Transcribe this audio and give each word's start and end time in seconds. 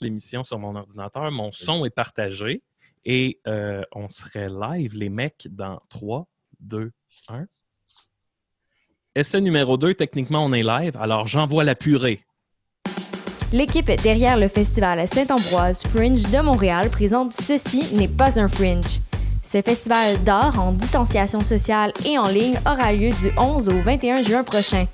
l'émission 0.00 0.44
sur 0.44 0.58
mon 0.58 0.76
ordinateur. 0.76 1.30
Mon 1.30 1.52
son 1.52 1.84
est 1.84 1.90
partagé 1.90 2.62
et 3.04 3.40
euh, 3.46 3.82
on 3.92 4.08
serait 4.08 4.48
live, 4.48 4.94
les 4.94 5.08
mecs, 5.08 5.48
dans 5.50 5.80
3, 5.90 6.26
2, 6.60 6.90
1. 7.28 7.46
Essai 9.14 9.40
numéro 9.40 9.76
2, 9.76 9.94
techniquement, 9.94 10.44
on 10.44 10.52
est 10.52 10.62
live. 10.62 10.96
Alors, 10.96 11.26
j'envoie 11.26 11.64
la 11.64 11.74
purée. 11.74 12.20
L'équipe 13.52 13.90
derrière 14.02 14.36
le 14.36 14.48
festival 14.48 15.08
Saint-Ambroise 15.08 15.82
Fringe 15.84 16.22
de 16.30 16.40
Montréal 16.42 16.90
présente 16.90 17.32
Ceci 17.32 17.96
n'est 17.96 18.06
pas 18.06 18.38
un 18.38 18.46
fringe. 18.46 19.00
Ce 19.42 19.62
festival 19.62 20.22
d'art 20.22 20.60
en 20.60 20.72
distanciation 20.72 21.40
sociale 21.40 21.94
et 22.04 22.18
en 22.18 22.28
ligne 22.28 22.60
aura 22.66 22.92
lieu 22.92 23.08
du 23.08 23.32
11 23.38 23.70
au 23.70 23.80
21 23.80 24.20
juin 24.20 24.44
prochain. 24.44 24.84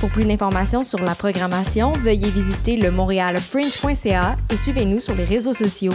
Pour 0.00 0.10
plus 0.10 0.24
d'informations 0.24 0.82
sur 0.82 0.98
la 1.00 1.14
programmation, 1.14 1.92
veuillez 1.92 2.30
visiter 2.30 2.76
le 2.76 2.90
montrealfringe.ca 2.90 4.36
et 4.50 4.56
suivez-nous 4.56 5.00
sur 5.00 5.14
les 5.14 5.24
réseaux 5.24 5.52
sociaux. 5.52 5.92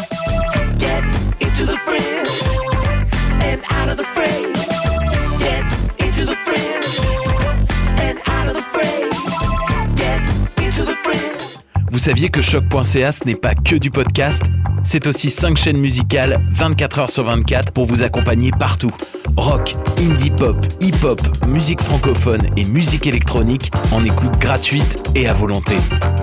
Vous 11.97 12.03
saviez 12.03 12.29
que 12.29 12.43
choc.ca 12.43 13.11
ce 13.11 13.23
n'est 13.25 13.33
pas 13.33 13.55
que 13.55 13.75
du 13.75 13.89
podcast 13.89 14.43
C'est 14.83 15.07
aussi 15.07 15.31
5 15.31 15.57
chaînes 15.57 15.79
musicales 15.79 16.45
24 16.51 16.99
heures 16.99 17.09
sur 17.09 17.23
24 17.23 17.71
pour 17.71 17.87
vous 17.87 18.03
accompagner 18.03 18.51
partout. 18.51 18.91
Rock, 19.35 19.75
indie 19.97 20.29
pop, 20.29 20.63
hip-hop, 20.79 21.19
musique 21.47 21.81
francophone 21.81 22.43
et 22.55 22.65
musique 22.65 23.07
électronique 23.07 23.71
en 23.91 24.05
écoute 24.05 24.37
gratuite 24.37 24.99
et 25.15 25.27
à 25.27 25.33
volonté. 25.33 25.75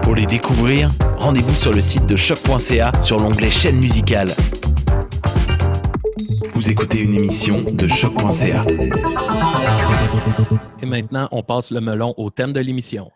Pour 0.03 0.15
les 0.15 0.27
découvrir, 0.27 0.93
rendez-vous 1.19 1.57
sur 1.57 1.73
le 1.73 1.81
site 1.81 2.07
de 2.07 2.15
choc.ca 2.15 2.93
sur 3.01 3.19
l'onglet 3.19 3.51
chaîne 3.51 3.81
musicale. 3.81 4.33
Vous 6.53 6.71
écoutez 6.71 7.01
une 7.01 7.15
émission 7.15 7.65
de 7.69 7.89
choc.ca. 7.89 8.65
Et 10.81 10.87
maintenant, 10.87 11.27
on 11.33 11.43
passe 11.43 11.73
le 11.73 11.81
melon 11.81 12.15
au 12.17 12.31
thème 12.31 12.53
de 12.53 12.61
l'émission. 12.61 13.11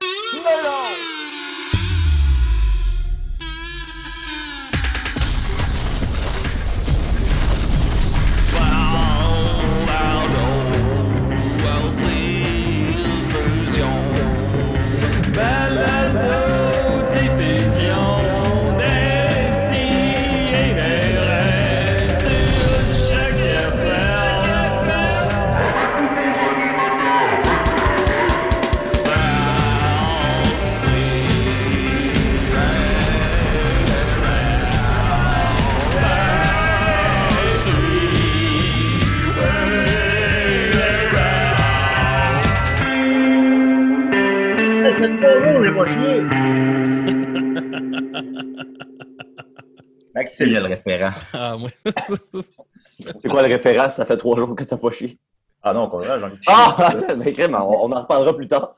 Ah. 51.48 51.56
C'est 53.18 53.28
quoi 53.28 53.42
le 53.42 53.48
référent? 53.48 53.88
Ça 53.88 54.04
fait 54.04 54.16
trois 54.16 54.36
jours 54.36 54.54
que 54.54 54.64
t'as 54.64 54.77
pas 54.77 54.91
chié. 54.91 55.18
Ah 55.62 55.72
non, 55.72 55.90
j'en 55.90 56.28
ai 56.28 56.32
Ah! 56.46 56.74
Attends, 56.78 57.16
mais 57.16 57.33
crème, 57.33 57.55
on, 57.55 57.86
on 57.86 57.92
en 57.92 58.02
reparlera 58.02 58.34
plus 58.34 58.48
tard. 58.48 58.74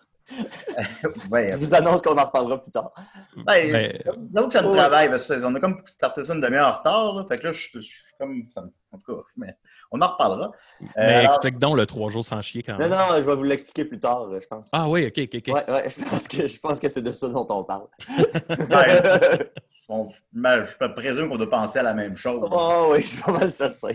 Ouais, 1.31 1.51
Je 1.53 1.57
vous 1.57 1.75
annonce 1.75 2.03
qu'on 2.03 2.17
en 2.17 2.25
reparlera 2.25 2.63
plus 2.63 2.71
tard. 2.73 2.93
ben, 3.37 3.73
Mais- 3.73 4.01
J'avoue 4.35 4.47
que 4.49 4.53
ça 4.53 4.63
me 4.63 4.69
Ouais. 4.69 4.77
travaille, 4.79 5.09
parce 5.11 5.27
qu'on 5.29 5.55
a 5.55 5.61
comme 5.61 5.83
starté 5.87 6.25
ça 6.25 6.35
une 6.35 6.41
demi-heure 6.41 6.69
en 6.69 6.79
retard, 6.79 7.15
là, 7.15 7.25
fait 7.25 7.39
que 7.39 7.47
là, 7.49 7.53
je, 7.53 7.61
suis 7.81 7.95
comme... 8.19 8.45
ça 8.51 8.63
me- 8.63 8.73
en 8.93 8.99
tout 8.99 9.15
cas, 9.17 9.23
mais 9.37 9.57
on 9.93 10.01
en 10.01 10.07
reparlera. 10.09 10.47
Euh, 10.83 10.87
Mais 10.97 11.03
alors- 11.03 11.31
explique 11.33 11.59
donc 11.59 11.77
le 11.77 11.87
trois 11.87 12.11
jours 12.11 12.25
sans 12.25 12.43
chier 12.43 12.63
quand 12.63 12.73
Non, 12.75 12.79
même. 12.89 12.91
non, 12.91 13.17
je 13.17 13.21
vais 13.23 13.35
vous 13.35 13.43
l'expliquer 13.45 13.85
plus 13.85 14.01
tard, 14.01 14.29
je 14.41 14.47
pense. 14.47 14.69
Ah 14.73 14.89
oui, 14.89 15.07
ok, 15.07 15.19
ok, 15.33 15.43
ok. 15.49 15.55
Ouais, 15.55 15.73
ouais, 15.75 15.89
je 15.89 16.05
pense 16.05 16.27
que, 16.29 16.47
je 16.49 16.59
pense 16.61 16.81
que 16.81 16.89
c'est 16.89 17.03
de 17.03 17.13
ça 17.13 17.29
dont 17.29 17.47
on 17.49 17.65
parle. 17.65 17.87
Ben, 18.69 19.39
on- 19.89 20.09
mais 20.33 20.67
je 20.67 20.87
présume 20.93 21.29
qu'on 21.29 21.37
doit 21.39 21.51
penser 21.51 21.79
à 21.79 21.83
la 21.85 21.95
même 21.95 22.17
chose. 22.17 22.49
oh 22.51 22.89
oui, 22.93 23.03
je 23.03 23.07
suis 23.09 23.23
pas 23.23 23.33
mal 23.33 23.51
certain. 23.51 23.89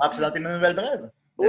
Ah, 0.00 0.10
dans 0.18 0.30
tes 0.30 0.40
nouvelles 0.40 0.74
brèves? 0.76 1.10
Oui. 1.38 1.48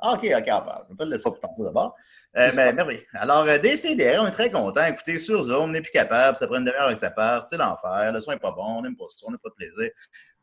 Ah, 0.00 0.12
OK, 0.14 0.24
OK, 0.24 0.44
on 0.46 0.60
parle. 0.64 0.84
Je 0.86 0.92
vais 0.92 0.96
pas 0.96 1.04
le 1.04 1.10
laisser 1.10 1.24
pour 1.24 1.40
tantôt 1.40 1.64
d'abord. 1.64 1.94
Euh, 2.36 2.50
mais 2.54 2.72
merveilleux. 2.72 3.04
Alors, 3.14 3.44
euh, 3.44 3.58
DCDR, 3.58 4.20
on 4.22 4.26
est 4.26 4.30
très 4.32 4.50
content. 4.50 4.84
Écoutez, 4.84 5.18
sur 5.18 5.42
Zoom, 5.42 5.62
on 5.64 5.68
n'est 5.68 5.80
plus 5.82 5.90
capable. 5.90 6.36
Ça 6.36 6.46
prend 6.46 6.56
une 6.58 6.64
demi-heure 6.64 6.86
avec 6.86 6.98
sa 6.98 7.10
part. 7.10 7.48
C'est 7.48 7.56
l'enfer. 7.56 8.12
Le 8.12 8.20
son 8.20 8.32
n'est 8.32 8.38
pas 8.38 8.52
bon. 8.52 8.64
On 8.78 8.82
n'aime 8.82 8.96
pas 8.96 9.04
ça. 9.08 9.26
On 9.26 9.30
n'a 9.32 9.38
pas 9.38 9.48
de 9.48 9.54
plaisir. 9.54 9.90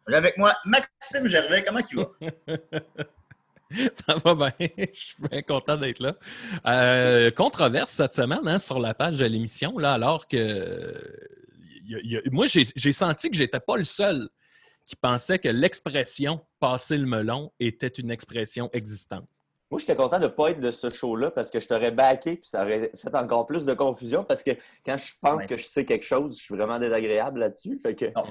J'ai 0.07 0.15
avec 0.15 0.37
moi 0.37 0.55
Maxime 0.65 1.27
Gervais. 1.27 1.63
Comment 1.63 1.81
tu 1.81 1.95
vas? 1.95 2.09
Ça 4.05 4.15
va 4.23 4.33
bien. 4.35 4.67
Je 4.93 4.99
suis 4.99 5.15
bien 5.29 5.41
content 5.41 5.75
d'être 5.77 5.99
là. 5.99 6.15
Euh, 6.67 7.31
controverse 7.31 7.91
cette 7.91 8.13
semaine 8.13 8.47
hein, 8.47 8.59
sur 8.59 8.79
la 8.79 8.93
page 8.93 9.17
de 9.17 9.25
l'émission, 9.25 9.77
là, 9.77 9.93
alors 9.93 10.27
que 10.27 10.37
il 11.83 11.91
y 11.91 11.95
a- 11.95 11.99
il 12.03 12.11
y 12.11 12.17
a- 12.17 12.21
moi, 12.31 12.45
j'ai 12.45 12.63
j'ai 12.75 12.91
senti 12.91 13.29
que 13.29 13.35
j'étais 13.35 13.59
pas 13.59 13.77
le 13.77 13.83
seul 13.83 14.29
qui 14.85 14.95
pensait 14.95 15.39
que 15.39 15.49
l'expression 15.49 16.45
passer 16.59 16.97
le 16.97 17.07
melon 17.07 17.51
était 17.59 17.87
une 17.87 18.11
expression 18.11 18.69
existante. 18.71 19.27
Moi, 19.71 19.79
j'étais 19.79 19.95
content 19.95 20.17
de 20.19 20.23
ne 20.23 20.27
pas 20.27 20.51
être 20.51 20.59
de 20.59 20.69
ce 20.71 20.89
show-là 20.89 21.31
parce 21.31 21.49
que 21.49 21.59
je 21.59 21.67
t'aurais 21.67 21.91
backé 21.91 22.35
puis 22.35 22.47
ça 22.47 22.63
aurait 22.63 22.91
fait 22.95 23.15
encore 23.15 23.45
plus 23.47 23.65
de 23.65 23.73
confusion 23.73 24.23
parce 24.23 24.43
que 24.43 24.51
quand 24.85 24.95
je 24.97 25.13
pense 25.21 25.41
Ouais. 25.41 25.47
que 25.47 25.57
je 25.57 25.63
sais 25.65 25.85
quelque 25.85 26.05
chose, 26.05 26.37
je 26.37 26.43
suis 26.43 26.55
vraiment 26.55 26.77
désagréable 26.77 27.39
là-dessus. 27.39 27.79
Fait 27.79 27.95
que... 27.95 28.05
Non. 28.15 28.23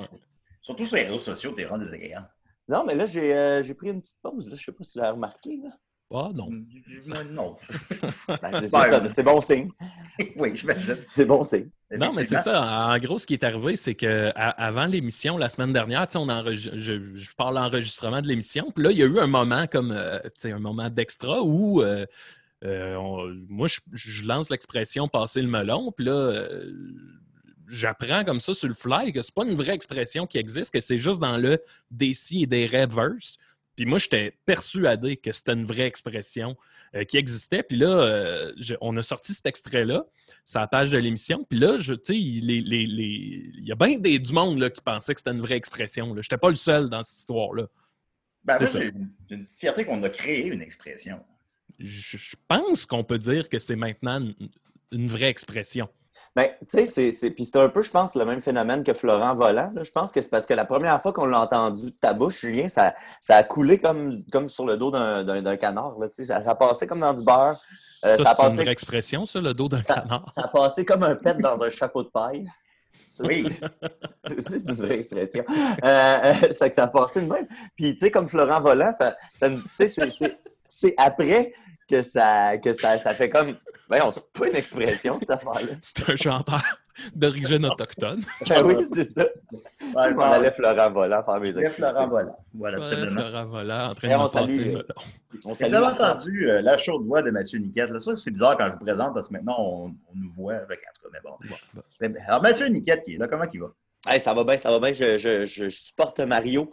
Surtout 0.63 0.87
sur 0.87 0.97
les 0.97 1.03
réseaux 1.03 1.19
sociaux, 1.19 1.53
t'es 1.53 1.65
vraiment 1.65 1.85
désagréable. 1.85 2.29
Non, 2.69 2.85
mais 2.87 2.95
là, 2.95 3.05
j'ai 3.05 3.35
euh, 3.37 3.75
pris 3.77 3.89
une 3.91 4.01
petite 4.01 4.23
pause. 4.23 4.49
Là. 4.49 4.57
Je 4.57 4.65
sais 4.65 4.73
pas 4.73 4.85
si 4.85 4.93
tu 4.93 4.99
l'as 4.99 5.11
remarqué. 5.11 5.57
Là. 5.63 5.71
Ah 6.17 6.31
non. 6.35 6.49
Non. 7.31 7.57
Ben, 8.29 8.39
c'est 8.61 8.71
Ben, 8.73 8.91
ça, 8.91 9.09
c'est 9.09 9.23
bon 9.23 9.41
signe. 9.41 9.69
oui, 10.37 10.53
je 10.55 10.67
vais 10.67 10.79
juste. 10.81 11.07
C'est 11.09 11.25
bon 11.27 11.43
signe. 11.43 11.69
Non, 11.97 12.13
mais 12.15 12.25
c'est 12.25 12.37
ça. 12.39 12.89
En 12.95 12.99
gros, 12.99 13.19
ce 13.19 13.27
qui 13.27 13.35
est 13.35 13.45
arrivé, 13.45 13.77
c'est 13.77 13.95
que 13.95 14.31
à- 14.35 14.51
avant 14.51 14.87
l'émission, 14.87 15.37
la 15.37 15.49
semaine 15.49 15.73
dernière, 15.73 16.07
tu 16.07 16.13
sais, 16.13 16.19
on 16.19 16.29
je, 16.55 16.73
je 17.15 17.35
parle 17.37 17.57
d'enregistrement 17.57 18.23
de 18.23 18.29
l'émission. 18.29 18.71
Puis 18.75 18.85
là, 18.85 18.91
il 18.93 18.99
y 18.99 19.03
a 19.03 19.07
eu 19.07 19.19
un 19.19 19.27
moment 19.27 19.67
comme, 19.67 19.91
euh, 19.93 20.19
tu 20.25 20.31
sais, 20.39 20.53
un 20.53 20.59
moment 20.61 20.89
d'extra 20.89 21.43
où 21.43 21.83
euh, 21.83 22.07
euh, 22.65 22.95
on- 22.97 23.35
moi, 23.49 23.67
je, 23.69 23.81
je 23.93 24.27
lance 24.27 24.51
l'expression 24.51 25.09
passer 25.09 25.43
le 25.43 25.49
melon. 25.49 25.93
Puis 25.93 26.07
là, 26.07 26.13
euh, 26.13 26.73
j'apprends 27.69 28.25
comme 28.25 28.41
ça 28.41 28.55
sur 28.55 28.69
le 28.69 28.75
fly 28.75 29.13
que 29.13 29.23
c'est 29.23 29.35
pas 29.35 29.45
une 29.45 29.55
vraie 29.57 29.75
expression 29.75 30.27
qui 30.27 30.39
existe, 30.39 30.73
que 30.73 30.81
c'est 30.81 30.99
juste 30.99 31.21
dans 31.21 31.37
le 31.37 31.59
des 31.91 32.13
si 32.13 32.43
et 32.43 32.47
des 32.47 32.67
reverse. 32.67 33.37
Puis 33.77 33.87
moi, 33.87 33.99
j'étais 33.99 34.33
persuadé 34.47 35.17
que 35.17 35.33
c'était 35.33 35.53
une 35.53 35.65
vraie 35.65 35.87
expression 35.87 36.57
euh, 36.95 37.05
qui 37.05 37.17
existait. 37.17 37.63
Puis 37.63 37.77
là, 37.77 37.89
euh, 37.89 38.53
je- 38.57 38.75
on 38.81 38.97
a 38.97 39.03
sorti 39.03 39.35
cet 39.35 39.47
extrait-là 39.47 40.05
la 40.61 40.67
page 40.69 40.91
de 40.91 40.99
l'émission. 40.99 41.45
Puis 41.49 41.59
là, 41.59 41.77
je, 41.77 41.95
les- 42.41 42.61
les- 42.61 42.87
les- 42.87 43.51
il 43.59 43.65
y 43.67 43.73
a 43.73 43.75
bien 43.75 43.99
des, 43.99 44.19
du 44.19 44.33
monde 44.33 44.59
là, 44.61 44.71
qui 44.71 44.81
pensait 44.81 45.15
que 45.15 45.21
c'était 45.21 45.33
une 45.33 45.41
vraie 45.41 45.57
expression. 45.57 46.09
Je 46.15 46.19
n'étais 46.21 46.39
pas 46.39 46.51
le 46.51 46.55
seul 46.57 46.89
dans 46.89 47.03
cette 47.03 47.19
histoire-là. 47.19 47.67
Ben, 48.45 48.59
C'est 48.59 48.73
moi, 48.93 48.93
j'ai 49.29 49.35
une- 49.37 49.49
fierté 49.49 49.85
qu'on 49.85 50.03
a 50.03 50.09
créé 50.11 50.47
une 50.49 50.63
expression. 50.63 51.21
Je, 51.81 52.17
je 52.19 52.37
pense 52.47 52.87
qu'on 52.87 53.03
peut 53.03 53.19
dire 53.19 53.49
que 53.49 53.59
c'est 53.59 53.75
maintenant 53.77 54.21
une, 54.21 54.35
une 54.93 55.09
vraie 55.09 55.31
expression. 55.31 55.89
Ben, 56.37 56.49
tu 56.61 56.67
sais, 56.79 56.87
c'est- 56.87 57.13
c'est 57.13 57.31
puis 57.31 57.45
c'est 57.45 57.59
un 57.59 57.69
peu, 57.69 57.81
je 57.83 57.91
pense, 57.93 58.17
le 58.17 58.25
même 58.25 58.41
phénomène 58.41 58.83
que 58.83 58.93
Florent 58.93 59.35
Volant. 59.37 59.71
là. 59.75 59.83
Je 59.85 59.91
pense 59.93 60.11
que 60.11 60.21
c'est 60.21 60.31
parce 60.31 60.47
que 60.47 60.55
la 60.55 60.65
première 60.65 61.01
fois 61.01 61.13
qu'on 61.13 61.27
l'a 61.27 61.41
entendu 61.41 61.87
de 61.87 61.91
ta 62.01 62.13
bouche, 62.13 62.41
Julien, 62.41 62.67
ça, 62.67 62.95
ça 63.21 63.37
a 63.37 63.43
coulé 63.45 63.79
comme, 63.79 64.25
comme 64.33 64.49
sur 64.49 64.67
le 64.67 64.77
dos 64.77 64.91
d'un 64.91 65.57
canard. 65.57 65.97
Là, 66.01 66.09
tu 66.09 66.17
sais. 66.17 66.25
ça, 66.25 66.43
ça 66.43 66.51
a 66.51 66.55
passé 66.57 66.87
comme 66.89 67.01
dans 67.01 67.15
du 67.15 67.23
beurre. 67.23 67.57
Euh, 68.05 68.17
Ça, 68.19 68.35
ça, 68.35 68.37
c'est 68.37 68.57
une 68.57 68.63
vraie 68.63 68.73
expression, 68.73 69.25
ça, 69.27 69.41
le 69.41 69.55
dos 69.55 69.69
d'un 69.69 69.83
canard. 69.83 70.25
ça 70.33 70.43
a 70.43 70.49
passé 70.49 70.85
comme 70.85 71.05
un 71.05 71.15
pet 71.15 71.39
dans 71.39 71.63
un 71.63 71.71
chapeau 71.71 72.03
de 72.03 72.09
paille. 72.09 72.47
Ça, 73.13 73.23
Oui. 73.25 73.47
c'est- 74.17 74.69
une 74.69 74.75
vraie 74.75 74.97
expression. 74.97 75.45
Euh, 75.49 75.79
euh, 75.85 76.35
c'est 76.51 76.69
que 76.69 76.75
ça 76.75 76.85
a 76.85 76.89
passé 76.89 77.23
de 77.23 77.33
même. 77.33 77.47
Puis, 77.77 77.93
tu 77.95 78.01
sais, 78.01 78.11
comme 78.11 78.27
Florent 78.27 78.61
Volant, 78.61 78.93
ça, 78.93 79.17
ça 79.37 79.47
c'est 80.67 80.95
après 80.97 81.53
que 81.89 82.03
ça, 82.03 82.57
que 82.59 82.73
ça, 82.73 82.99
ça 82.99 83.15
fait 83.15 83.31
comme. 83.31 83.57
Voyons, 83.89 84.11
c'est 84.11 84.33
pas 84.33 84.47
une 84.49 84.57
expression, 84.57 85.19
cette 85.19 85.31
affaire-là. 85.31 85.75
C'est 85.83 86.09
un 86.09 86.17
chanteur 86.17 86.63
d'origine 87.15 87.67
autochtone. 87.67 88.23
Ben 88.49 88.65
oui, 88.65 88.77
c'est 88.93 89.05
ça. 89.11 89.25
Ouais, 89.53 90.11
Je 90.11 90.15
m'en 90.15 90.23
allais 90.23 90.51
Florent 90.53 90.91
Volant 90.91 91.23
faire 91.23 91.41
mes 91.41 91.49
activités. 91.49 91.71
Florent 91.75 92.09
Volant. 92.09 92.37
Voilà, 92.55 92.79
Ouais, 92.79 92.83
absolument. 92.85 93.11
Florent 93.21 93.45
Volant 93.47 93.91
en 93.91 93.95
train 93.95 94.09
Et 94.09 94.11
de 94.13 94.17
on 94.17 94.29
passer 94.29 94.39
salue, 94.39 94.57
le 94.57 94.63
euh, 94.63 94.73
melon. 94.73 94.85
On 95.45 95.49
Vous 95.51 95.55
salue 95.57 95.75
avez 95.75 95.85
Martin. 95.87 96.11
entendu 96.11 96.51
euh, 96.51 96.63
la 96.63 96.79
chaude 96.79 97.05
voix 97.05 97.23
de 97.23 97.31
Mathieu 97.31 97.59
Niquette. 97.59 97.91
Là, 97.91 97.99
ça, 97.99 98.17
c'est 98.17 98.31
bizarre 98.31 98.57
quand 98.57 98.67
je 98.69 98.73
vous 98.79 98.85
présente 98.85 99.13
parce 99.15 99.29
que 99.29 99.33
maintenant, 99.35 99.57
on, 99.59 99.87
on 99.89 100.15
nous 100.15 100.31
voit 100.33 100.55
avec 100.55 100.81
en 100.81 100.93
tout 100.95 101.11
cas, 101.11 101.19
mais 102.01 102.09
bon. 102.09 102.19
Alors, 102.29 102.43
Mathieu 102.43 102.67
Niquette 102.69 103.03
qui 103.05 103.15
est 103.15 103.19
là, 103.19 103.27
comment 103.29 103.45
il 103.53 103.61
va? 103.61 103.67
Hey, 104.07 104.21
ça 104.21 104.33
va 104.35 104.45
bien, 104.45 104.57
ça 104.57 104.71
va 104.71 104.79
bien. 104.79 104.93
Je, 104.93 105.19
je- 105.19 105.45
je 105.47 105.69
supporte 105.69 106.21
Mario. 106.21 106.71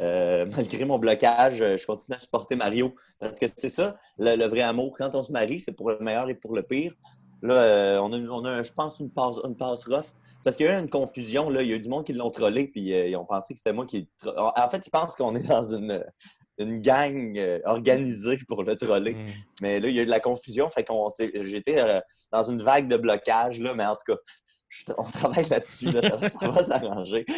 Euh, 0.00 0.46
malgré 0.56 0.84
mon 0.84 0.98
blocage, 0.98 1.58
je 1.58 1.86
continue 1.86 2.16
à 2.16 2.18
supporter 2.18 2.56
Mario. 2.56 2.94
Parce 3.20 3.38
que 3.38 3.46
c'est 3.48 3.68
ça, 3.68 3.96
le, 4.18 4.36
le 4.36 4.46
vrai 4.46 4.62
amour. 4.62 4.94
Quand 4.96 5.14
on 5.14 5.22
se 5.22 5.32
marie, 5.32 5.60
c'est 5.60 5.72
pour 5.72 5.90
le 5.90 5.98
meilleur 6.00 6.28
et 6.28 6.34
pour 6.34 6.54
le 6.54 6.62
pire. 6.62 6.94
Là, 7.42 7.54
euh, 7.54 8.00
on 8.00 8.12
a, 8.12 8.18
on 8.18 8.44
a, 8.44 8.62
je 8.62 8.72
pense, 8.72 8.98
une 9.00 9.10
passe, 9.10 9.36
une 9.44 9.56
passe 9.56 9.84
rough. 9.86 10.06
C'est 10.38 10.44
parce 10.44 10.56
qu'il 10.56 10.66
y 10.66 10.68
a 10.68 10.78
eu 10.78 10.80
une 10.80 10.90
confusion. 10.90 11.50
Là. 11.50 11.62
Il 11.62 11.68
y 11.68 11.72
a 11.72 11.76
eu 11.76 11.80
du 11.80 11.88
monde 11.88 12.04
qui 12.04 12.12
l'ont 12.12 12.30
trollé, 12.30 12.68
puis 12.68 12.94
euh, 12.94 13.06
ils 13.06 13.16
ont 13.16 13.24
pensé 13.24 13.54
que 13.54 13.58
c'était 13.58 13.72
moi 13.72 13.86
qui. 13.86 14.08
En 14.24 14.68
fait, 14.68 14.86
ils 14.86 14.90
pensent 14.90 15.16
qu'on 15.16 15.34
est 15.34 15.46
dans 15.46 15.62
une, 15.74 16.04
une 16.58 16.80
gang 16.80 17.36
euh, 17.38 17.60
organisée 17.64 18.38
pour 18.46 18.62
le 18.62 18.76
troller. 18.76 19.14
Mm. 19.14 19.26
Mais 19.62 19.80
là, 19.80 19.88
il 19.88 19.96
y 19.96 20.00
a 20.00 20.02
eu 20.02 20.06
de 20.06 20.10
la 20.10 20.20
confusion. 20.20 20.68
Fait 20.68 20.84
qu'on 20.84 21.08
j'étais 21.42 21.80
euh, 21.80 22.00
dans 22.32 22.42
une 22.42 22.62
vague 22.62 22.88
de 22.88 22.96
blocage, 22.96 23.60
là, 23.60 23.74
mais 23.74 23.86
en 23.86 23.94
tout 23.94 24.12
cas, 24.12 24.18
je- 24.68 24.84
on 24.98 25.02
travaille 25.02 25.48
là-dessus. 25.48 25.90
Là, 25.90 26.02
ça 26.02 26.16
va, 26.16 26.28
ça 26.28 26.48
va 26.50 26.62
s'arranger. 27.04 27.24
Puis 27.24 27.36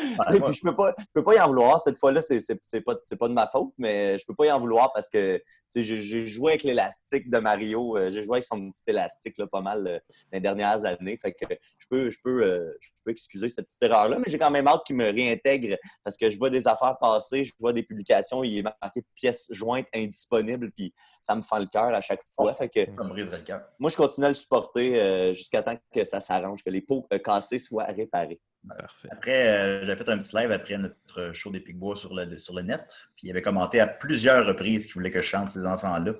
je 0.52 0.60
peux 0.62 0.74
pas, 0.76 0.94
je 0.98 1.04
peux 1.14 1.24
pas 1.24 1.34
y 1.34 1.40
en 1.40 1.46
vouloir. 1.48 1.80
Cette 1.80 1.98
fois-là, 1.98 2.20
c'est 2.20 2.40
c'est- 2.40 2.80
pas, 2.80 2.94
c'est 3.04 3.16
pas 3.16 3.28
de 3.28 3.34
ma 3.34 3.46
faute, 3.46 3.72
mais 3.78 4.18
je 4.18 4.24
peux 4.26 4.34
pas 4.34 4.46
y 4.46 4.52
en 4.52 4.58
vouloir 4.60 4.92
parce 4.92 5.08
que 5.08 5.42
j'ai 5.74 6.26
joué 6.26 6.52
avec 6.52 6.64
l'élastique 6.64 7.30
de 7.30 7.38
Mario. 7.38 7.96
euh, 7.96 8.10
J'ai 8.10 8.24
joué 8.24 8.36
avec 8.38 8.44
son 8.44 8.70
petit 8.72 8.82
élastique 8.88 9.38
là, 9.38 9.46
pas 9.46 9.60
mal 9.60 9.86
euh, 9.86 9.98
les 10.32 10.40
dernières 10.40 10.84
années. 10.84 11.16
Fait 11.16 11.32
que 11.32 11.46
je 11.78 11.86
peux, 11.88 12.10
je 12.10 12.18
peux, 12.24 12.42
euh, 12.42 12.76
je 12.80 12.88
peux 13.04 13.12
excuser 13.12 13.48
cette 13.48 13.66
petite 13.66 13.82
erreur-là, 13.84 14.18
mais 14.18 14.24
j'ai 14.26 14.38
quand 14.38 14.50
même 14.50 14.66
hâte 14.66 14.82
qu'il 14.84 14.96
me 14.96 15.04
réintègre 15.12 15.76
parce 16.02 16.16
que 16.16 16.28
je 16.28 16.36
vois 16.38 16.50
des 16.50 16.66
affaires 16.66 16.96
passer, 17.00 17.44
je 17.44 17.52
vois 17.60 17.72
des 17.72 17.84
publications, 17.84 18.42
il 18.42 18.58
est 18.58 18.62
marqué 18.62 19.04
pièces 19.14 19.46
jointes 19.52 19.86
indisponibles, 19.94 20.72
puis 20.72 20.92
ça 21.20 21.36
me 21.36 21.42
fend 21.42 21.58
le 21.58 21.66
cœur 21.66 21.94
à 21.94 22.00
chaque 22.00 22.22
fois. 22.34 22.52
Fait 22.54 22.68
que 22.68 22.92
Ça 22.92 23.04
me 23.04 23.10
briserait 23.10 23.38
le 23.38 23.44
cœur. 23.44 23.62
moi, 23.78 23.90
je 23.90 23.96
continue 23.96 24.26
à 24.26 24.30
le 24.30 24.34
supporter 24.34 25.32
jusqu'à 25.32 25.62
temps 25.62 25.76
que 25.94 26.02
ça 26.02 26.18
s'arrange, 26.18 26.64
que 26.64 26.70
les 26.70 26.80
pots 26.80 27.06
cassés 27.20 27.58
soient 27.58 27.84
réparés. 27.84 28.40
Parfait. 28.68 29.08
Après, 29.10 29.48
euh, 29.48 29.86
j'avais 29.86 29.96
fait 29.96 30.08
un 30.10 30.18
petit 30.18 30.36
live 30.36 30.50
après 30.52 30.76
notre 30.76 31.32
show 31.32 31.50
des 31.50 31.60
Picbois 31.60 31.96
sur 31.96 32.14
le, 32.14 32.36
sur 32.36 32.54
le 32.54 32.62
net. 32.62 32.82
Puis 33.16 33.28
il 33.28 33.30
avait 33.30 33.40
commenté 33.42 33.80
à 33.80 33.86
plusieurs 33.86 34.46
reprises 34.46 34.84
qu'il 34.84 34.94
voulait 34.94 35.10
que 35.10 35.20
je 35.22 35.26
chante 35.26 35.50
ces 35.50 35.64
enfants-là. 35.64 36.12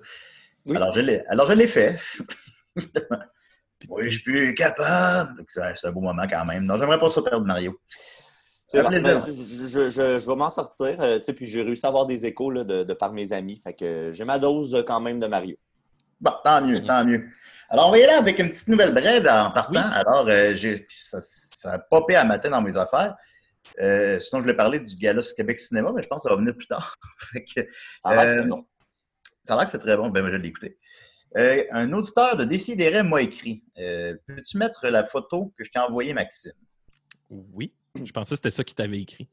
Oui. 0.67 0.77
Alors, 0.77 0.93
je 0.93 1.01
l'ai, 1.01 1.23
alors, 1.29 1.47
je 1.47 1.53
l'ai 1.53 1.67
fait. 1.67 1.99
oui, 3.89 4.05
je 4.05 4.09
suis 4.11 4.23
plus 4.23 4.55
capable. 4.55 5.45
C'est 5.49 5.87
un, 5.87 5.93
beau 5.93 6.01
moment 6.01 6.27
quand 6.29 6.45
même. 6.45 6.65
Non, 6.65 6.77
j'aimerais 6.77 6.99
pas 6.99 7.09
ça 7.09 7.23
perdre 7.23 7.45
Mario. 7.47 7.79
Ben, 8.73 9.19
je, 9.19 9.33
je- 9.67 9.89
je- 9.89 10.19
je 10.21 10.27
vais 10.27 10.37
m'en 10.37 10.49
sortir. 10.49 11.01
euh, 11.01 11.19
tu 11.19 11.25
sais, 11.25 11.33
puis 11.33 11.47
j'ai 11.47 11.63
réussi 11.63 11.85
à 11.85 11.89
avoir 11.89 12.07
des 12.07 12.25
échos 12.25 12.51
là, 12.51 12.63
de, 12.63 12.85
de 12.85 12.95
par 12.95 13.13
mes 13.13 13.33
amis. 13.33 13.57
Fait 13.59 13.75
que 13.75 14.13
j'ai 14.13 14.25
ma 14.25 14.39
dose 14.39 14.77
euh, 14.77 14.83
quand 14.85 15.01
même 15.01 15.19
de 15.19 15.27
Mario. 15.27 15.57
Bon, 16.21 16.33
tant 16.45 16.61
mieux, 16.61 16.81
Mhm. 16.81 16.87
tant 16.87 17.05
mieux. 17.05 17.29
Alors, 17.69 17.89
on 17.89 17.91
va 17.93 17.99
y 17.99 18.03
aller 18.03 18.13
avec 18.13 18.39
une 18.39 18.49
petite 18.51 18.69
nouvelle 18.69 18.93
brève 18.93 19.27
en 19.27 19.51
partant. 19.53 19.73
Oui. 19.73 19.93
Alors, 19.95 20.27
euh, 20.29 20.55
j'ai, 20.55 20.87
ça, 20.91 21.19
ça 21.21 21.73
a 21.75 21.79
popé 21.79 22.17
à 22.17 22.25
matin 22.25 22.51
dans 22.51 22.61
mes 22.63 22.77
affaires. 22.77 23.15
Euh, 23.81 24.19
sinon, 24.19 24.41
je 24.41 24.43
voulais 24.45 24.57
parler 24.57 24.81
du 24.81 24.97
gala 24.97 25.21
Québec 25.37 25.59
Cinéma, 25.61 25.93
mais 25.95 26.03
je 26.03 26.09
pense 26.09 26.23
que 26.23 26.29
ça 26.29 26.35
va 26.35 26.41
venir 26.41 26.57
plus 26.57 26.67
tard. 26.67 26.97
Fait 27.33 27.45
que, 27.45 27.63
Ça 28.03 28.09
a 28.11 28.15
l'air 28.15 28.23
que 28.27 28.29
Euh, 28.33 28.37
c'était 28.39 28.49
bon. 28.49 28.67
Ça 29.45 29.55
a 29.55 29.57
l'air 29.57 29.67
que 29.67 29.71
c'est 29.73 29.79
très 29.79 29.97
bon. 29.97 30.09
Ben, 30.09 30.21
moi, 30.23 30.31
je 30.31 30.37
l'ai 30.37 30.49
écouté. 30.49 30.79
Euh, 31.37 31.65
un 31.71 31.93
auditeur 31.93 32.37
de 32.37 32.45
Décideret 32.45 33.05
m'a 33.05 33.23
écrit 33.23 33.63
euh, 33.79 34.17
Peux-tu 34.27 34.59
mettre 34.59 34.89
la 34.89 35.07
photo 35.07 35.55
que 35.57 35.63
je 35.65 35.71
t'ai 35.71 35.79
envoyée, 35.79 36.13
Maxime? 36.13 36.53
Oui. 37.31 37.73
Je 38.05 38.11
pensais 38.11 38.31
que 38.31 38.37
c'était 38.37 38.51
ça 38.51 38.65
qui 38.65 38.75
t'avait 38.75 39.01
écrit. 39.01 39.29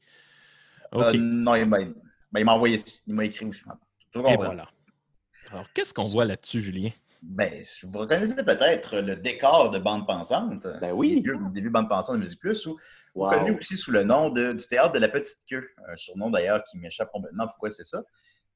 Euh. 0.94 1.12
Non, 1.14 1.54
il 1.56 1.66
m'a, 1.66 1.78
ben, 1.80 1.92
il 2.38 2.44
m'a 2.44 2.52
envoyé. 2.52 2.78
Il 3.06 3.14
m'a 3.14 3.24
écrit 3.24 3.46
aussi. 3.46 3.62
Et 4.14 4.36
voilà. 4.36 4.68
Alors, 5.50 5.66
qu'est-ce 5.72 5.94
qu'on 5.94 6.04
voit 6.04 6.24
là-dessus, 6.24 6.60
Julien? 6.60 6.90
Ben, 7.22 7.52
vous 7.82 7.98
reconnaissez 7.98 8.44
peut-être 8.44 8.98
le 9.00 9.16
décor 9.16 9.70
de 9.70 9.78
Bande 9.78 10.06
Pensante. 10.06 10.66
Ben 10.80 10.92
oui. 10.92 11.22
Le 11.24 11.36
début, 11.52 11.70
Bande 11.70 11.88
Pensante 11.88 12.16
de 12.16 12.20
Musique 12.20 12.38
Plus, 12.40 12.64
ou 12.66 12.78
Wow. 13.14 13.30
connu 13.30 13.50
aussi 13.58 13.76
sous 13.76 13.90
le 13.90 14.04
nom 14.04 14.30
de- 14.30 14.52
du 14.52 14.66
théâtre 14.68 14.92
de 14.92 14.98
la 15.00 15.08
petite 15.08 15.38
queue. 15.48 15.68
Un 15.88 15.96
surnom 15.96 16.30
d'ailleurs 16.30 16.62
qui 16.64 16.78
m'échappe 16.78 17.10
complètement 17.10 17.48
pourquoi 17.48 17.70
c'est 17.70 17.84
ça? 17.84 18.02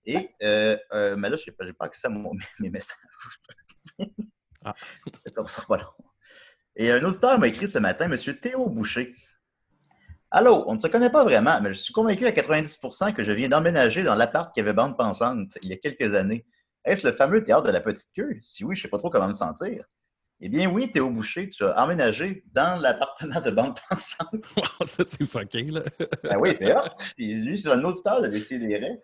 Et, 0.05 0.31
euh, 0.43 0.77
euh, 0.93 1.17
mais 1.17 1.29
là, 1.31 1.37
je 1.37 1.50
n'ai 1.50 1.73
pas, 1.73 1.85
accès 1.87 2.06
à 2.06 2.11
mon- 2.11 2.33
mes 2.61 2.71
messages. 2.71 2.97
Ah. 4.65 4.75
ça 5.35 5.43
ne 5.43 5.47
sera 5.49 5.67
pas 5.67 5.77
long. 5.79 5.91
Et 6.77 6.93
un 6.93 7.03
auditeur 7.05 7.38
m'a 7.38 7.49
écrit 7.49 7.67
ce 7.69 7.79
matin, 7.79 8.11
M. 8.11 8.17
Théo 8.41 8.69
Boucher. 8.69 9.15
Allô, 10.31 10.65
on 10.69 10.77
ne 10.77 10.81
se 10.81 10.87
connaît 10.87 11.11
pas 11.11 11.25
vraiment, 11.25 11.61
mais 11.61 11.75
je 11.75 11.81
suis 11.81 11.93
convaincu 11.93 12.25
à 12.27 12.33
90% 12.33 13.12
que 13.12 13.25
je 13.25 13.33
viens 13.33 13.49
d'emménager 13.49 14.03
dans 14.05 14.15
l'appart 14.15 14.55
qui 14.55 14.61
avait 14.61 14.73
bande 14.73 14.97
pensante 14.97 15.59
il 15.62 15.69
y 15.71 15.73
a 15.73 15.77
quelques 15.77 16.15
années. 16.15 16.47
Est-ce 16.84 17.06
le 17.06 17.12
fameux 17.12 17.43
théâtre 17.43 17.64
de 17.67 17.70
la 17.70 17.81
petite 17.81 18.12
queue? 18.14 18.38
Si 18.40 18.64
oui, 18.64 18.75
je 18.75 18.81
ne 18.81 18.82
sais 18.82 18.88
pas 18.88 18.99
trop 18.99 19.11
comment 19.11 19.29
me 19.29 19.34
sentir. 19.34 19.84
Eh 20.44 20.49
bien 20.49 20.69
oui, 20.69 20.90
Théo 20.90 21.08
Boucher, 21.08 21.49
tu 21.49 21.64
as 21.64 21.81
emménagé 21.81 22.44
dans 22.52 22.81
l'appartement 22.81 23.40
de 23.40 23.50
bande 23.52 23.79
pensante. 23.88 24.44
Wow, 24.56 24.64
ça, 24.87 25.05
c'est 25.05 25.25
fucké, 25.25 25.62
là. 25.64 25.82
Ben 26.25 26.37
oui, 26.38 26.55
c'est 26.58 26.75
hot. 26.75 26.88
Lui, 27.17 27.56
c'est 27.56 27.69
un 27.69 27.82
auditeur 27.84 28.20
de 28.20 28.26
Décideret. 28.26 29.00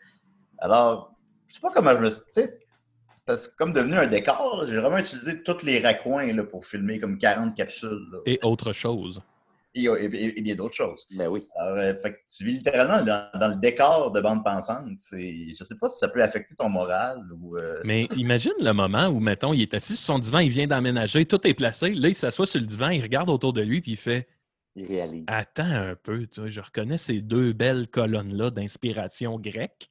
Alors, 0.59 1.15
je 1.47 1.55
sais 1.55 1.61
pas 1.61 1.71
comment 1.73 1.93
je 1.93 1.99
me. 1.99 2.09
Tu 2.09 2.17
sais, 2.33 2.59
c'est 3.37 3.57
comme 3.57 3.73
devenu 3.73 3.95
un 3.95 4.09
décor. 4.09 4.65
J'ai 4.67 4.77
vraiment 4.79 4.99
utilisé 4.99 5.43
tous 5.45 5.63
les 5.63 5.79
raccoins 5.79 6.33
là, 6.33 6.43
pour 6.43 6.67
filmer 6.67 6.99
comme 6.99 7.19
40 7.19 7.55
capsules. 7.55 8.09
là. 8.11 8.19
Et 8.27 8.41
autre 8.43 8.73
chose. 8.73 9.23
Et, 9.87 10.05
et- 10.05 10.39
et 10.39 10.43
bien 10.43 10.55
d'autres 10.55 10.75
choses. 10.75 11.07
Ben 11.11 11.29
oui. 11.29 11.47
Alors, 11.57 11.77
euh, 11.79 11.95
fait 12.03 12.13
que 12.13 12.19
tu 12.37 12.45
vis 12.45 12.53
littéralement 12.55 13.05
dans, 13.05 13.29
dans 13.39 13.49
le 13.49 13.57
décor 13.57 14.11
de 14.13 14.21
bande 14.21 14.45
pensante. 14.45 14.89
C'est- 14.99 15.55
Je 15.59 15.65
sais 15.65 15.77
pas 15.77 15.89
si 15.89 15.99
ça 15.99 16.09
peut 16.09 16.23
affecter 16.23 16.55
ton 16.55 16.69
moral 16.69 17.21
ou. 17.41 17.57
euh, 17.57 17.81
Mais 17.85 18.05
imagine 18.17 18.53
le 18.61 18.73
moment 18.73 19.07
où, 19.09 19.21
mettons, 19.21 19.53
il 19.53 19.63
est 19.63 19.75
assis 19.75 19.97
sur 19.97 20.07
son 20.07 20.19
divan, 20.19 20.39
il 20.41 20.51
vient 20.51 20.67
d'emménager, 20.67 21.25
tout 21.27 21.47
est 21.47 21.55
placé. 21.55 21.91
Là, 21.95 22.09
il 22.09 22.15
s'assoit 22.15 22.47
sur 22.47 22.61
le 22.61 22.67
divan, 22.67 22.91
il 22.91 23.03
regarde 23.03 23.31
autour 23.31 23.53
de 23.53 23.61
lui, 23.63 23.81
puis 23.81 23.93
il 23.93 23.97
fait 23.97 24.29
Il 24.77 24.87
réalise. 24.87 25.25
Attends 25.29 25.65
un 25.65 25.95
peu, 25.97 26.27
tu 26.27 26.41
vois, 26.41 26.49
je 26.51 26.61
reconnais 26.61 26.99
ces 26.99 27.21
deux 27.21 27.53
belles 27.53 27.89
colonnes-là 27.89 28.51
d'inspiration 28.51 29.39
grecque. 29.39 29.89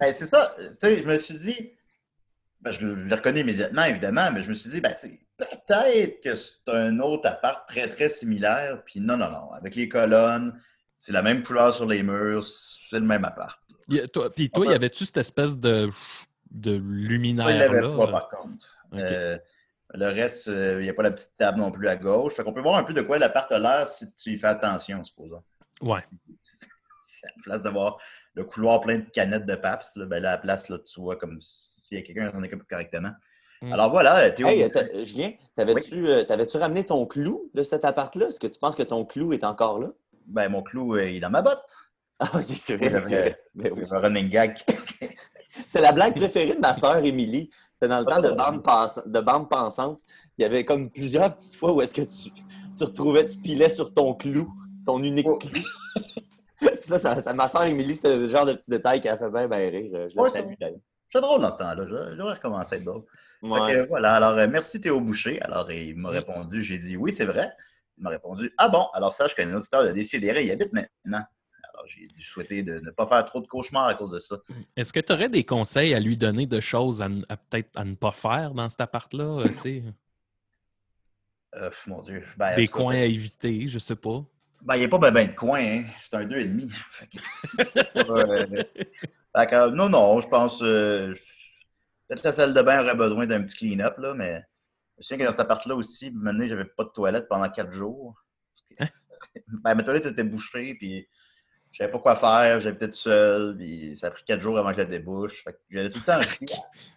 Ben, 0.00 0.12
c'est 0.14 0.26
ça. 0.26 0.54
Tu 0.58 0.64
sais, 0.78 1.02
je 1.02 1.06
me 1.06 1.18
suis 1.18 1.36
dit, 1.38 1.70
ben, 2.66 2.72
je 2.72 2.84
le 2.86 3.14
reconnais 3.14 3.42
immédiatement, 3.42 3.84
évidemment, 3.84 4.32
mais 4.32 4.42
je 4.42 4.48
me 4.48 4.54
suis 4.54 4.70
dit, 4.70 4.80
ben, 4.80 4.92
tu 4.98 5.20
peut-être 5.38 6.20
que 6.20 6.34
c'est 6.34 6.68
un 6.68 6.98
autre 6.98 7.28
appart 7.28 7.68
très, 7.68 7.88
très 7.88 8.08
similaire. 8.08 8.82
Puis 8.84 8.98
non, 9.00 9.16
non, 9.16 9.30
non. 9.30 9.52
Avec 9.52 9.76
les 9.76 9.88
colonnes, 9.88 10.60
c'est 10.98 11.12
la 11.12 11.22
même 11.22 11.44
couleur 11.44 11.72
sur 11.72 11.86
les 11.86 12.02
murs, 12.02 12.44
c'est 12.44 12.98
le 12.98 13.06
même 13.06 13.24
appart. 13.24 13.60
Il 13.88 14.04
toi- 14.10 14.32
Puis 14.34 14.50
toi, 14.50 14.64
y 14.66 14.68
peut- 14.70 14.74
avait-tu 14.74 15.04
cette 15.04 15.18
espèce 15.18 15.56
de, 15.56 15.90
de 16.50 16.72
Ça, 16.72 16.76
il 16.76 16.78
l'avait 16.80 17.02
luminaire-là? 17.08 17.96
pas, 17.96 18.10
par 18.10 18.28
contre. 18.30 18.76
Euh, 18.94 19.38
le 19.94 20.06
reste, 20.06 20.48
euh, 20.48 20.78
il 20.80 20.84
n'y 20.84 20.90
a 20.90 20.94
pas 20.94 21.04
la 21.04 21.12
petite 21.12 21.36
table 21.38 21.58
non 21.60 21.70
plus 21.70 21.86
à 21.86 21.94
gauche. 21.94 22.34
Fait 22.34 22.42
qu'on 22.42 22.52
peut 22.52 22.60
voir 22.62 22.76
un 22.78 22.82
peu 22.84 22.94
de 22.94 23.02
quoi 23.02 23.18
l'appart 23.18 23.50
a 23.52 23.60
l'air 23.60 23.86
si 23.86 24.12
tu 24.14 24.30
y 24.30 24.38
fais 24.38 24.48
attention, 24.48 25.04
supposons. 25.04 25.44
Ouais. 25.82 26.00
C'est 26.42 27.26
à 27.26 27.30
la 27.36 27.42
place 27.44 27.62
d'avoir 27.62 27.98
le 28.34 28.44
couloir 28.44 28.80
plein 28.80 28.98
de 28.98 29.08
canettes 29.08 29.46
de 29.46 29.54
Paps, 29.54 29.94
là, 29.96 30.04
ben 30.06 30.20
là, 30.20 30.30
à 30.30 30.32
la 30.32 30.38
place, 30.38 30.68
là, 30.68 30.78
tu 30.80 31.00
vois 31.00 31.14
comme 31.16 31.40
s'il 31.86 31.98
y 31.98 32.00
a 32.00 32.04
quelqu'un 32.04 32.26
qui 32.30 32.36
s'en 32.36 32.42
occupe 32.42 32.62
correctement. 32.68 33.10
Mm. 33.62 33.72
Alors 33.72 33.90
voilà, 33.90 34.18
euh, 34.26 34.30
Théo. 34.34 34.48
Hey, 34.48 34.62
euh, 34.64 34.68
t'as- 34.68 35.04
Julien, 35.04 35.30
t'avais-tu 35.54 36.08
euh, 36.08 36.24
t'avais-tu 36.24 36.56
ramené 36.58 36.84
ton 36.84 37.06
clou 37.06 37.50
de 37.54 37.62
cet 37.62 37.84
appart-là? 37.84 38.26
Est-ce 38.28 38.40
que 38.40 38.46
tu 38.46 38.58
penses 38.58 38.74
que 38.74 38.82
ton 38.82 39.04
clou 39.04 39.32
est 39.32 39.44
encore 39.44 39.78
là? 39.78 39.88
Ben, 40.26 40.48
mon 40.48 40.62
clou 40.62 40.94
euh, 40.96 41.08
il 41.08 41.16
est 41.16 41.20
dans 41.20 41.30
ma 41.30 41.42
botte. 41.42 41.62
Ah 42.18 42.30
oui, 42.34 42.44
c'est 42.48 42.76
vrai. 42.78 42.94
Oui, 42.94 43.00
c'est 43.08 43.18
vrai. 43.20 43.38
Ben 43.54 43.72
oui. 43.74 43.82
Je 43.84 43.90
vais 43.90 43.98
running 43.98 44.28
gag. 44.30 44.56
C'est 45.66 45.80
la 45.82 45.92
blague 45.92 46.14
préférée 46.16 46.54
de 46.54 46.60
ma 46.60 46.72
sœur 46.72 46.96
Émilie. 47.04 47.50
C'était 47.74 47.88
dans 47.88 47.98
le 48.00 48.06
temps 48.06 48.20
de 48.20 48.30
bande, 48.30 48.62
pense- 48.62 49.00
de 49.06 49.20
bande 49.20 49.50
pensante. 49.50 50.00
Il 50.38 50.42
y 50.42 50.44
avait 50.46 50.64
comme 50.64 50.90
plusieurs 50.90 51.34
petites 51.34 51.56
fois 51.56 51.74
où 51.74 51.82
est-ce 51.82 51.92
que 51.94 52.00
tu, 52.02 52.30
tu 52.76 52.84
retrouvais, 52.84 53.24
tu 53.26 53.36
pilais 53.38 53.68
sur 53.68 53.92
ton 53.92 54.14
clou, 54.14 54.50
ton 54.86 55.02
unique 55.02 55.26
Oh. 55.28 55.36
clou. 55.36 55.60
ça, 56.80 56.98
ça, 56.98 57.20
ça- 57.20 57.34
ma 57.34 57.48
sœur 57.48 57.64
Émilie, 57.64 57.96
c'est 57.96 58.16
le 58.16 58.28
genre 58.30 58.46
de 58.46 58.54
petit 58.54 58.70
détail 58.70 59.00
qui 59.02 59.08
a 59.08 59.16
fait 59.18 59.30
bien, 59.30 59.46
bien 59.48 59.58
rire. 59.58 60.08
Je 60.08 60.16
la 60.16 60.22
Ouais, 60.22 60.30
salue 60.30 60.54
d'ailleurs. 60.60 60.78
C'est 61.16 61.22
drôle 61.22 61.40
dans 61.40 61.50
ce 61.50 61.56
temps-là. 61.56 61.84
Devrais 62.14 62.34
recommencer 62.34 62.74
à 62.74 62.78
être 62.78 62.84
drôle. 62.84 63.04
Fait 63.40 63.46
Ouais. 63.48 63.72
que, 63.74 63.88
voilà, 63.88 64.14
alors 64.16 64.32
euh, 64.38 64.46
merci 64.50 64.80
Théo 64.80 65.00
Boucher. 65.00 65.40
Alors 65.42 65.70
il 65.70 65.96
m'a 65.96 66.10
répondu, 66.10 66.62
j'ai 66.62 66.76
dit 66.78 66.96
oui, 66.96 67.12
c'est 67.12 67.24
vrai. 67.26 67.50
Il 67.98 68.04
m'a 68.04 68.10
répondu 68.10 68.52
Ah 68.58 68.68
bon, 68.68 68.86
alors 68.92 69.12
sache 69.12 69.34
qu'un 69.34 69.52
auditeur 69.54 69.84
de 69.84 69.92
Décideret, 69.92 70.44
il 70.44 70.50
habite 70.50 70.72
maintenant. 70.72 71.24
Alors 71.72 71.86
j'ai 71.86 72.06
dit 72.06 72.20
je 72.22 72.28
souhaitais 72.28 72.62
de 72.62 72.80
ne 72.80 72.90
pas 72.90 73.06
faire 73.06 73.24
trop 73.24 73.40
de 73.40 73.46
cauchemars 73.46 73.86
à 73.86 73.94
cause 73.94 74.10
de 74.12 74.18
ça. 74.18 74.36
Est-ce 74.76 74.92
que 74.92 75.00
tu 75.00 75.12
aurais 75.12 75.28
des 75.30 75.44
conseils 75.44 75.94
à 75.94 76.00
lui 76.00 76.16
donner 76.18 76.46
de 76.46 76.60
choses 76.60 77.00
à, 77.02 77.08
peut-être 77.08 77.70
à 77.74 77.84
ne 77.84 77.94
pas 77.94 78.12
faire 78.12 78.52
dans 78.52 78.68
cet 78.68 78.80
appart-là? 78.82 79.24
euh? 79.46 79.80
Euh, 81.54 81.70
mon 81.86 82.02
Dieu. 82.02 82.22
Ben, 82.36 82.52
en 82.52 82.56
des 82.56 82.66
cas, 82.66 82.72
coins 82.72 82.94
à 82.94 83.04
éviter, 83.04 83.68
je 83.68 83.78
sais 83.78 83.96
pas. 83.96 84.22
Ben, 84.62 84.74
il 84.76 84.80
n'y 84.80 84.84
a 84.84 84.88
pas 84.88 84.98
ben, 84.98 85.12
ben 85.12 85.28
de 85.28 85.32
coin, 85.34 85.60
hein. 85.60 85.84
c'est 85.96 86.14
un 86.14 86.24
2,5. 86.24 86.70
Fait 86.90 87.06
que- 89.46 89.70
non, 89.70 89.88
non, 89.88 90.20
je 90.20 90.28
pense. 90.28 90.62
euh, 90.62 91.12
Peut-être 92.08 92.22
la 92.22 92.32
salle 92.32 92.54
de 92.54 92.62
bain 92.62 92.82
aurait 92.82 92.94
besoin 92.94 93.26
d'un 93.26 93.42
petit 93.42 93.56
clean-up, 93.56 93.98
là, 93.98 94.14
mais 94.14 94.42
je 94.96 94.98
me 94.98 95.02
souviens 95.02 95.18
que 95.18 95.24
dans 95.24 95.32
cet 95.32 95.40
appart-là 95.40 95.74
aussi, 95.74 96.10
maintenant, 96.12 96.46
j'avais 96.48 96.64
pas 96.64 96.84
de 96.84 96.90
toilette 96.90 97.28
pendant 97.28 97.50
quatre 97.50 97.72
jours. 97.72 98.22
Hein? 98.80 98.88
Ben, 99.62 99.74
ma 99.74 99.82
toilette 99.82 100.06
était 100.06 100.24
bouchée, 100.24 100.74
puis 100.74 101.06
Je 101.78 101.82
savais 101.82 101.92
pas 101.92 101.98
quoi 101.98 102.16
faire, 102.16 102.58
j'habitais 102.58 102.88
tout 102.88 102.94
seul, 102.94 103.54
puis 103.54 103.98
ça 103.98 104.06
a 104.06 104.10
pris 104.10 104.24
quatre 104.24 104.40
jours 104.40 104.58
avant 104.58 104.70
que 104.70 104.76
je 104.76 104.80
la 104.80 104.86
débouche. 104.86 105.44
Fait 105.44 105.52
que 105.52 105.58
j'allais 105.68 105.90
tout 105.90 105.98
le 105.98 106.04
temps 106.06 106.22
chier 106.22 106.46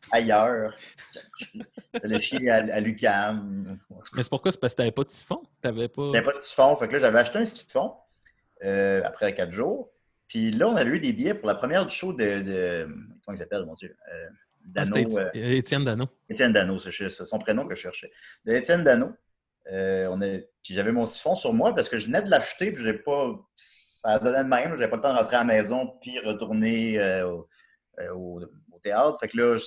ailleurs. 0.10 0.74
J'allais 2.02 2.22
chier 2.22 2.50
à, 2.50 2.56
à 2.56 2.80
l'UQAM. 2.80 3.78
Mais 4.16 4.24
c'est 4.24 4.30
pourquoi? 4.30 4.52
C'est 4.52 4.60
parce 4.62 4.74
que 4.74 4.78
t'avais 4.78 4.94
pas 4.94 5.04
de 5.04 5.10
siphon? 5.10 5.42
T'avais 5.62 5.90
pas... 5.90 6.12
J'avais 6.14 6.24
pas 6.26 6.32
de 6.34 6.40
siphon. 6.40 6.78
Fait 6.78 6.88
que 6.88 6.94
là, 6.94 7.00
j'avais 7.00 7.20
acheté 7.20 7.40
un 7.40 7.46
siphon 7.46 7.94
euh, 8.64 9.02
après 9.04 9.34
quatre 9.34 9.52
jours. 9.52 9.92
Puis 10.30 10.52
là, 10.52 10.70
on 10.70 10.78
avait 10.78 10.92
eu 10.92 11.00
des 11.02 11.12
billets 11.12 11.34
pour 11.34 11.50
la 11.50 11.56
première 11.56 11.86
du 11.86 11.94
show 11.94 12.14
de. 12.14 12.42
de 12.42 12.86
comment 13.26 13.36
il 13.36 13.38
s'appelle, 13.38 13.66
mon 13.66 13.74
Dieu? 13.74 13.94
Euh, 14.14 14.28
Ah, 14.78 14.86
Dano. 14.86 14.96
euh, 14.96 15.30
Éti- 15.34 15.58
Étienne 15.58 15.84
Dano. 15.84 16.08
Étienne 16.30 16.54
Dano, 16.54 16.80
c'est 16.80 16.92
c'est 16.92 17.26
son 17.26 17.40
prénom 17.40 17.68
que 17.68 17.76
je 17.76 17.82
cherchais. 17.82 18.12
De 18.46 18.54
Étienne 18.54 18.84
Dano. 18.86 19.12
Euh, 19.72 20.08
on 20.12 20.20
puis 20.20 20.74
j'avais 20.76 20.92
mon 20.92 21.06
siphon 21.06 21.36
sur 21.36 21.54
moi 21.54 21.74
parce 21.76 21.90
que 21.90 21.98
je 22.00 22.08
venais 22.08 22.22
de 22.22 22.30
l'acheter, 22.30 22.72
puis 22.72 22.84
j'ai 22.84 22.94
pas. 22.94 23.32
Ça 23.56 24.18
donné 24.20 24.40
de 24.40 24.44
même. 24.44 24.70
J'avais 24.72 24.88
pas 24.90 24.96
le 24.96 25.02
temps 25.02 25.14
de 25.14 25.18
rentrer 25.20 25.36
à 25.36 25.40
la 25.40 25.46
maison 25.46 25.98
puis 26.02 26.20
retourner 26.20 27.00
euh, 27.00 27.28
au, 27.30 27.48
euh, 28.00 28.14
au- 28.14 28.42
au 28.72 28.80
théâtre. 28.82 29.20
Fait 29.20 29.28
que 29.28 29.38
là, 29.38 29.58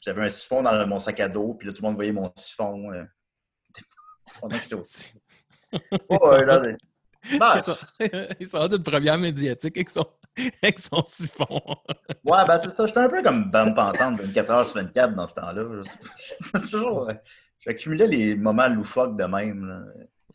j'avais 0.00 0.22
un 0.22 0.28
siphon 0.28 0.62
dans 0.62 0.86
mon 0.86 0.98
sac 1.00 1.20
à 1.20 1.28
dos, 1.28 1.54
puis 1.54 1.68
là, 1.68 1.72
tout 1.74 1.82
le 1.82 1.88
monde 1.88 1.96
voyait 1.96 2.12
mon 2.12 2.30
siphon. 2.36 2.90
Pendant 4.40 4.58
que 4.58 4.64
Oh, 6.08 6.30
là, 6.36 6.58
mais- 6.60 6.76
Ben, 7.38 7.54
Il 7.56 7.62
sort- 7.62 7.86
il 8.40 8.48
sort 8.48 8.68
d'une 8.68 8.82
première 8.82 9.18
médiatique 9.18 9.76
avec 9.76 9.90
son, 9.90 10.06
avec 10.62 10.78
son 10.78 11.02
siphon. 11.04 11.60
Ouais, 12.24 12.44
ben 12.46 12.56
c'est 12.58 12.70
ça. 12.70 12.86
J'étais 12.86 13.00
un 13.00 13.08
peu 13.08 13.22
comme 13.22 13.50
bande 13.50 13.74
pensante 13.74 14.20
24 14.20 14.50
heures 14.50 14.68
sur 14.68 14.80
24 14.80 15.14
dans 15.14 15.26
ce 15.26 15.34
temps-là. 15.34 15.82
C'est 16.20 16.52
toujours. 16.60 17.08
J'accumulais 17.66 18.06
les 18.06 18.36
moments 18.36 18.68
loufoques 18.68 19.16
de 19.16 19.24
même, 19.24 19.66
là, 19.68 19.82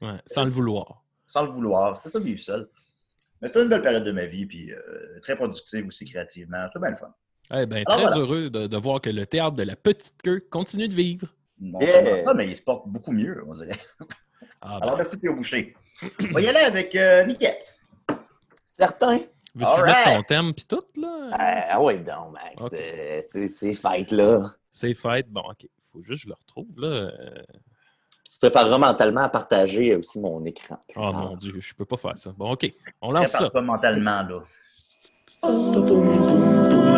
Ouais, 0.01 0.19
sans 0.25 0.43
le 0.43 0.49
vouloir. 0.49 1.03
sans 1.27 1.43
le 1.45 1.51
vouloir. 1.51 1.97
C'est 1.97 2.09
ça, 2.09 2.19
vivre 2.19 2.39
seul. 2.39 2.67
Mais 3.41 3.47
c'était 3.47 3.61
une 3.63 3.69
belle 3.69 3.81
période 3.81 4.03
de 4.03 4.11
ma 4.11 4.25
vie, 4.25 4.45
puis 4.45 4.71
euh, 4.73 5.19
très 5.21 5.35
productive 5.35 5.85
aussi 5.87 6.05
créativement. 6.05 6.65
C'était 6.67 6.79
bien 6.79 6.89
le 6.89 6.95
fun. 6.95 7.13
Eh 7.53 7.65
ben, 7.65 7.83
très 7.85 8.01
voilà. 8.01 8.17
heureux 8.17 8.49
de, 8.49 8.67
de 8.67 8.77
voir 8.77 9.01
que 9.01 9.09
le 9.09 9.25
théâtre 9.25 9.55
de 9.55 9.63
la 9.63 9.75
petite 9.75 10.21
queue 10.23 10.39
continue 10.49 10.87
de 10.87 10.93
vivre. 10.95 11.27
Non 11.59 12.33
mais 12.35 12.47
il 12.49 12.57
se 12.57 12.61
porte 12.63 12.87
beaucoup 12.87 13.11
mieux, 13.11 13.43
on 13.47 13.53
dirait. 13.53 13.69
Ah, 14.61 14.77
Alors, 14.77 14.91
ben, 14.91 14.97
merci 14.97 15.19
Théo 15.19 15.35
Boucher. 15.35 15.75
On 16.21 16.33
va 16.33 16.41
y 16.41 16.47
aller 16.47 16.59
avec 16.59 16.95
euh, 16.95 17.23
Niquette. 17.25 17.79
Certain. 18.71 19.17
veux-tu 19.53 19.83
mettre 19.83 20.03
ton 20.15 20.23
thème 20.23 20.53
pis 20.53 20.65
tout, 20.65 20.83
là? 20.97 21.27
Euh, 21.33 21.65
ah 21.69 21.81
ouais, 21.83 21.97
donc, 21.99 22.33
Max. 22.33 22.61
Ok. 22.63 22.73
euh, 22.73 23.19
c'est 23.21 23.47
c'est 23.47 23.73
fête, 23.73 24.11
là. 24.11 24.55
C'est 24.71 24.93
fait. 24.93 25.27
Bon, 25.29 25.41
OK. 25.41 25.67
Faut 25.91 26.01
juste 26.01 26.23
que 26.23 26.23
je 26.23 26.27
le 26.29 26.35
retrouve, 26.35 26.79
là. 26.79 26.87
Euh, 26.87 27.11
Tu 28.29 28.37
te 28.37 28.45
prépareras 28.45 28.77
mentalement 28.77 29.21
à 29.21 29.29
partager 29.29 29.95
aussi 29.95 30.19
mon 30.19 30.43
écran. 30.45 30.77
Oh 30.95 31.11
mon 31.13 31.35
Dieu, 31.35 31.55
je 31.59 31.73
peux 31.73 31.83
pas 31.85 31.97
faire 31.97 32.17
ça. 32.17 32.31
Bon, 32.37 32.51
OK. 32.53 32.71
On 33.01 33.11
lance 33.11 33.27
ça. 33.27 33.37
Prépare-toi 33.39 33.61
mentalement, 33.61 34.21
là. 34.23 34.43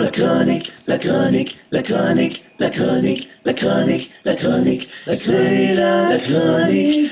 La 0.01 0.09
chronique, 0.11 0.73
la 0.87 0.97
chronique, 0.97 1.57
la 1.71 1.81
chronique, 1.83 2.45
la 2.59 2.69
chronique, 2.69 3.29
la 3.45 3.53
chronique, 3.53 4.11
la 4.25 4.35
chronique, 4.35 4.83
c'est 5.07 5.73
la, 5.73 6.09
la 6.09 6.19
chronique 6.19 7.09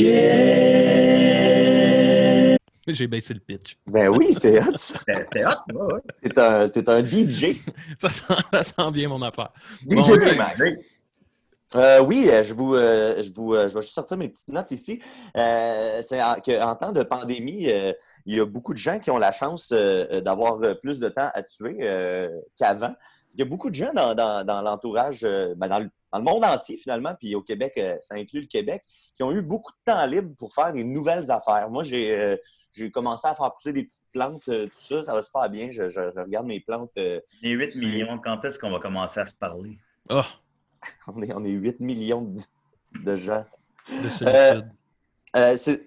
à. 0.00 1.41
J'ai 2.86 3.06
baissé 3.06 3.32
le 3.34 3.40
pitch. 3.40 3.78
Ben 3.86 4.08
oui, 4.08 4.34
c'est 4.34 4.58
hot. 4.60 4.72
t'es 5.30 5.44
hot, 5.44 5.50
ouais, 5.72 5.94
ouais. 5.94 6.00
T'es 6.22 6.38
un, 6.40 6.68
t'es 6.68 6.90
un 6.90 7.04
DJ. 7.04 7.56
Ça, 7.98 8.08
sent- 8.08 8.34
ça 8.52 8.62
sent 8.62 8.90
bien 8.92 9.08
mon 9.08 9.22
affaire. 9.22 9.50
DJ 9.88 10.08
Bon. 10.10 10.36
Max. 10.36 10.62
Euh, 11.74 12.00
oui, 12.02 12.26
euh, 12.28 12.42
je 12.42 12.52
vous, 12.52 12.74
euh, 12.74 13.22
je 13.22 13.32
vous, 13.32 13.54
euh, 13.54 13.66
je 13.68 13.74
vais 13.74 13.80
juste 13.80 13.94
sortir 13.94 14.18
mes 14.18 14.28
petites 14.28 14.48
notes 14.48 14.70
ici. 14.72 15.00
Euh, 15.36 16.02
c'est 16.02 16.22
en, 16.22 16.34
en 16.60 16.74
temps 16.76 16.92
de 16.92 17.02
pandémie, 17.02 17.70
euh, 17.70 17.94
il 18.26 18.36
y 18.36 18.40
a 18.40 18.44
beaucoup 18.44 18.74
de 18.74 18.78
gens 18.78 18.98
qui 18.98 19.10
ont 19.10 19.16
la 19.16 19.32
chance 19.32 19.70
euh, 19.72 20.20
d'avoir 20.20 20.58
plus 20.82 20.98
de 20.98 21.08
temps 21.08 21.30
à 21.32 21.42
tuer 21.42 21.78
euh, 21.80 22.28
qu'avant. 22.58 22.94
Il 23.32 23.38
y 23.38 23.42
a 23.42 23.46
beaucoup 23.46 23.70
de 23.70 23.74
gens 23.74 23.92
dans, 23.94 24.14
dans- 24.14 24.44
dans 24.44 24.60
l'entourage, 24.60 25.20
euh, 25.24 25.54
ben, 25.56 25.68
dans, 25.68 25.78
le, 25.78 25.88
dans 26.12 26.18
le 26.18 26.24
monde 26.24 26.44
entier 26.44 26.76
finalement, 26.76 27.14
puis 27.18 27.34
au 27.34 27.42
Québec, 27.42 27.72
euh, 27.78 27.96
ça 28.00 28.14
inclut 28.16 28.40
le 28.42 28.46
Québec, 28.46 28.82
qui 29.14 29.22
ont 29.22 29.32
eu 29.32 29.42
beaucoup 29.42 29.72
de 29.72 29.92
temps 29.92 30.04
libre 30.06 30.34
pour 30.36 30.52
faire 30.54 30.72
des 30.72 30.84
nouvelles 30.84 31.30
affaires. 31.30 31.68
Moi, 31.70 31.82
j'ai 31.84 32.18
euh, 32.20 32.90
commencé 32.92 33.26
à 33.26 33.34
faire 33.34 33.52
pousser 33.52 33.72
des 33.72 33.84
petites 33.84 34.02
plantes, 34.12 34.46
euh, 34.48 34.66
tout 34.66 34.72
ça, 34.74 35.02
ça 35.04 35.14
va 35.14 35.22
super 35.22 35.48
bien. 35.48 35.70
Je, 35.70 35.88
je- 35.88 36.10
je 36.10 36.20
regarde 36.20 36.46
mes 36.46 36.60
plantes. 36.60 36.90
euh, 36.98 37.20
Les 37.42 37.52
8 37.52 37.76
millions, 37.76 38.18
quand 38.18 38.44
est-ce 38.44 38.58
qu'on 38.58 38.70
va 38.70 38.78
commencer 38.80 39.20
à 39.20 39.26
se 39.26 39.34
parler? 39.34 39.78
Oh, 40.10 40.20
on, 41.06 41.22
est, 41.22 41.32
on 41.34 41.44
est 41.44 41.50
8 41.50 41.80
millions 41.80 42.22
de, 42.22 42.40
de 43.00 43.16
gens. 43.16 43.44
de 43.88 44.08
solitude. 44.08 44.70
Euh, 45.34 45.56
c'est, 45.56 45.80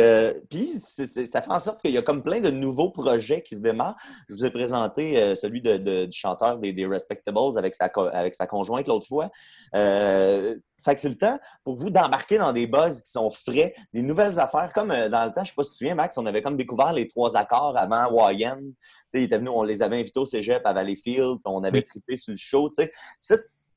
euh, 0.00 0.34
puis 0.50 0.78
ça 0.78 1.40
fait 1.40 1.50
en 1.50 1.58
sorte 1.58 1.80
qu'il 1.80 1.92
y 1.92 1.98
a 1.98 2.02
comme 2.02 2.22
plein 2.22 2.40
de 2.40 2.50
nouveaux 2.50 2.90
projets 2.90 3.40
qui 3.42 3.56
se 3.56 3.62
démarrent. 3.62 3.96
Je 4.28 4.34
vous 4.34 4.44
ai 4.44 4.50
présenté 4.50 5.16
euh, 5.22 5.34
celui 5.34 5.62
de, 5.62 5.78
de- 5.78 6.04
du 6.04 6.16
chanteur 6.18 6.58
des, 6.58 6.72
des 6.74 6.86
Respectables 6.86 7.38
avec 7.56 7.74
sa, 7.74 7.86
avec 8.12 8.34
sa 8.34 8.46
conjointe 8.46 8.86
l'autre 8.88 9.06
fois. 9.06 9.30
Euh, 9.74 10.56
fait 10.84 10.94
que 10.94 11.00
c'est 11.00 11.08
le 11.08 11.16
temps 11.16 11.38
pour 11.64 11.74
vous 11.74 11.90
d'embarquer 11.90 12.38
dans 12.38 12.52
des 12.52 12.66
buzz 12.66 13.02
qui 13.02 13.10
sont 13.10 13.28
frais, 13.30 13.74
des 13.92 14.02
nouvelles 14.02 14.38
affaires. 14.38 14.70
Comme 14.74 14.90
euh, 14.92 15.08
dans 15.08 15.24
le 15.24 15.32
temps, 15.32 15.42
je 15.42 15.48
sais 15.48 15.54
pas 15.56 15.62
si 15.64 15.70
tu 15.70 15.74
te 15.74 15.78
souviens, 15.78 15.94
Max, 15.94 16.16
on 16.18 16.26
avait 16.26 16.42
comme 16.42 16.56
découvert 16.56 16.92
les 16.92 17.08
trois 17.08 17.36
accords 17.36 17.76
avant 17.76 18.30
YN. 18.30 18.58
Tu 18.60 18.74
sais, 19.08 19.20
ils 19.20 19.24
étaient 19.24 19.38
venus, 19.38 19.50
on 19.54 19.62
les 19.62 19.82
avait 19.82 19.98
invités 19.98 20.20
au 20.20 20.26
cégep 20.26 20.60
à 20.64 20.72
Valleyfield, 20.72 21.38
on 21.44 21.64
avait 21.64 21.82
trippé 21.82 22.16
sur 22.16 22.32
le 22.32 22.36
show. 22.36 22.68
Tu 22.68 22.74
sais. 22.84 22.88
Puis 22.88 22.96
ça, 23.22 23.36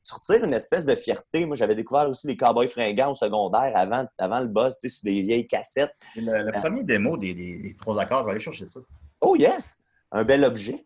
tu 0.09 0.15
retires 0.33 0.43
une 0.45 0.53
espèce 0.53 0.85
de 0.85 0.95
fierté. 0.95 1.45
Moi, 1.45 1.55
j'avais 1.55 1.75
découvert 1.75 2.09
aussi 2.09 2.27
les 2.27 2.35
Cowboys 2.37 2.67
fringants 2.67 3.11
au 3.11 3.15
secondaire 3.15 3.71
avant, 3.75 4.05
avant 4.17 4.39
le 4.39 4.47
buzz, 4.47 4.77
tu 4.79 4.89
sais, 4.89 4.95
sur 4.95 5.03
des 5.05 5.21
vieilles 5.21 5.47
cassettes. 5.47 5.93
Le, 6.15 6.43
le 6.43 6.51
premier 6.59 6.83
démo 6.83 7.17
des, 7.17 7.33
des- 7.33 7.57
des 7.57 7.75
trois 7.79 7.99
accords, 8.01 8.21
je 8.21 8.25
vais 8.25 8.31
aller 8.31 8.39
chercher 8.39 8.67
ça. 8.69 8.79
Oh 9.21 9.35
yes! 9.35 9.85
Un 10.11 10.23
bel 10.23 10.43
objet. 10.43 10.85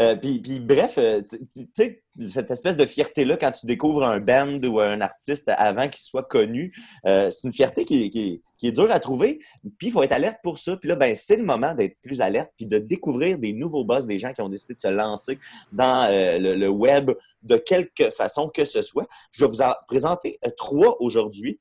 Euh, 0.00 0.16
puis, 0.16 0.40
bref, 0.60 0.94
euh, 0.98 1.20
tu 1.52 1.68
sais, 1.74 2.02
cette 2.26 2.50
espèce 2.50 2.76
de 2.76 2.86
fierté-là, 2.86 3.36
quand 3.36 3.52
tu 3.52 3.66
découvres 3.66 4.02
un 4.04 4.18
band 4.18 4.58
ou 4.64 4.80
un 4.80 5.00
artiste 5.00 5.50
avant 5.56 5.88
qu'il 5.88 6.00
soit 6.00 6.22
connu, 6.22 6.72
euh, 7.06 7.30
c'est 7.30 7.46
une 7.46 7.52
fierté 7.52 7.84
qui, 7.84 8.04
est- 8.04 8.10
qui 8.10 8.42
est- 8.66 8.72
dure 8.72 8.90
à 8.90 8.98
trouver. 9.00 9.40
Puis 9.78 9.88
il 9.88 9.90
faut 9.90 10.02
être 10.02 10.12
alerte 10.12 10.38
pour 10.42 10.58
ça. 10.58 10.76
Puis 10.76 10.88
là, 10.88 10.96
ben, 10.96 11.14
c'est 11.16 11.36
le 11.36 11.44
moment 11.44 11.74
d'être 11.74 11.96
plus 12.02 12.20
alerte 12.20 12.50
puis 12.56 12.66
de 12.66 12.78
découvrir 12.78 13.38
des 13.38 13.52
nouveaux 13.52 13.84
boss, 13.84 14.06
des 14.06 14.18
gens 14.18 14.32
qui 14.32 14.40
ont 14.42 14.48
décidé 14.48 14.74
de 14.74 14.78
se 14.78 14.88
lancer 14.88 15.38
dans 15.72 16.08
le, 16.10 16.54
le 16.54 16.68
web 16.68 17.10
de 17.42 17.56
quelque 17.56 18.10
façon 18.10 18.48
que 18.48 18.64
ce 18.64 18.82
soit. 18.82 19.06
Je 19.32 19.44
vais 19.44 19.48
vous 19.50 19.62
en 19.62 19.72
présenter 19.86 20.38
trois 20.56 20.96
aujourd'hui. 21.00 21.58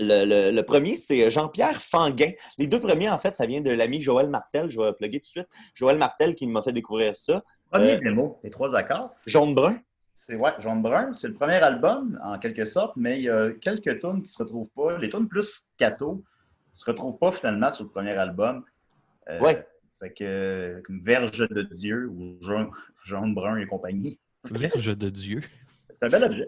Euh, 0.00 0.24
le, 0.24 0.50
le- 0.50 0.56
le 0.56 0.62
premier, 0.62 0.96
c'est 0.96 1.30
Jean-Pierre 1.30 1.80
Fanguin. 1.80 2.32
Les 2.56 2.66
deux 2.66 2.80
premiers, 2.80 3.10
en 3.10 3.18
fait, 3.18 3.34
ça 3.36 3.46
vient 3.46 3.60
de 3.60 3.70
l'ami 3.70 4.00
Joël 4.00 4.28
Martel. 4.28 4.68
Je 4.70 4.80
vais 4.80 4.92
plugger 4.92 5.18
tout 5.20 5.24
de 5.24 5.26
suite. 5.26 5.48
Joël 5.74 5.98
Martel 5.98 6.34
qui 6.34 6.46
m'a 6.46 6.62
fait 6.62 6.72
découvrir 6.72 7.16
ça. 7.16 7.42
Premier 7.70 7.94
Euh, 7.96 8.00
démo, 8.00 8.38
les 8.44 8.50
trois 8.50 8.74
accords. 8.76 9.14
Jaune-brun. 9.26 9.78
C'est 10.18 10.36
ouais, 10.36 10.52
Jaune 10.58 10.82
Brun, 10.82 11.14
c'est 11.14 11.26
le 11.28 11.32
premier 11.32 11.54
album 11.56 12.20
en 12.22 12.38
quelque 12.38 12.66
sorte, 12.66 12.92
mais 12.96 13.18
il 13.18 13.24
y 13.24 13.30
a 13.30 13.50
quelques 13.50 13.98
tunes 13.98 14.22
qui 14.22 14.28
se 14.28 14.36
retrouvent 14.42 14.68
pas. 14.76 14.98
Les 14.98 15.08
tunes 15.08 15.26
plus 15.26 15.64
cato 15.78 16.22
se 16.74 16.84
retrouvent 16.84 17.16
pas 17.18 17.32
finalement 17.32 17.70
sur 17.70 17.84
le 17.84 17.90
premier 17.90 18.12
album. 18.12 18.62
Euh, 19.30 19.40
Ouais. 19.40 19.66
Fait 20.00 20.10
que 20.12 20.22
euh, 20.24 20.82
comme 20.84 21.00
Verge 21.00 21.48
de 21.48 21.62
Dieu 21.62 22.08
ou 22.08 22.36
Jaune, 22.42 22.70
Jaune 23.04 23.34
Brun 23.34 23.56
et 23.56 23.66
compagnie. 23.66 24.18
Verge 24.44 24.96
de 24.96 25.08
Dieu. 25.08 25.40
C'est 26.00 26.06
un 26.06 26.10
bel 26.10 26.24
objet. 26.24 26.46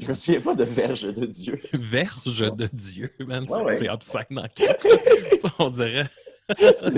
Je 0.00 0.06
me 0.08 0.14
souviens 0.14 0.40
pas 0.40 0.54
de 0.54 0.64
Verge 0.64 1.02
de 1.12 1.26
Dieu. 1.26 1.60
Verge 1.72 2.54
de 2.56 2.68
Dieu, 2.72 3.10
man. 3.20 3.44
C'est 3.48 3.54
Ouais, 3.54 3.62
ouais. 3.64 3.76
c'est 3.76 3.88
obscène 3.88 4.24
en. 4.38 4.46
Ça, 5.40 5.48
on 5.58 5.70
dirait. 5.70 6.08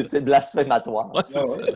C'est 0.08 0.20
blasphématoire. 0.24 1.14
Ouais, 1.14 1.22
c'est 1.26 1.38
Ouais, 1.38 1.46
ça. 1.46 1.56
ouais. 1.56 1.74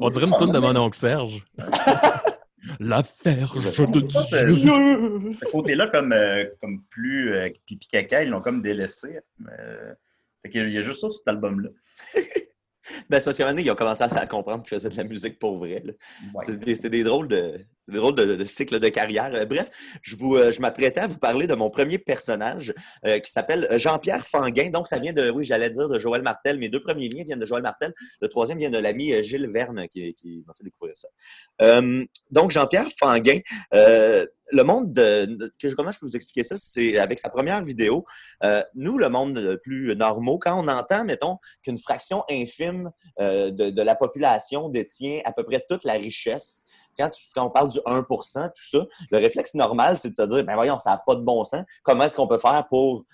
On 0.00 0.08
dirait 0.10 0.26
une 0.26 0.36
toune 0.36 0.52
de 0.52 0.58
mon 0.58 0.74
oncle 0.76 0.96
Serge. 0.96 1.44
La 2.78 3.02
Verge 3.24 3.54
de 3.88 4.00
Dieu. 4.00 5.34
Ce 5.40 5.50
côté-là, 5.50 5.88
comme, 5.88 6.12
euh, 6.12 6.44
comme 6.60 6.82
plus 6.90 7.34
euh, 7.34 7.48
pipi 7.66 7.88
caca, 7.88 8.22
ils 8.22 8.28
l'ont 8.30 8.42
comme 8.42 8.60
délaissé. 8.62 9.18
Euh, 9.58 9.94
fait 10.42 10.50
il 10.54 10.70
y 10.70 10.78
a 10.78 10.82
juste 10.82 11.00
ça 11.00 11.08
sur 11.08 11.18
cet 11.18 11.28
album-là. 11.28 11.70
Ben, 13.08 13.18
c'est 13.18 13.24
parce 13.24 13.36
qu'à 13.36 13.44
un 13.44 13.46
moment 13.46 13.56
donné, 13.56 13.66
ils 13.66 13.70
ont 13.70 13.74
commencé 13.74 14.02
à 14.02 14.26
comprendre 14.26 14.62
qu'ils 14.62 14.70
faisaient 14.70 14.88
de 14.88 14.96
la 14.96 15.04
musique 15.04 15.38
pour 15.38 15.56
vrai. 15.58 15.82
Ouais. 16.34 16.44
C'est 16.46 16.58
des, 16.58 16.88
des 16.88 17.02
drôles 17.02 17.28
de, 17.28 17.60
des 17.88 17.96
drôles 17.96 18.14
de, 18.14 18.36
de 18.36 18.44
cycle 18.44 18.78
de 18.78 18.88
carrière. 18.88 19.30
Euh, 19.34 19.44
bref, 19.44 19.70
je, 20.02 20.16
vous, 20.16 20.36
euh, 20.36 20.52
je 20.52 20.60
m'apprêtais 20.60 21.00
à 21.00 21.06
vous 21.06 21.18
parler 21.18 21.46
de 21.46 21.54
mon 21.54 21.70
premier 21.70 21.98
personnage 21.98 22.72
euh, 23.06 23.18
qui 23.18 23.30
s'appelle 23.30 23.68
Jean-Pierre 23.76 24.26
Fanguin. 24.26 24.70
Donc, 24.70 24.88
ça 24.88 24.98
vient 24.98 25.12
de, 25.12 25.30
oui, 25.30 25.44
j'allais 25.44 25.70
dire 25.70 25.88
de 25.88 25.98
Joël 25.98 26.22
Martel. 26.22 26.58
Mes 26.58 26.68
deux 26.68 26.80
premiers 26.80 27.08
liens 27.08 27.24
viennent 27.24 27.40
de 27.40 27.46
Joël 27.46 27.62
Martel. 27.62 27.92
Le 28.20 28.28
troisième 28.28 28.58
vient 28.58 28.70
de 28.70 28.78
l'ami 28.78 29.22
Gilles 29.22 29.48
Verne 29.48 29.86
qui, 29.88 30.14
qui 30.14 30.44
m'a 30.46 30.54
fait 30.54 30.64
découvrir 30.64 30.96
ça. 30.96 31.08
Euh, 31.62 32.04
donc, 32.30 32.50
Jean-Pierre 32.50 32.88
Fanguin, 32.98 33.40
euh, 33.74 34.26
le 34.52 34.62
monde 34.64 34.92
de, 34.92 35.52
que, 35.60 35.68
je 35.68 35.74
peux 35.74 35.84
vous 36.02 36.16
expliquer 36.16 36.42
ça? 36.42 36.56
C'est 36.56 36.98
avec 36.98 37.18
sa 37.18 37.28
première 37.28 37.62
vidéo. 37.62 38.04
Euh, 38.44 38.62
nous, 38.74 38.98
le 38.98 39.08
monde 39.08 39.60
plus 39.62 39.94
normaux, 39.96 40.38
quand 40.38 40.58
on 40.62 40.68
entend, 40.68 41.04
mettons, 41.04 41.38
qu'une 41.62 41.78
fraction 41.78 42.24
infime 42.30 42.90
euh, 43.20 43.50
de, 43.50 43.82
la 43.82 43.94
population 43.94 44.68
détient 44.68 45.20
à 45.24 45.32
peu 45.32 45.44
près 45.44 45.64
toute 45.68 45.84
la 45.84 45.94
richesse, 45.94 46.64
quand, 46.98 47.08
tu- 47.08 47.26
on 47.36 47.50
parle 47.50 47.68
du 47.68 47.78
1% 47.86 48.48
tout 48.48 48.64
ça, 48.64 48.86
le 49.10 49.18
réflexe 49.18 49.54
normal, 49.54 49.98
c'est 49.98 50.10
de 50.10 50.14
se 50.14 50.22
dire, 50.22 50.44
ben 50.44 50.54
voyons, 50.54 50.78
ça 50.78 50.90
n'a 50.90 51.02
pas 51.06 51.14
de 51.14 51.22
bon 51.22 51.44
sens. 51.44 51.64
Comment 51.82 52.04
est-ce 52.04 52.16
qu'on 52.16 52.28
peut 52.28 52.38
faire 52.38 52.66
pour 52.68 53.04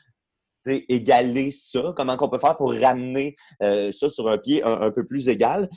égaler 0.66 1.52
ça? 1.52 1.92
Comment 1.96 2.16
qu'on 2.16 2.28
peut 2.28 2.38
faire 2.38 2.56
pour 2.56 2.72
ramener 2.72 3.36
euh, 3.62 3.92
ça 3.92 4.08
sur 4.08 4.28
un 4.28 4.38
pied 4.38 4.64
un 4.64 4.90
peu 4.90 5.06
plus 5.06 5.28
égal? 5.28 5.68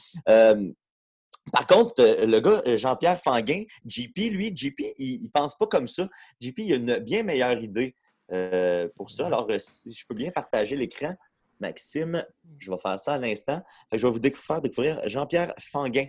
Par 1.51 1.65
contre, 1.67 1.93
euh, 1.99 2.25
le 2.25 2.39
gars, 2.39 2.61
euh, 2.67 2.77
Jean-Pierre 2.77 3.19
Fanguin, 3.19 3.63
JP, 3.85 4.17
lui, 4.31 4.55
JP, 4.55 4.79
il, 4.97 5.23
il 5.23 5.29
pense 5.31 5.57
pas 5.57 5.67
comme 5.67 5.87
ça. 5.87 6.07
JP, 6.39 6.59
il 6.59 6.73
a 6.73 6.75
une 6.77 6.97
bien 6.97 7.23
meilleure 7.23 7.59
idée 7.61 7.95
euh, 8.31 8.87
pour 8.95 9.09
ça. 9.09 9.27
Alors, 9.27 9.47
si 9.57 9.93
je 9.93 10.05
peux 10.07 10.15
bien 10.15 10.31
partager 10.31 10.75
l'écran, 10.75 11.15
Maxime, 11.59 12.25
je 12.57 12.71
vais 12.71 12.77
faire 12.77 12.99
ça 12.99 13.13
à 13.13 13.17
l'instant. 13.17 13.61
Je 13.91 13.97
vais 14.05 14.11
vous 14.11 14.19
décou- 14.19 14.37
faire 14.41 14.61
découvrir 14.61 15.01
Jean-Pierre 15.09 15.53
Fanguin. 15.59 16.07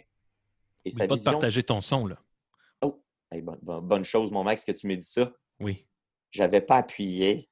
Et 0.84 0.90
Oublie 0.94 1.06
pas 1.08 1.16
de 1.16 1.22
partager 1.24 1.62
ton 1.62 1.80
son, 1.80 2.06
là. 2.06 2.16
Hey, 3.32 3.42
bonne, 3.42 4.04
chose, 4.04 4.32
mon 4.32 4.42
Max, 4.42 4.64
que 4.64 4.72
tu 4.72 4.88
m'aies 4.88 4.96
dit 4.96 5.04
ça. 5.04 5.30
Oui. 5.60 5.86
J'avais 6.32 6.60
pas 6.60 6.78
appuyé. 6.78 7.48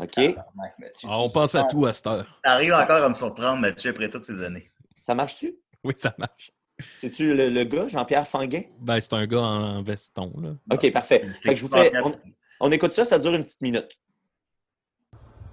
OK? 0.00 0.16
Mathieu, 0.16 1.08
Ah, 1.08 1.20
on 1.20 1.28
pense 1.28 1.54
à 1.54 1.62
tout 1.64 1.86
à 1.86 1.94
cette 1.94 2.08
heure. 2.08 2.40
T'arrives 2.42 2.72
encore 2.72 3.04
à 3.04 3.08
me 3.08 3.14
surprendre, 3.14 3.60
Mathieu, 3.60 3.90
après 3.90 4.10
toutes 4.10 4.24
ces 4.24 4.42
années. 4.42 4.68
Ça 5.02 5.14
marche-tu? 5.14 5.56
Oui, 5.84 5.94
ça 5.96 6.12
marche. 6.18 6.50
C'est-tu 6.94 7.34
le, 7.34 7.48
le 7.48 7.64
gars, 7.64 7.88
Jean-Pierre 7.88 8.26
Fanguin? 8.26 8.62
Ben, 8.80 9.00
c'est 9.00 9.12
un 9.14 9.26
gars 9.26 9.42
en 9.42 9.82
veston, 9.82 10.32
là. 10.40 10.50
OK, 10.70 10.92
parfait. 10.92 11.26
Fait 11.42 11.50
que 11.50 11.56
je 11.56 11.62
vous 11.62 11.72
fais. 11.72 11.90
On, 12.02 12.14
on 12.60 12.70
écoute 12.70 12.92
ça, 12.92 13.04
ça 13.04 13.18
dure 13.18 13.34
une 13.34 13.44
petite 13.44 13.62
minute. 13.62 13.98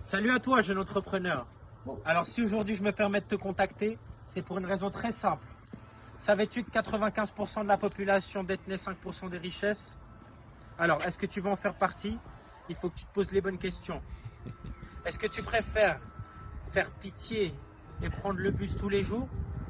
Salut 0.01 0.31
à 0.31 0.39
toi, 0.39 0.61
jeune 0.61 0.79
entrepreneur. 0.79 1.47
Alors, 2.05 2.27
si 2.27 2.41
aujourd'hui 2.41 2.75
je 2.75 2.83
me 2.83 2.91
permets 2.91 3.21
de 3.21 3.25
te 3.25 3.35
contacter, 3.35 3.97
c'est 4.27 4.41
pour 4.41 4.57
une 4.57 4.65
raison 4.65 4.89
très 4.89 5.11
simple. 5.11 5.45
Savais-tu 6.17 6.63
que 6.63 6.71
95% 6.71 7.63
de 7.63 7.67
la 7.67 7.77
population 7.77 8.43
détenait 8.43 8.75
5% 8.75 9.29
des 9.29 9.37
richesses? 9.37 9.95
Alors, 10.77 11.03
est-ce 11.03 11.17
que 11.17 11.25
tu 11.25 11.41
veux 11.41 11.49
en 11.49 11.55
faire 11.55 11.77
partie? 11.77 12.17
Il 12.69 12.75
faut 12.75 12.89
que 12.89 12.95
tu 12.95 13.05
te 13.05 13.13
poses 13.13 13.31
les 13.31 13.41
bonnes 13.41 13.57
questions. 13.57 14.01
Est-ce 15.05 15.19
que 15.19 15.27
tu 15.27 15.43
préfères 15.43 15.99
faire 16.69 16.89
pitié 16.91 17.53
et 18.01 18.09
prendre 18.09 18.39
le 18.39 18.51
bus 18.51 18.75
tous 18.75 18.89
les 18.89 19.03
jours? 19.03 19.27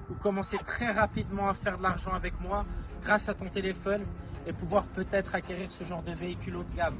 Ou 0.10 0.14
commencer 0.16 0.58
très 0.58 0.92
rapidement 0.92 1.50
à 1.50 1.54
faire 1.54 1.78
de 1.78 1.84
l'argent 1.84 2.14
avec 2.14 2.40
moi 2.42 2.66
grâce 3.04 3.30
à 3.30 3.34
ton 3.34 3.46
téléphone 3.46 4.04
et 4.46 4.54
pouvoir 4.54 4.86
peut-être 4.86 5.36
acquérir 5.36 5.72
ce 5.72 5.84
genre 5.84 6.04
de 6.04 6.14
véhicule 6.14 6.58
haut 6.58 6.64
de 6.64 6.76
gamme 6.76 6.98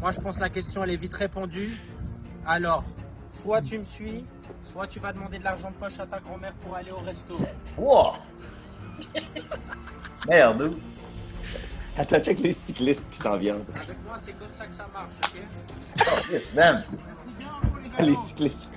Moi, 0.00 0.10
je 0.10 0.20
pense 0.20 0.36
que 0.36 0.40
la 0.40 0.50
question, 0.50 0.82
elle 0.84 0.90
est 0.90 0.96
vite 0.96 1.14
répondue. 1.14 1.76
Alors, 2.46 2.84
soit 3.28 3.62
tu 3.62 3.78
me 3.78 3.84
suis, 3.84 4.24
soit 4.62 4.86
tu 4.86 4.98
vas 5.00 5.12
demander 5.12 5.38
de 5.38 5.44
l'argent 5.44 5.70
de 5.70 5.76
poche 5.76 5.98
à 5.98 6.06
ta 6.06 6.20
grand-mère 6.20 6.54
pour 6.54 6.74
aller 6.74 6.90
au 6.90 6.98
resto. 6.98 7.36
Wow! 7.76 8.14
Merde, 10.28 10.62
où? 10.62 10.76
Attends, 11.98 12.20
check 12.20 12.40
les 12.40 12.52
cyclistes 12.52 13.08
qui 13.10 13.18
s'en 13.18 13.36
viennent. 13.38 13.64
Avec 13.74 13.96
moi, 14.04 14.18
c'est 14.24 14.38
comme 14.38 14.52
ça 14.58 14.66
que 14.66 14.74
ça 14.74 14.86
marche, 14.92 15.12
ok? 15.24 15.40
Oh, 16.00 16.32
yes, 16.32 16.54
man. 16.54 16.84
Merci 16.90 17.38
bien 17.38 17.48
pour 17.62 18.00
les 18.00 18.06
Les 18.10 18.14
cyclistes. 18.14 18.70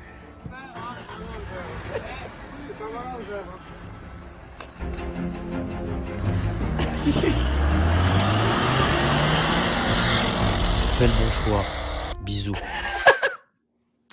Fais 10.97 11.07
le 11.07 11.13
bon 11.13 11.31
choix. 11.45 11.65
Bisous. 12.21 12.53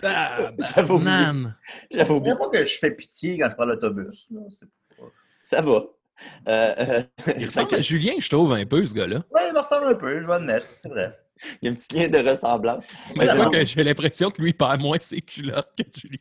Ah, 0.02 0.52
man. 1.00 1.56
J'avais 1.90 2.04
Je 2.06 2.12
oublié. 2.12 2.36
pas 2.36 2.48
que 2.50 2.66
je 2.66 2.78
fais 2.78 2.90
pitié 2.90 3.38
quand 3.38 3.48
je 3.48 3.54
prends 3.56 3.64
l'autobus. 3.64 4.28
Ça 5.40 5.62
va. 5.62 5.72
Euh, 6.48 6.74
euh, 6.78 7.02
Il 7.38 7.46
ressemble 7.46 7.74
à 7.76 7.80
Julien, 7.80 8.12
je 8.18 8.28
trouve, 8.28 8.52
un 8.52 8.66
peu, 8.66 8.84
ce 8.84 8.92
gars-là. 8.92 9.24
Ouais, 9.30 9.48
il 9.48 9.54
me 9.54 9.58
ressemble 9.58 9.86
un 9.86 9.94
peu, 9.94 10.20
je 10.20 10.26
vais 10.26 10.34
admettre, 10.34 10.66
c'est 10.76 10.90
vrai. 10.90 11.18
Il 11.62 11.66
y 11.66 11.68
a 11.68 11.72
un 11.72 11.74
petit 11.74 11.96
lien 11.98 12.08
de 12.08 12.28
ressemblance. 12.28 12.86
Mais 13.16 13.24
Mais 13.24 13.30
je 13.32 13.36
vois 13.36 13.44
non. 13.46 13.50
que 13.50 13.64
j'ai 13.64 13.82
l'impression 13.84 14.30
que 14.30 14.42
lui 14.42 14.52
perd 14.52 14.80
moins 14.82 14.98
ses 15.00 15.22
culottes 15.22 15.72
que 15.76 15.84
Julien. 15.98 16.18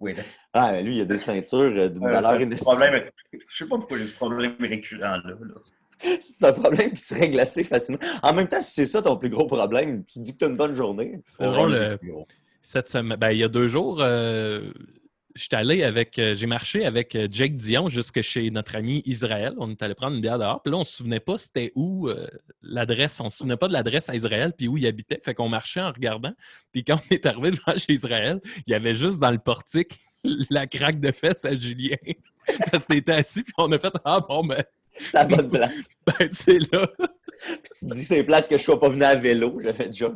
Oui, 0.00 0.14
là. 0.14 0.22
Ah, 0.52 0.72
mais 0.72 0.82
lui, 0.82 0.96
il 0.96 1.00
a 1.00 1.04
des 1.04 1.18
ceintures 1.18 1.58
euh, 1.60 1.88
d'une 1.88 2.04
Ouais, 2.04 2.12
valeur 2.12 2.40
inestimable. 2.40 2.80
problème. 2.80 3.10
Je 3.32 3.56
sais 3.56 3.66
pas 3.66 3.76
pourquoi 3.76 3.98
j'ai 3.98 4.06
ce 4.06 4.14
problème 4.14 4.54
récurrent 4.60 5.00
là. 5.00 5.22
là. 5.24 5.36
C'est 6.20 6.44
un 6.44 6.52
problème 6.52 6.90
qui 6.90 7.00
se 7.00 7.14
règle 7.14 7.40
assez 7.40 7.64
facilement. 7.64 7.98
En 8.22 8.34
même 8.34 8.48
temps, 8.48 8.60
si 8.60 8.72
c'est 8.72 8.86
ça 8.86 9.00
ton 9.00 9.16
plus 9.16 9.30
gros 9.30 9.46
problème, 9.46 10.04
tu 10.04 10.18
te 10.18 10.24
dis 10.24 10.32
que 10.34 10.38
tu 10.38 10.44
as 10.44 10.48
une 10.48 10.56
bonne 10.56 10.74
journée. 10.74 11.20
Drôle, 11.40 11.72
euh, 11.74 11.96
cette 12.62 12.88
semaine, 12.90 13.18
ben, 13.18 13.30
il 13.30 13.38
y 13.38 13.44
a 13.44 13.48
deux 13.48 13.66
jours, 13.68 13.98
euh, 14.00 14.70
j'étais 15.36 15.56
allé 15.56 15.82
avec, 15.82 16.18
euh, 16.18 16.34
j'ai 16.34 16.46
marché 16.46 16.84
avec 16.84 17.14
euh, 17.14 17.28
Jake 17.30 17.56
Dion 17.56 17.88
jusque 17.88 18.20
chez 18.22 18.50
notre 18.50 18.76
ami 18.76 19.02
Israël. 19.04 19.54
On 19.58 19.70
est 19.70 19.82
allé 19.82 19.94
prendre 19.94 20.16
une 20.16 20.22
bière 20.22 20.38
dehors. 20.38 20.62
Puis 20.62 20.72
là, 20.72 20.78
on 20.78 20.84
se 20.84 20.96
souvenait 20.96 21.20
pas 21.20 21.38
c'était 21.38 21.72
où 21.74 22.08
euh, 22.08 22.26
l'adresse. 22.62 23.20
On 23.20 23.28
se 23.28 23.38
souvenait 23.38 23.56
pas 23.56 23.68
de 23.68 23.72
l'adresse 23.72 24.08
à 24.08 24.16
Israël 24.16 24.52
puis 24.56 24.66
où 24.68 24.76
il 24.76 24.86
habitait. 24.86 25.20
Fait 25.22 25.34
qu'on 25.34 25.48
marchait 25.48 25.80
en 25.80 25.92
regardant. 25.92 26.32
Puis 26.72 26.84
quand 26.84 26.96
on 26.96 27.14
est 27.14 27.26
arrivé 27.26 27.50
devant 27.52 27.78
chez 27.78 27.92
Israël, 27.92 28.40
il 28.66 28.70
y 28.70 28.74
avait 28.74 28.94
juste 28.94 29.18
dans 29.18 29.30
le 29.30 29.38
portique 29.38 29.92
la 30.50 30.66
craque 30.66 31.00
de 31.00 31.12
fesses 31.12 31.44
à 31.44 31.56
Julien. 31.56 31.96
Parce 32.70 32.86
qu'il 32.86 32.96
était 32.96 33.12
assis 33.12 33.42
puis 33.42 33.52
on 33.58 33.70
a 33.72 33.78
fait 33.78 33.92
Ah 34.04 34.20
bon, 34.20 34.44
ben, 34.44 34.64
C'est 34.98 35.14
la 35.14 35.24
bonne 35.24 35.50
place. 35.50 35.90
ben, 36.06 36.28
c'est 36.30 36.72
là. 36.72 36.88
Tu 37.40 37.86
te 37.86 37.94
dis 37.94 38.04
c'est 38.04 38.24
plate 38.24 38.48
que 38.48 38.56
je 38.56 38.62
sois 38.62 38.80
pas 38.80 38.88
venu 38.88 39.04
à 39.04 39.14
vélo. 39.14 39.58
J'avais 39.62 39.86
déjà, 39.86 40.12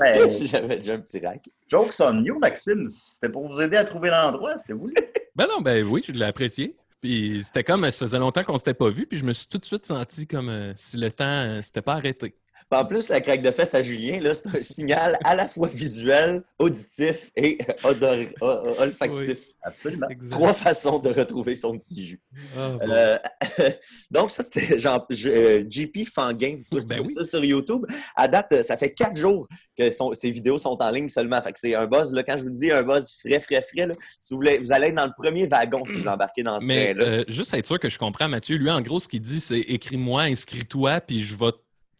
mais 0.00 0.30
j'avais 0.46 0.76
déjà 0.76 0.94
un 0.94 1.00
petit 1.00 1.18
rack. 1.18 1.48
jokes 1.70 2.00
on 2.00 2.22
you, 2.24 2.38
Maxime, 2.38 2.88
c'était 2.88 3.32
pour 3.32 3.48
vous 3.48 3.60
aider 3.60 3.76
à 3.76 3.84
trouver 3.84 4.10
l'endroit, 4.10 4.56
c'était 4.58 4.74
voulu. 4.74 4.94
Ben 5.34 5.46
non, 5.46 5.60
ben 5.60 5.84
oui, 5.86 6.02
je 6.06 6.12
l'ai 6.12 6.26
apprécié. 6.26 6.76
Puis 7.00 7.42
c'était 7.42 7.64
comme, 7.64 7.82
ça 7.90 8.06
faisait 8.06 8.18
longtemps 8.18 8.44
qu'on 8.44 8.56
s'était 8.56 8.74
pas 8.74 8.88
vu, 8.90 9.06
puis 9.06 9.18
je 9.18 9.24
me 9.24 9.32
suis 9.32 9.48
tout 9.48 9.58
de 9.58 9.64
suite 9.64 9.86
senti 9.86 10.26
comme 10.26 10.48
euh, 10.48 10.72
si 10.76 10.96
le 10.96 11.10
temps 11.10 11.24
euh, 11.24 11.60
s'était 11.60 11.82
pas 11.82 11.94
arrêté. 11.94 12.36
En 12.72 12.84
plus, 12.84 13.08
la 13.08 13.20
craque 13.20 13.42
de 13.42 13.50
fesses 13.50 13.74
à 13.74 13.82
Julien, 13.82 14.20
là, 14.20 14.34
c'est 14.34 14.48
un 14.56 14.62
signal 14.62 15.18
à 15.24 15.34
la 15.34 15.46
fois 15.46 15.68
visuel, 15.68 16.42
auditif 16.58 17.30
et 17.36 17.58
olfactif. 18.78 19.38
Absolument. 19.64 20.08
Exact. 20.08 20.30
Trois 20.30 20.52
façons 20.54 20.98
de 20.98 21.08
retrouver 21.10 21.54
son 21.54 21.78
petit 21.78 22.04
jus. 22.04 22.20
Ah, 22.56 22.76
bon. 22.80 22.90
Euh, 22.90 23.18
donc, 24.10 24.30
ça, 24.32 24.42
c'était 24.42 24.78
je- 24.78 25.28
euh, 25.28 25.64
JP 25.68 26.04
Fanguin. 26.12 26.56
Vous 26.58 26.64
pouvez 26.68 26.84
Ben 26.84 26.96
trouver 26.96 27.08
oui. 27.10 27.14
ça 27.14 27.24
sur 27.24 27.44
YouTube. 27.44 27.86
À 28.16 28.26
date, 28.26 28.62
ça 28.62 28.76
fait 28.76 28.92
quatre 28.92 29.16
jours 29.16 29.46
que 29.78 29.90
son- 29.90 30.14
ces 30.14 30.30
vidéos 30.32 30.58
sont 30.58 30.76
en 30.82 30.90
ligne 30.90 31.08
seulement. 31.08 31.40
Fait 31.42 31.52
que 31.52 31.58
c'est 31.60 31.74
un 31.74 31.86
buzz. 31.86 32.12
Là, 32.12 32.22
quand 32.24 32.36
je 32.36 32.42
vous 32.44 32.50
dis 32.50 32.72
un 32.72 32.82
buzz 32.82 33.12
frais, 33.20 33.38
frais, 33.40 33.62
frais, 33.62 33.86
là, 33.86 33.94
si 34.18 34.34
vous, 34.34 34.38
voulez, 34.38 34.58
vous 34.58 34.72
allez 34.72 34.88
être 34.88 34.96
dans 34.96 35.06
le 35.06 35.12
premier 35.16 35.46
wagon 35.46 35.84
si 35.86 36.00
vous 36.00 36.08
embarquez 36.08 36.42
dans 36.42 36.58
ce 36.58 36.66
Mais 36.66 36.94
train-là. 36.94 37.08
euh, 37.10 37.24
juste 37.28 37.54
être 37.54 37.66
sûr 37.66 37.78
que 37.78 37.88
je 37.88 37.98
comprends, 37.98 38.28
Mathieu, 38.28 38.56
lui, 38.56 38.70
en 38.70 38.80
gros, 38.80 38.98
ce 38.98 39.06
qu'il 39.08 39.20
dit, 39.22 39.40
c'est 39.40 39.60
écris-moi, 39.60 40.22
inscris-toi, 40.22 41.00
puis 41.02 41.22
je 41.22 41.36
vais 41.36 41.52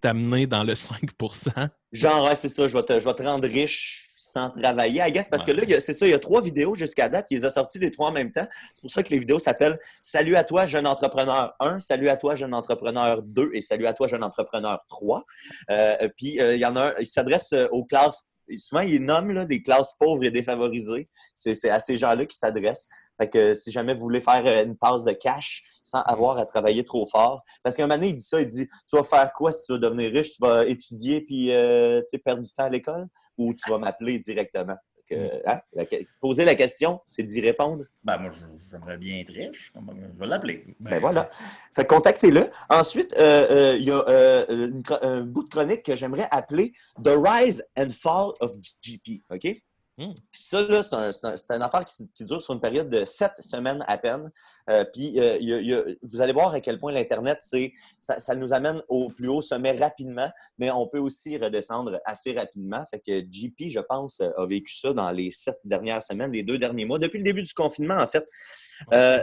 t'amener 0.03 0.47
dans 0.47 0.65
le 0.65 0.75
5% 0.75 1.69
Genre, 1.93 2.25
ouais, 2.25 2.35
c'est 2.35 2.49
ça, 2.49 2.69
je 2.69 2.77
vais, 2.77 2.83
te, 2.83 3.01
je 3.01 3.05
vais 3.07 3.15
te 3.15 3.23
rendre 3.23 3.49
riche 3.49 4.07
sans 4.33 4.51
travailler. 4.51 5.03
I 5.07 5.13
guess, 5.13 5.29
parce 5.29 5.45
que 5.45 5.53
là, 5.53 5.81
c'est 5.81 5.93
ça, 5.93 6.07
il 6.07 6.11
y 6.11 6.15
a 6.15 6.19
trois 6.19 6.41
vidéos 6.41 6.75
jusqu'à 6.75 7.09
date. 7.09 7.27
Il 7.31 7.39
les 7.39 7.45
a 7.45 7.51
sorties 7.51 7.79
les 7.79 7.91
trois 7.91 8.09
en 8.09 8.13
même 8.13 8.33
temps. 8.33 8.47
C'est 8.73 8.81
pour 8.81 8.91
ça 8.91 9.03
que 9.03 9.11
les 9.11 9.19
vidéos 9.19 9.39
s'appellent 9.39 9.79
Salut 10.01 10.37
à 10.37 10.45
toi, 10.45 10.67
jeune 10.67 10.87
entrepreneur 10.87 11.55
1, 11.61 11.81
Salut 11.81 12.09
à 12.09 12.17
toi, 12.17 12.35
jeune 12.35 12.55
entrepreneur 12.55 13.23
2 13.23 13.51
et 13.53 13.61
Salut 13.61 13.87
à 13.87 13.93
toi, 13.93 14.07
jeune 14.07 14.25
entrepreneur 14.25 14.81
3. 14.89 15.25
Euh, 15.71 16.09
puis, 16.17 16.41
euh, 16.41 16.55
il 16.55 16.61
y 16.61 16.67
en 16.67 16.77
a 16.77 16.89
un, 16.89 16.95
il 16.99 17.07
s'adresse 17.07 17.53
euh, 17.53 17.69
aux 17.71 17.85
classes. 17.85 18.29
Souvent, 18.57 18.83
il 18.83 19.05
nomme 19.05 19.31
là, 19.33 19.45
des 19.45 19.63
classes 19.63 19.95
pauvres 19.99 20.25
et 20.25 20.31
défavorisées. 20.31 21.09
C'est 21.35 21.71
à 21.71 21.81
ces 21.81 21.99
gens-là 21.99 22.27
qu'il 22.27 22.37
s'adresse. 22.37 22.89
Fait 23.21 23.29
que 23.29 23.55
si 23.55 23.71
jamais 23.71 23.95
vous 23.95 24.01
voulez 24.01 24.21
faire 24.21 24.45
euh, 24.47 24.65
une 24.65 24.77
passe 24.77 25.05
de 25.05 25.13
cash 25.13 25.63
sans 25.83 26.01
avoir 26.01 26.39
à 26.39 26.47
travailler 26.47 26.85
trop 26.85 27.07
fort. 27.07 27.43
Parce 27.63 27.77
qu'un 27.77 27.87
moment 27.87 28.03
il 28.03 28.15
dit 28.15 28.23
ça, 28.23 28.41
il 28.41 28.47
dit 28.47 28.69
Tu 28.89 28.97
vas 28.97 29.03
faire 29.03 29.33
quoi 29.33 29.53
si 29.53 29.65
tu 29.67 29.73
veux 29.73 29.79
devenir 29.79 30.11
riche? 30.13 30.33
Tu 30.33 30.41
vas 30.41 30.67
étudier 30.67 31.21
puis 31.21 31.53
euh, 31.53 32.01
perdre 32.25 32.43
du 32.43 32.51
temps 32.53 32.65
à 32.65 32.71
l'école 32.71 33.07
ou 33.37 33.55
tu 33.55 33.71
vas 33.71 33.79
m'appeler 33.79 34.19
directement? 34.19 34.77
Hein, 35.47 35.61
la 35.75 35.85
poser 36.21 36.45
la 36.45 36.55
question, 36.55 37.01
c'est 37.05 37.23
d'y 37.23 37.41
répondre. 37.41 37.85
Ben, 38.05 38.19
moi, 38.19 38.33
j'aimerais 38.71 38.99
bien 38.99 39.21
être 39.21 39.33
riche. 39.33 39.73
Je 39.75 40.19
vais 40.19 40.27
l'appeler. 40.27 40.65
Ben 40.81 40.99
voilà. 41.01 41.29
Fait 41.75 41.85
que 41.85 41.95
contactez-le. 41.95 42.51
Ensuite, 42.69 43.15
euh, 43.19 43.47
euh, 43.51 43.77
il 43.77 43.85
y 43.85 43.91
a 43.91 44.05
euh, 44.09 44.45
une 44.49 44.83
un 45.03 45.21
bout 45.23 45.45
de 45.45 45.49
chronique 45.49 45.83
que 45.83 45.97
j'aimerais 45.97 46.29
appeler 46.31 46.73
The 47.03 47.15
Rise 47.17 47.65
and 47.77 47.91
Fall 47.91 48.33
of 48.41 48.53
GP. 48.83 49.23
OK? 49.31 49.63
Hmm. 49.99 50.13
Puis 50.33 50.43
ça, 50.43 50.63
là, 50.63 50.83
c'est 50.83 50.95
un- 50.95 51.57
une 51.57 51.63
affaire 51.63 51.85
qui, 51.85 52.11
qui 52.13 52.25
dure 52.25 52.41
sur 52.41 52.55
une 52.55 52.61
période 52.63 52.89
de 52.89 53.05
sept 53.05 53.33
semaines 53.41 53.85
à 53.87 53.99
peine. 53.99 54.33
Euh, 54.71 54.85
puis 54.91 55.21
euh, 55.21 55.37
il 55.39 55.49
y 55.49 55.53
a- 55.55 55.59
il 55.61 55.67
y 55.67 55.75
a- 55.75 55.85
vous 56.03 56.21
allez 56.23 56.33
voir 56.33 56.55
à 56.55 56.61
quel 56.63 56.79
point 56.79 56.93
l'Internet, 56.93 57.39
c'est 57.43 57.75
ça, 58.01 58.19
ça 58.19 58.35
nous 58.35 58.55
amène 58.55 58.83
au 58.89 59.11
plus 59.11 59.29
haut 59.29 59.43
sommet 59.43 59.73
rapidement, 59.73 60.31
mais 60.57 60.71
on 60.71 60.87
peut 60.89 60.99
aussi 60.99 61.37
redescendre 61.37 62.01
assez 62.07 62.33
rapidement. 62.33 62.83
Fait 62.91 63.01
que 63.01 63.21
JP, 63.31 63.69
je 63.69 63.81
pense, 63.81 64.21
a 64.23 64.47
vécu 64.47 64.75
ça 64.75 64.95
dans 64.95 65.11
les 65.11 65.31
sept 65.31 65.59
dernières 65.65 66.03
semaines, 66.03 66.33
les 66.33 66.43
deux 66.43 66.57
derniers 66.59 66.87
mois, 66.87 66.99
depuis 66.99 67.19
le 67.19 67.25
début 67.25 67.43
du 67.43 67.53
confinement, 67.53 67.99
en 67.99 68.07
fait. 68.07 68.27
Euh, 68.95 69.19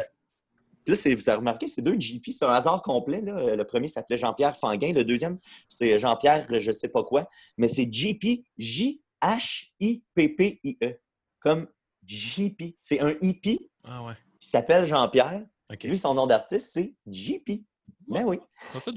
Là, 0.88 0.96
c'est- 0.96 1.14
vous 1.14 1.30
avez 1.30 1.38
remarqué, 1.38 1.68
c'est 1.68 1.84
deux 1.84 2.00
JP, 2.00 2.32
c'est 2.32 2.46
un 2.46 2.50
hasard 2.54 2.82
complet. 2.82 3.22
là. 3.22 3.56
Le 3.56 3.64
premier 3.64 3.88
s'appelait 3.88 4.18
Jean-Pierre 4.18 4.56
Fanguin, 4.56 4.92
le 4.92 5.04
deuxième, 5.04 5.38
c'est 5.68 6.00
Jean-Pierre, 6.00 6.48
je 6.50 6.72
sais 6.72 6.90
pas 6.90 7.04
quoi, 7.04 7.30
mais 7.58 7.68
c'est 7.68 7.88
JP, 7.92 8.44
J-H-I-P-P-I-E, 8.58 9.02
E. 9.24 11.00
comme 11.40 11.68
JP. 12.06 12.76
C'est 12.80 13.00
un 13.00 13.16
hippie 13.22 13.70
Ah 13.84 14.04
ouais. 14.04 14.14
qui 14.40 14.50
s'appelle 14.50 14.86
Jean-Pierre. 14.86 15.46
Lui, 15.84 15.98
son 16.00 16.14
nom 16.16 16.26
d'artiste, 16.28 16.72
c'est 16.72 16.96
JP. 17.08 17.64
Ben 18.10 18.24
oui. 18.26 18.40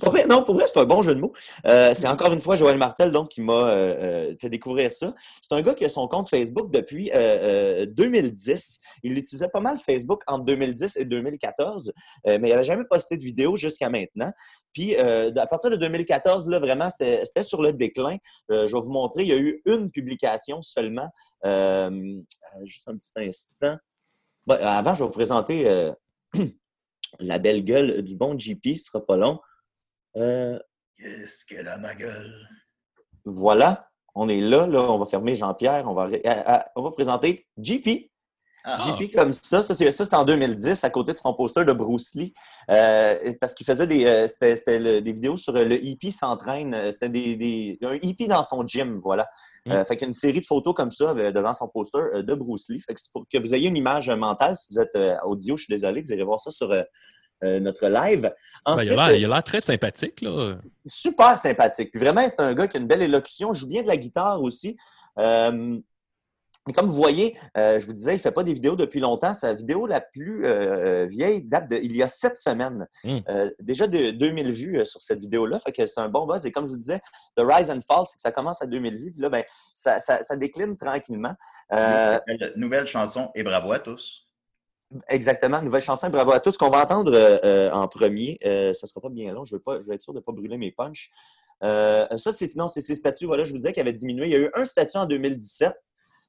Pas. 0.01 0.27
Non, 0.27 0.43
pour 0.43 0.55
vrai, 0.55 0.65
c'est 0.67 0.79
un 0.79 0.87
bon 0.87 1.03
jeu 1.03 1.15
de 1.15 1.21
mots. 1.21 1.35
Euh, 1.67 1.93
c'est 1.95 2.09
encore 2.09 2.33
une 2.33 2.41
fois 2.41 2.57
Joël 2.57 2.79
Martel 2.79 3.13
donc, 3.13 3.29
qui 3.29 3.43
m'a 3.43 3.53
euh, 3.53 4.31
euh, 4.31 4.35
fait 4.41 4.49
découvrir 4.49 4.91
ça. 4.91 5.15
C'est 5.43 5.55
un 5.55 5.61
gars 5.61 5.75
qui 5.75 5.85
a 5.85 5.91
son 5.91 6.09
compte 6.09 6.31
Facebook 6.31 6.71
depuis 6.71 7.11
euh, 7.13 7.83
euh, 7.83 7.87
2010. 7.87 8.81
Il 9.03 9.19
utilisait 9.19 9.51
pas 9.51 9.61
mal 9.61 9.77
Facebook 9.79 10.23
entre 10.27 10.47
2010 10.47 10.97
et 10.97 11.05
2014, 11.05 11.93
euh, 12.27 12.39
mais 12.41 12.49
il 12.49 12.53
n'avait 12.53 12.65
jamais 12.65 12.85
posté 12.85 13.19
de 13.19 13.23
vidéo 13.23 13.55
jusqu'à 13.55 13.91
maintenant. 13.91 14.33
Puis, 14.73 14.97
à 14.97 15.47
partir 15.47 15.69
de 15.69 15.77
2014, 15.77 16.49
là, 16.49 16.59
vraiment, 16.59 16.89
c'était 16.89 17.43
sur 17.43 17.61
le 17.61 17.75
déclin. 17.75 18.17
Je 18.49 18.75
vais 18.75 18.81
vous 18.81 18.89
montrer, 18.89 19.25
il 19.25 19.29
y 19.29 19.33
a 19.33 19.37
eu 19.37 19.61
une 19.67 19.91
publication 19.91 20.63
seulement. 20.63 21.11
Juste 22.65 22.89
un 22.89 22.97
petit 22.97 23.13
instant. 23.19 23.77
Bon, 24.47 24.57
avant, 24.59 24.95
je 24.95 25.01
vais 25.01 25.09
vous 25.09 25.13
présenter 25.13 25.93
la 27.19 27.39
belle 27.39 27.65
gueule 27.65 28.03
du 28.03 28.17
bon 28.17 28.39
JP, 28.39 28.77
ce 28.77 28.85
sera 28.85 29.05
pas 29.05 29.17
long. 29.17 29.41
Euh, 30.17 30.59
Qu'est-ce 30.97 31.45
qu'elle 31.45 31.69
a, 31.69 31.79
ma 31.79 31.95
gueule? 31.95 32.49
voilà, 33.25 33.89
on 34.15 34.29
est 34.29 34.41
là, 34.41 34.67
là, 34.67 34.81
on 34.91 34.99
va 34.99 35.07
fermer 35.07 35.35
Jean-Pierre, 35.35 35.89
on 35.89 35.95
va, 35.95 36.09
on 36.77 36.83
va 36.83 36.91
présenter 36.91 37.47
JP. 37.57 38.11
Ah, 38.65 38.79
JP 38.81 39.13
comme 39.15 39.33
ça, 39.33 39.63
ça 39.63 39.75
c'est 39.75 40.15
en 40.15 40.25
2010, 40.25 40.85
à 40.85 40.91
côté 40.91 41.13
de 41.13 41.17
son 41.19 41.35
poster 41.35 41.65
de 41.65 41.73
Bruce 41.73 42.15
Lee, 42.15 42.33
euh, 42.71 43.33
parce 43.41 43.55
qu'il 43.55 43.67
faisait 43.67 43.87
des, 43.87 44.05
euh, 44.07 44.27
le- 44.41 45.01
des 45.01 45.13
vidéos 45.13 45.37
sur 45.37 45.57
euh, 45.57 45.65
le 45.65 45.85
hippie 45.85 46.13
s'entraîne, 46.13 46.73
euh, 46.75 46.93
c'était 46.93 47.09
des, 47.09 47.35
des- 47.37 47.79
un 47.83 47.99
hippie 48.03 48.29
dans 48.29 48.43
son 48.43 48.67
gym, 48.67 49.01
voilà. 49.03 49.29
Euh, 49.69 49.85
fait 49.85 49.97
qu'il 49.97 50.03
y 50.03 50.05
a 50.05 50.09
une 50.09 50.15
série 50.15 50.41
de 50.41 50.47
photos 50.47 50.75
comme 50.75 50.91
ça 50.91 51.15
devant 51.15 51.53
son 51.53 51.69
poster 51.69 52.23
de 52.23 52.35
Bruce 52.35 52.69
Lee. 52.69 52.81
Fait 52.81 52.95
que 52.95 53.01
pour 53.13 53.25
que 53.33 53.39
vous 53.39 53.55
ayez 53.55 53.69
une 53.69 53.77
image 53.77 54.11
mentale, 54.11 54.57
si 54.57 54.67
vous 54.71 54.81
êtes 54.81 54.97
audio, 55.25 55.57
je 55.57 55.65
suis 55.65 55.73
désolé, 55.73 56.03
vous 56.03 56.13
allez 56.13 56.23
voir 56.25 56.41
ça 56.41 56.51
sur 56.51 56.73
notre 57.43 57.87
live. 57.89 58.23
Ben, 58.23 58.33
Ensuite, 58.65 58.91
il, 58.93 58.99
a 58.99 59.09
l'air, 59.09 59.17
il 59.19 59.25
a 59.25 59.29
l'air 59.29 59.43
très 59.45 59.61
sympathique, 59.61 60.21
là. 60.21 60.57
super 60.87 61.39
sympathique. 61.39 61.91
Puis 61.91 62.01
vraiment, 62.01 62.23
c'est 62.29 62.41
un 62.41 62.55
gars 62.55 62.67
qui 62.69 62.77
a 62.77 62.81
une 62.81 62.87
belle 62.87 63.03
élocution. 63.03 63.53
joue 63.53 63.67
bien 63.69 63.83
de 63.83 63.89
la 63.89 63.97
guitare 63.97 64.41
aussi. 64.41 64.77
Euh, 65.19 65.79
et 66.69 66.73
comme 66.73 66.87
vous 66.87 66.93
voyez, 66.93 67.37
euh, 67.57 67.79
je 67.81 67.87
vous 67.87 67.93
disais, 67.93 68.13
il 68.13 68.17
ne 68.19 68.21
fait 68.21 68.31
pas 68.31 68.45
des 68.45 68.53
vidéos 68.53 68.77
depuis 68.77 69.01
longtemps. 69.01 69.35
Sa 69.35 69.53
vidéo 69.53 69.87
la 69.87 70.01
plus 70.01 70.47
euh, 70.47 71.07
vieille 71.07 71.43
date 71.43 71.69
d'il 71.69 71.97
y 71.97 72.03
a 72.03 72.07
sept 72.07 72.39
semaines. 72.39 72.87
Mm. 73.03 73.19
Euh, 73.29 73.51
déjà 73.59 73.89
de 73.89 74.13
2000 74.13 74.53
vues 74.53 74.79
euh, 74.79 74.85
sur 74.85 75.01
cette 75.01 75.19
vidéo-là. 75.19 75.59
Fait 75.59 75.73
que 75.73 75.85
c'est 75.87 75.99
un 76.01 76.09
bon 76.09 76.25
buzz. 76.27 76.47
Et 76.47 76.53
comme 76.53 76.67
je 76.67 76.71
vous 76.73 76.79
disais, 76.79 77.01
The 77.37 77.43
Rise 77.45 77.71
and 77.71 77.81
Fall, 77.87 78.05
c'est 78.07 78.17
que 78.17 78.23
ça 78.23 78.31
commence 78.31 78.63
à 78.63 78.67
2000 78.67 78.97
vues. 78.97 79.13
Puis 79.13 79.23
là, 79.23 79.29
ben, 79.29 79.43
ça, 79.75 79.99
ça- 79.99 80.23
ça 80.23 80.37
décline 80.37 80.77
tranquillement. 80.77 81.35
Euh, 81.73 82.19
Nouvelle, 82.29 82.53
nouvelle 82.57 82.87
chanson 82.87 83.31
et 83.35 83.43
bravo 83.43 83.73
à 83.73 83.81
tous. 83.81 84.29
Exactement, 85.09 85.63
nouvelle 85.63 85.83
chanson. 85.83 86.11
Bravo 86.11 86.33
à 86.33 86.39
tous. 86.41 86.53
Ce 86.53 86.59
qu'on 86.59 86.71
va 86.71 86.83
entendre 86.83 87.13
euh, 87.15 87.39
euh, 87.45 87.71
en 87.73 87.89
premier, 87.89 88.39
euh, 88.45 88.73
ça 88.75 88.87
ne 88.87 88.89
sera 88.89 89.01
pas 89.01 89.09
bien 89.09 89.33
long. 89.33 89.45
Je 89.45 89.57
veux, 89.57 89.61
pas, 89.61 89.81
je 89.81 89.87
veux 89.89 89.95
être 89.95 90.03
sûr 90.03 90.13
de 90.13 90.19
ne 90.19 90.23
pas 90.23 90.33
brûler 90.33 90.59
mes 90.59 90.71
punchs. 90.71 91.11
Euh, 91.65 92.07
ça, 92.17 92.33
c'est 92.33 92.55
non, 92.57 92.69
c'est 92.69 92.81
ces 92.81 92.95
statuts. 92.95 93.27
Voilà, 93.27 93.45
je 93.45 93.51
vous 93.53 93.59
disais 93.59 93.73
qu'il 93.73 93.81
avait 93.81 93.93
diminué. 93.93 94.27
Il 94.27 94.31
y 94.33 94.35
a 94.37 94.39
eu 94.39 94.51
un 94.55 94.65
statut 94.65 94.99
en 94.99 95.07
2017. 95.07 95.73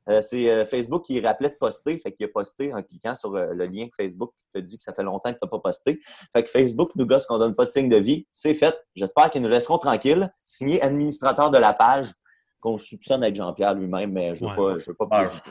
Euh, 0.09 0.19
c'est 0.21 0.49
euh, 0.49 0.65
Facebook 0.65 1.05
qui 1.05 1.19
rappelait 1.21 1.49
de 1.49 1.55
poster. 1.55 1.97
Fait 1.97 2.11
qu'il 2.11 2.25
a 2.25 2.29
posté 2.29 2.73
en 2.73 2.81
cliquant 2.83 3.15
sur 3.15 3.33
euh, 3.35 3.53
le 3.53 3.65
lien 3.65 3.87
que 3.87 3.95
Facebook 3.95 4.33
te 4.53 4.59
dit 4.59 4.77
que 4.77 4.83
ça 4.83 4.93
fait 4.93 5.03
longtemps 5.03 5.31
que 5.31 5.37
tu 5.39 5.45
n'as 5.45 5.49
pas 5.49 5.59
posté. 5.59 5.99
Fait 6.33 6.43
que 6.43 6.49
Facebook 6.49 6.91
nous 6.95 7.05
gosse 7.05 7.25
qu'on 7.25 7.37
donne 7.37 7.55
pas 7.55 7.65
de 7.65 7.69
signe 7.69 7.89
de 7.89 7.97
vie. 7.97 8.27
C'est 8.31 8.53
fait. 8.53 8.75
J'espère 8.95 9.29
qu'ils 9.29 9.41
nous 9.41 9.49
laisseront 9.49 9.77
tranquilles. 9.77 10.29
Signé 10.43 10.81
administrateur 10.81 11.51
de 11.51 11.57
la 11.57 11.73
page 11.73 12.11
qu'on 12.59 12.77
soupçonne 12.77 13.23
être 13.23 13.35
Jean-Pierre 13.35 13.73
lui-même, 13.73 14.11
mais 14.13 14.33
je 14.33 14.45
ne 14.45 14.49
veux 14.49 14.55
Ouais. 14.61 14.73
pas, 14.75 14.79
je 14.79 14.85
veux 14.91 14.93
pas 14.95 15.05
Ouais. 15.05 15.23
présumer. 15.23 15.41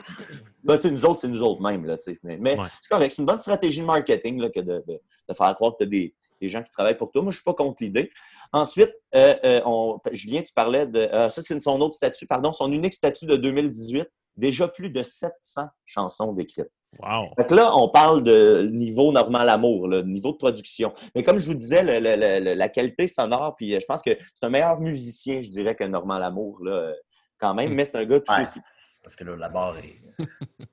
Ben, 0.63 0.75
tu 0.77 0.81
sais, 0.83 0.91
nous 0.91 1.05
autres, 1.05 1.19
c'est 1.19 1.27
nous 1.27 1.43
autres 1.43 1.61
mêmes. 1.61 1.85
Là, 1.85 1.97
mais 2.23 2.37
mais 2.37 2.57
Ouais. 2.59 2.65
c'est 2.81 2.89
correct. 2.89 3.11
C'est 3.15 3.21
une 3.21 3.27
bonne 3.27 3.41
stratégie 3.41 3.81
de 3.81 3.85
marketing 3.85 4.41
là, 4.41 4.49
que 4.49 4.59
de, 4.59 4.83
de- 4.87 4.99
de 5.29 5.33
faire 5.33 5.53
croire 5.55 5.73
que 5.73 5.77
tu 5.79 5.83
as 5.83 5.87
des, 5.87 6.15
des 6.41 6.49
gens 6.49 6.61
qui 6.63 6.71
travaillent 6.71 6.97
pour 6.97 7.11
toi. 7.11 7.21
Moi, 7.21 7.31
je 7.31 7.35
ne 7.35 7.39
suis 7.39 7.43
pas 7.43 7.53
contre 7.53 7.83
l'idée. 7.83 8.11
Ensuite, 8.51 8.91
euh, 9.15 9.35
euh, 9.45 9.61
on- 9.65 9.99
Julien, 10.11 10.41
tu 10.41 10.53
parlais 10.53 10.85
de. 10.87 10.99
euh, 10.99 11.29
ça, 11.29 11.41
c'est 11.43 11.59
son 11.59 11.79
autre 11.81 11.95
statut, 11.95 12.25
pardon, 12.27 12.51
son 12.51 12.71
unique 12.71 12.93
statut 12.93 13.25
de 13.27 13.35
2018. 13.35 14.07
Déjà 14.35 14.67
plus 14.67 14.89
de 14.89 15.03
700 15.03 15.67
chansons 15.85 16.33
décrites. 16.33 16.69
Wow. 16.99 17.33
Fait 17.35 17.47
que 17.47 17.55
là, 17.55 17.71
on 17.75 17.89
parle 17.89 18.23
de 18.23 18.69
niveau 18.71 19.11
normal 19.11 19.49
amour, 19.49 19.87
le 19.87 20.01
niveau 20.03 20.31
de 20.31 20.37
production. 20.37 20.93
Mais 21.15 21.23
comme 21.23 21.39
je 21.39 21.45
vous 21.47 21.55
disais, 21.55 21.81
le- 21.81 21.99
le- 21.99 22.15
le- 22.15 22.43
le- 22.43 22.53
la 22.53 22.69
qualité 22.69 23.07
sonore, 23.07 23.55
puis 23.55 23.73
euh, 23.75 23.79
je 23.79 23.85
pense 23.85 24.01
que 24.03 24.11
c'est 24.11 24.45
un 24.45 24.49
meilleur 24.49 24.79
musicien, 24.79 25.41
je 25.41 25.49
dirais, 25.49 25.75
que 25.75 25.83
Normal 25.83 26.21
Amour, 26.23 26.63
là, 26.63 26.71
euh, 26.71 26.93
quand 27.39 27.53
même, 27.55 27.71
Mm. 27.71 27.73
mais 27.75 27.85
c'est 27.85 27.97
un 27.97 28.05
gars 28.05 28.19
tout 28.19 28.31
Ouais. 28.31 28.43
aussi. 28.43 28.59
Parce 29.03 29.15
que 29.15 29.23
là, 29.23 29.35
la 29.35 29.49
barre 29.49 29.77
est. 29.77 29.99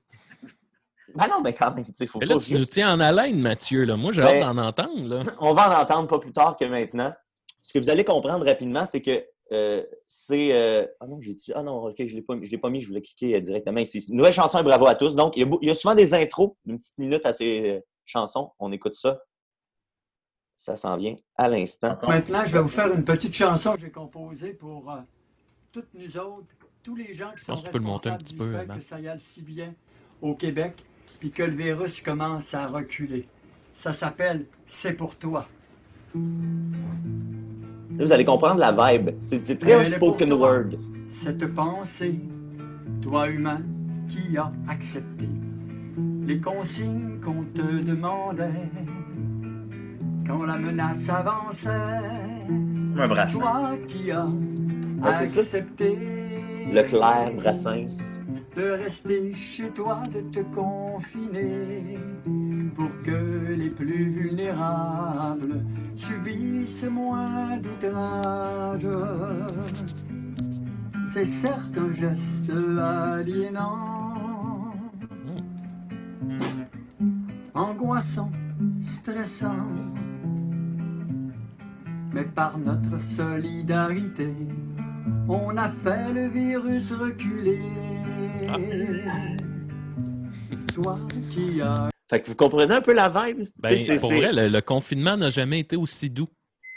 Ben 1.13 1.27
non, 1.27 1.41
mais 1.43 1.53
quand 1.53 1.73
même, 1.75 1.83
il 1.99 2.07
faut, 2.07 2.19
Mais 2.19 2.25
là, 2.25 2.35
faut 2.35 2.39
tu 2.39 2.53
nous 2.53 2.59
juste- 2.59 2.71
tiens 2.71 2.93
en 2.93 2.99
haleine, 3.01 3.37
Mathieu. 3.39 3.83
Là. 3.83 3.97
Moi, 3.97 4.13
j'ai 4.13 4.21
Ben- 4.21 4.43
hâte 4.43 4.55
d'en 4.55 4.63
entendre. 4.63 5.07
Là. 5.07 5.23
On 5.41 5.53
va 5.53 5.69
en 5.69 5.81
entendre 5.81 6.07
pas 6.07 6.19
plus 6.19 6.31
tard 6.31 6.55
que 6.55 6.63
maintenant. 6.63 7.11
Ce 7.61 7.73
que 7.73 7.79
vous 7.79 7.89
allez 7.89 8.05
comprendre 8.05 8.45
rapidement, 8.45 8.85
c'est 8.85 9.01
que 9.01 9.25
euh, 9.51 9.83
c'est. 10.07 10.53
euh, 10.53 10.85
Ah 10.99 11.07
non, 11.07 11.19
j'ai 11.19 11.33
dit. 11.33 11.51
Ah 11.53 11.63
non, 11.63 11.83
ok, 11.87 11.95
je 11.99 12.03
ne 12.03 12.09
l'ai 12.09 12.21
pas, 12.21 12.35
mis- 12.35 12.45
je 12.45 12.51
l'ai 12.51 12.57
pas 12.57 12.69
mis, 12.69 12.81
je 12.81 12.87
voulais 12.87 13.01
cliquer 13.01 13.35
euh, 13.35 13.39
directement 13.41 13.79
ici. 13.79 14.05
Nouvelle 14.09 14.33
chanson 14.33 14.59
et 14.59 14.63
bravo 14.63 14.85
à 14.87 14.95
tous. 14.95 15.15
Donc, 15.15 15.35
il 15.37 15.47
y 15.47 15.69
a, 15.69 15.71
y 15.71 15.75
souvent 15.75 15.95
des 15.95 16.13
intros 16.13 16.53
d'une 16.65 16.79
petite 16.79 16.97
minute 16.97 17.25
à 17.25 17.33
ces 17.33 17.69
euh, 17.69 17.79
chansons. 18.05 18.51
On 18.59 18.71
écoute 18.71 18.95
ça. 18.95 19.21
Ça 20.55 20.75
s'en 20.75 20.95
vient 20.97 21.15
à 21.35 21.49
l'instant. 21.49 21.97
Maintenant, 22.07 22.45
je 22.45 22.53
vais 22.53 22.61
vous 22.61 22.67
faire 22.69 22.93
une 22.93 23.03
petite 23.03 23.33
chanson 23.33 23.73
que 23.73 23.79
j'ai 23.79 23.89
composée 23.91 24.53
pour 24.53 24.91
euh, 24.91 24.97
toutes 25.71 25.91
nous 25.95 26.17
autres, 26.17 26.45
tous 26.83 26.95
les 26.95 27.13
gens 27.13 27.31
qui 27.35 27.43
sont 27.43 27.53
pense 27.53 27.61
que 27.61 27.65
tu 27.67 27.71
peux 27.71 27.77
le 27.79 27.83
monter 27.85 28.09
un 28.09 28.13
responsables 28.13 28.23
petit 28.23 28.33
du 28.33 28.39
peu, 28.39 28.73
fait 28.73 28.79
que 28.79 28.81
ça 28.85 28.99
y 28.99 29.07
aille 29.07 29.19
si 29.19 29.41
bien 29.41 29.73
au 30.21 30.35
Québec, 30.35 30.75
puis 31.19 31.31
que 31.31 31.41
le 31.43 31.55
virus 31.55 31.99
commence 32.01 32.53
à 32.53 32.63
reculer. 32.67 33.27
Ça 33.73 33.91
s'appelle 33.91 34.45
C'est 34.67 34.93
pour 34.93 35.15
toi. 35.15 35.47
Là, 36.15 38.05
vous 38.05 38.11
allez 38.11 38.25
comprendre 38.25 38.59
la 38.59 38.71
vibe. 38.71 39.11
C'est 39.19 39.59
très 39.59 39.71
Elle 39.71 39.85
spoken 39.85 40.29
toi. 40.29 40.37
word. 40.39 40.69
Cette 41.09 41.45
pensée, 41.53 42.19
toi 43.01 43.29
humain 43.29 43.61
qui 44.07 44.37
as 44.37 44.51
accepté 44.67 45.27
les 46.25 46.39
consignes 46.39 47.19
qu'on 47.23 47.43
te 47.53 47.85
demandait 47.85 48.69
quand 50.25 50.43
la 50.45 50.57
menace 50.57 51.09
avançait. 51.09 51.69
Un 52.97 53.07
brassin. 53.07 53.39
Toi 53.39 53.71
qui 53.87 54.11
as 54.11 54.25
Ouais, 54.25 55.25
ça. 55.25 55.39
accepté 55.41 55.97
Leclerc, 56.71 57.33
Brassens. 57.37 58.21
De 58.55 58.71
rester 58.71 59.33
chez 59.33 59.69
toi, 59.69 60.03
de 60.13 60.21
te 60.21 60.41
confiner 60.53 61.97
pour 62.75 62.89
que 63.03 63.51
les 63.53 63.69
plus 63.69 64.09
vulnérables 64.09 65.63
subissent 65.95 66.83
moins 66.83 67.57
d'outrages. 67.57 68.87
C'est 71.05 71.25
certes 71.25 71.77
un 71.77 71.93
geste 71.93 72.51
aliénant, 72.79 74.73
angoissant, 77.53 78.31
stressant, 78.83 79.67
mais 82.13 82.25
par 82.25 82.57
notre 82.57 82.99
solidarité, 82.99 84.33
on 85.27 85.55
a 85.57 85.69
fait 85.69 86.13
le 86.13 86.27
virus 86.27 86.91
reculer. 86.91 88.00
Toi 90.73 90.97
qui 91.31 91.61
as 91.61 91.89
Fait 92.09 92.21
que 92.21 92.27
vous 92.27 92.35
comprenez 92.35 92.73
un 92.73 92.81
peu 92.81 92.93
la 92.93 93.09
vibe? 93.09 93.47
Ben, 93.57 93.77
pour 93.99 94.11
vrai, 94.11 94.33
le, 94.33 94.47
le 94.47 94.61
confinement 94.61 95.17
n'a 95.17 95.29
jamais 95.29 95.59
été 95.59 95.75
aussi 95.75 96.09
doux. 96.09 96.27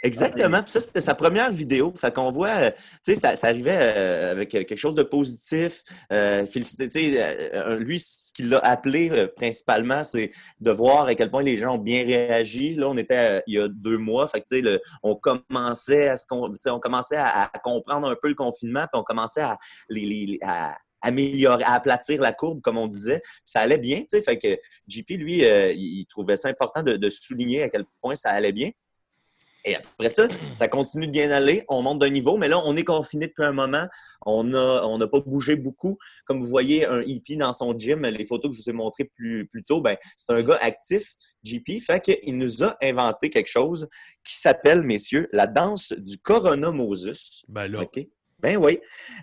Exactement. 0.03 0.62
Puis 0.62 0.72
ça, 0.72 0.81
c'était 0.81 1.00
sa 1.00 1.14
première 1.14 1.50
vidéo. 1.50 1.94
Fait 1.96 2.12
qu'on 2.12 2.31
voit, 2.31 2.50
euh, 2.50 2.70
tu 3.03 3.14
sais, 3.14 3.14
ça, 3.14 3.37
ça 3.37 3.46
arrivait 3.46 3.79
euh, 3.81 4.33
avec 4.33 4.50
quelque 4.50 4.77
chose 4.77 4.94
de 4.94 5.03
positif. 5.03 5.83
Euh, 6.12 6.44
euh, 6.55 7.79
lui, 7.79 7.98
ce 7.98 8.33
qu'il 8.35 8.50
l'a 8.50 8.59
appelé 8.59 9.29
principalement, 9.35 10.05
c'est 10.05 10.31
de 10.61 10.70
voir 10.70 11.07
à 11.07 11.14
quel 11.14 11.31
point 11.31 11.42
les 11.42 11.57
gens 11.57 11.77
ont 11.77 11.79
bien 11.79 12.05
réagi. 12.05 12.74
Là, 12.74 12.90
on 12.90 12.98
était 12.98 13.42
il 13.46 13.55
y 13.55 13.59
a 13.59 13.66
deux 13.68 13.96
mois. 13.96 14.29
Fait 14.29 14.42
que, 14.42 14.46
tu 14.50 14.62
sais, 14.62 14.81
on 15.03 15.14
commençait 15.16 16.09
à 16.09 16.16
on 16.33 16.79
commençait 16.81 17.16
comprendre 17.62 18.11
un 18.11 18.16
peu 18.20 18.29
le 18.29 18.35
confinement, 18.35 18.83
puis 18.92 19.00
on 19.00 19.05
commençait 19.05 19.40
à 19.40 19.57
les, 19.88 20.05
les- 20.05 20.27
les- 20.27 20.38
à 20.42 20.77
améliorer, 21.05 21.64
à 21.64 21.75
aplatir 21.75 22.21
la 22.21 22.33
courbe, 22.33 22.61
comme 22.61 22.79
on 22.79 22.88
disait. 22.88 23.23
Ça 23.45 23.61
allait 23.61 23.79
bien, 23.79 24.01
tu 24.01 24.07
sais. 24.09 24.23
Fait 24.23 24.38
que 24.38 24.59
JP, 24.88 25.11
lui, 25.11 25.45
euh, 25.45 25.73
il, 25.73 26.07
trouvait 26.07 26.37
ça 26.37 26.49
important 26.49 26.83
de, 26.83 26.95
de 26.95 27.11
souligner 27.11 27.62
à 27.62 27.69
quel 27.69 27.85
point 28.01 28.14
ça 28.17 28.31
allait 28.31 28.53
bien. 28.53 28.71
Et 29.67 29.77
après 29.77 30.11
ça, 30.11 30.29
ça 30.53 30.69
continue 30.69 31.07
de 31.07 31.12
bien 31.12 31.31
aller. 31.31 31.64
On 31.69 31.81
monte 31.81 31.99
d'un 31.99 32.11
niveau, 32.11 32.37
mais 32.37 32.49
là, 32.49 32.61
on 32.64 32.77
est 32.77 32.85
confiné 32.85 33.29
depuis 33.29 33.45
un 33.45 33.53
moment. 33.53 33.87
On 34.27 34.45
n'a 34.45 34.87
on 34.87 34.99
pas 35.09 35.21
bougé 35.21 35.57
beaucoup. 35.57 35.97
Comme 36.27 36.40
vous 36.40 36.49
voyez, 36.49 36.87
un 36.87 37.01
hippie 37.01 37.38
dans 37.38 37.55
son 37.55 37.77
gym, 37.77 38.05
les 38.05 38.27
photos 38.27 38.51
que 38.51 38.57
je 38.57 38.62
vous 38.62 38.71
ai 38.71 38.75
montrées 38.75 39.05
plus, 39.05 39.47
plus 39.47 39.64
tôt, 39.64 39.81
ben, 39.81 39.97
c'est 40.19 40.33
un 40.33 40.43
gars 40.43 40.59
actif, 40.61 41.14
JP. 41.45 41.81
Fait 41.81 42.01
qu'il 42.01 42.37
nous 42.37 42.62
a 42.62 42.77
inventé 42.83 43.31
quelque 43.31 43.49
chose 43.49 43.88
qui 44.23 44.37
s'appelle, 44.37 44.83
messieurs, 44.83 45.29
la 45.33 45.47
danse 45.47 45.93
du 45.93 46.19
Corona 46.19 46.71
Moses. 46.71 47.45
Ben 47.49 47.67
là, 47.67 47.83
OK? 47.83 48.07
Ben 48.44 48.59
oui. 48.59 48.78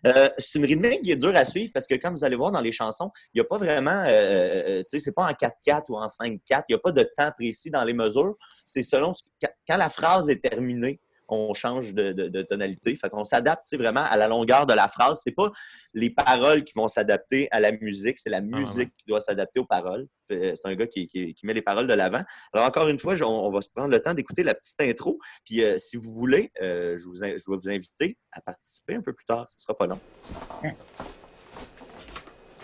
Euh, 0.07 0.29
c'est 0.39 0.57
une 0.57 0.65
rythmique 0.65 1.03
qui 1.03 1.11
est 1.11 1.15
dure 1.15 1.35
à 1.35 1.45
suivre 1.45 1.71
parce 1.71 1.85
que 1.85 1.93
comme 1.95 2.15
vous 2.15 2.23
allez 2.23 2.35
voir 2.35 2.51
dans 2.51 2.59
les 2.59 2.71
chansons, 2.71 3.11
il 3.33 3.37
n'y 3.39 3.41
a 3.41 3.43
pas 3.43 3.57
vraiment, 3.59 4.03
euh, 4.07 4.09
euh, 4.09 4.79
tu 4.79 4.97
sais, 4.97 4.99
c'est 4.99 5.11
pas 5.11 5.25
en 5.25 5.33
4-4 5.33 5.83
ou 5.89 5.95
en 5.97 6.07
5-4, 6.07 6.63
il 6.69 6.73
n'y 6.73 6.75
a 6.75 6.79
pas 6.79 6.91
de 6.91 7.03
temps 7.15 7.31
précis 7.37 7.69
dans 7.69 7.83
les 7.83 7.93
mesures. 7.93 8.35
C'est 8.65 8.81
selon 8.81 9.13
ce- 9.13 9.25
quand- 9.39 9.51
quand 9.67 9.77
la 9.77 9.89
phrase 9.89 10.27
est 10.31 10.41
terminée, 10.41 10.99
on 11.35 11.53
change 11.53 11.93
de, 11.93 12.11
de- 12.11 12.27
de 12.27 12.41
tonalité. 12.41 12.95
Fait 12.95 13.09
qu'on 13.09 13.23
s'adapte 13.23 13.73
vraiment 13.75 14.03
à 14.03 14.17
la 14.17 14.27
longueur 14.27 14.65
de 14.65 14.73
la 14.73 14.87
phrase. 14.87 15.21
C'est 15.23 15.31
pas 15.35 15.51
les 15.93 16.09
paroles 16.09 16.63
qui 16.63 16.73
vont 16.75 16.87
s'adapter 16.87 17.47
à 17.51 17.59
la 17.59 17.71
musique, 17.71 18.19
c'est 18.19 18.29
la 18.29 18.41
musique 18.41 18.91
qui 18.97 19.05
doit 19.07 19.19
s'adapter 19.21 19.59
aux 19.59 19.65
paroles. 19.65 20.07
Euh, 20.31 20.53
C'est 20.55 20.67
un 20.67 20.75
gars 20.75 20.87
qui, 20.87 21.07
qui- 21.07 21.33
qui 21.33 21.45
met 21.45 21.53
les 21.53 21.61
paroles 21.61 21.87
de 21.87 21.93
l'avant. 21.93 22.21
Alors 22.53 22.67
encore 22.67 22.87
une 22.87 22.99
fois, 22.99 23.15
on, 23.21 23.25
on 23.47 23.51
va 23.51 23.61
se 23.61 23.69
prendre 23.69 23.91
le 23.91 24.01
temps 24.01 24.13
d'écouter 24.13 24.43
la 24.43 24.53
petite 24.55 24.79
intro. 24.81 25.19
Puis 25.45 25.63
euh, 25.63 25.77
si 25.77 25.97
vous 25.97 26.11
voulez, 26.13 26.51
euh, 26.61 26.97
je, 26.97 27.05
vous 27.05 27.15
je 27.15 27.21
vais 27.25 27.37
vous 27.47 27.69
inviter 27.69 28.17
à 28.31 28.41
participer 28.41 28.95
un 28.95 29.01
peu 29.01 29.13
plus 29.13 29.25
tard. 29.25 29.45
Ce 29.49 29.59
sera 29.59 29.77
pas 29.77 29.87
long. 29.87 29.99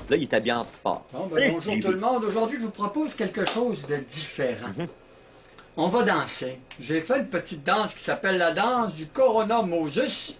Là, 0.09 0.15
il 0.15 0.23
est 0.23 0.33
habillé 0.33 0.53
en 0.53 0.63
sport. 0.63 1.05
Bon, 1.11 1.27
ben, 1.27 1.51
bonjour 1.51 1.73
tout 1.81 1.91
le 1.91 1.97
monde. 1.99 2.23
Aujourd'hui, 2.23 2.57
je 2.57 2.63
vous 2.63 2.71
propose 2.71 3.13
quelque 3.15 3.45
chose 3.45 3.85
de 3.87 3.97
différent. 3.97 4.69
On 5.79 5.89
va 5.89 6.01
danser. 6.01 6.57
J'ai 6.79 7.01
fait 7.01 7.19
une 7.19 7.27
petite 7.27 7.63
danse 7.63 7.93
qui 7.93 8.01
s'appelle 8.01 8.39
la 8.39 8.51
danse 8.51 8.95
du 8.95 9.05
Corona 9.05 9.61
Moses. 9.61 10.35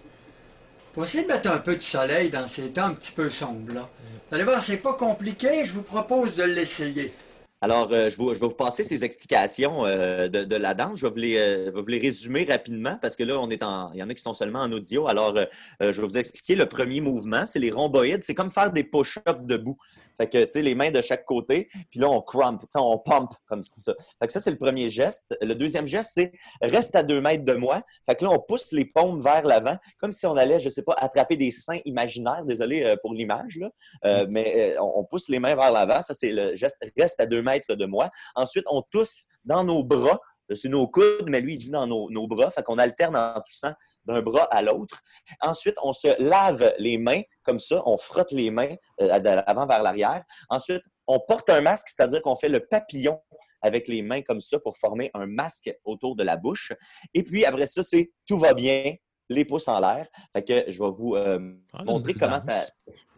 Pour 0.92 1.04
essayer 1.04 1.22
de 1.22 1.28
mettre 1.28 1.48
un 1.48 1.58
peu 1.58 1.76
de 1.76 1.80
soleil 1.80 2.28
dans 2.28 2.48
ces 2.48 2.70
temps 2.70 2.86
un 2.86 2.94
petit 2.94 3.12
peu 3.12 3.30
sombres. 3.30 3.88
Vous 4.28 4.34
allez 4.34 4.42
voir, 4.42 4.60
c'est 4.60 4.78
pas 4.78 4.94
compliqué. 4.94 5.64
Je 5.64 5.74
vous 5.74 5.82
propose 5.82 6.34
de 6.34 6.42
l'essayer. 6.42 7.12
Alors, 7.60 7.88
euh, 7.92 8.08
je, 8.08 8.18
vais 8.18 8.34
vous 8.34 8.50
passer 8.50 8.82
ces 8.82 9.04
explications 9.04 9.86
euh, 9.86 10.26
de, 10.26 10.56
la 10.56 10.74
danse. 10.74 10.98
Je 10.98 11.06
vais 11.06 11.12
vous, 11.12 11.18
les, 11.18 11.36
euh, 11.36 11.66
je 11.66 11.70
vais 11.70 11.82
vous 11.82 11.88
les 11.88 11.98
résumer 11.98 12.44
rapidement 12.44 12.98
parce 13.00 13.14
que 13.14 13.22
là, 13.22 13.38
on 13.38 13.48
est 13.48 13.62
en, 13.62 13.92
il 13.92 14.00
y 14.00 14.02
en 14.02 14.10
a 14.10 14.14
qui 14.14 14.22
sont 14.22 14.34
seulement 14.34 14.60
en 14.60 14.72
audio. 14.72 15.06
Alors, 15.06 15.36
je 15.80 15.86
vais 15.86 16.06
vous 16.06 16.18
expliquer 16.18 16.56
le 16.56 16.66
premier 16.66 17.00
mouvement. 17.00 17.46
C'est 17.46 17.60
les 17.60 17.70
rhomboïdes. 17.70 18.24
C'est 18.24 18.34
comme 18.34 18.50
faire 18.50 18.72
des 18.72 18.82
push-ups 18.82 19.42
debout. 19.42 19.78
Fait 20.18 20.28
que, 20.28 20.44
tu 20.44 20.50
sais, 20.50 20.62
les 20.62 20.74
mains 20.74 20.90
de 20.90 21.00
chaque 21.00 21.24
côté, 21.24 21.68
puis 21.90 22.00
là, 22.00 22.08
on 22.08 22.20
crump, 22.20 22.60
tu 22.62 22.66
sais, 22.70 22.78
on 22.78 22.98
pump 22.98 23.30
comme 23.46 23.62
ça. 23.62 23.94
Fait 24.20 24.26
que 24.26 24.32
ça, 24.32 24.40
c'est 24.40 24.50
le 24.50 24.58
premier 24.58 24.90
geste. 24.90 25.36
Le 25.40 25.54
deuxième 25.54 25.86
geste, 25.86 26.10
c'est 26.14 26.32
reste 26.60 26.94
à 26.96 27.02
deux 27.02 27.20
mètres 27.20 27.44
de 27.44 27.54
moi. 27.54 27.82
Fait 28.06 28.14
que 28.14 28.24
là, 28.24 28.30
on 28.30 28.38
pousse 28.38 28.72
les 28.72 28.84
paumes 28.84 29.20
vers 29.20 29.46
l'avant, 29.46 29.76
comme 29.98 30.12
si 30.12 30.26
on 30.26 30.36
allait, 30.36 30.58
je 30.58 30.68
sais 30.68 30.82
pas, 30.82 30.94
attraper 30.98 31.36
des 31.36 31.50
seins 31.50 31.78
imaginaires. 31.84 32.44
Désolé 32.44 32.84
euh, 32.84 32.96
pour 33.00 33.14
l'image, 33.14 33.58
là. 33.58 33.70
Euh, 34.04 34.26
mais 34.28 34.74
euh, 34.76 34.82
on 34.82 35.04
pousse 35.04 35.28
les 35.28 35.38
mains 35.38 35.54
vers 35.54 35.72
l'avant. 35.72 36.02
Ça, 36.02 36.14
c'est 36.14 36.32
le 36.32 36.56
geste 36.56 36.76
reste 36.96 37.20
à 37.20 37.26
deux 37.26 37.42
mètres 37.42 37.74
de 37.74 37.86
moi. 37.86 38.10
Ensuite, 38.34 38.64
on 38.70 38.82
tousse 38.82 39.26
dans 39.44 39.64
nos 39.64 39.82
bras. 39.84 40.18
C'est 40.54 40.68
nos 40.68 40.86
coudes, 40.88 41.28
mais 41.28 41.40
lui, 41.40 41.54
il 41.54 41.58
dit 41.58 41.70
dans 41.70 41.86
nos, 41.86 42.10
nos 42.10 42.26
bras. 42.26 42.50
Fait 42.50 42.62
qu'on 42.62 42.78
alterne 42.78 43.16
en 43.16 43.40
toussant 43.40 43.72
d'un 44.04 44.22
bras 44.22 44.44
à 44.44 44.62
l'autre. 44.62 45.02
Ensuite, 45.40 45.76
on 45.82 45.92
se 45.92 46.20
lave 46.22 46.72
les 46.78 46.98
mains 46.98 47.22
comme 47.42 47.60
ça. 47.60 47.82
On 47.86 47.96
frotte 47.98 48.32
les 48.32 48.50
mains 48.50 48.74
euh, 49.00 49.18
de 49.18 49.28
l'avant 49.28 49.66
vers 49.66 49.82
l'arrière. 49.82 50.24
Ensuite, 50.48 50.82
on 51.06 51.20
porte 51.20 51.50
un 51.50 51.60
masque, 51.60 51.88
c'est-à-dire 51.88 52.22
qu'on 52.22 52.36
fait 52.36 52.48
le 52.48 52.66
papillon 52.66 53.20
avec 53.60 53.88
les 53.88 54.02
mains 54.02 54.22
comme 54.22 54.40
ça 54.40 54.58
pour 54.58 54.76
former 54.76 55.10
un 55.14 55.26
masque 55.26 55.70
autour 55.84 56.16
de 56.16 56.22
la 56.22 56.36
bouche. 56.36 56.72
Et 57.14 57.22
puis, 57.22 57.44
après 57.44 57.66
ça, 57.66 57.82
c'est 57.82 58.12
tout 58.26 58.38
va 58.38 58.54
bien, 58.54 58.94
les 59.28 59.44
pouces 59.44 59.68
en 59.68 59.80
l'air. 59.80 60.06
Fait 60.34 60.42
que 60.44 60.70
je 60.70 60.78
vais 60.82 60.90
vous 60.90 61.14
euh, 61.14 61.52
Ah, 61.72 61.84
montrer 61.84 62.14
comment 62.14 62.32
danse. 62.32 62.44
ça... 62.44 62.62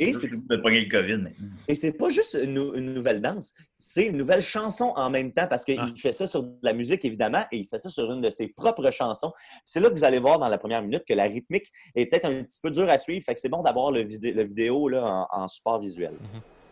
Et 0.03 0.15
c'est 0.15 0.29
le 0.31 0.89
COVID 0.89 1.19
maintenant. 1.19 1.47
et 1.69 1.75
c'est 1.75 1.93
pas 1.93 2.09
juste 2.09 2.39
une, 2.43 2.55
nou- 2.55 2.73
une 2.75 2.95
nouvelle 2.95 3.21
danse, 3.21 3.53
c'est 3.79 4.07
une 4.07 4.17
nouvelle 4.17 4.41
chanson 4.41 4.95
en 4.97 5.11
même 5.11 5.31
temps 5.31 5.47
parce 5.47 5.63
qu'il 5.63 5.79
Ah. 5.79 5.89
fait 5.95 6.13
ça 6.13 6.27
sur 6.27 6.43
de 6.43 6.55
la 6.63 6.73
musique, 6.73 7.05
évidemment, 7.05 7.43
et 7.53 7.59
il 7.59 7.67
fait 7.69 7.79
ça 7.79 7.91
sur 7.91 8.11
une 8.11 8.23
de 8.23 8.31
ses 8.31 8.49
propres 8.49 8.91
chansons. 8.91 9.31
C'est 9.67 9.79
là 9.79 9.91
que 9.91 9.95
vous 9.95 10.05
allez 10.05 10.19
voir 10.19 10.39
dans 10.39 10.49
la 10.49 10.57
première 10.57 10.81
minute 10.81 11.05
que 11.07 11.13
la 11.13 11.25
rythmique 11.25 11.71
est 11.95 12.07
peut-être 12.07 12.25
un 12.31 12.45
petit 12.45 12.61
peu 12.63 12.71
dure 12.71 12.89
à 12.89 12.97
suivre, 12.97 13.23
fait 13.23 13.35
que 13.35 13.41
c'est 13.41 13.51
bon 13.51 13.63
d'avoir 13.63 13.91
le, 13.91 14.01
vidé- 14.03 14.33
le 14.33 14.45
vidéo 14.45 14.89
là, 14.89 15.27
en, 15.31 15.43
en 15.43 15.49
support 15.49 15.79
visuel. 15.79 16.15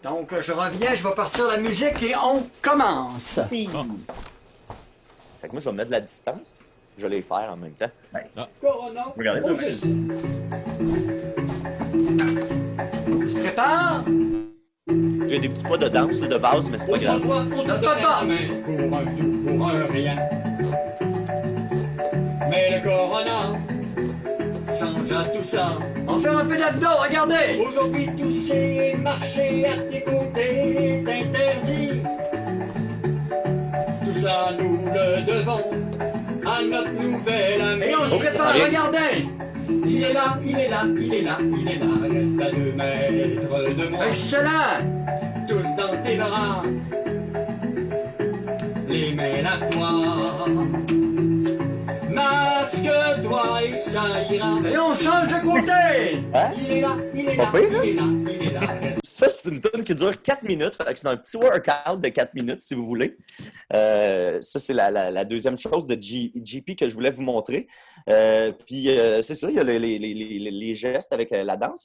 Donc, 0.03 0.33
je 0.41 0.53
reviens, 0.53 0.95
je 0.95 1.07
vais 1.07 1.15
partir 1.15 1.49
la 1.49 1.59
musique 1.59 2.03
et 2.03 2.15
on 2.17 2.49
commence. 2.63 3.39
Fait 5.41 5.49
que 5.49 5.53
moi, 5.53 5.61
je 5.61 5.69
vais 5.69 5.77
mettre 5.77 5.89
de 5.89 5.93
la 5.97 6.01
distance. 6.01 6.65
Je 6.99 7.07
vais 7.07 7.15
les 7.17 7.23
faire 7.23 7.51
en 7.53 7.57
même 7.57 7.75
temps. 7.75 7.87
Corona 8.61 9.05
Regardez, 9.17 9.41
Moses. 9.43 9.83
Tu 13.21 13.35
te 13.35 13.39
prépares? 13.39 14.05
Il 14.89 15.29
y 15.29 15.37
a 15.37 15.39
des 15.39 15.49
petits 15.49 15.63
pas 15.63 15.77
de 15.77 15.87
danse 15.87 16.21
de 16.21 16.39
base, 16.39 16.69
mais 16.71 16.79
c'est 16.79 16.91
pas 16.91 16.99
grave. 16.99 17.23
On 17.25 17.45
ne 17.45 17.69
pas 17.69 17.79
pas. 17.79 18.25
Pour 18.65 18.99
un 18.99 19.05
nous, 19.05 19.43
pour 19.45 19.69
un 19.69 19.85
rien. 19.93 20.17
Mais 22.51 22.81
le 22.81 22.83
corona 22.83 23.57
change 24.77 25.13
à 25.13 25.23
tout 25.25 25.45
ça. 25.45 25.79
On 26.09 26.19
faire 26.19 26.39
un 26.39 26.47
peu 26.47 26.57
d'abdos, 26.57 26.97
regardez. 26.99 27.61
Aujourd'hui, 27.65 28.09
tousser 28.19 28.95
et 28.95 28.97
marcher 28.97 29.67
à 29.67 29.77
tes 29.89 30.03
côtés 30.03 31.05
est 31.05 31.09
interdit. 31.09 32.03
Tout 34.05 34.19
ça, 34.19 34.49
nous 34.59 34.79
le 34.87 35.23
devons 35.23 35.98
notre 36.63 36.93
nouvelle 36.93 37.61
amie. 37.61 37.85
Et 37.85 37.97
on 37.97 38.05
se 38.05 38.11
ça 38.11 38.17
prépare, 38.17 38.49
s'en 38.49 38.55
vient. 38.55 38.67
regardez. 38.67 39.29
Il 39.87 40.03
est 40.03 40.13
là, 40.13 40.39
il 40.45 40.59
est 40.59 40.69
là, 40.69 40.83
il 40.99 41.15
est 41.15 41.23
là, 41.23 41.39
il 41.41 41.69
est 41.69 41.79
là, 41.79 41.87
reste 42.15 42.41
à 42.41 42.51
deux 42.51 42.73
mètres 42.73 43.75
de 43.77 43.89
moi. 43.89 44.07
Excellent! 44.09 44.81
Tous 45.49 45.77
dans 45.77 46.03
tes 46.05 46.17
bras, 46.17 46.63
les 48.89 49.13
mains 49.13 49.45
à 49.47 49.67
toi. 49.67 49.91
Masque-toi 52.11 53.63
et 53.65 53.77
ça 53.77 54.03
ira. 54.31 54.49
Et 54.73 54.79
on 54.79 54.95
change 54.97 55.29
de 55.29 55.41
côté! 55.45 56.23
Hein? 56.35 56.51
Il 56.61 56.71
est 56.77 56.81
là, 56.81 56.89
il 57.15 57.29
est 57.29 57.37
là, 57.37 57.45
il 57.55 57.59
hein? 57.59 57.83
est 57.85 57.95
là, 57.95 58.03
il 58.31 58.47
est 58.49 58.53
là. 58.55 58.61
reste- 58.81 58.98
Ça, 59.19 59.29
c'est 59.29 59.49
une 59.49 59.61
tune 59.61 59.83
qui 59.83 59.97
dure 59.97 60.23
4 60.23 60.45
minutes. 60.45 60.79
C'est 60.95 61.07
un 61.09 61.17
petit 61.17 61.37
workout 61.37 62.01
de 62.01 62.09
4 62.09 62.35
minutes, 62.35 62.63
si 62.63 62.77
vous 62.77 62.87
voulez. 62.87 63.17
Euh, 63.75 64.41
ça, 64.41 64.61
c'est 64.61 64.73
la, 64.73 65.25
deuxième 65.25 65.59
chose 65.59 65.89
de 65.89 66.01
G- 66.01 66.31
GP 66.37 66.77
que 66.77 66.89
je 66.89 66.95
voulais 66.95 67.11
vous 67.11 67.23
montrer. 67.23 67.67
Euh, 68.09 68.53
puis, 68.53 68.89
euh, 68.97 69.21
c'est 69.23 69.35
ça, 69.35 69.51
il 69.51 69.57
y 69.57 69.59
a 69.59 69.65
les, 69.65 70.75
gestes 70.77 71.13
avec 71.13 71.33
la 71.33 71.57
danse. 71.57 71.83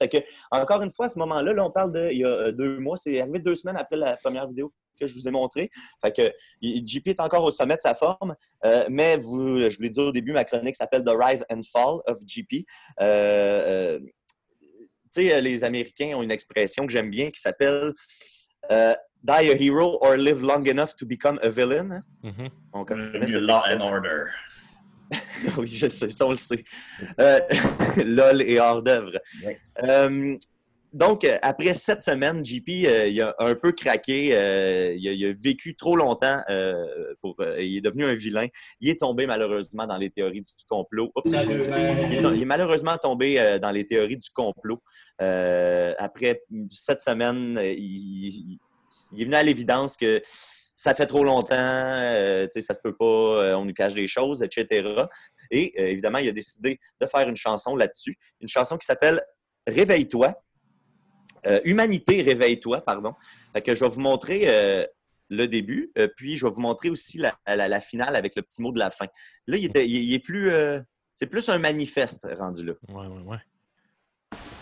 Encore 0.52 0.84
une 0.84 0.92
fois, 0.92 1.08
à 1.08 1.10
ce 1.10 1.18
moment-là, 1.18 1.54
là, 1.54 1.66
on 1.66 1.72
parle 1.72 1.92
de 1.92 2.10
il 2.12 2.20
y 2.20 2.24
a 2.24 2.52
deux 2.52 2.78
mois. 2.78 2.98
C'est 2.98 3.20
arrivé 3.20 3.40
deux 3.40 3.56
semaines 3.56 3.78
après 3.78 3.98
la 3.98 4.16
première 4.16 4.48
vidéo 4.48 4.72
que 5.02 5.08
je 5.08 5.16
vous 5.16 5.28
ai 5.28 5.32
montrée. 5.32 5.72
Fait 6.04 6.12
que 6.12 6.32
JP 6.62 7.08
est 7.08 7.20
encore 7.20 7.44
au 7.44 7.50
sommet 7.50 7.78
de 7.78 7.82
sa 7.82 7.96
forme, 7.96 8.36
mais 8.92 9.18
vous, 9.18 9.58
je 9.58 9.76
vous 9.76 9.82
l'ai 9.82 9.90
dit 9.90 10.00
au 10.00 10.12
début, 10.12 10.34
ma 10.34 10.44
chronique 10.44 10.76
s'appelle 10.76 11.04
The 11.04 11.14
Rise 11.20 11.44
and 11.50 11.62
Fall 11.64 12.02
of 12.06 12.20
JP. 12.28 12.64
Euh, 13.02 13.98
tu 15.14 15.22
sais, 15.22 15.34
euh, 15.34 15.42
les 15.42 15.64
Américains 15.64 16.16
ont 16.16 16.24
une 16.24 16.32
expression 16.32 16.86
que 16.86 16.92
j'aime 16.92 17.10
bien 17.10 17.30
qui 17.30 17.40
s'appelle 17.40 17.94
euh, 18.72 18.94
Die 19.24 19.32
a 19.32 19.56
hero 19.56 20.00
or 20.02 20.18
live 20.18 20.44
long 20.44 20.68
enough 20.68 20.96
to 20.98 21.06
become 21.06 21.40
a 21.42 21.50
villain. 21.50 22.04
Mhm. 22.24 22.50
On 22.74 22.84
connaît 22.84 23.10
Bienvenue 23.12 23.32
cette 23.32 23.42
Law 23.42 23.62
and. 23.70 23.80
Order. 23.80 24.26
oui, 25.58 25.68
je 25.68 25.88
sais, 25.88 26.10
ça 26.10 26.26
on 26.26 26.32
le 26.32 26.38
sait. 26.38 26.64
Euh, 27.20 27.40
LOL 28.06 28.42
et 28.42 28.60
hors 28.60 28.82
d'œuvre. 28.82 29.20
Ouais. 29.44 29.60
Euh, 29.84 30.38
donc, 30.94 31.26
euh, 31.26 31.38
après 31.42 31.74
sept 31.74 32.02
semaines, 32.04 32.46
JP, 32.46 32.70
euh, 32.86 33.08
il 33.08 33.22
a 33.22 33.36
un 33.40 33.56
peu 33.56 33.72
craqué. 33.72 34.30
euh, 34.34 34.94
il, 34.96 35.08
a, 35.10 35.12
il 35.12 35.26
a 35.26 35.34
vécu 35.34 35.76
trop 35.76 35.96
longtemps. 35.96 36.42
euh, 36.50 37.14
pour, 37.22 37.36
il 37.60 37.78
est 37.78 37.82
devenu 37.82 38.06
un 38.06 38.14
vilain. 38.14 38.48
Il 38.80 38.90
est 38.90 39.00
tombé 39.00 39.26
malheureusement 39.26 39.86
dans 39.86 39.98
les 39.98 40.10
théories 40.10 40.42
du 40.42 40.54
complot. 40.68 41.12
Oups. 41.16 41.30
Il 41.30 41.36
est, 41.36 41.46
mètres. 41.46 42.34
il 42.36 42.42
est 42.42 42.46
malheureusement 42.46 42.98
tombé 42.98 43.60
dans 43.62 43.72
les 43.72 43.86
théories 43.86 44.18
du 44.18 44.30
complot. 44.32 44.82
Après 45.20 46.42
sept 46.70 47.02
semaines, 47.02 47.60
il, 47.64 48.60
est 49.18 49.26
venu 49.26 49.36
à 49.36 49.44
l'évidence 49.44 49.98
que 49.98 50.22
ça 50.76 50.94
fait 50.94 51.06
trop 51.06 51.24
longtemps, 51.24 51.56
euh, 51.56 52.46
tu 52.46 52.54
sais, 52.54 52.62
ça 52.62 52.74
se 52.74 52.82
peut 52.82 52.96
pas, 52.96 53.06
euh, 53.06 53.56
on 53.56 53.66
nous 53.66 53.74
cache 53.74 53.94
des 53.94 54.08
choses, 54.08 54.42
etc. 54.42 54.90
Et 55.52 55.74
euh, 55.78 55.88
évidemment, 55.88 56.18
il 56.18 56.30
a 56.30 56.32
décidé 56.32 56.80
de 57.00 57.06
faire 57.08 57.28
une 57.30 57.36
chanson 57.36 57.76
là-dessus, 57.76 58.16
une 58.42 58.48
chanson 58.48 58.78
qui 58.78 58.86
s'appelle 58.86 59.22
Réveille-toi. 59.68 60.34
Euh, 61.46 61.60
Humanité, 61.66 62.22
réveille-toi, 62.22 62.82
pardon. 62.82 63.14
Fait 63.54 63.62
que 63.62 63.76
je 63.76 63.84
vais 63.84 63.90
vous 63.90 64.00
montrer 64.02 64.44
euh, 64.48 64.86
le 65.30 65.48
début, 65.48 65.92
euh, 65.98 66.08
puis 66.16 66.38
je 66.38 66.46
vais 66.46 66.52
vous 66.52 66.62
montrer 66.62 66.90
aussi 66.90 67.18
la, 67.18 67.36
la- 67.48 67.68
la 67.68 67.80
finale 67.80 68.16
avec 68.16 68.36
le 68.36 68.42
petit 68.42 68.62
mot 68.62 68.72
de 68.72 68.80
la 68.80 68.90
fin. 68.90 69.06
Là, 69.48 69.58
il, 69.58 69.66
était, 69.66 69.86
il, 69.86 70.06
il 70.06 70.14
est 70.14 70.20
plus. 70.20 70.52
euh, 70.52 70.80
c'est 71.16 71.28
plus 71.28 71.48
un 71.50 71.58
manifeste 71.60 72.28
rendu 72.40 72.64
là. 72.66 72.74
Ouais, 72.90 73.08
ouais, 73.08 73.22
ouais. 73.24 73.38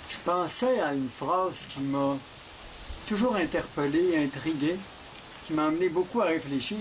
Je 0.09 0.17
pensais 0.25 0.79
à 0.81 0.93
une 0.93 1.09
phrase 1.09 1.65
qui 1.69 1.79
m'a 1.79 2.17
toujours 3.07 3.35
interpellé, 3.35 4.17
intrigué, 4.17 4.75
qui 5.47 5.53
m'a 5.53 5.67
amené 5.67 5.87
beaucoup 5.89 6.21
à 6.21 6.25
réfléchir. 6.25 6.77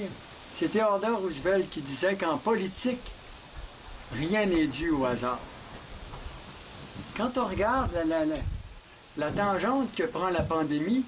C'est 0.55 0.69
Theodore 0.69 1.21
Roosevelt 1.21 1.71
qui 1.71 1.81
disait 1.81 2.17
qu'en 2.17 2.37
politique, 2.39 3.01
rien 4.13 4.45
n'est 4.47 4.67
dû 4.67 4.91
au 4.91 5.05
hasard. 5.05 5.39
Quand 7.17 7.39
on 7.39 7.47
regarde 7.47 7.93
la, 8.07 8.25
la- 8.25 8.35
la- 9.17 9.31
tangente 9.31 9.95
que 9.95 10.05
prend 10.05 10.31
la 10.31 10.43
pandémie, 10.43 11.05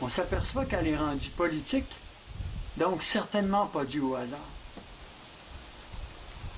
on 0.00 0.08
s'aperçoit 0.08 0.64
qu'elle 0.64 0.86
est 0.88 0.96
rendue 0.96 1.30
politique, 1.30 1.90
donc 2.76 3.02
certainement 3.02 3.66
pas 3.66 3.84
due 3.84 4.00
au 4.00 4.14
hasard. 4.14 4.38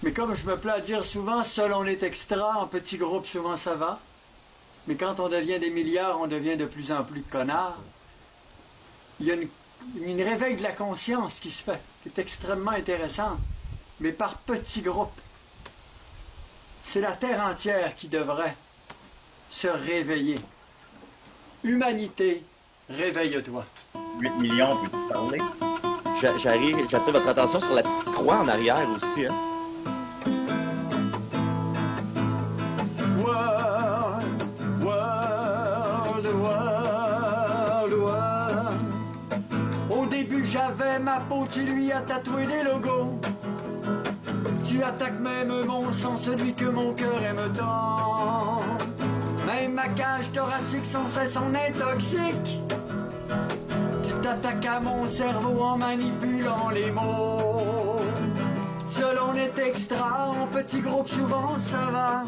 Mais 0.02 0.12
comme 0.12 0.35
je 0.35 0.46
me 0.46 0.59
plais 0.59 0.72
à 0.72 0.81
dire 0.81 1.04
souvent, 1.04 1.42
seul 1.42 1.72
on 1.72 1.85
est 1.85 2.02
extra, 2.02 2.59
en 2.59 2.66
petit 2.66 2.96
groupe 2.98 3.26
souvent 3.26 3.57
ça 3.57 3.74
va. 3.74 3.98
Mais 4.87 4.94
quand 4.94 5.20
on 5.20 5.28
devient 5.28 5.59
des 5.59 5.70
milliards, 5.70 6.20
on 6.20 6.26
devient 6.26 6.57
de 6.57 6.64
plus 6.64 6.92
en 6.92 7.04
plus 7.04 7.22
connards. 7.22 7.76
Il 9.20 9.26
y 9.26 9.33
a 9.33 9.35
une, 9.35 9.48
une 10.00 10.22
réveil 10.22 10.57
de 10.57 10.62
la 10.62 10.72
conscience 10.72 11.40
qui 11.40 11.50
se 11.50 11.62
fait, 11.62 11.81
qui 12.02 12.09
est 12.09 12.18
extrêmement 12.20 12.70
intéressant, 12.70 13.38
mais 14.00 14.12
par 14.12 14.38
petits 14.38 14.83
groupes. 14.83 15.20
C'est 16.81 17.00
la 17.00 17.12
Terre 17.12 17.42
entière 17.42 17.96
qui 17.96 18.09
devrait 18.09 18.57
se 19.50 19.66
réveiller. 19.68 20.38
Humanité, 21.72 22.42
réveille-toi. 22.88 23.62
8 24.20 24.31
millions, 24.40 24.70
peux-tu 24.83 25.12
parler? 25.12 25.38
J'a- 26.18 26.35
J'arrive, 26.38 26.78
j'attire 26.88 27.12
votre 27.12 27.28
attention 27.28 27.61
sur 27.61 27.74
la 27.74 27.83
petite 27.83 28.11
croix 28.11 28.38
en 28.38 28.48
arrière 28.48 28.88
aussi. 28.96 29.26
Hein. 29.26 29.35
World, 33.22 34.24
world, 34.83 36.26
world, 36.42 37.92
world. 37.92 38.81
Au 39.90 40.07
début, 40.07 40.46
j'avais 40.46 40.98
ma 40.98 41.20
peau, 41.20 41.46
tu 41.50 41.64
lui 41.64 41.92
as 41.92 42.00
tatoué 42.00 42.46
des 42.46 42.62
logos. 42.62 43.20
Tu 44.64 44.83
attaques 44.83 45.20
même 45.20 45.66
mon 45.66 45.92
sang, 45.92 46.16
celui 46.16 46.54
que 46.54 46.64
mon 46.64 46.94
cœur 46.94 47.22
aime 47.22 47.52
tant. 47.54 48.62
Même 49.48 49.72
ma 49.72 49.88
cage 49.88 50.30
thoracique 50.34 50.84
sans 50.84 51.08
cesse 51.08 51.34
en 51.34 51.54
est 51.54 51.72
toxique. 51.72 52.61
Tu 54.06 54.12
t'attaques 54.20 54.66
à 54.66 54.78
mon 54.78 55.06
cerveau 55.06 55.62
en 55.62 55.78
manipulant 55.78 56.68
les 56.68 56.90
mots. 56.90 57.96
Seul 58.87 59.18
on 59.26 59.34
est 59.34 59.58
extra, 59.58 60.28
en 60.28 60.46
petit 60.48 60.80
groupe 60.80 61.08
souvent 61.08 61.56
ça 61.56 61.90
va. 61.90 62.24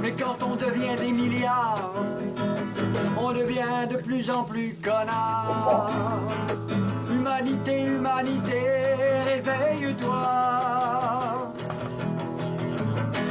Mais 0.00 0.12
quand 0.12 0.40
on 0.44 0.54
devient 0.54 0.94
des 0.96 1.10
milliards, 1.10 1.92
on 3.18 3.32
devient 3.32 3.88
de 3.90 3.96
plus 3.96 4.30
en 4.30 4.44
plus 4.44 4.76
connard. 4.80 5.90
Humanité, 7.10 7.84
humanité, 7.84 8.60
réveille-toi. 9.24 10.22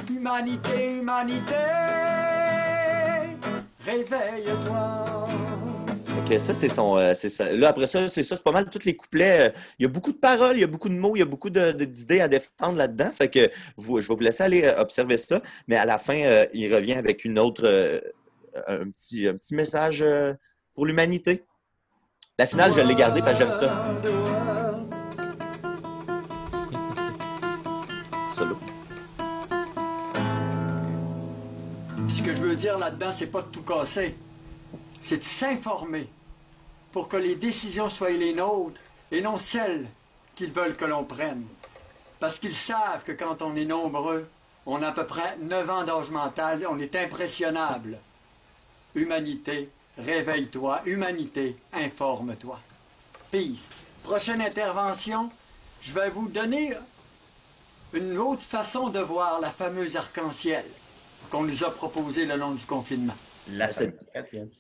Humanité, 0.10 0.98
humanité, 1.00 1.56
réveille-toi. 3.86 5.28
Que 6.28 6.38
ça, 6.40 6.54
c'est 6.54 6.70
son. 6.70 6.98
euh, 6.98 7.14
ça. 7.14 7.52
Là, 7.54 7.70
après 7.70 7.86
ça, 7.86 8.08
c'est 8.10 8.24
ça, 8.24 8.36
c'est 8.36 8.44
pas 8.44 8.52
mal 8.52 8.68
tous 8.70 8.84
les 8.86 8.96
couplets. 8.96 9.50
euh, 9.50 9.52
Il 9.78 9.84
y 9.84 9.86
a 9.86 9.90
beaucoup 9.90 10.12
de 10.12 10.18
paroles, 10.18 10.56
il 10.58 10.62
y 10.62 10.64
a 10.64 10.68
beaucoup 10.68 10.90
de 10.90 10.96
mots, 10.96 11.16
il 11.16 11.20
y 11.20 11.22
a 11.22 11.26
beaucoup 11.26 11.52
d'idées 11.52 12.22
à 12.22 12.28
défendre 12.28 12.78
là-dedans. 12.78 13.12
Fait 13.12 13.30
que 13.30 13.52
vous- 13.78 14.02
je 14.02 14.08
vais 14.08 14.16
vous 14.16 14.22
laisser 14.22 14.42
aller 14.44 14.64
euh, 14.64 14.80
observer 14.82 15.18
ça. 15.18 15.40
Mais 15.68 15.76
à 15.76 15.86
la 15.86 16.00
fin, 16.00 16.16
euh, 16.18 16.46
il 16.54 16.74
revient 16.74 16.94
avec 16.94 17.26
une 17.26 17.38
autre. 17.38 18.02
un, 18.68 18.90
petit, 18.90 19.28
un 19.28 19.36
petit 19.36 19.54
message 19.54 20.04
pour 20.74 20.86
l'humanité. 20.86 21.44
La 22.40 22.46
finale, 22.48 22.72
je 22.74 22.80
l'ai 22.80 22.96
gardée 22.96 23.20
parce 23.20 23.34
que 23.34 23.40
j'aime 23.44 23.52
ça. 23.52 23.94
Que 32.26 32.36
je 32.36 32.42
veux 32.42 32.56
dire 32.56 32.80
là-dedans, 32.80 33.12
c'est 33.12 33.28
pas 33.28 33.44
de 33.44 33.50
tout 33.50 33.62
casser. 33.62 34.16
C'est 35.00 35.18
de 35.18 35.24
s'informer 35.24 36.10
pour 36.92 37.08
que 37.08 37.18
les 37.18 37.36
décisions 37.36 37.92
soient 37.92 38.10
les 38.10 38.34
nôtres 38.34 38.80
et 39.12 39.22
non 39.22 39.38
celles 39.38 39.88
qu'ils 40.34 40.52
veulent 40.52 40.76
que 40.76 40.86
l'on 40.86 41.04
prenne. 41.04 41.46
Parce 42.20 42.40
qu'ils 42.40 42.56
savent 42.56 43.04
que 43.04 43.12
quand 43.12 43.44
on 43.44 43.56
est 43.56 43.66
nombreux, 43.66 44.28
on 44.66 44.82
a 44.82 44.88
à 44.88 44.92
peu 44.92 45.06
près 45.06 45.38
9 45.40 45.70
ans 45.70 45.84
d'âge 45.84 46.10
mental, 46.10 46.66
on 46.68 46.80
est 46.80 46.96
impressionnable. 46.96 48.00
Humanité, 48.96 49.70
réveille-toi. 50.00 50.82
Humanité, 50.88 51.56
informe-toi. 51.74 52.60
Peace. 53.30 53.68
Prochaine 54.02 54.42
intervention, 54.42 55.30
je 55.82 55.94
vais 55.94 56.10
vous 56.10 56.28
donner 56.28 56.74
une 57.94 58.18
autre 58.18 58.42
façon 58.42 58.90
de 58.90 59.00
voir 59.00 59.40
la 59.42 59.52
fameuse 59.52 59.96
arc-en-ciel 59.96 60.66
qu'on 61.30 61.44
nous 61.44 61.64
a 61.64 61.72
proposé 61.74 62.26
le 62.26 62.36
long 62.38 62.54
du 62.54 62.66
confinement. 62.66 63.14
La 63.48 63.72
cette, 63.72 64.00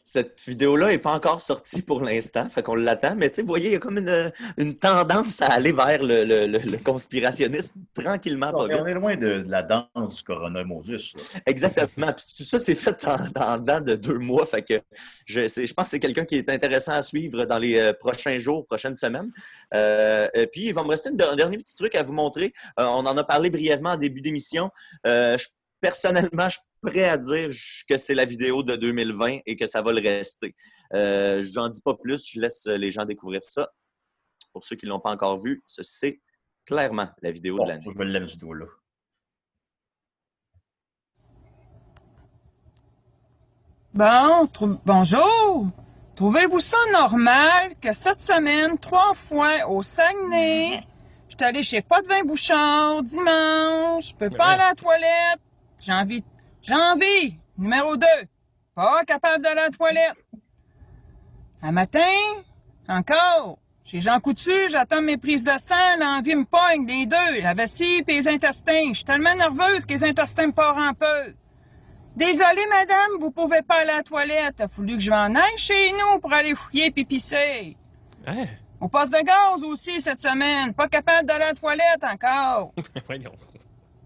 cette 0.04 0.39
vidéo-là 0.47 0.89
n'est 0.89 0.99
pas 0.99 1.13
encore 1.13 1.41
sortie 1.41 1.82
pour 1.82 2.01
l'instant, 2.01 2.47
fait 2.49 2.62
qu'on 2.62 2.75
l'attend, 2.75 3.15
mais 3.15 3.30
tu 3.32 3.38
sais, 3.38 3.41
vous 3.41 3.47
voyez, 3.47 3.69
il 3.69 3.73
y 3.73 3.75
a 3.75 3.80
comme 3.80 3.97
une, 3.97 4.32
une 4.58 4.75
tendance 4.75 5.41
à 5.41 5.54
aller 5.54 5.71
vers 5.71 6.04
le, 6.04 6.23
le- 6.23 6.45
le- 6.45 6.60
le 6.60 6.78
conspirationnisme 6.78 7.80
tranquillement, 7.95 8.51
pas 8.51 8.65
On 8.65 8.86
est 8.86 8.93
loin 8.93 9.15
de, 9.15 9.39
de 9.41 9.49
la 9.49 9.63
danse 9.63 10.17
du 10.17 10.23
coronavirus. 10.23 11.15
là. 11.15 11.39
Exactement. 11.47 12.13
Puis 12.13 12.25
tout 12.38 12.43
ça, 12.43 12.60
c'est 12.60 12.75
fait 12.75 13.04
en, 13.08 13.58
dedans 13.58 13.82
de 13.82 13.95
deux 13.95 14.19
mois. 14.19 14.45
Fait 14.45 14.62
que 14.62 14.80
je, 15.25 15.41
pense 15.73 15.86
que 15.86 15.89
c'est 15.89 15.99
quelqu'un 15.99 16.25
qui 16.25 16.36
est 16.36 16.49
intéressant 16.51 16.91
à 16.93 17.01
suivre 17.01 17.45
dans 17.45 17.58
les 17.58 17.80
euh, 17.80 17.91
prochains 17.91 18.38
jours, 18.38 18.67
prochaines 18.67 18.95
semaines. 18.97 19.32
Euh, 19.73 20.28
et 20.36 20.45
puis, 20.45 20.65
il 20.67 20.73
va 20.75 20.84
me 20.84 20.89
rester 20.89 21.10
une- 21.10 21.19
un 21.23 21.36
dernier 21.36 21.58
petit 21.58 21.73
truc 21.75 21.95
à 21.95 22.04
vous 22.04 22.13
montrer. 22.13 22.54
Euh, 22.80 22.86
on 22.86 23.06
en 23.08 23.17
a 23.17 23.23
parlé 23.23 23.49
brièvement 23.49 23.91
en 23.93 23.97
début 23.97 24.21
d'émission. 24.21 24.69
Euh, 25.08 25.39
je- 25.39 25.47
personnellement, 25.89 26.50
je 26.50 26.58
suis 26.58 26.67
prêt 26.82 27.04
à 27.10 27.17
dire 27.17 27.50
que 27.88 27.98
c'est 27.98 28.15
la 28.15 28.26
vidéo 28.26 28.63
de 28.63 28.76
2020 28.76 29.39
et 29.45 29.56
que 29.56 29.67
ça 29.67 29.82
va 29.82 29.91
le 29.93 30.02
rester. 30.02 30.56
Euh, 30.93 31.41
je 31.43 31.60
n'en 31.60 31.69
dis 31.69 31.82
pas 31.82 31.95
plus. 31.95 32.28
Je 32.32 32.39
laisse 32.39 32.65
les 32.65 32.91
gens 32.91 33.06
découvrir 33.06 33.43
ça. 33.43 33.69
Pour 34.54 34.63
ceux 34.63 34.76
qui 34.76 34.86
ne 34.86 34.91
l'ont 34.91 35.00
pas 35.00 35.12
encore 35.12 35.38
vu, 35.39 35.63
ce- 35.67 35.84
c'est 35.84 36.21
clairement 36.65 37.10
la 37.21 37.32
vidéo 37.32 37.58
Bon, 37.58 37.63
de 37.65 37.69
l'année. 37.69 37.84
je 37.86 37.89
me 37.98 38.06
lève 38.06 38.28
ce 38.28 38.38
doigt-là. 38.38 38.65
Bon, 43.93 44.48
trou- 44.48 44.80
bonjour. 44.86 45.67
Trouvez-vous 46.15 46.60
ça 46.60 46.78
normal 46.91 47.76
que 47.82 47.93
cette 47.93 48.21
semaine, 48.21 48.78
trois 48.78 49.13
fois 49.13 49.67
au 49.69 49.84
Saguenay, 49.84 50.82
je 51.30 51.36
suis 51.36 51.43
allé 51.45 51.63
chez 51.63 51.82
Pas 51.82 52.02
de 52.02 52.08
vin 52.08 52.24
Bouchard 52.24 53.04
dimanche, 53.04 54.10
je 54.10 54.15
peux 54.15 54.30
pas 54.30 54.45
aller 54.48 54.63
à 54.63 54.69
la 54.69 54.76
toilette, 54.76 55.39
j'ai 55.79 55.93
envie, 55.93 56.23
j'ai 56.61 56.73
envie, 56.73 57.38
numéro 57.57 57.95
deux, 57.97 58.27
pas 58.73 59.03
capable 59.05 59.43
d'aller 59.43 59.61
à 59.61 59.65
la 59.65 59.69
toilette. 59.69 60.15
Un 61.61 61.71
matin, 61.71 61.99
encore, 62.88 63.57
chez 63.83 64.01
Jean 64.01 64.19
Coutu, 64.19 64.51
j'attends 64.69 65.01
mes 65.01 65.17
prises 65.17 65.43
de 65.43 65.57
sang, 65.59 65.97
l'envie 65.99 66.35
me 66.35 66.45
pogne, 66.45 66.88
les 66.88 67.05
deux, 67.05 67.41
la 67.41 67.53
vessie 67.53 68.03
et 68.07 68.11
les 68.11 68.27
intestins. 68.27 68.89
Je 68.89 68.93
suis 68.95 69.05
tellement 69.05 69.35
nerveuse 69.35 69.85
que 69.85 69.93
les 69.93 70.03
intestins 70.03 70.47
me 70.47 70.51
partent 70.51 70.79
un 70.79 70.93
peu. 70.93 71.33
Désolée, 72.15 72.65
madame, 72.69 73.19
vous 73.19 73.29
pouvez 73.29 73.61
pas 73.61 73.81
aller 73.81 73.91
à 73.91 73.97
la 73.97 74.03
toilette. 74.03 74.61
A 74.61 74.67
fallu 74.69 74.95
que 74.95 75.03
je 75.03 75.11
m'en 75.11 75.35
aille 75.35 75.57
chez 75.57 75.91
nous 75.91 76.19
pour 76.19 76.33
aller 76.33 76.55
fouiller 76.55 76.89
puis 76.89 77.03
pisser. 77.03 77.75
Hein? 78.25 78.45
Au 78.79 78.88
poste 78.88 79.11
de 79.11 79.21
gaz 79.23 79.63
aussi 79.63 79.99
cette 79.99 80.21
semaine. 80.21 80.73
Pas 80.73 80.88
capable 80.88 81.27
d'aller 81.27 81.43
à 81.43 81.47
la 81.49 81.53
toilette 81.53 82.03
encore. 82.03 82.73
Voyons. 83.05 83.33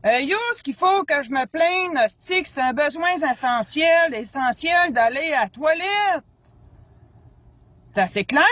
Euh, 0.06 0.20
yo, 0.22 0.38
ce 0.56 0.64
qu'il 0.64 0.76
faut 0.76 1.04
que 1.04 1.22
je 1.24 1.32
me 1.32 1.46
plaigne, 1.46 1.94
que 1.94 2.48
c'est 2.48 2.62
un 2.62 2.72
besoin 2.72 3.10
essentiel, 3.16 4.14
essentiel 4.14 4.94
d'aller 4.94 5.34
à 5.34 5.44
la 5.44 5.50
toilette. 5.50 6.24
C'est 7.94 8.02
assez 8.02 8.24
clair. 8.24 8.46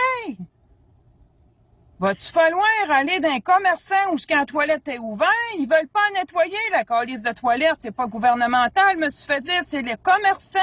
Va-tu 2.00 2.26
falloir 2.30 2.66
aller 2.90 3.18
d'un 3.18 3.40
commerçant 3.40 4.12
où 4.12 4.18
ce 4.18 4.26
qu'un 4.26 4.44
toilette 4.44 4.86
est 4.88 4.98
ouvert? 4.98 5.28
Ils 5.58 5.66
veulent 5.66 5.88
pas 5.88 6.10
nettoyer 6.14 6.58
la 6.70 6.84
calice 6.84 7.22
de 7.22 7.32
toilette. 7.32 7.76
C'est 7.80 7.96
pas 7.96 8.06
gouvernemental, 8.06 8.98
me 8.98 9.10
suis 9.10 9.26
fait 9.26 9.40
dire. 9.40 9.62
C'est 9.66 9.82
les 9.82 9.96
commerçants 9.96 10.58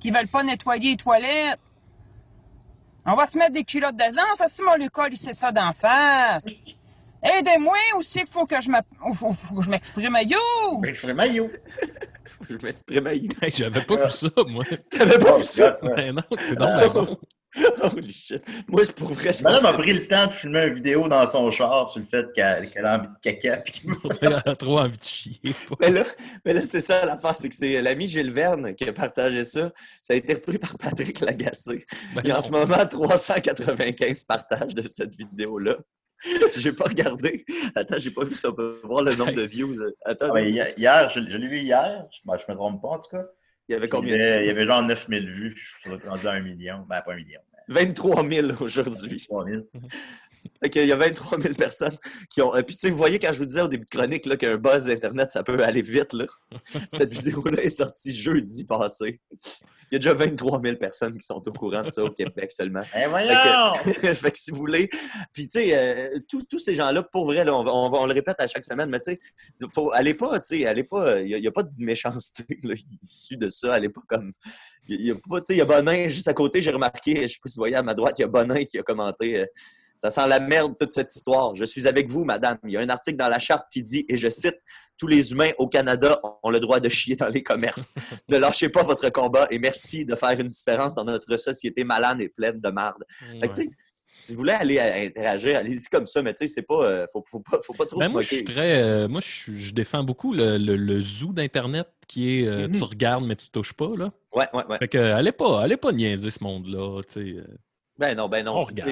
qui 0.00 0.10
veulent 0.10 0.28
pas 0.28 0.42
nettoyer 0.42 0.90
les 0.90 0.96
toilettes. 0.96 1.60
On 3.06 3.14
va 3.14 3.26
se 3.26 3.38
mettre 3.38 3.52
des 3.52 3.64
culottes 3.64 3.96
d'aisance. 3.96 4.42
Si 4.48 4.62
mon 4.62 4.74
Lucas, 4.74 5.08
il 5.10 5.16
sait 5.16 5.34
ça 5.34 5.52
d'en 5.52 5.72
face. 5.72 6.76
Aidez-moi 7.22 7.76
aussi, 7.96 8.20
faut 8.30 8.46
que 8.46 8.60
je 8.60 8.70
faut, 9.14 9.30
faut 9.30 9.54
que 9.56 9.62
je 9.62 9.70
m'exprime 9.70 10.16
à 10.16 10.22
you. 10.22 10.38
Exprime 10.84 11.20
you. 11.26 11.50
Je 12.48 12.56
m'exprime 12.62 13.06
à 13.06 13.14
you. 13.14 13.28
Hey, 13.42 13.50
J'avais 13.54 13.82
pas 13.82 13.96
vu 13.96 14.10
ça, 14.10 14.28
moi. 14.48 14.64
T'avais 14.90 15.18
pas 15.18 15.36
vu 15.36 15.44
ça? 15.44 15.78
Ben 15.82 16.14
non, 16.14 16.22
c'est 16.38 16.56
Ah, 16.60 16.88
donc 16.88 16.94
bon. 17.08 17.18
Holy 17.82 18.12
shit. 18.12 18.44
Moi, 18.68 18.84
je 18.84 18.92
pour 18.92 19.12
vrai, 19.12 19.32
je 19.32 19.42
Madame 19.42 19.66
a 19.66 19.72
pris 19.72 19.92
le 19.92 20.06
temps 20.06 20.28
de 20.28 20.30
filmer 20.32 20.66
une 20.66 20.74
vidéo 20.74 21.08
dans 21.08 21.26
son 21.26 21.50
char 21.50 21.90
sur 21.90 21.98
le 22.00 22.06
fait 22.06 22.26
qu'elle 22.32 22.86
a 22.86 22.96
envie 22.98 23.08
de 23.08 23.12
caca. 23.20 23.56
puis 23.56 23.72
qu'elle- 23.72 24.18
Elle 24.22 24.34
a 24.34 24.54
trop 24.54 24.78
envie 24.78 24.96
de 24.96 25.02
chier. 25.02 25.40
Mais 25.80 25.90
là, 25.90 26.04
mais 26.44 26.52
là 26.52 26.62
c'est 26.62 26.80
ça 26.80 27.04
l'affaire, 27.04 27.34
c'est 27.34 27.48
que 27.48 27.54
c'est 27.56 27.82
l'ami 27.82 28.06
Gilles 28.06 28.30
Verne 28.30 28.72
qui 28.76 28.88
a 28.88 28.92
partagé 28.92 29.44
ça. 29.44 29.72
Ça 30.00 30.12
a 30.14 30.16
été 30.16 30.34
repris 30.34 30.58
par 30.58 30.78
Patrick 30.78 31.18
Lagacé. 31.18 31.86
Ben 32.14 32.20
Il 32.22 32.28
y 32.28 32.32
a 32.32 32.38
en 32.38 32.40
ce 32.40 32.50
moment 32.50 32.86
395 32.86 34.24
partages 34.26 34.74
de 34.74 34.82
cette 34.82 35.16
vidéo-là. 35.16 35.74
J'ai 36.56 36.72
pas 36.72 36.84
regardé. 36.84 37.44
Attends, 37.74 37.96
j'ai 37.98 38.10
pas 38.10 38.24
vu 38.24 38.34
ça. 38.34 38.50
On 38.50 38.54
peut 38.54 38.80
voir 38.84 39.02
le 39.02 39.14
nombre 39.14 39.32
de 39.34 39.42
views. 39.42 39.74
Attends, 40.04 40.32
mais 40.34 40.50
hier, 40.76 41.08
je, 41.10 41.20
je 41.28 41.36
l'ai 41.38 41.48
vu 41.48 41.58
hier. 41.58 42.06
Je, 42.12 42.20
ben, 42.24 42.36
je 42.36 42.50
me 42.52 42.56
trompe 42.56 42.82
pas, 42.82 42.88
en 42.88 42.98
tout 43.00 43.10
cas. 43.10 43.24
il 43.68 43.72
y 43.72 43.74
avait 43.76 43.86
Il 43.86 43.88
y 43.88 43.90
combien? 43.90 44.14
avait, 44.14 44.44
il 44.44 44.46
y 44.46 44.50
avait 44.50 44.66
genre 44.66 44.82
9000 44.82 45.30
vues. 45.30 45.54
Je 45.56 45.90
suis 45.90 46.08
rendu 46.08 46.26
à 46.26 46.32
un 46.32 46.40
million. 46.40 46.84
Ben, 46.88 47.00
pas 47.02 47.12
un 47.12 47.16
million. 47.16 47.40
mais 47.68 47.84
23 47.86 48.28
000 48.28 48.48
aujourd'hui. 48.60 49.24
3000. 49.28 49.64
Fait 50.62 50.70
qu'il 50.70 50.86
y 50.86 50.92
a 50.92 50.96
23 50.96 51.40
000 51.40 51.54
personnes 51.54 51.96
qui 52.28 52.42
ont. 52.42 52.54
euh, 52.54 52.62
Puis, 52.62 52.74
tu 52.76 52.80
sais, 52.82 52.90
vous 52.90 52.96
voyez, 52.96 53.18
quand 53.18 53.32
je 53.32 53.38
vous 53.38 53.46
disais 53.46 53.62
au 53.62 53.68
début 53.68 53.84
de 53.84 53.90
chronique 53.96 54.26
là, 54.26 54.36
qu'un 54.36 54.56
buzz 54.56 54.88
Internet, 54.88 55.30
ça 55.30 55.42
peut 55.42 55.58
aller 55.62 55.82
vite, 55.82 56.12
là. 56.12 56.26
Cette 56.92 57.12
vidéo-là 57.12 57.62
est 57.62 57.68
sortie 57.70 58.12
jeudi 58.12 58.64
passé. 58.64 59.20
Il 59.92 59.94
y 59.94 59.96
a 59.96 59.98
déjà 59.98 60.14
23 60.14 60.60
000 60.62 60.76
personnes 60.76 61.18
qui 61.18 61.26
sont 61.26 61.42
au 61.44 61.52
courant 61.52 61.82
de 61.82 61.90
ça 61.90 62.04
au 62.04 62.10
Québec 62.10 62.52
seulement. 62.52 62.82
Eh 62.94 63.00
Fait 63.00 63.06
voyons! 63.08 63.72
que, 63.84 64.14
fait 64.14 64.30
que 64.30 64.38
si 64.38 64.52
vous 64.52 64.58
voulez. 64.58 64.88
Puis, 65.32 65.48
tu 65.48 65.60
sais, 65.60 65.76
euh, 65.76 66.20
tous, 66.28 66.44
tous 66.44 66.60
ces 66.60 66.76
gens-là, 66.76 67.02
pour 67.02 67.24
vrai, 67.24 67.44
là, 67.44 67.52
on, 67.52 67.66
on 67.66 68.06
le 68.06 68.12
répète 68.12 68.36
à 68.38 68.46
chaque 68.46 68.64
semaine, 68.64 68.88
mais 68.88 69.00
tu 69.00 69.12
sais, 69.12 69.20
faut- 69.74 69.90
allez 69.92 70.14
pas, 70.14 70.38
tu 70.38 70.58
sais, 70.60 70.66
allez 70.66 70.84
pas. 70.84 71.20
Il 71.20 71.40
n'y 71.40 71.46
a, 71.46 71.50
pas 71.50 71.64
de 71.64 71.72
méchanceté 71.78 72.44
là, 72.62 72.74
issue 73.02 73.36
de 73.36 73.48
ça. 73.50 73.74
Allez 73.74 73.88
pas 73.88 74.02
comme. 74.06 74.32
Il 74.86 75.00
y 75.06 75.10
a 75.10 75.14
pas, 75.14 75.40
tu 75.40 75.46
sais, 75.46 75.54
il 75.54 75.58
y 75.58 75.62
a 75.62 75.64
Bonin 75.64 76.06
juste 76.06 76.28
à 76.28 76.34
côté, 76.34 76.62
j'ai 76.62 76.70
remarqué, 76.70 77.22
je 77.22 77.26
sais 77.26 77.38
pas 77.42 77.48
si 77.48 77.56
vous 77.56 77.62
voyez 77.62 77.74
à 77.76 77.82
ma 77.82 77.94
droite, 77.94 78.14
il 78.18 78.22
y 78.22 78.24
a 78.24 78.28
Bonin 78.28 78.64
qui 78.64 78.78
a 78.78 78.82
commenté. 78.82 79.40
euh, 79.40 79.46
ça 80.00 80.10
sent 80.10 80.28
la 80.28 80.40
merde, 80.40 80.74
toute 80.78 80.92
cette 80.92 81.14
histoire. 81.14 81.54
Je 81.54 81.64
suis 81.64 81.86
avec 81.86 82.08
vous, 82.08 82.24
madame. 82.24 82.56
Il 82.64 82.70
y 82.72 82.76
a 82.76 82.80
un 82.80 82.88
article 82.88 83.16
dans 83.18 83.28
la 83.28 83.38
charte 83.38 83.66
qui 83.70 83.82
dit, 83.82 84.04
et 84.08 84.16
je 84.16 84.28
cite, 84.30 84.58
Tous 84.96 85.06
les 85.06 85.32
humains 85.32 85.50
au 85.58 85.66
Canada 85.66 86.20
ont 86.42 86.50
le 86.50 86.60
droit 86.60 86.78
de 86.78 86.88
chier 86.90 87.16
dans 87.16 87.28
les 87.28 87.42
commerces. 87.42 87.94
ne 88.28 88.36
lâchez 88.38 88.68
pas 88.68 88.82
votre 88.82 89.08
combat 89.10 89.46
et 89.50 89.58
merci 89.58 90.04
de 90.04 90.14
faire 90.14 90.38
une 90.38 90.48
différence 90.48 90.94
dans 90.94 91.04
notre 91.04 91.36
société 91.38 91.84
malade 91.84 92.20
et 92.20 92.28
pleine 92.28 92.60
de 92.60 92.68
marde. 92.70 93.02
Fait 93.40 93.48
que, 93.48 93.62
si 94.22 94.32
vous 94.32 94.38
voulez 94.38 94.52
aller 94.52 94.78
interagir, 94.78 95.56
allez-y 95.56 95.84
comme 95.90 96.04
ça, 96.06 96.20
mais 96.20 96.34
tu 96.34 96.46
sais, 96.46 96.52
c'est 96.54 96.62
pas, 96.66 96.84
euh, 96.84 97.06
faut, 97.12 97.24
faut 97.30 97.40
pas, 97.40 97.58
faut 97.62 97.72
pas 97.72 97.86
trop 97.86 97.98
Ben, 98.00 98.08
se 98.08 98.12
moi, 98.12 98.20
je 98.20 98.26
suis 98.26 98.36
moquer. 98.42 98.52
très. 98.52 98.82
euh, 98.82 99.08
moi, 99.08 99.20
je, 99.24 99.72
défends 99.72 100.04
beaucoup 100.04 100.34
le, 100.34 100.58
le- 100.58 100.76
le 100.76 101.00
zoo 101.00 101.32
d'Internet 101.32 101.88
qui 102.06 102.40
est 102.40 102.46
euh, 102.46 102.68
Mhm. 102.68 102.76
tu 102.76 102.84
regardes, 102.84 103.24
mais 103.24 103.36
tu 103.36 103.48
touches 103.48 103.72
pas. 103.72 103.90
Là. 103.96 104.12
Ouais, 104.34 104.46
ouais, 104.52 104.64
ouais. 104.68 104.78
Fait 104.78 104.88
que, 104.88 104.98
allez 104.98 105.32
pas, 105.32 105.62
allez 105.62 105.78
pas 105.78 105.92
niaiser 105.92 106.30
ce 106.30 106.44
monde-là. 106.44 107.00
tu 107.08 107.36
sais. 107.36 107.42
Ben 107.98 108.14
non, 108.14 108.28
ben 108.28 108.44
non. 108.44 108.56
On 108.58 108.64
regarde. 108.64 108.90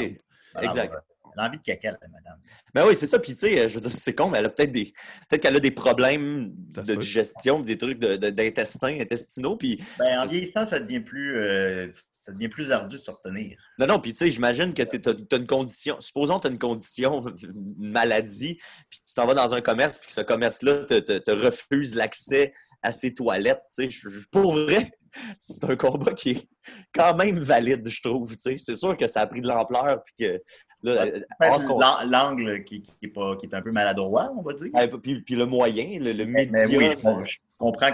Alors, 0.55 0.71
Exact. 0.71 0.95
euh, 0.95 0.99
Elle 1.35 1.45
a 1.45 1.47
envie 1.49 1.59
de 1.59 1.63
caca, 1.63 1.93
la 1.93 2.09
madame. 2.09 2.39
Ben 2.75 2.85
oui, 2.87 2.97
c'est 2.97 3.07
ça. 3.07 3.19
Puis, 3.19 3.33
tu 3.35 3.41
sais, 3.41 3.69
je 3.69 3.75
veux 3.77 3.81
dire, 3.83 3.93
c'est 3.93 4.15
con, 4.15 4.29
mais 4.29 4.39
elle 4.39 4.47
a 4.47 4.49
peut-être 4.49 4.73
des. 4.73 4.93
Peut-être 5.29 5.43
qu'elle 5.43 5.57
a 5.57 5.61
des 5.61 5.71
problèmes 5.71 6.53
Ça 6.75 6.83
de 6.83 6.95
digestion, 6.97 7.61
des 7.61 7.79
trucs 7.79 7.99
de- 7.99 8.17
de- 8.17 8.31
d'intestin, 8.31 8.99
intestinaux. 9.01 9.57
Puis, 9.57 9.81
Ben, 9.99 10.07
en 10.21 10.27
vieillissant, 10.27 10.67
ça 10.67 10.81
devient 10.81 11.01
plus, 11.01 11.37
euh, 11.37 11.89
ça 12.11 12.33
devient 12.33 12.49
plus 12.49 12.73
ardu 12.73 12.97
de 12.97 13.01
se 13.01 13.11
retenir. 13.11 13.57
non, 13.79 13.87
non, 13.87 14.01
puis 14.01 14.13
tu 14.13 14.19
sais, 14.19 14.31
j'imagine 14.31 14.75
que 14.75 14.83
tu 14.83 15.09
as, 15.09 15.37
une 15.37 15.47
condition. 15.47 16.01
Supposons 16.01 16.39
que 16.39 16.43
tu 16.43 16.49
as 16.49 16.51
une 16.51 16.59
condition, 16.59 17.25
une 17.43 17.91
maladie, 17.91 18.57
puis 18.91 19.01
tu 19.07 19.15
t'en 19.15 19.27
vas 19.27 19.35
dans 19.35 19.55
un 19.55 19.61
commerce, 19.61 19.99
puis 19.99 20.09
que 20.09 20.13
ce 20.13 20.23
commerce-là 20.23 20.85
te, 20.87 20.99
te- 20.99 21.19
te 21.19 21.31
refuse 21.31 21.95
l'accès 21.95 22.53
à 22.83 22.91
ses 22.91 23.15
toilettes. 23.15 23.63
Tu 23.77 23.91
sais, 23.91 24.09
pour 24.33 24.55
vrai, 24.55 24.91
c'est 25.39 25.65
un 25.65 25.77
combat 25.77 26.13
qui 26.13 26.31
est 26.31 26.49
quand 26.93 27.15
même 27.17 27.39
valide, 27.39 27.89
je 27.89 28.03
trouve. 28.03 28.35
C'est 28.39 28.75
sûr 28.75 28.97
que 28.97 29.07
ça 29.07 29.21
a 29.23 29.27
pris 29.27 29.41
de 29.41 29.49
l'ampleur, 29.49 30.03
puis 30.05 30.15
que. 30.27 30.43
Là, 30.85 30.93
euh, 31.07 31.21
Ben, 31.41 32.07
L'angle 32.07 32.63
qui, 32.65 32.83
qui 32.83 32.93
est 33.03 33.09
pas, 33.09 33.37
qui 33.37 33.47
est 33.47 33.55
un 33.55 33.63
peu 33.63 33.73
maladroit, 33.73 34.33
on 34.37 34.43
va 34.43 34.53
dire. 34.55 34.71
Ah, 34.75 34.87
puis, 34.87 35.23
puis 35.23 35.35
le 35.35 35.45
moyen, 35.47 35.99
le, 35.99 36.13
le 36.13 36.25
média. 36.25 36.67
oui, 36.67 36.91
je, 36.91 36.95
com- 37.03 37.25
je 37.27 37.37
comprends, 37.59 37.91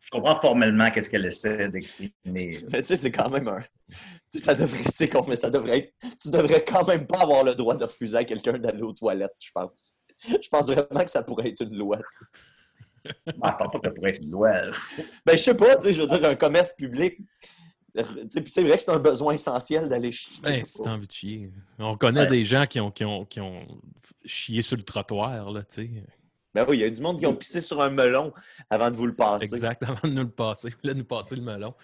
je 0.00 0.10
comprends 0.10 0.36
formellement 0.36 0.88
qu'est-ce 0.90 1.10
qu'elle 1.10 1.24
essaie 1.26 1.68
d'exprimer. 1.68 2.12
Mais 2.24 2.52
tu 2.82 2.84
sais, 2.84 2.96
c'est 2.96 3.10
quand 3.10 3.28
même 3.30 3.48
un. 3.48 3.58
Tu 3.90 3.96
sais, 4.28 4.38
ça 4.38 4.54
devrait. 4.54 4.84
C'est 4.92 5.08
con, 5.08 5.24
mais 5.26 5.34
ça 5.34 5.50
devrait 5.50 5.78
être. 5.78 5.92
Tu 6.22 6.30
devrais 6.30 6.64
quand 6.64 6.86
même 6.86 7.06
pas 7.08 7.22
avoir 7.22 7.42
le 7.42 7.56
droit 7.56 7.76
de 7.76 7.84
refuser 7.84 8.18
à 8.18 8.24
quelqu'un 8.24 8.52
d'aller 8.58 8.82
aux 8.82 8.92
toilettes, 8.92 9.34
je 9.44 9.50
pense. 9.52 9.94
Je 10.26 10.48
pense 10.48 10.66
vraiment 10.66 11.04
que 11.04 11.10
ça 11.10 11.22
pourrait 11.22 11.48
être 11.48 11.62
une 11.62 11.76
loi. 11.76 11.98
Je 13.26 13.32
pense 13.32 13.56
pas 13.56 13.68
que 13.68 13.78
ça 13.84 13.90
pourrait 13.90 14.10
être 14.10 14.22
une 14.22 14.30
loi. 14.30 14.50
là. 14.50 14.72
Ben, 15.26 15.32
je 15.36 15.42
sais 15.42 15.54
pas, 15.54 15.76
tu 15.76 15.82
sais, 15.84 15.92
je 15.92 16.02
veux 16.02 16.08
dire, 16.08 16.28
un 16.28 16.34
commerce 16.34 16.72
public. 16.74 17.18
tu 17.96 18.02
sais, 18.28 18.40
puis 18.40 18.52
c'est 18.52 18.62
vrai 18.62 18.76
que 18.76 18.82
c'est 18.82 18.90
un 18.90 18.98
besoin 18.98 19.34
essentiel 19.34 19.88
d'aller 19.88 20.12
chier. 20.12 20.40
Ben, 20.42 20.64
si 20.64 20.82
t'as 20.82 20.90
envie 20.92 21.06
de 21.06 21.12
chier. 21.12 21.50
On 21.78 21.96
connaît 21.96 22.20
Ouais. 22.22 22.26
des 22.28 22.44
gens 22.44 22.66
qui 22.66 22.80
ont, 22.80 22.90
qui, 22.90 23.04
ont, 23.04 23.24
qui 23.24 23.40
ont 23.40 23.66
chié 24.24 24.62
sur 24.62 24.76
le 24.76 24.82
trottoir, 24.82 25.50
là, 25.50 25.62
tu 25.62 25.82
sais. 25.82 25.90
Ben 26.54 26.64
oui, 26.68 26.78
il 26.78 26.80
y 26.80 26.84
a 26.84 26.90
du 26.90 27.00
monde 27.02 27.18
qui 27.18 27.26
ont 27.26 27.36
pissé 27.36 27.60
sur 27.60 27.80
un 27.80 27.90
melon 27.90 28.32
avant 28.70 28.90
de 28.90 28.96
vous 28.96 29.06
le 29.06 29.14
passer. 29.14 29.44
Exact, 29.44 29.82
avant 29.86 30.08
de 30.08 30.14
nous 30.14 30.22
le 30.22 30.30
passer. 30.30 30.70
Là, 30.82 30.94
nous 30.94 31.04
passer 31.04 31.36
le 31.36 31.42
melon. 31.42 31.74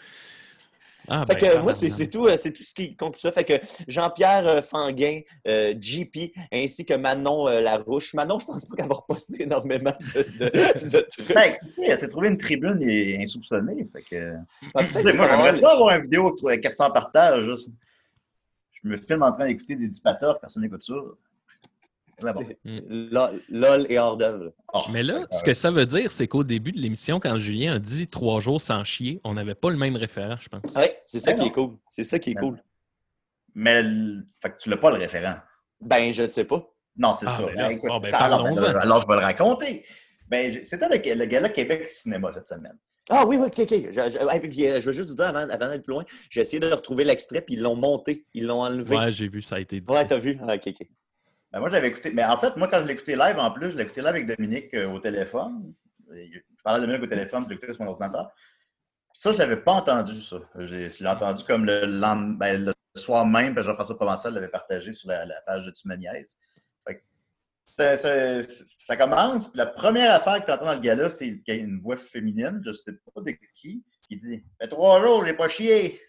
Ah, 1.09 1.25
Fait 1.27 1.39
ben, 1.41 1.53
que 1.53 1.59
moi, 1.59 1.73
c'est 1.73 1.91
c'est 1.91 2.09
tout, 2.09 2.27
euh, 2.27 2.37
c'est 2.37 2.53
tout 2.53 2.63
ce 2.63 2.73
qui 2.75 2.97
conclut 2.97 3.21
ça. 3.21 3.31
Fait 3.33 3.45
que 3.45 3.55
Jean-Pierre 3.89 4.47
euh, 4.47 4.63
Fanguin, 4.63 5.21
euh, 5.47 5.75
JP, 5.79 6.33
ainsi 6.53 6.85
que 6.87 6.95
Manon 6.95 7.47
euh, 7.49 7.61
Larouche. 7.61 8.15
Manon, 8.15 8.39
je 8.39 8.47
pense 8.47 8.65
pas 8.65 8.77
qu'elle 8.77 8.89
va 8.89 8.95
reposter 8.95 9.43
énormément 9.43 9.93
de, 10.15 10.23
de- 10.23 10.89
de 10.89 11.01
trucs. 11.01 11.35
Ben, 11.35 11.55
tu 11.61 11.69
sais, 11.69 11.83
elle 11.87 11.99
s'est 11.99 12.09
trouvée 12.09 12.29
une 12.29 12.39
tribune 12.39 12.79
et- 12.83 13.23
insoupçonnée. 13.23 13.87
Fait 13.93 14.03
que... 14.03 14.35
Ah, 14.75 14.85
que 14.85 14.93
moi, 14.93 15.13
j'aimerais 15.13 15.61
ça 15.61 15.71
avoir 15.73 15.97
une 15.97 16.03
vidéo 16.05 16.35
avec 16.47 16.63
400 16.63 16.91
partages. 16.93 17.45
Je 18.83 18.89
me 18.89 18.97
filme 18.97 19.23
en 19.23 19.33
train 19.33 19.47
d'écouter 19.47 19.77
des- 19.77 19.89
du 19.89 20.01
patoff, 20.01 20.41
personne 20.41 20.63
n'écoute 20.63 20.83
ça. 20.85 20.95
Mais 22.23 22.33
bon. 22.33 22.45
Lol, 22.65 23.41
lol 23.49 23.87
et 23.89 23.99
hors 23.99 24.17
d'œuvre. 24.17 24.53
Oh, 24.73 24.83
Mais 24.93 25.03
là, 25.03 25.23
ce 25.31 25.43
que 25.43 25.55
ça 25.55 25.71
veut 25.71 25.87
dire, 25.87 26.11
c'est 26.11 26.29
qu'au 26.29 26.45
début 26.45 26.73
de 26.73 26.79
l'émission, 26.79 27.21
quand 27.21 27.39
Julien 27.39 27.75
a 27.75 27.79
dit 27.79 28.07
trois 28.07 28.41
jours 28.41 28.61
sans 28.61 28.85
chier, 28.85 29.21
on 29.25 29.35
n'avait 29.35 29.55
pas 29.55 29.71
le 29.71 29.77
même 29.77 29.97
référent, 29.97 30.37
je 30.41 30.49
pense. 30.49 30.63
Oui, 30.77 30.85
c'est 31.05 31.19
ça 31.21 31.33
Ben 31.33 31.37
qui 31.39 31.43
non. 31.43 31.49
est 31.49 31.53
cool. 31.53 31.77
C'est 31.89 32.05
ça 32.05 32.19
qui 32.19 32.31
est 32.31 32.35
Ben 32.35 32.41
cool. 32.43 32.63
Mais 33.55 33.83
le- 33.83 34.25
fait 34.43 34.51
que 34.51 34.57
tu 34.59 34.69
l'as 34.71 34.77
pas 34.77 34.91
le 34.91 34.97
référent. 34.99 35.37
Ben, 35.81 36.13
je 36.13 36.23
ne 36.23 36.27
sais 36.27 36.45
pas. 36.45 36.69
Non, 36.97 37.13
c'est 37.13 37.27
Ah, 37.27 37.31
ça. 37.31 37.47
ben 37.47 37.55
Ben, 37.57 37.71
écoute, 37.73 37.89
bon, 37.89 37.99
ben, 37.99 38.11
ça, 38.11 38.19
alors, 38.19 38.47
je 38.55 38.61
vais 38.61 39.15
le 39.17 39.21
raconter. 39.23 39.85
Ben, 40.29 40.65
c'était 40.65 40.89
le, 40.89 41.15
le 41.19 41.27
gala 41.27 41.49
Québec 41.49 41.89
Cinéma 41.89 42.33
cette 42.33 42.49
semaine. 42.49 42.79
Ah 43.11 43.27
oui, 43.27 43.37
oui, 43.37 43.47
ok, 43.49 43.59
ok. 43.61 43.91
Je, 43.91 44.01
euh, 44.01 44.81
je 44.81 44.87
veux 44.87 44.93
juste 44.93 45.11
vous 45.11 45.15
dire 45.17 45.27
avant, 45.27 45.41
avant 45.41 45.59
d'aller 45.59 45.81
plus 45.83 45.93
loin, 45.93 46.05
j'ai 46.31 46.41
essayé 46.41 46.59
de 46.61 46.73
retrouver 46.73 47.05
l'extrait, 47.05 47.43
puis 47.43 47.55
ils 47.55 47.61
l'ont 47.61 47.77
monté. 47.77 48.25
Ils 48.33 48.47
l'ont 48.47 48.63
enlevé. 48.63 48.97
Ouais, 48.97 49.13
j'ai 49.13 49.29
vu, 49.29 49.43
ça 49.43 49.57
a 49.57 49.61
été 49.61 49.81
dit. 49.81 49.93
Ouais, 49.93 50.07
t'as 50.07 50.19
vu? 50.19 50.39
Ah, 50.49 50.55
ok, 50.55 50.63
ok. 50.69 50.87
Ben, 51.55 51.61
moi, 51.61 51.69
je 51.69 51.75
l'avais 51.75 51.87
écouté. 51.89 52.11
Mais 52.11 52.25
en 52.25 52.37
fait, 52.37 52.57
moi, 52.57 52.67
quand 52.67 52.83
je 52.83 52.89
écouté 52.89 53.15
live, 53.15 53.39
en 53.39 53.49
plus, 53.53 53.71
je 53.71 53.79
écouté 53.79 54.01
live 54.01 54.09
avec 54.09 54.27
Dominique 54.27 54.75
euh, 54.75 54.89
au 54.89 54.99
téléphone. 54.99 55.73
Je 56.11 56.41
parlais 56.65 56.81
de 56.81 56.87
Dominique 56.87 57.05
au 57.05 57.07
téléphone, 57.15 57.47
je 57.49 57.55
écouté 57.55 57.73
sur 57.73 57.85
mon 57.85 57.91
ordinateur. 57.91 58.33
Ça, 59.13 59.31
je 59.31 59.39
l'avais 59.39 59.59
pas 59.59 59.75
entendu, 59.75 60.21
ça. 60.21 60.39
Je 60.57 60.75
l'ai 61.01 61.09
entendu 61.09 61.45
comme 61.45 61.65
le, 61.65 61.87
ben, 62.37 62.65
le 62.65 62.73
soir 62.97 63.25
même, 63.25 63.57
Jean-François 63.63 63.97
Provençal 63.97 64.35
l'avait 64.35 64.49
partagé 64.49 64.93
sur 64.93 65.09
la, 65.09 65.27
page 65.47 65.65
de 65.65 65.71
Tumaniaise. 65.71 66.37
Ça, 67.67 67.97
ça- 67.97 68.43
ça 68.43 68.97
commence, 68.97 69.49
puis 69.49 69.59
la 69.59 69.67
première 69.67 70.15
affaire 70.15 70.41
que 70.41 70.47
tu 70.47 70.53
entends 70.53 70.67
dans 70.67 70.75
le 70.75 70.81
gala, 70.81 71.09
c'est 71.09 71.35
qu'il 71.37 71.55
y 71.55 71.59
a 71.59 71.61
une 71.61 71.81
voix 71.81 71.97
féminine, 71.97 72.61
je 72.65 72.73
sais 72.73 72.93
pas 72.93 73.21
de 73.21 73.33
qui, 73.55 73.83
qui 74.07 74.17
dit 74.17 74.45
«fait 74.61 74.69
trois 74.69 75.01
jours, 75.03 75.25
j'ai 75.25 75.33
pas 75.33 75.49
chié». 75.49 76.01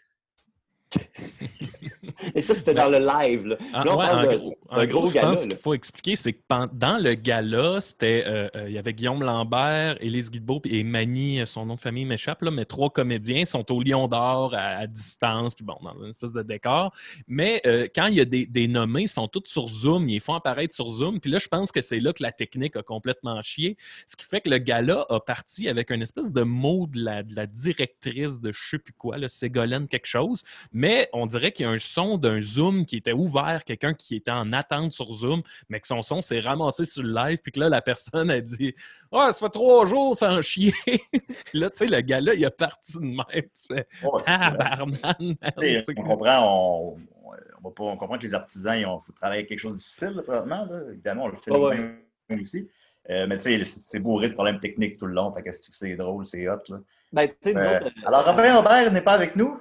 Et 2.34 2.42
ça, 2.42 2.56
c'était 2.56 2.74
dans 2.74 2.90
le 2.90 3.00
live. 3.00 3.46
Là. 3.48 3.58
Ah, 3.74 3.84
Là, 3.84 3.94
on 3.94 4.00
ouais, 4.00 4.06
parle 4.06 4.28
en 4.28 4.32
de- 4.32 4.38
gros, 4.38 4.58
en 4.70 4.86
gros 4.86 5.00
gros, 5.02 5.08
je 5.08 5.14
gala, 5.14 5.28
pense 5.30 5.42
qu'il 5.48 5.56
faut 5.56 5.74
expliquer, 5.74 6.16
c'est 6.16 6.34
que 6.34 6.40
dans 6.74 6.98
le 6.98 7.14
gala, 7.14 7.82
c'était, 7.82 8.24
euh, 8.26 8.48
euh, 8.56 8.66
il 8.70 8.74
y 8.74 8.78
avait 8.78 8.94
Guillaume 8.94 9.22
Lambert, 9.22 9.98
Élise 10.02 10.32
Guilbeault 10.32 10.62
et 10.66 10.84
Mani, 10.84 11.42
euh, 11.42 11.46
son 11.46 11.66
nom 11.66 11.76
de 11.76 11.80
famille 11.82 12.06
m'échappe, 12.06 12.42
mais 12.42 12.66
trois 12.66 12.90
comédiens 12.90 13.46
sont 13.46 13.70
au 13.72 13.82
Lion 13.82 14.08
d'Or 14.08 14.54
à, 14.54 14.60
à 14.78 14.88
distance, 14.88 15.56
puis 15.56 15.66
bon, 15.66 15.76
dans 15.84 15.94
une 16.04 16.10
espèce 16.10 16.32
de 16.32 16.42
décor. 16.42 16.94
Mais 17.28 17.62
euh, 17.66 17.88
quand 17.94 18.08
il 18.08 18.16
y 18.16 18.22
a 18.22 18.26
des, 18.26 18.46
des 18.46 18.68
nommés, 18.68 19.04
ils 19.04 19.08
sont 19.08 19.28
tous 19.28 19.44
sur 19.46 19.68
Zoom, 19.68 20.08
ils 20.08 20.14
les 20.14 20.20
font 20.20 20.36
apparaître 20.36 20.74
sur 20.74 20.90
Zoom, 20.90 21.20
puis 21.20 21.30
là, 21.32 21.38
je 21.38 21.48
pense 21.48 21.72
que 21.72 21.82
c'est 21.82 22.00
là 22.00 22.14
que 22.14 22.24
la 22.24 22.32
technique 22.32 22.76
a 22.76 22.84
complètement 22.84 23.42
chié, 23.42 23.78
ce 24.08 24.16
qui 24.16 24.26
fait 24.26 24.42
que 24.42 24.50
le 24.50 24.58
gala 24.58 25.06
a 25.10 25.20
parti 25.20 25.68
avec 25.70 25.92
une 25.92 26.02
espèce 26.02 26.32
de 26.32 26.42
mot 26.44 26.88
de 26.88 27.04
la, 27.04 27.24
de 27.24 27.36
la 27.36 27.46
directrice 27.46 28.40
de 28.42 28.52
je 28.52 28.70
sais 28.70 28.80
plus 28.80 28.94
quoi, 28.94 29.18
là, 29.18 29.28
Ségolène 29.28 29.88
quelque 29.88 30.06
chose, 30.08 30.44
mais 30.72 30.85
on 31.14 31.26
dirait 31.26 31.52
qu'il 31.52 31.66
y 31.66 31.70
a 31.70 31.72
un 31.72 31.80
son 31.80 32.18
d'un 32.18 32.42
Zoom 32.42 32.86
qui 32.86 32.98
était 32.98 33.14
ouvert, 33.14 33.64
quelqu'un 33.64 33.94
qui 33.94 34.16
était 34.16 34.32
en 34.32 34.52
attente 34.54 34.92
sur 34.92 35.12
Zoom, 35.14 35.42
mais 35.70 35.80
que 35.80 35.88
son 35.88 36.02
son 36.02 36.22
s'est 36.22 36.40
ramassé 36.40 36.86
sur 36.86 37.04
le 37.04 37.14
live, 37.14 37.40
puis 37.42 37.52
que 37.52 37.60
là, 37.60 37.70
la 37.70 37.82
personne 37.82 38.30
a 38.30 38.42
dit 38.42 38.76
Ah, 39.12 39.32
ça 39.32 39.46
fait 39.46 39.52
trois 39.52 39.86
jours 39.86 40.16
sans 40.16 40.42
chier. 40.42 40.74
puis 40.86 41.60
là, 41.60 41.70
tu 41.70 41.78
sais, 41.78 41.86
le 41.88 42.02
gars-là, 42.02 42.34
il 42.34 42.44
est 42.44 42.50
parti 42.50 42.98
de 42.98 43.04
même. 43.06 43.24
Tu 43.28 43.68
fais 43.76 43.88
Ouais, 44.04 44.22
Tabarnak, 44.26 45.02
man. 45.20 45.36
Tu 45.58 45.62
sais, 45.62 45.82
C'est 45.82 46.00
on 46.00 46.04
comprend, 46.04 46.38
on, 46.42 46.98
on, 47.24 47.32
va 47.70 47.72
pas, 47.76 47.84
on 47.84 47.98
comprend 47.98 48.18
que 48.18 48.24
les 48.24 48.34
artisans, 48.34 48.78
ils 48.78 48.86
ont 48.86 49.00
faut 49.00 49.14
travailler 49.14 49.40
avec 49.40 49.50
quelque 49.50 49.60
chose 49.60 49.74
de 49.74 49.78
difficile, 49.78 50.10
là, 50.16 50.22
probablement. 50.24 50.66
Là. 50.66 50.80
Évidemment, 50.92 51.24
on 51.24 51.28
le 51.28 51.36
fait 51.36 51.52
Ah 51.54 51.60
ouais. 51.60 51.78
nous-mêmes 51.78 52.42
aussi. 52.44 52.68
Euh, 53.10 53.28
mais 53.28 53.38
tu 53.38 53.56
sais, 53.58 53.64
c'est 53.66 54.00
bourré 54.00 54.30
de 54.30 54.34
problèmes 54.34 54.60
techniques 54.60 54.98
tout 54.98 55.06
le 55.06 55.14
long. 55.14 55.32
Fait 55.32 55.44
que 55.44 55.52
c'est- 55.52 55.96
drôle, 55.96 56.26
c'est 56.26 56.48
hot. 56.50 56.58
Là. 56.70 56.78
Ben, 57.14 57.30
Euh, 57.46 57.50
autres, 57.50 57.86
euh, 57.88 58.08
alors, 58.08 58.26
Robin 58.26 58.56
Robert 58.56 58.92
n'est 58.92 59.02
pas 59.02 59.14
avec 59.14 59.36
nous? 59.36 59.60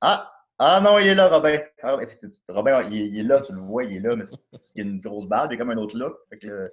Ah! 0.00 0.32
Ah 0.62 0.78
non, 0.82 0.98
il 0.98 1.06
est 1.06 1.14
là, 1.14 1.28
Robin. 1.28 1.58
Ah, 1.82 1.96
Robin, 2.48 2.82
il, 2.90 2.94
il 2.94 3.20
est 3.20 3.22
là, 3.22 3.40
tu 3.40 3.52
le 3.54 3.60
vois, 3.60 3.84
il 3.84 3.96
est 3.96 4.00
là, 4.00 4.14
mais 4.14 4.24
c'est- 4.60 4.78
il 4.78 4.82
a 4.86 4.90
une 4.90 5.00
grosse 5.00 5.26
barbe, 5.26 5.52
il 5.52 5.54
a 5.54 5.58
comme 5.58 5.70
un 5.70 5.76
autre 5.78 5.96
look. 5.98 6.18
Fait 6.28 6.36
que, 6.38 6.48
euh, 6.48 6.68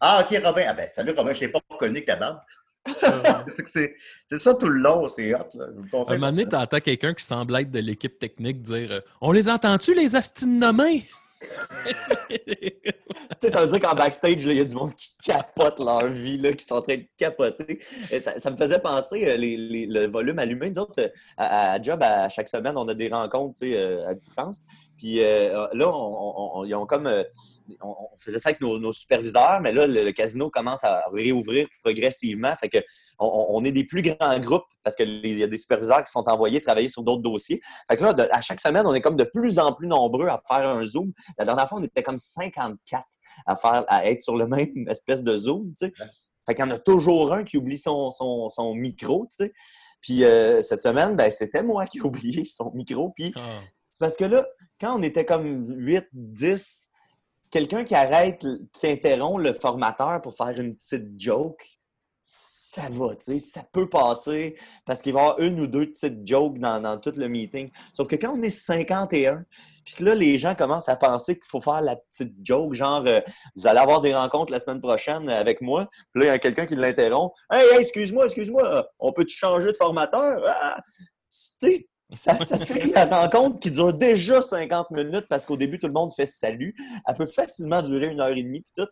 ah, 0.00 0.22
ok, 0.24 0.40
Robin. 0.42 0.64
Ah 0.66 0.72
ben, 0.72 0.88
salut, 0.88 1.12
Robin, 1.14 1.34
je 1.34 1.40
t'ai 1.40 1.48
pas 1.48 1.60
reconnu 1.68 2.00
que 2.00 2.06
ta 2.06 2.16
barbe. 2.16 2.40
C'est 3.66 4.38
ça 4.38 4.54
tout 4.54 4.68
le 4.68 4.80
long, 4.80 5.06
c'est 5.08 5.32
hot. 5.34 5.46
Là. 5.54 5.66
Je 5.68 5.80
vous 5.80 5.96
À 5.98 6.12
un 6.12 6.14
moment 6.14 6.30
donné, 6.32 6.46
t'entends 6.48 6.80
quelqu'un 6.80 7.14
qui 7.14 7.24
semble 7.24 7.54
être 7.56 7.70
de 7.70 7.78
l'équipe 7.78 8.18
technique 8.18 8.60
dire 8.62 8.90
euh, 8.90 9.00
On 9.20 9.30
les 9.30 9.48
entend-tu, 9.48 9.94
les 9.94 10.08
tu 10.08 10.46
sais, 13.42 13.50
ça 13.50 13.64
veut 13.64 13.66
dire 13.66 13.80
qu'en 13.80 13.94
backstage, 13.94 14.44
il 14.44 14.52
y 14.52 14.60
a 14.60 14.64
du 14.64 14.74
monde 14.74 14.94
qui 14.94 15.14
capote 15.24 15.78
leur 15.78 16.06
vie, 16.08 16.38
là, 16.38 16.52
qui 16.52 16.64
sont 16.64 16.76
en 16.76 16.82
train 16.82 16.96
de 16.96 17.06
capoter. 17.16 17.80
Ça, 18.20 18.50
me 18.50 18.56
faisait 18.56 18.78
penser, 18.78 19.24
euh, 19.26 19.36
le 19.38 20.06
volume 20.06 20.38
allumé. 20.38 20.70
Nous 20.70 20.78
autres, 20.78 21.00
euh, 21.00 21.08
à, 21.36 21.80
Job, 21.80 22.02
à 22.02 22.28
chaque 22.28 22.48
semaine, 22.48 22.76
on 22.76 22.86
a 22.88 22.94
des 22.94 23.08
rencontres 23.08 23.62
euh, 23.64 24.08
à 24.08 24.14
distance. 24.14 24.60
Puis 25.02 25.20
euh, 25.20 25.66
là, 25.72 25.90
on, 25.92 26.64
ils 26.64 26.76
ont 26.76 26.86
comme, 26.86 27.08
euh, 27.08 27.24
on, 27.80 27.88
on 27.88 28.18
faisait 28.18 28.38
ça 28.38 28.50
avec 28.50 28.60
nos, 28.60 28.78
nos 28.78 28.92
superviseurs, 28.92 29.58
mais 29.60 29.72
là, 29.72 29.84
le, 29.84 30.04
le 30.04 30.12
casino 30.12 30.48
commence 30.48 30.84
à 30.84 31.02
réouvrir 31.12 31.66
progressivement. 31.82 32.54
Fait 32.54 32.68
que 32.68 32.78
on, 33.18 33.64
est 33.64 33.72
des 33.72 33.82
plus 33.82 34.02
grands 34.02 34.38
groupes 34.38 34.62
parce 34.84 34.94
qu'il 34.94 35.26
y 35.26 35.42
a 35.42 35.48
des 35.48 35.56
superviseurs 35.56 36.04
qui 36.04 36.12
sont 36.12 36.28
envoyés 36.28 36.60
travailler 36.60 36.86
sur 36.86 37.02
d'autres 37.02 37.22
dossiers. 37.22 37.60
Fait 37.88 37.96
que 37.96 38.04
là, 38.04 38.12
de- 38.12 38.28
à 38.30 38.40
chaque 38.42 38.60
semaine, 38.60 38.86
on 38.86 38.94
est 38.94 39.00
comme 39.00 39.16
de 39.16 39.24
plus 39.24 39.58
en 39.58 39.72
plus 39.72 39.88
nombreux 39.88 40.28
à 40.28 40.40
faire 40.46 40.68
un 40.68 40.86
Zoom. 40.86 41.12
La 41.36 41.46
dernière 41.46 41.68
fois, 41.68 41.78
on 41.80 41.82
était 41.82 42.04
comme 42.04 42.18
54 42.18 43.04
à 43.46 43.56
faire, 43.56 43.84
à 43.88 44.06
être 44.06 44.20
sur 44.20 44.36
le 44.36 44.46
même 44.46 44.70
espèce 44.88 45.24
de 45.24 45.36
Zoom, 45.36 45.72
tu 45.76 45.86
sais. 45.88 45.92
Fait 46.46 46.54
qu'il 46.54 46.64
y 46.64 46.68
en 46.68 46.70
a 46.70 46.78
toujours 46.78 47.32
un 47.32 47.42
qui 47.42 47.56
oublie 47.56 47.76
son, 47.78 48.12
son, 48.12 48.48
son 48.50 48.72
micro, 48.76 49.26
tu 49.28 49.46
sais. 49.46 49.52
Puis 50.00 50.22
euh, 50.22 50.62
cette 50.62 50.80
semaine, 50.80 51.16
ben, 51.16 51.28
c'était 51.32 51.64
moi 51.64 51.86
qui 51.86 51.98
ai 51.98 52.02
oublié 52.02 52.44
son 52.44 52.70
micro. 52.72 53.10
Puis 53.16 53.32
Ah. 53.34 53.40
Parce 54.02 54.16
que 54.16 54.24
là, 54.24 54.44
quand 54.80 54.98
on 54.98 55.02
était 55.04 55.24
comme 55.24 55.64
8, 55.78 56.08
10, 56.12 56.90
quelqu'un 57.52 57.84
qui 57.84 57.94
arrête, 57.94 58.44
qui 58.72 58.86
interrompt 58.88 59.40
le 59.40 59.52
formateur 59.52 60.20
pour 60.20 60.34
faire 60.34 60.58
une 60.58 60.74
petite 60.74 61.06
joke, 61.16 61.64
ça 62.24 62.82
va, 62.90 63.14
tu 63.14 63.24
sais, 63.24 63.38
ça 63.38 63.62
peut 63.72 63.88
passer 63.88 64.56
parce 64.84 65.02
qu'il 65.02 65.12
va 65.12 65.20
y 65.20 65.22
avoir 65.22 65.38
une 65.38 65.60
ou 65.60 65.68
deux 65.68 65.88
petites 65.88 66.26
jokes 66.26 66.58
dans, 66.58 66.82
dans 66.82 66.98
tout 66.98 67.12
le 67.16 67.28
meeting. 67.28 67.70
Sauf 67.94 68.08
que 68.08 68.16
quand 68.16 68.34
on 68.36 68.42
est 68.42 68.50
51, 68.50 69.44
puis 69.84 69.94
que 69.94 70.02
là, 70.02 70.16
les 70.16 70.36
gens 70.36 70.56
commencent 70.56 70.88
à 70.88 70.96
penser 70.96 71.36
qu'il 71.36 71.48
faut 71.48 71.60
faire 71.60 71.80
la 71.80 71.94
petite 71.94 72.34
joke, 72.42 72.74
genre, 72.74 73.04
euh, 73.06 73.20
vous 73.54 73.68
allez 73.68 73.78
avoir 73.78 74.00
des 74.00 74.16
rencontres 74.16 74.50
la 74.50 74.58
semaine 74.58 74.80
prochaine 74.80 75.30
avec 75.30 75.60
moi. 75.60 75.88
Puis 76.12 76.22
là, 76.22 76.26
il 76.26 76.28
y 76.28 76.32
a 76.32 76.40
quelqu'un 76.40 76.66
qui 76.66 76.74
l'interrompt. 76.74 77.32
Hey, 77.52 77.68
hey, 77.70 77.78
excuse-moi, 77.78 78.24
excuse-moi, 78.24 78.84
on 78.98 79.12
peut-tu 79.12 79.36
changer 79.36 79.68
de 79.68 79.76
formateur? 79.76 80.42
Ah! 80.44 80.80
Tu 81.30 81.68
sais, 81.68 81.88
ça, 82.12 82.44
ça 82.44 82.58
fait 82.58 82.78
que 82.78 82.94
la 82.94 83.04
rencontre 83.06 83.60
qui 83.60 83.70
dure 83.70 83.92
déjà 83.92 84.42
50 84.42 84.90
minutes 84.90 85.26
parce 85.28 85.46
qu'au 85.46 85.56
début, 85.56 85.78
tout 85.78 85.86
le 85.86 85.92
monde 85.92 86.12
fait 86.12 86.26
salut. 86.26 86.74
Elle 87.06 87.14
peut 87.14 87.26
facilement 87.26 87.82
durer 87.82 88.08
une 88.08 88.20
heure 88.20 88.36
et 88.36 88.42
demie. 88.42 88.60
Puis 88.60 88.84
tout. 88.84 88.90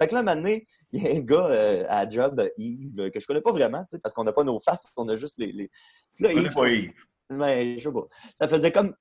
Fait 0.00 0.06
que 0.06 0.14
là, 0.14 0.22
maintenant, 0.22 0.56
il 0.92 1.02
y 1.02 1.06
a 1.06 1.10
un 1.10 1.20
gars 1.20 1.46
euh, 1.50 1.84
à 1.88 2.08
job, 2.08 2.42
Yves, 2.56 3.10
que 3.10 3.20
je 3.20 3.26
connais 3.26 3.42
pas 3.42 3.52
vraiment, 3.52 3.84
parce 4.02 4.14
qu'on 4.14 4.24
n'a 4.24 4.32
pas 4.32 4.44
nos 4.44 4.58
faces, 4.58 4.86
on 4.96 5.08
a 5.08 5.16
juste 5.16 5.38
les. 5.38 5.52
les... 5.52 5.70
Puis 6.14 6.24
là, 6.24 6.42
Je 6.42 6.54
pas 6.54 6.68
Yves. 6.68 6.92
Mais 7.30 7.78
je 7.78 7.84
sais 7.84 7.92
pas. 7.92 8.06
Ça 8.34 8.48
faisait 8.48 8.72
comme 8.72 8.94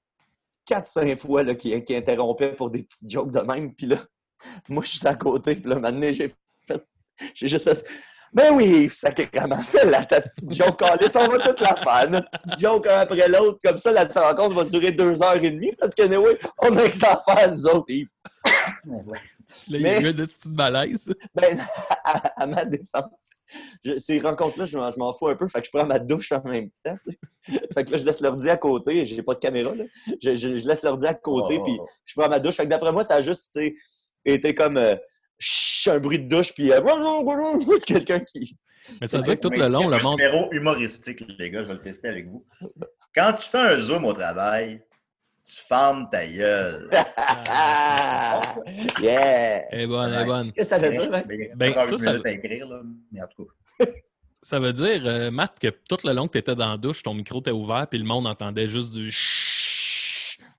4-5 0.70 1.15
fois 1.15 1.43
là, 1.43 1.55
qu'il 1.55 1.74
interrompait 1.74 2.53
pour 2.53 2.70
des 2.70 2.84
petites 2.84 3.09
jokes 3.09 3.32
de 3.32 3.39
même. 3.39 3.74
Puis 3.74 3.88
là, 3.88 3.97
moi, 4.67 4.84
je 4.84 4.89
suis 4.89 5.07
à 5.07 5.15
côté. 5.15 5.55
Puis 5.55 5.70
là, 5.70 5.80
maintenant, 5.80 6.11
j'ai 6.11 6.32
fait. 6.67 6.86
J'ai 7.34 7.47
juste 7.47 7.70
fait. 7.70 7.86
Ben 8.34 8.53
oui, 8.53 8.89
sacrément, 8.89 9.57
fais 9.63 9.86
là 9.86 10.05
ta 10.05 10.21
petite 10.21 10.53
joke, 10.53 10.82
on 10.82 11.27
va 11.27 11.39
toute 11.39 11.61
la 11.61 11.75
faire. 11.75 12.09
Notre 12.09 12.30
petite 12.30 12.59
joke 12.59 12.88
un 12.88 12.99
après 12.99 13.27
l'autre, 13.27 13.59
comme 13.63 13.77
ça, 13.77 13.91
la 13.91 14.05
rencontre 14.05 14.55
va 14.55 14.65
durer 14.65 14.91
deux 14.91 15.21
heures 15.23 15.36
et 15.43 15.51
demie 15.51 15.71
parce 15.80 15.95
que, 15.95 16.03
anyway, 16.03 16.38
on 16.61 16.75
a 16.77 16.89
que 16.89 16.95
ça 16.95 17.13
à 17.25 17.36
faire, 17.36 17.51
nous 17.51 17.65
autres. 17.67 17.86
Yves. 17.89 18.07
Là, 19.67 19.77
il 19.77 19.82
y 19.82 19.84
Mais- 19.84 19.95
a 19.95 19.99
eu 20.01 20.07
un 20.09 20.13
petit 20.13 20.47
malaise. 20.49 21.11
Ben, 21.34 21.59
à, 22.03 22.43
à 22.43 22.45
ma 22.45 22.65
défense, 22.65 23.41
je- 23.84 23.97
ces 23.97 24.19
rencontres-là, 24.19 24.65
je 24.65 24.77
m'en 24.77 24.91
je 24.91 24.99
m'en 24.99 25.11
fous 25.11 25.27
un 25.27 25.36
peu, 25.36 25.47
fait 25.47 25.61
que 25.61 25.65
je 25.65 25.71
prends 25.71 25.88
ma 25.88 25.97
douche 25.97 26.32
en 26.32 26.43
même 26.43 26.69
temps, 26.84 26.95
tu 27.03 27.11
sais. 27.11 27.59
Fait 27.73 27.84
que 27.84 27.91
là, 27.91 27.97
je 27.97 28.03
laisse 28.03 28.21
l'ordi 28.21 28.47
à 28.47 28.57
côté, 28.57 29.05
j'ai 29.05 29.23
pas 29.23 29.34
de 29.34 29.39
caméra, 29.39 29.73
là. 29.73 29.86
Je, 30.21 30.36
je- 30.36 30.55
je 30.57 30.67
laisse 30.67 30.84
l'ordi 30.84 31.07
à 31.07 31.15
côté, 31.15 31.57
Oh. 31.59 31.63
puis 31.63 31.80
je 32.05 32.13
prends 32.15 32.30
ma 32.30 32.38
douche. 32.39 32.57
Fait 32.57 32.65
que 32.65 32.69
d'après 32.69 32.91
moi, 32.91 33.03
ça 33.03 33.15
a 33.15 33.21
juste, 33.21 33.51
tu 33.53 33.59
sais, 33.61 33.75
été 34.23 34.53
comme 34.53 34.77
euh, 34.77 34.95
un 35.88 36.00
bruit 36.00 36.20
de 36.20 36.28
douche, 36.28 36.54
puis 36.54 36.72
euh, 36.72 36.82
quelqu'un 37.86 38.20
qui... 38.20 38.58
Mais 39.00 39.08
ça 39.08 39.20
veut 39.20 39.24
dire 39.24 39.36
que 39.40 39.48
tout 39.48 39.52
le 39.52 39.68
long, 39.68 39.88
le 39.88 39.98
Un 39.98 40.02
monde. 40.04 40.20
numéro 40.20 40.52
humoristique, 40.52 41.24
les 41.38 41.52
gars, 41.52 41.62
je 41.64 41.68
vais 41.68 41.74
le 41.74 41.82
tester 41.82 42.08
avec 42.10 42.28
vous. 42.28 42.44
Quand 43.14 43.34
tu 43.34 43.48
fais 43.48 43.60
un 43.60 43.78
zoom 43.78 44.06
au 44.06 44.14
travail, 44.14 44.82
tu 45.46 45.56
fermes 45.68 46.10
ta 46.10 46.26
gueule. 46.26 46.90
yeah! 49.02 49.66
Elle 49.72 49.82
est 49.82 49.88
bonne, 49.88 50.14
elle 50.14 50.22
est 50.22 50.26
bonne. 50.26 50.52
Qu'est-ce 50.54 50.70
que 50.70 50.76
ça 50.76 50.82
veut 50.82 50.92
dire, 50.92 51.10
Max? 51.10 51.28
Ben, 51.56 51.74
ça, 51.82 51.98
ça- 51.98 52.12
à 52.24 52.30
écrire, 52.30 52.68
là, 52.68 52.82
mais 53.12 53.22
en 53.22 53.28
tout 53.28 53.46
cas. 53.46 53.86
Ça 54.42 54.60
veut 54.60 54.74
dire, 54.74 55.02
euh, 55.06 55.32
Matt, 55.32 55.60
que 55.60 55.68
tout 55.68 55.98
le 56.06 56.14
long 56.14 56.28
que 56.28 56.34
tu 56.34 56.38
étais 56.38 56.56
dans 56.56 56.72
la 56.72 56.78
douche, 56.78 57.04
ton 57.04 57.14
micro 57.14 57.40
était 57.42 57.52
ouvert, 57.52 57.88
puis 57.90 58.00
le 58.00 58.06
monde 58.06 58.26
entendait 58.26 58.68
juste 58.68 58.92
du 58.94 59.12
chut. 59.12 59.68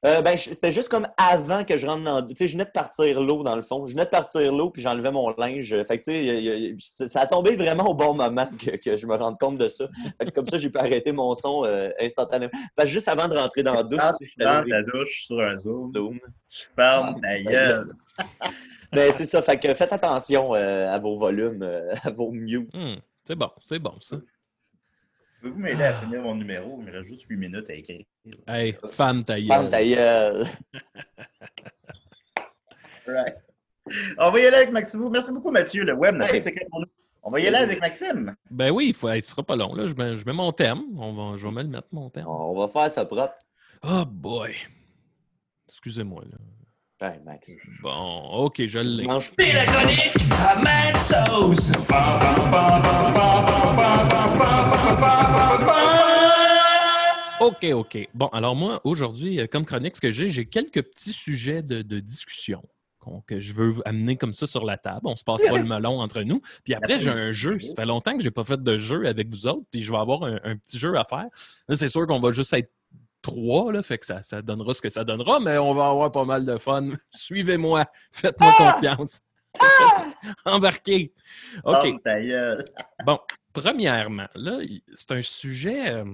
Euh, 0.06 0.22
ben, 0.22 0.36
c'était 0.36 0.72
juste 0.72 0.88
comme 0.88 1.06
avant 1.18 1.64
que 1.64 1.76
je 1.76 1.86
rentre 1.86 2.04
dans. 2.04 2.26
Tu 2.26 2.34
sais, 2.34 2.48
je 2.48 2.52
venais 2.52 2.64
de 2.64 2.70
partir 2.70 3.20
l'eau, 3.20 3.42
dans 3.42 3.56
le 3.56 3.62
fond. 3.62 3.86
Je 3.86 3.92
venais 3.92 4.06
de 4.06 4.10
partir 4.10 4.50
l'eau, 4.52 4.70
puis 4.70 4.80
j'enlevais 4.80 5.10
mon 5.10 5.28
linge. 5.36 5.74
Fait 5.84 5.98
que, 5.98 6.04
tu 6.04 6.78
sais, 6.80 7.08
ça 7.08 7.20
a 7.20 7.26
tombé 7.26 7.54
vraiment 7.56 7.84
au 7.90 7.94
bon 7.94 8.14
moment 8.14 8.48
que, 8.58 8.76
que 8.76 8.96
je 8.96 9.06
me 9.06 9.14
rende 9.14 9.38
compte 9.38 9.58
de 9.58 9.68
ça. 9.68 9.88
Fait 10.18 10.26
que 10.26 10.30
comme 10.30 10.46
ça, 10.46 10.58
j'ai 10.58 10.70
pu 10.70 10.78
arrêter 10.78 11.12
mon 11.12 11.34
son 11.34 11.64
euh, 11.66 11.90
instantanément. 12.00 12.52
Parce 12.74 12.88
que 12.88 12.92
juste 12.94 13.08
avant 13.08 13.28
de 13.28 13.36
rentrer 13.36 13.62
dans 13.62 13.74
la 13.74 13.82
douche, 13.82 14.00
tu 14.18 14.26
sais, 14.38 14.44
allé 14.46 14.70
ta 14.70 14.82
douche 14.82 15.24
sur 15.26 15.40
un 15.40 15.56
zoom, 15.58 15.90
Zoom. 15.92 16.18
tu 16.48 16.68
fermes 16.74 17.20
ta 17.20 17.40
gueule. 17.42 17.92
Ben, 18.92 19.12
c'est 19.12 19.26
ça. 19.26 19.40
Fait 19.42 19.58
que 19.58 19.72
faites 19.74 19.92
attention 19.92 20.54
euh, 20.54 20.88
à 20.88 20.98
vos 20.98 21.16
volumes, 21.16 21.62
euh, 21.62 21.92
à 22.02 22.10
vos 22.10 22.30
mutes. 22.30 22.74
Hmm, 22.74 22.96
c'est 23.22 23.36
bon, 23.36 23.50
c'est 23.60 23.78
bon, 23.78 23.94
ça. 24.00 24.16
Pouvez-vous 25.40 25.58
m'aider 25.58 25.84
à 25.84 25.94
finir 25.94 26.22
mon 26.22 26.34
numéro? 26.34 26.76
Il 26.80 26.86
me 26.86 26.92
reste 26.92 27.08
juste 27.08 27.26
8 27.28 27.36
minutes 27.36 27.70
à 27.70 27.74
écrire. 27.74 28.04
Hey, 28.46 28.76
femme 28.90 29.24
ta 29.24 29.40
gueule. 29.40 30.44
Right. 33.06 33.34
On 34.18 34.30
va 34.30 34.38
y 34.40 34.46
aller 34.46 34.56
avec 34.58 34.70
Maxime. 34.70 35.08
Merci 35.10 35.32
beaucoup, 35.32 35.50
Mathieu. 35.50 35.82
Le 35.84 35.94
web 35.94 36.14
n'a 36.14 36.26
pas 36.26 36.34
Hey. 36.34 36.38
de 36.40 36.44
secret 36.44 36.66
pour 36.70 36.80
nous. 36.80 36.86
On 37.22 37.30
va 37.30 37.40
y 37.40 37.46
aller 37.48 37.56
avec 37.56 37.80
Maxime. 37.80 38.36
Ben 38.50 38.70
oui, 38.70 38.94
il 39.02 39.22
ce 39.22 39.30
sera 39.30 39.42
pas 39.42 39.56
long. 39.56 39.74
Là. 39.74 39.86
Je, 39.86 39.94
mets, 39.94 40.16
je 40.16 40.24
mets 40.24 40.32
mon 40.32 40.52
thème. 40.52 40.82
On 40.96 41.12
va, 41.12 41.36
je 41.36 41.44
vais 41.46 41.52
me 41.52 41.62
le 41.62 41.68
mettre, 41.68 41.88
mon 41.90 42.08
thème. 42.08 42.26
On 42.28 42.56
va 42.58 42.68
faire 42.68 42.88
ça 42.90 43.04
propre. 43.04 43.34
Oh 43.82 44.04
boy. 44.06 44.54
Excusez-moi. 45.68 46.22
Là. 46.30 46.38
Max. 47.24 47.50
Bon, 47.82 48.44
ok, 48.44 48.66
je 48.66 48.78
l'ai. 48.78 49.02
Dimanche. 49.02 49.32
C'est 49.38 49.52
la 49.52 49.64
chronique 49.64 50.12
à 50.32 51.00
Sauce. 51.00 51.72
OK, 57.40 57.64
OK. 57.72 58.08
Bon, 58.12 58.26
alors 58.28 58.54
moi, 58.54 58.82
aujourd'hui, 58.84 59.40
euh, 59.40 59.46
comme 59.46 59.64
chronique, 59.64 59.96
ce 59.96 60.00
que 60.02 60.10
j'ai, 60.10 60.28
j'ai 60.28 60.44
quelques 60.44 60.82
petits 60.82 61.14
sujets 61.14 61.62
de, 61.62 61.80
de 61.80 62.00
discussion 62.00 62.62
que 63.26 63.40
je 63.40 63.54
veux 63.54 63.76
amener 63.86 64.16
comme 64.16 64.32
ça 64.34 64.46
sur 64.46 64.64
la 64.64 64.76
table. 64.76 65.00
On 65.04 65.16
se 65.16 65.24
passera 65.24 65.58
le 65.58 65.64
melon 65.64 66.00
entre 66.00 66.22
nous. 66.22 66.42
Puis 66.64 66.74
après, 66.74 67.00
j'ai 67.00 67.10
un 67.10 67.32
jeu. 67.32 67.58
Ça 67.58 67.74
fait 67.74 67.86
longtemps 67.86 68.12
que 68.14 68.20
je 68.20 68.26
n'ai 68.26 68.30
pas 68.30 68.44
fait 68.44 68.62
de 68.62 68.76
jeu 68.76 69.06
avec 69.06 69.28
vous 69.30 69.46
autres, 69.46 69.64
puis 69.70 69.82
je 69.82 69.90
vais 69.90 69.98
avoir 69.98 70.22
un, 70.24 70.38
un 70.44 70.56
petit 70.56 70.78
jeu 70.78 70.96
à 70.96 71.04
faire. 71.04 71.26
Là, 71.68 71.76
c'est 71.76 71.88
sûr 71.88 72.06
qu'on 72.06 72.20
va 72.20 72.30
juste 72.30 72.52
être 72.52 72.70
trois, 73.22 73.72
là, 73.72 73.82
fait 73.82 73.98
que 73.98 74.06
ça, 74.06 74.22
ça 74.22 74.42
donnera 74.42 74.74
ce 74.74 74.80
que 74.82 74.88
ça 74.88 75.04
donnera, 75.04 75.40
mais 75.40 75.58
on 75.58 75.74
va 75.74 75.88
avoir 75.88 76.12
pas 76.12 76.24
mal 76.24 76.44
de 76.44 76.58
fun. 76.58 76.88
Suivez-moi. 77.10 77.84
Faites-moi 78.12 78.52
confiance. 78.56 79.20
Embarquez. 80.44 81.12
OK. 81.64 82.02
Gueule. 82.04 82.64
Bon, 83.04 83.18
premièrement, 83.52 84.28
là, 84.34 84.60
c'est 84.94 85.12
un 85.12 85.22
sujet. 85.22 85.90
euh, 85.90 86.04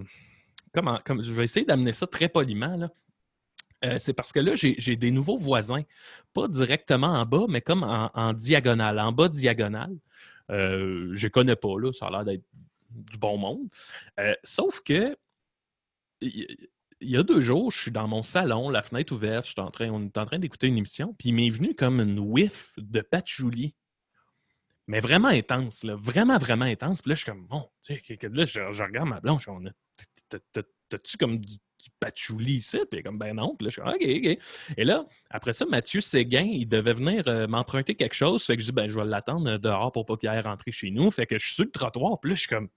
comment, 0.72 0.98
comme, 1.04 1.22
je 1.22 1.32
vais 1.32 1.44
essayer 1.44 1.66
d'amener 1.66 1.92
ça 1.92 2.06
très 2.06 2.28
poliment. 2.28 2.76
Là. 2.76 2.90
Euh, 3.84 3.98
c'est 3.98 4.14
parce 4.14 4.32
que 4.32 4.40
là, 4.40 4.54
j'ai 4.54 4.74
j'ai 4.78 4.96
des 4.96 5.10
nouveaux 5.10 5.36
voisins, 5.36 5.82
pas 6.32 6.48
directement 6.48 7.08
en 7.08 7.26
bas, 7.26 7.44
mais 7.48 7.60
comme 7.60 7.82
en, 7.82 8.10
en 8.14 8.32
diagonale, 8.32 8.98
en 8.98 9.12
bas 9.12 9.28
diagonale. 9.28 9.96
Euh, 10.50 11.10
je 11.14 11.26
ne 11.26 11.30
connais 11.30 11.56
pas, 11.56 11.78
là, 11.78 11.92
ça 11.92 12.06
a 12.06 12.10
l'air 12.10 12.24
d'être 12.24 12.44
du 12.90 13.18
bon 13.18 13.36
monde. 13.36 13.68
Euh, 14.18 14.34
sauf 14.44 14.80
que 14.80 15.16
il 17.00 17.10
y 17.10 17.16
a 17.16 17.22
deux 17.22 17.40
jours, 17.40 17.70
je 17.70 17.78
suis 17.78 17.90
dans 17.90 18.08
mon 18.08 18.22
salon, 18.22 18.70
la 18.70 18.82
fenêtre 18.82 19.12
ouverte, 19.12 19.46
je 19.46 19.52
suis 19.52 19.60
en 19.60 19.70
train, 19.70 19.90
on 19.90 20.04
est 20.04 20.18
en 20.18 20.26
train 20.26 20.38
d'écouter 20.38 20.66
une 20.68 20.78
émission, 20.78 21.14
puis 21.18 21.28
il 21.28 21.34
m'est 21.34 21.50
venu 21.50 21.74
comme 21.74 22.00
une 22.00 22.18
whiff 22.18 22.74
de 22.78 23.00
patchouli 23.00 23.74
mais 24.86 25.00
vraiment 25.00 25.28
intense, 25.28 25.82
là, 25.82 25.96
vraiment, 25.96 26.38
vraiment 26.38 26.64
intense. 26.64 27.02
Puis 27.02 27.10
là, 27.10 27.14
je 27.14 27.22
suis 27.22 27.30
comme, 27.30 27.46
bon, 27.46 27.68
tu 27.82 27.94
sais, 27.94 28.28
là, 28.28 28.44
je, 28.44 28.82
regarde 28.82 29.08
ma 29.08 29.20
blanche, 29.20 29.48
on 29.48 29.66
a, 29.66 29.70
t'as- 30.28 30.38
t'as- 30.52 30.62
t'as-tu 30.88 31.16
comme 31.16 31.38
du, 31.38 31.56
patchouli 32.00 32.54
ici? 32.54 32.80
Puis 32.90 33.02
comme, 33.02 33.16
ben 33.16 33.34
non. 33.34 33.54
Puis 33.54 33.66
là, 33.66 33.70
je 33.70 33.80
suis 33.80 33.82
OK, 33.82 34.38
OK. 34.40 34.74
Et 34.76 34.84
là, 34.84 35.06
après 35.30 35.52
ça, 35.52 35.66
Mathieu 35.66 36.00
Séguin, 36.00 36.42
il 36.42 36.66
devait 36.66 36.92
venir 36.92 37.22
euh, 37.28 37.46
m'emprunter 37.46 37.94
quelque 37.94 38.14
chose. 38.14 38.44
Fait 38.44 38.56
que 38.56 38.62
je 38.62 38.66
dis, 38.66 38.72
ben, 38.72 38.88
je 38.88 38.98
vais 38.98 39.04
l'attendre 39.04 39.48
euh, 39.48 39.58
dehors 39.58 39.92
pour 39.92 40.04
pas 40.04 40.16
qu'il 40.16 40.28
aille 40.28 40.40
rentrer 40.40 40.72
chez 40.72 40.90
nous. 40.90 41.10
Fait 41.12 41.26
que 41.26 41.38
je 41.38 41.46
suis 41.46 41.54
sur 41.54 41.64
le 41.64 41.70
trottoir. 41.70 42.18
Puis 42.18 42.30
là, 42.30 42.34
je 42.34 42.40
suis 42.40 42.48
comme, 42.48 42.68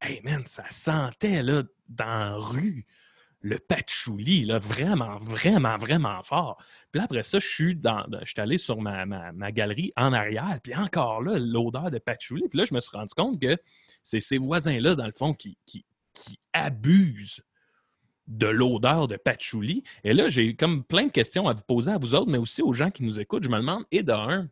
hey 0.00 0.20
man, 0.22 0.42
ça 0.46 0.64
sentait, 0.70 1.42
là, 1.42 1.62
dans 1.88 2.04
la 2.06 2.36
rue 2.36 2.86
le 3.40 3.58
patchouli, 3.58 4.44
là, 4.44 4.58
vraiment, 4.58 5.18
vraiment, 5.18 5.76
vraiment 5.76 6.22
fort. 6.24 6.56
Puis 6.90 6.98
là, 6.98 7.04
après 7.04 7.22
ça, 7.22 7.38
je 7.38 7.46
suis, 7.46 7.76
dans, 7.76 8.04
je 8.22 8.26
suis 8.32 8.40
allé 8.40 8.58
sur 8.58 8.80
ma, 8.80 9.06
ma- 9.06 9.52
galerie 9.52 9.92
en 9.96 10.12
arrière, 10.12 10.58
puis 10.62 10.74
encore 10.74 11.22
là, 11.22 11.38
l'odeur 11.38 11.90
de 11.90 11.98
patchouli. 11.98 12.48
Puis 12.48 12.58
là, 12.58 12.64
je 12.64 12.74
me 12.74 12.80
suis 12.80 12.96
rendu 12.96 13.14
compte 13.16 13.40
que 13.40 13.56
c'est 14.02 14.20
ces 14.20 14.38
voisins-là, 14.38 14.96
dans 14.96 15.06
le 15.06 15.12
fond, 15.12 15.34
qui, 15.34 15.56
qui, 15.66 15.84
qui 16.12 16.40
abusent 16.52 17.42
de 18.26 18.48
l'odeur 18.48 19.06
de 19.06 19.16
patchouli. 19.16 19.84
Et 20.02 20.14
là, 20.14 20.28
j'ai 20.28 20.56
comme 20.56 20.82
plein 20.84 21.06
de 21.06 21.12
questions 21.12 21.46
à 21.46 21.54
vous 21.54 21.62
poser 21.62 21.92
à 21.92 21.98
vous 21.98 22.14
autres, 22.16 22.30
mais 22.30 22.38
aussi 22.38 22.60
aux 22.60 22.72
gens 22.72 22.90
qui 22.90 23.04
nous 23.04 23.20
écoutent. 23.20 23.44
Je 23.44 23.48
me 23.50 23.58
demande, 23.58 23.84
et 23.92 24.02
de 24.02 24.12
un, 24.12 24.48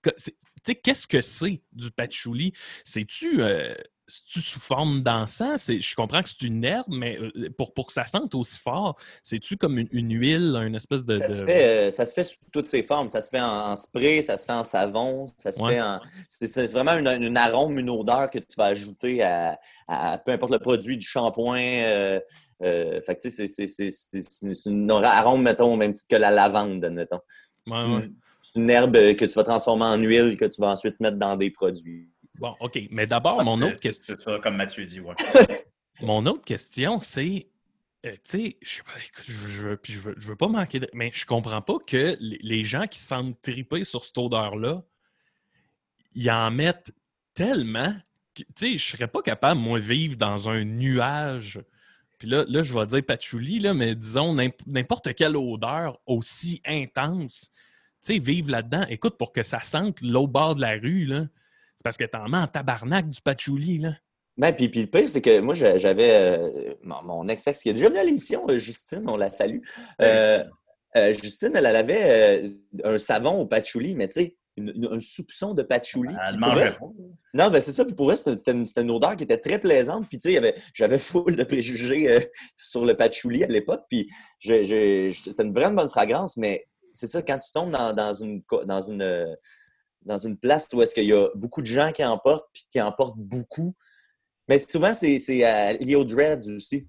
que- 0.00 0.10
c'est- 0.16 0.36
tu 0.38 0.60
sais, 0.64 0.74
qu'est-ce 0.76 1.08
que 1.08 1.20
c'est 1.22 1.60
du 1.72 1.90
patchouli? 1.90 2.52
C'est-tu 2.84 3.42
euh, 3.42 3.74
c'est-tu 4.10 4.40
sous 4.40 4.60
forme 4.60 5.02
d'encens? 5.02 5.70
Je 5.70 5.94
comprends 5.94 6.22
que 6.22 6.28
c'est 6.28 6.42
une 6.42 6.64
herbe, 6.64 6.88
mais 6.90 7.18
euh, 7.18 7.48
pour, 7.56 7.72
pour 7.72 7.86
que 7.86 7.92
ça 7.92 8.04
sente 8.04 8.34
aussi 8.34 8.58
fort, 8.58 8.96
c'est-tu 9.22 9.56
comme 9.56 9.78
une, 9.78 9.88
une 9.92 10.12
huile, 10.12 10.56
une 10.66 10.74
espèce 10.74 11.04
de. 11.06 11.14
Ça, 11.14 11.28
de- 11.28 11.32
se 11.32 11.44
fait, 11.44 11.64
euh, 11.64 11.90
ça 11.90 12.04
se 12.04 12.12
fait 12.14 12.24
sous 12.24 12.36
toutes 12.52 12.66
ses 12.68 12.82
formes. 12.82 13.08
Ça 13.08 13.20
se 13.20 13.30
fait 13.30 13.40
en, 13.40 13.70
en 13.70 13.74
spray, 13.74 14.20
ça 14.22 14.36
se 14.36 14.44
fait 14.46 14.52
en 14.52 14.62
savon, 14.64 15.26
ça 15.36 15.52
se 15.52 15.62
Ouais. 15.62 15.74
fait 15.74 15.80
en. 15.82 16.00
C'est 16.28 16.66
vraiment 16.72 16.92
une, 16.98 17.22
une 17.22 17.36
arôme, 17.36 17.78
une 17.78 17.90
odeur 17.90 18.30
que 18.30 18.38
tu 18.38 18.56
vas 18.58 18.66
ajouter 18.66 19.22
à, 19.22 19.58
à 19.88 20.18
peu 20.18 20.32
importe 20.32 20.52
le 20.52 20.58
produit, 20.58 20.98
du 20.98 21.06
shampoing. 21.06 21.58
euh, 21.60 22.20
euh, 22.62 23.00
fait 23.00 23.16
que 23.16 23.22
tu 23.22 23.30
sais, 23.30 23.46
c'est- 23.48 24.66
une 24.66 24.90
arôme, 24.90 25.42
mettons, 25.42 25.72
au 25.72 25.76
même 25.76 25.92
titre 25.94 26.08
que 26.10 26.16
la 26.16 26.30
lavande, 26.30 26.84
Ouais, 27.68 27.84
ouais. 27.94 28.10
c'est 28.40 28.58
une 28.58 28.68
herbe 28.70 28.94
que 29.14 29.24
tu 29.24 29.32
vas 29.34 29.44
transformer 29.44 29.84
en 29.84 29.98
huile 29.98 30.36
que 30.36 30.44
tu 30.46 30.60
vas 30.60 30.68
ensuite 30.68 30.98
mettre 31.00 31.16
dans 31.18 31.36
des 31.36 31.50
produits. 31.50 32.08
Bon, 32.38 32.54
OK. 32.60 32.78
Mais 32.90 33.06
d'abord, 33.06 33.40
Ah, 33.40 33.44
mon 33.44 33.60
autre 33.62 33.80
question. 33.80 34.14
C'est 34.16 34.22
ça, 34.24 34.38
comme 34.42 34.56
Mathieu 34.56 34.84
dit, 34.86 35.00
ouais. 35.00 35.14
Mon 36.02 36.24
autre 36.26 36.44
question, 36.44 36.98
c'est, 36.98 37.48
euh, 38.06 38.12
tu 38.12 38.18
sais, 38.24 38.58
je 38.62 38.68
sais 38.76 38.82
pas, 38.82 38.92
écoute, 39.06 39.24
je, 39.26 39.32
veux- 39.62 39.80
je 39.82 40.00
veux, 40.00 40.14
je 40.16 40.28
veux 40.28 40.36
pas 40.36 40.48
manquer 40.48 40.80
de... 40.80 40.88
Mais 40.94 41.10
je 41.12 41.26
comprends 41.26 41.60
pas 41.60 41.76
que 41.86 42.16
les, 42.20 42.64
gens 42.64 42.86
qui 42.86 42.98
sentent 42.98 43.40
triper 43.42 43.84
sur 43.84 44.04
cette 44.06 44.16
odeur-là, 44.16 44.82
ils 46.14 46.30
en 46.30 46.50
mettent 46.50 46.92
tellement 47.34 47.94
tu 48.34 48.44
sais, 48.56 48.78
je 48.78 48.96
serais 48.96 49.08
pas 49.08 49.22
capable, 49.22 49.60
moi, 49.60 49.78
de 49.80 49.84
vivre 49.84 50.16
dans 50.16 50.48
un 50.48 50.64
nuage. 50.64 51.60
Puis 52.18 52.28
là, 52.28 52.44
là, 52.48 52.62
je 52.62 52.72
vais 52.72 52.86
dire 52.86 53.04
patchouli, 53.04 53.58
là, 53.58 53.74
mais 53.74 53.94
disons 53.94 54.34
n'imp- 54.34 54.66
n'importe 54.66 55.14
quelle 55.14 55.36
odeur 55.36 55.98
aussi 56.06 56.62
intense, 56.64 57.50
tu 58.02 58.14
sais, 58.14 58.18
vivre 58.18 58.50
là-dedans. 58.50 58.86
Écoute, 58.88 59.18
pour 59.18 59.32
que 59.32 59.42
ça 59.42 59.60
sente 59.60 60.00
l'autre 60.00 60.32
bord 60.32 60.54
de 60.54 60.60
la 60.60 60.72
rue, 60.72 61.04
là, 61.04 61.26
c'est 61.80 61.84
parce 61.84 61.96
que 61.96 62.04
t'en 62.04 62.28
mets 62.28 62.36
en 62.36 62.46
tabarnak 62.46 63.08
du 63.08 63.22
patchouli, 63.22 63.78
là. 63.78 63.92
Ben, 64.36 64.52
puis, 64.52 64.68
puis 64.68 64.82
le 64.82 64.86
pire, 64.86 65.08
c'est 65.08 65.22
que 65.22 65.40
moi, 65.40 65.54
j'a- 65.54 65.78
j'avais 65.78 66.10
euh, 66.10 66.74
mon, 66.82 67.26
ex-ex 67.26 67.58
qui 67.58 67.70
est 67.70 67.72
déjà 67.72 67.88
venu 67.88 67.98
à 67.98 68.04
l'émission, 68.04 68.44
euh, 68.50 68.58
Justine, 68.58 69.04
on 69.08 69.16
la 69.16 69.32
salue. 69.32 69.60
Euh, 70.02 70.44
euh, 70.96 71.14
Justine, 71.14 71.52
elle, 71.54 71.64
elle 71.64 71.76
avait 71.76 72.52
un 72.84 72.98
savon 72.98 73.40
au 73.40 73.46
patchouli, 73.46 73.94
mais 73.94 74.08
tu 74.08 74.20
sais, 74.20 74.36
un 74.58 75.00
soupçon 75.00 75.54
de 75.54 75.62
patchouli. 75.62 76.14
Elle 76.28 76.38
mangeait 76.38 76.70
pas. 76.70 76.86
Non, 77.32 77.50
ben 77.50 77.62
c'est 77.62 77.72
ça. 77.72 77.86
Puis 77.86 77.94
pour 77.94 78.12
elle, 78.12 78.18
c'était 78.18 78.52
une, 78.52 78.90
odeur 78.90 79.16
qui 79.16 79.24
était 79.24 79.38
très 79.38 79.58
plaisante. 79.58 80.06
Puis 80.06 80.18
tu 80.18 80.34
sais, 80.34 80.54
j'avais 80.74 80.98
full 80.98 81.34
de 81.34 81.44
préjugés 81.44 82.12
euh, 82.12 82.20
sur 82.58 82.84
le 82.84 82.94
patchouli 82.94 83.42
à 83.42 83.46
l'époque. 83.46 83.84
Puis 83.88 84.06
c'était 84.38 85.44
une 85.44 85.54
vraiment 85.54 85.76
bonne 85.76 85.88
fragrance, 85.88 86.36
mais 86.36 86.66
c'est 86.92 87.06
ça, 87.06 87.22
quand 87.22 87.38
tu 87.38 87.50
tombes 87.52 87.70
dans, 87.70 87.94
dans 87.94 88.12
une, 88.12 88.42
dans, 88.66 88.82
une, 88.82 89.36
dans 90.02 90.18
une 90.18 90.36
place 90.36 90.66
où 90.72 90.82
est-ce 90.82 90.94
qu'il 90.94 91.04
y 91.04 91.12
a 91.12 91.28
beaucoup 91.34 91.60
de 91.62 91.66
gens 91.66 91.92
qui 91.92 92.04
en 92.04 92.18
portent, 92.18 92.48
puis 92.52 92.64
qui 92.70 92.80
en 92.80 92.92
portent 92.92 93.18
beaucoup, 93.18 93.74
mais 94.48 94.58
souvent, 94.58 94.94
c'est 94.94 95.18
c'est, 95.18 95.46
euh, 95.46 95.72
lié 95.78 95.94
aux 95.96 96.04
dreads 96.04 96.48
aussi. 96.54 96.86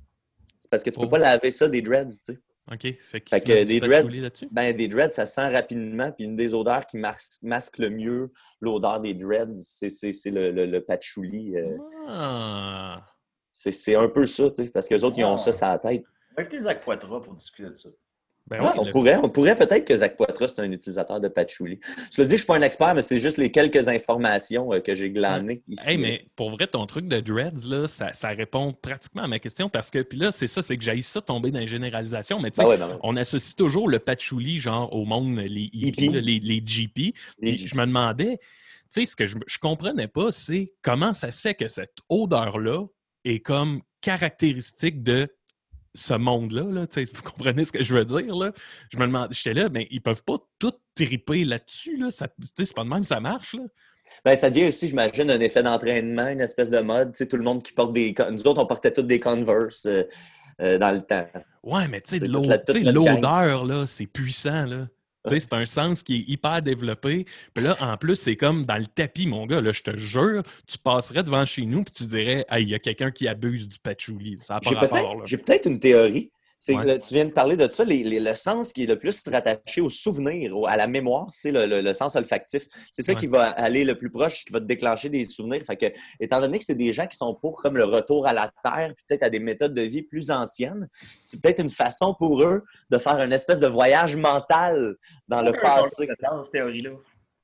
C'est 0.60 0.70
parce 0.70 0.84
que 0.84 0.90
tu 0.90 1.00
peux 1.00 1.06
Oh. 1.06 1.10
pas 1.10 1.18
laver 1.20 1.52
ça 1.52 1.68
des 1.68 1.82
dreads, 1.82 2.10
tu 2.10 2.34
sais. 2.34 2.40
OK. 2.72 2.82
Fait, 2.82 2.98
Fait 3.30 3.42
que 3.42 3.60
du 3.60 3.66
des 3.66 3.80
dreads, 3.80 4.22
là-dessus? 4.22 4.48
ben, 4.52 4.76
des 4.76 4.88
dreads, 4.88 5.10
ça 5.12 5.26
sent 5.26 5.48
rapidement. 5.50 6.12
Puis 6.12 6.26
une 6.26 6.36
des 6.36 6.54
odeurs 6.54 6.86
qui 6.86 6.98
mas- 6.98 7.40
masque 7.42 7.80
le 7.80 7.90
mieux 7.90 8.32
l'odeur 8.62 9.02
des 9.02 9.14
dreads, 9.16 9.56
c'est 9.58 9.90
c'est- 9.90 10.14
c'est 10.14 10.30
le, 10.32 10.52
le, 10.52 10.66
le 10.68 10.82
patchouli. 10.84 11.58
euh, 11.58 11.78
Ah! 12.08 13.04
c'est 13.52 13.72
c'est 13.72 13.96
un 13.96 14.08
peu 14.08 14.26
ça, 14.26 14.50
tu 14.52 14.64
sais, 14.64 14.70
parce 14.70 14.88
que 14.88 14.94
les 14.96 15.04
autres, 15.04 15.18
ils 15.18 15.26
ont 15.26 15.34
Ah. 15.34 15.38
ça 15.38 15.52
sur 15.54 15.66
la 15.68 15.80
tête. 15.80 16.04
Inviter 16.38 16.62
Zach 16.62 16.84
Poitras 16.84 17.20
pour 17.22 17.34
discuter 17.36 17.70
de 17.70 17.76
ça. 17.76 17.90
Ben 18.52 18.62
Ouais, 18.62 18.70
on, 18.78 18.84
le- 18.86 18.92
pourrait, 18.92 19.18
on 19.24 19.30
pourrait 19.30 19.56
peut-être 19.56 19.86
que 19.88 19.96
Zach 19.96 20.18
Poitras, 20.18 20.50
c'est 20.50 20.60
un 20.60 20.72
utilisateur 20.72 21.22
de 21.22 21.30
patchouli. 21.30 21.80
Je 22.12 22.18
te 22.18 22.22
dis, 22.24 22.28
je 22.28 22.34
ne 22.34 22.38
suis 22.38 22.46
pas 22.46 22.58
un 22.58 22.62
expert, 22.62 22.94
mais 22.94 23.02
c'est 23.02 23.18
juste 23.20 23.38
les 23.38 23.50
quelques 23.50 23.88
informations 23.88 24.74
euh, 24.74 24.80
que 24.82 24.94
j'ai 24.94 25.10
glanées 25.10 25.64
ici. 25.70 25.90
Hey, 25.90 25.98
mais 25.98 26.26
pour 26.36 26.52
vrai, 26.52 26.68
ton 26.68 26.86
truc 26.86 27.08
de 27.08 27.22
dreads, 27.22 27.68
là, 27.70 27.88
ça, 27.88 28.14
ça 28.14 28.28
répond 28.30 28.74
pratiquement 28.74 29.24
à 29.24 29.28
ma 29.28 29.40
question 29.40 29.70
parce 29.70 29.90
que, 29.90 30.00
puis 30.04 30.20
là, 30.20 30.34
c'est 30.34 30.48
ça, 30.48 30.62
c'est 30.62 30.78
que 30.78 30.84
j'ai 30.84 31.02
ça 31.02 31.22
tomber 31.22 31.50
dans 31.52 31.60
les 31.60 31.68
généralisations, 31.68 32.40
mais 32.42 32.52
tu 32.52 32.58
sais, 32.58 32.64
Ben 32.64 32.70
ouais, 32.70 32.78
ben 32.78 33.00
on 33.04 33.16
associe 33.16 33.56
toujours 33.56 33.88
le 33.88 34.00
patchouli, 34.00 34.60
genre, 34.60 34.94
au 34.94 35.06
monde, 35.06 35.38
les 35.40 35.70
hippies, 35.72 36.10
les, 36.10 36.40
les 36.40 36.60
GP. 36.62 37.16
Les 37.40 37.58
je 37.58 37.76
me 37.76 37.86
demandais, 37.86 38.38
tu 38.94 39.02
sais, 39.02 39.06
ce 39.06 39.16
que 39.16 39.26
je, 39.26 39.38
je 39.48 39.58
comprenais 39.60 40.10
pas, 40.10 40.32
c'est 40.34 40.74
comment 40.82 41.14
ça 41.14 41.32
se 41.32 41.40
fait 41.40 41.56
que 41.56 41.70
cette 41.70 41.96
odeur-là 42.10 42.86
est 43.24 43.40
comme 43.40 43.82
caractéristique 44.02 45.04
de 45.04 45.30
ce 45.94 46.14
monde-là, 46.14 46.64
là, 46.64 46.86
vous 46.96 47.22
comprenez 47.24 47.66
ce 47.66 47.72
que 47.72 47.84
je 47.84 47.94
veux 47.94 48.06
dire, 48.06 48.36
là? 48.36 48.52
Je 48.92 48.98
me 48.98 49.06
demande, 49.06 49.30
j'étais 49.32 49.60
là, 49.60 49.70
mais 49.70 49.88
ils 49.92 50.02
peuvent 50.02 50.24
pas 50.24 50.38
tout 50.60 50.74
triper 50.96 51.44
là-dessus, 51.46 51.98
là, 51.98 52.12
ça, 52.12 52.28
c'est 52.56 52.74
pas 52.74 52.84
de 52.84 52.90
même 52.90 53.04
ça 53.04 53.20
marche, 53.20 53.56
là. 53.56 53.64
Ben, 54.26 54.36
ça 54.36 54.50
devient 54.50 54.68
aussi, 54.68 54.88
j'imagine, 54.88 55.32
un 55.32 55.40
effet 55.40 55.64
d'entraînement, 55.64 56.28
une 56.28 56.42
espèce 56.42 56.70
de 56.70 56.80
mode. 56.80 57.16
Tout 57.16 57.38
le 57.38 57.44
monde 57.44 57.64
qui 57.64 57.72
porte 57.72 57.94
des. 57.94 58.14
Nous 58.32 58.46
autres, 58.46 58.62
on 58.62 58.66
portait 58.66 58.92
tous 58.92 59.02
des 59.04 59.20
Converse 59.20 59.86
euh, 59.86 60.04
euh, 60.62 60.78
dans 60.78 60.92
le 60.92 61.02
temps. 61.02 61.26
Ouais, 61.64 61.88
mais 61.88 62.02
tu 62.02 62.20
sais, 62.20 62.26
l'odeur, 62.28 63.66
là, 63.66 63.88
c'est 63.88 64.06
puissant, 64.06 64.66
là. 64.66 64.88
C'est 65.28 65.54
un 65.54 65.66
sens 65.66 66.04
qui 66.04 66.16
est 66.16 66.24
hyper 66.28 66.62
développé. 66.62 67.26
Puis 67.54 67.64
là, 67.64 67.76
en 67.80 67.98
plus, 67.98 68.16
c'est 68.16 68.36
comme 68.36 68.66
dans 68.66 68.78
le 68.78 68.88
tapis, 68.88 69.28
mon 69.28 69.46
gars, 69.46 69.62
là, 69.62 69.72
je 69.72 69.84
te 69.84 69.96
jure, 69.96 70.44
tu 70.68 70.78
passerais 70.78 71.24
devant 71.24 71.46
chez 71.46 71.66
nous 71.66 71.84
puis 71.84 71.94
tu 71.94 72.04
dirais, 72.06 72.46
hey, 72.50 72.64
il 72.64 72.70
y 72.70 72.76
a 72.76 72.80
quelqu'un 72.80 73.12
qui 73.12 73.28
abuse 73.28 73.68
du 73.68 73.80
patchouli. 73.80 74.38
Ça 74.42 74.60
peut-être 74.60 75.26
j'ai 75.26 75.38
peut-être 75.38 75.68
une 75.68 75.80
théorie. 75.80 76.32
Ouais. 76.70 77.00
tu 77.00 77.14
viens 77.16 77.26
de 77.26 77.32
parler 77.32 77.58
de 77.58 77.68
ça, 77.72 77.84
les- 77.84 78.04
les- 78.04 78.20
le 78.20 78.34
sens 78.36 78.72
qui 78.72 78.84
est 78.84 78.86
le 78.88 79.00
plus 79.00 79.22
rattaché 79.28 79.82
au 79.82 79.90
souvenir, 79.90 80.56
au- 80.56 80.68
à 80.68 80.78
la 80.78 80.86
mémoire, 80.86 81.28
c'est 81.32 81.52
le, 81.52 81.66
le- 81.66 81.82
le 81.82 81.94
sens 81.94 82.16
olfactif. 82.16 82.68
C'est 82.92 83.02
ça 83.02 83.14
Ouais. 83.14 83.20
qui 83.20 83.26
va 83.28 83.50
aller 83.50 83.84
le 83.84 83.98
plus 83.98 84.12
proche, 84.12 84.46
qui 84.46 84.54
va 84.54 84.60
te 84.60 84.66
déclencher 84.66 85.10
des 85.10 85.26
souvenirs. 85.26 85.64
Fait 85.66 85.76
que, 85.76 85.86
étant 86.20 86.40
donné 86.40 86.60
que 86.60 86.66
c'est 86.66 86.76
des 86.76 86.94
gens 86.94 87.08
qui 87.08 87.18
sont 87.18 87.34
pour 87.34 87.62
comme 87.62 87.78
le 87.78 87.86
retour 87.86 88.28
à 88.28 88.34
la 88.34 88.52
terre, 88.64 88.94
puis 88.96 89.06
peut-être 89.08 89.24
à 89.24 89.30
des 89.32 89.40
méthodes 89.40 89.74
de 89.74 89.82
vie 89.82 90.04
plus 90.04 90.30
anciennes, 90.30 90.88
c'est 91.26 91.42
peut-être 91.42 91.60
une 91.64 91.70
façon 91.72 92.14
pour 92.14 92.44
eux 92.44 92.64
de 92.92 92.98
faire 93.00 93.20
une 93.22 93.34
espèce 93.34 93.60
de 93.60 93.68
voyage 93.68 94.16
mental 94.16 94.96
dans 95.28 95.42
le 95.42 95.54
passé. 95.54 95.90
Ça 95.90 96.06
fait 96.06 96.08
pas 96.08 96.14
de 96.16 96.36
sens, 96.38 96.46
cette 96.46 96.54
théorie-là. 96.54 96.92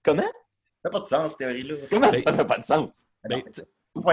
Comment? 0.04 0.22
Ça 0.22 0.30
fait 0.84 0.92
pas 0.92 1.00
de 1.00 1.08
sens, 1.08 1.30
cette 1.32 1.40
théorie-là. 1.40 1.76
Comment 1.90 2.12
Ben, 2.12 2.22
ça 2.24 2.34
fait 2.34 2.46
pas 2.46 2.58
de 2.60 2.64
sens? 2.66 3.00
Ben, 3.28 3.42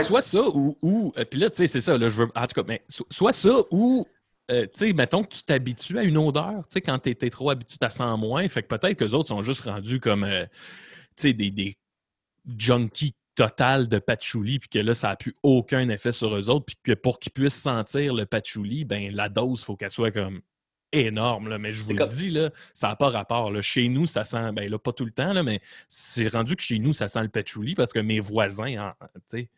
soit 0.02 0.22
ça 0.22 0.40
ou. 0.48 0.76
ou 0.82 1.12
euh, 1.18 1.24
puis 1.30 1.38
là, 1.38 1.50
tu 1.50 1.56
sais, 1.58 1.66
c'est 1.66 1.80
ça, 1.82 1.98
là, 1.98 2.08
je 2.08 2.22
veux. 2.22 2.28
En 2.34 2.46
tout 2.46 2.54
cas, 2.60 2.66
mais 2.66 2.82
so- 2.88 3.06
soit 3.10 3.34
ça 3.34 3.50
ou. 3.70 4.06
Euh, 4.50 4.64
tu 4.66 4.70
sais, 4.74 4.92
mettons 4.92 5.24
que 5.24 5.34
tu 5.34 5.42
t'habitues 5.42 5.98
à 5.98 6.02
une 6.02 6.18
odeur. 6.18 6.62
Tu 6.68 6.74
sais, 6.74 6.80
quand 6.80 6.98
t'es 6.98 7.14
t'es 7.14 7.30
trop 7.30 7.50
habitué, 7.50 7.78
tu 7.80 7.90
sens 7.90 8.18
moins. 8.18 8.46
Fait 8.48 8.62
que 8.62 8.68
peut-être 8.74 8.98
que 8.98 9.04
les 9.04 9.14
autres 9.14 9.28
sont 9.28 9.42
juste 9.42 9.62
rendus 9.62 10.00
comme. 10.00 10.24
euh, 10.24 10.44
tu 11.16 11.28
sais, 11.28 11.32
des, 11.32 11.50
des 11.50 11.76
junkies 12.58 13.14
total 13.34 13.88
de 13.88 13.98
patchouli, 13.98 14.58
puis 14.60 14.68
que 14.68 14.78
là, 14.78 14.94
ça 14.94 15.08
n'a 15.08 15.16
plus 15.16 15.34
aucun 15.42 15.88
effet 15.88 16.12
sur 16.12 16.36
eux 16.36 16.50
autres, 16.50 16.66
puis 16.66 16.76
que 16.82 16.92
pour 16.92 17.18
qu'ils 17.18 17.32
puissent 17.32 17.60
sentir 17.60 18.14
le 18.14 18.26
patchouli, 18.26 18.84
ben 18.84 19.12
la 19.14 19.28
dose, 19.28 19.62
il 19.62 19.64
faut 19.64 19.76
qu'elle 19.76 19.90
soit 19.90 20.12
comme 20.12 20.40
énorme. 20.92 21.48
Là. 21.48 21.58
Mais 21.58 21.72
je 21.72 21.82
vous 21.82 21.90
le 21.90 21.96
comme- 21.98 22.08
dis, 22.10 22.30
là, 22.30 22.50
ça 22.74 22.88
n'a 22.88 22.96
pas 22.96 23.08
rapport. 23.08 23.50
Là. 23.50 23.60
Chez 23.60 23.88
nous, 23.88 24.06
ça 24.06 24.24
sent, 24.24 24.52
ben 24.52 24.70
là, 24.70 24.78
pas 24.78 24.92
tout 24.92 25.04
le 25.04 25.10
temps, 25.10 25.32
là, 25.32 25.42
mais 25.42 25.60
c'est 25.88 26.28
rendu 26.28 26.54
que 26.54 26.62
chez 26.62 26.78
nous, 26.78 26.92
ça 26.92 27.08
sent 27.08 27.22
le 27.22 27.28
patchouli 27.28 27.74
parce 27.74 27.92
que 27.92 27.98
mes 27.98 28.20
voisins, 28.20 28.92
tu 29.02 29.08
sais, 29.26 29.48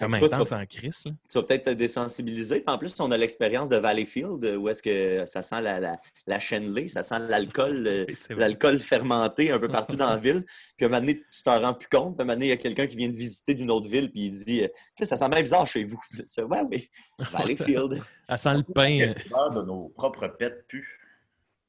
comme 0.00 0.18
Toi, 0.18 0.28
tu 0.28 0.36
vas- 0.50 0.58
en 0.58 0.66
crise. 0.66 1.04
là. 1.04 1.12
tu 1.30 1.38
vas 1.38 1.44
peut-être 1.44 1.64
te 1.66 1.70
désensibiliser. 1.70 2.56
Puis 2.60 2.74
En 2.74 2.78
plus, 2.78 2.98
on 3.00 3.10
a 3.12 3.16
l'expérience 3.16 3.68
de 3.68 3.76
Valleyfield 3.76 4.44
euh, 4.44 4.56
où 4.56 4.68
est-ce 4.68 4.82
que 4.82 5.24
ça 5.26 5.42
sent 5.42 5.60
la, 5.62 5.78
la, 5.78 5.96
la 6.26 6.40
chenlée, 6.40 6.88
ça 6.88 7.02
sent 7.02 7.18
l'alcool, 7.28 7.86
euh, 7.86 8.06
l'alcool 8.30 8.78
fermenté 8.80 9.50
un 9.52 9.58
peu 9.58 9.68
partout 9.68 9.96
dans 9.96 10.10
la 10.10 10.16
ville. 10.16 10.44
Puis 10.76 10.84
à 10.84 10.88
un 10.88 10.88
moment 10.88 11.00
donné, 11.00 11.22
tu 11.30 11.42
t'en 11.44 11.60
rends 11.60 11.74
plus 11.74 11.88
compte. 11.88 12.16
Puis 12.16 12.20
à 12.20 12.22
un 12.22 12.24
moment 12.26 12.34
donné, 12.34 12.46
il 12.46 12.48
y 12.48 12.52
a 12.52 12.56
quelqu'un 12.56 12.86
qui 12.86 12.96
vient 12.96 13.08
de 13.08 13.16
visiter 13.16 13.54
d'une 13.54 13.70
autre 13.70 13.88
ville, 13.88 14.10
puis 14.10 14.26
il 14.26 14.32
dit 14.32 14.64
euh, 14.64 14.68
Ça 15.06 15.16
sent 15.16 15.28
même 15.28 15.42
bizarre 15.42 15.66
chez 15.66 15.84
vous. 15.84 16.00
Puis 16.10 16.24
tu 16.24 16.34
fais 16.34 16.42
Ouais, 16.42 16.62
oui, 16.70 16.90
Valleyfield. 17.18 18.02
Elle 18.28 18.38
sent 18.38 18.54
le 18.56 18.62
pain. 18.62 19.14
l'odeur 19.30 19.50
de 19.50 19.62
nos 19.62 19.88
propres 19.90 20.26
pets 20.28 20.66
pu. 20.66 20.78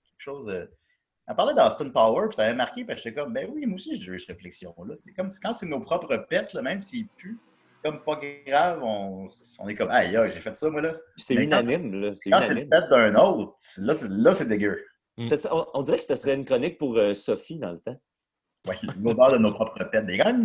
Quelque 0.04 0.20
chose. 0.24 0.48
Elle 1.28 1.36
parlait 1.36 1.54
d'Austin 1.54 1.90
Power, 1.90 2.28
puis 2.30 2.36
ça 2.36 2.44
avait 2.44 2.54
marqué, 2.56 2.84
parce 2.84 3.00
que 3.02 3.10
j'étais 3.10 3.22
comme, 3.22 3.32
ben 3.32 3.48
oui, 3.54 3.66
moi 3.66 3.76
aussi, 3.76 4.02
j'ai 4.02 4.12
eu 4.12 4.20
cette 4.20 4.30
réflexion-là. 4.36 4.96
C'est 4.98 5.14
comme 5.14 5.30
quand 5.42 5.54
c'est 5.54 5.66
nos 5.68 5.80
propres 5.80 6.18
pets, 6.30 6.54
là, 6.54 6.62
même 6.62 6.82
s'ils 6.82 7.08
puent, 7.08 7.40
comme 7.84 8.04
pas 8.04 8.20
grave, 8.46 8.82
on, 8.84 9.28
on 9.60 9.68
est 9.68 9.76
comme, 9.76 9.90
aïe, 9.92 10.16
aïe, 10.16 10.32
j'ai 10.32 10.40
fait 10.40 10.56
ça, 10.56 10.70
moi, 10.70 10.82
là. 10.82 10.96
C'est 11.18 11.36
unanime, 11.36 11.94
là. 12.00 12.12
C'est 12.16 12.30
Quand 12.30 12.40
c'est 12.48 12.54
le 12.54 12.68
pet 12.70 12.90
d'un 12.90 13.16
autre, 13.16 13.54
là, 13.80 13.94
c'est, 13.94 14.10
là, 14.10 14.34
c'est 14.34 14.48
dégueu. 14.48 14.86
Ça, 15.36 15.54
on, 15.54 15.66
on 15.74 15.82
dirait 15.84 15.98
que 15.98 16.04
ce 16.04 16.16
serait 16.16 16.36
une 16.36 16.46
chronique 16.46 16.78
pour 16.78 16.98
euh, 16.98 17.14
Sophie 17.14 17.60
dans 17.60 17.74
le 17.74 17.80
temps. 17.80 18.00
Ouais, 18.68 18.78
l'odeur 19.00 19.32
de 19.34 19.38
nos 19.38 19.52
propres 19.54 19.84
pets. 19.84 20.04
Il 20.08 20.16
y 20.16 20.22
a 20.22 20.24
quand 20.26 20.34
même 20.34 20.42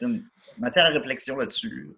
une, 0.00 0.08
une 0.08 0.30
matière 0.58 0.86
à 0.86 0.88
réflexion 0.90 1.36
là-dessus. 1.36 1.94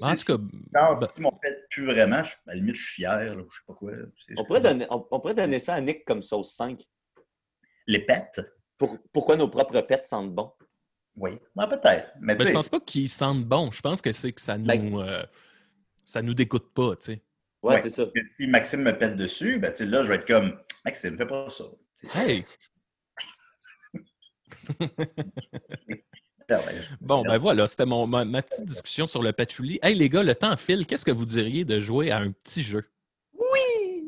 En 0.00 0.14
tout 0.14 0.38
cas, 0.38 0.42
Quand, 0.74 1.00
ben- 1.00 1.06
si 1.06 1.20
mon 1.20 1.30
pet 1.32 1.64
pue 1.70 1.84
vraiment, 1.86 2.22
je- 2.24 2.32
à 2.34 2.38
la 2.46 2.54
limite, 2.54 2.76
je 2.76 2.82
suis 2.84 2.94
fier, 3.02 3.34
là, 3.36 3.42
je 3.48 3.56
sais 3.56 3.62
pas 3.66 3.74
quoi. 3.74 3.92
On 4.36 4.44
pourrait, 4.44 4.60
donner, 4.60 4.86
on, 4.90 5.06
on 5.10 5.20
pourrait 5.20 5.34
donner 5.34 5.58
ça 5.58 5.74
à 5.74 5.80
Nick 5.80 6.04
comme 6.06 6.22
sauce 6.22 6.52
5. 6.54 6.82
Les 7.86 8.00
pets? 8.04 8.40
Pour, 8.78 8.96
pourquoi 9.12 9.36
nos 9.36 9.48
propres 9.48 9.80
pets 9.82 10.06
sentent 10.06 10.34
bon? 10.34 10.50
Oui, 11.16 11.38
Ben, 11.54 11.66
peut-être. 11.68 12.08
Mais 12.20 12.34
Mais 12.34 12.44
tu 12.44 12.48
je 12.48 12.52
pense 12.54 12.68
pas 12.70 12.80
qu'ils 12.80 13.08
sentent 13.08 13.44
bon. 13.44 13.70
Je 13.70 13.80
pense 13.82 14.00
que 14.00 14.12
c'est 14.12 14.32
que 14.32 14.40
ça 14.40 14.56
nous, 14.56 14.66
Ben- 14.66 14.98
euh, 14.98 15.22
ça 16.04 16.22
nous 16.22 16.34
dégoûte 16.34 16.72
pas, 16.72 16.96
tu 16.96 17.04
sais. 17.12 17.22
Ouais, 17.62 17.74
Ouais. 17.74 17.82
c'est 17.82 17.90
ça. 17.90 18.04
que 18.06 18.24
si 18.24 18.46
Maxime 18.46 18.82
me 18.82 18.92
pète 18.96 19.16
dessus, 19.16 19.58
ben, 19.58 19.70
tu 19.70 19.78
sais, 19.84 19.86
là, 19.86 20.02
je 20.04 20.08
vais 20.08 20.16
être 20.16 20.26
comme 20.26 20.58
Maxime, 20.84 21.16
fais 21.16 21.26
pas 21.26 21.48
ça. 21.50 21.64
Hey! 22.14 22.44
Bon, 27.00 27.22
ben 27.22 27.36
voilà, 27.38 27.66
c'était 27.66 27.86
mon- 27.86 28.06
ma, 28.06 28.24
ma 28.26 28.42
petite 28.42 28.66
discussion 28.66 29.06
sur 29.06 29.22
le 29.22 29.32
patchouli. 29.32 29.78
Hey 29.82 29.94
les 29.94 30.10
gars, 30.10 30.22
le 30.22 30.34
temps 30.34 30.54
file. 30.58 30.86
Qu'est-ce 30.86 31.04
que 31.04 31.10
vous 31.10 31.24
diriez 31.24 31.64
de 31.64 31.80
jouer 31.80 32.10
à 32.10 32.18
un 32.18 32.30
petit 32.32 32.62
jeu? 32.62 32.84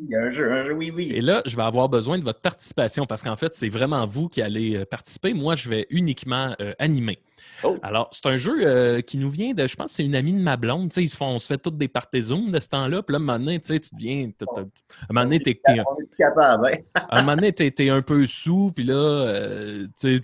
Y 0.09 0.14
a 0.16 0.20
un 0.20 0.32
jeu, 0.32 0.52
un 0.52 0.64
jeu, 0.64 0.72
oui, 0.72 0.92
oui. 0.94 1.12
Et 1.14 1.20
là, 1.20 1.42
je 1.46 1.57
vais 1.57 1.62
avoir 1.62 1.88
besoin 1.88 2.18
de 2.18 2.24
votre 2.24 2.40
participation 2.40 3.07
parce 3.07 3.22
qu'en 3.22 3.36
fait, 3.36 3.55
c'est 3.55 3.68
vraiment 3.68 4.05
vous 4.07 4.28
qui 4.28 4.42
allez 4.42 4.76
euh, 4.76 4.84
participer. 4.84 5.32
Moi, 5.32 5.57
je 5.57 5.70
vais 5.70 5.86
uniquement 5.90 6.55
euh, 6.61 6.72
animer. 6.78 7.18
Oh. 7.62 7.78
Alors, 7.82 8.11
c'est 8.12 8.26
un 8.26 8.36
jeu 8.36 8.55
euh, 8.61 9.00
qui 9.00 9.16
nous 9.18 9.30
vient 9.30 9.55
de, 9.55 9.66
je 9.66 9.76
pense, 9.76 9.86
que 9.86 9.92
c'est 9.96 10.05
une 10.05 10.16
amie 10.16 10.32
de 10.32 10.40
ma 10.40 10.57
blonde. 10.57 10.90
Tu 10.90 10.94
sais, 10.96 11.02
ils 11.02 11.09
se 11.09 11.16
font, 11.16 11.26
on 11.26 11.38
se 11.38 11.46
fait 11.46 11.59
toutes 11.59 11.78
des 11.78 11.88
parties 11.88 12.22
Zoom 12.22 12.50
de 12.50 12.61
ce 12.61 12.68
temps-là. 12.68 13.02
Puis 13.02 13.12
là, 13.12 13.18
un 13.18 13.20
moment 13.20 13.38
donné, 13.38 13.61
tu 13.61 13.72
À 13.72 13.76
un 13.76 14.66
moment 15.11 15.24
donné, 15.24 15.40
t'es- 15.40 15.61
hein? 15.66 15.74
un 17.11 17.22
moment 17.22 17.36
donné, 17.36 17.52
t'es, 17.52 17.88
un 17.90 18.02
peu 18.02 18.26
sous, 18.26 18.72
puis 18.74 18.84
là, 18.84 18.94
euh, 18.94 19.86
tu, 20.00 20.20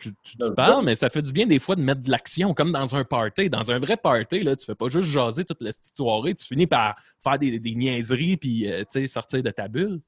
parles, 0.56 0.84
mais 0.84 0.94
ça 0.94 1.08
fait 1.08 1.22
du 1.22 1.32
bien 1.32 1.46
des 1.46 1.58
fois 1.58 1.76
de 1.76 1.82
mettre 1.82 2.02
de 2.02 2.10
l'action, 2.10 2.54
comme 2.54 2.72
dans 2.72 2.96
un 2.96 3.04
party. 3.04 3.50
Dans 3.50 3.70
un 3.70 3.78
vrai 3.78 3.96
party, 3.96 4.42
là, 4.42 4.56
tu 4.56 4.64
fais 4.64 4.74
pas 4.74 4.88
juste 4.88 5.08
jaser 5.08 5.44
toute 5.44 5.62
la 5.62 5.70
soirée, 5.72 6.34
tu 6.34 6.44
finis 6.44 6.66
par 6.66 6.96
faire 7.22 7.38
des, 7.38 7.58
des 7.58 7.74
niaiseries, 7.74 8.36
puis 8.36 8.70
euh, 8.70 8.80
tu 8.90 9.00
sais, 9.00 9.06
sortir 9.06 9.42
de 9.42 9.50
ta 9.50 9.68
bulle. 9.68 10.00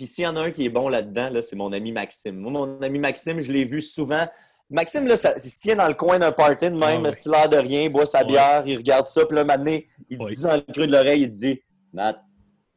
Puis 0.00 0.06
s'il 0.06 0.24
y 0.24 0.26
en 0.26 0.34
a 0.36 0.40
un 0.40 0.50
qui 0.50 0.64
est 0.64 0.70
bon 0.70 0.88
là-dedans, 0.88 1.28
là, 1.28 1.42
c'est 1.42 1.56
mon 1.56 1.72
ami 1.72 1.92
Maxime. 1.92 2.36
Moi, 2.36 2.50
mon 2.50 2.80
ami 2.80 2.98
Maxime, 2.98 3.38
je 3.38 3.52
l'ai 3.52 3.64
vu 3.64 3.82
souvent. 3.82 4.26
Maxime, 4.70 5.06
là, 5.06 5.16
ça- 5.16 5.34
il 5.42 5.50
se 5.50 5.58
tient 5.58 5.74
dans 5.76 5.88
le 5.88 5.94
coin 5.94 6.18
d'un 6.18 6.32
party 6.32 6.66
de 6.70 6.76
même, 6.76 7.04
Ah 7.04 7.08
ouais. 7.08 7.14
l'air 7.26 7.48
de 7.48 7.56
rien, 7.56 7.82
il 7.82 7.88
boit 7.88 8.06
sa 8.06 8.20
Ouais. 8.20 8.26
bière, 8.26 8.62
il 8.66 8.76
regarde 8.76 9.06
ça, 9.08 9.24
puis 9.26 9.34
là, 9.36 9.44
maintenant, 9.44 9.76
il 10.08 10.22
Ouais. 10.22 10.30
dit 10.32 10.42
dans 10.42 10.54
le 10.54 10.60
creux 10.60 10.86
de 10.86 10.92
l'oreille, 10.92 11.22
il 11.22 11.30
dit 11.32 11.60
Matt, 11.92 12.20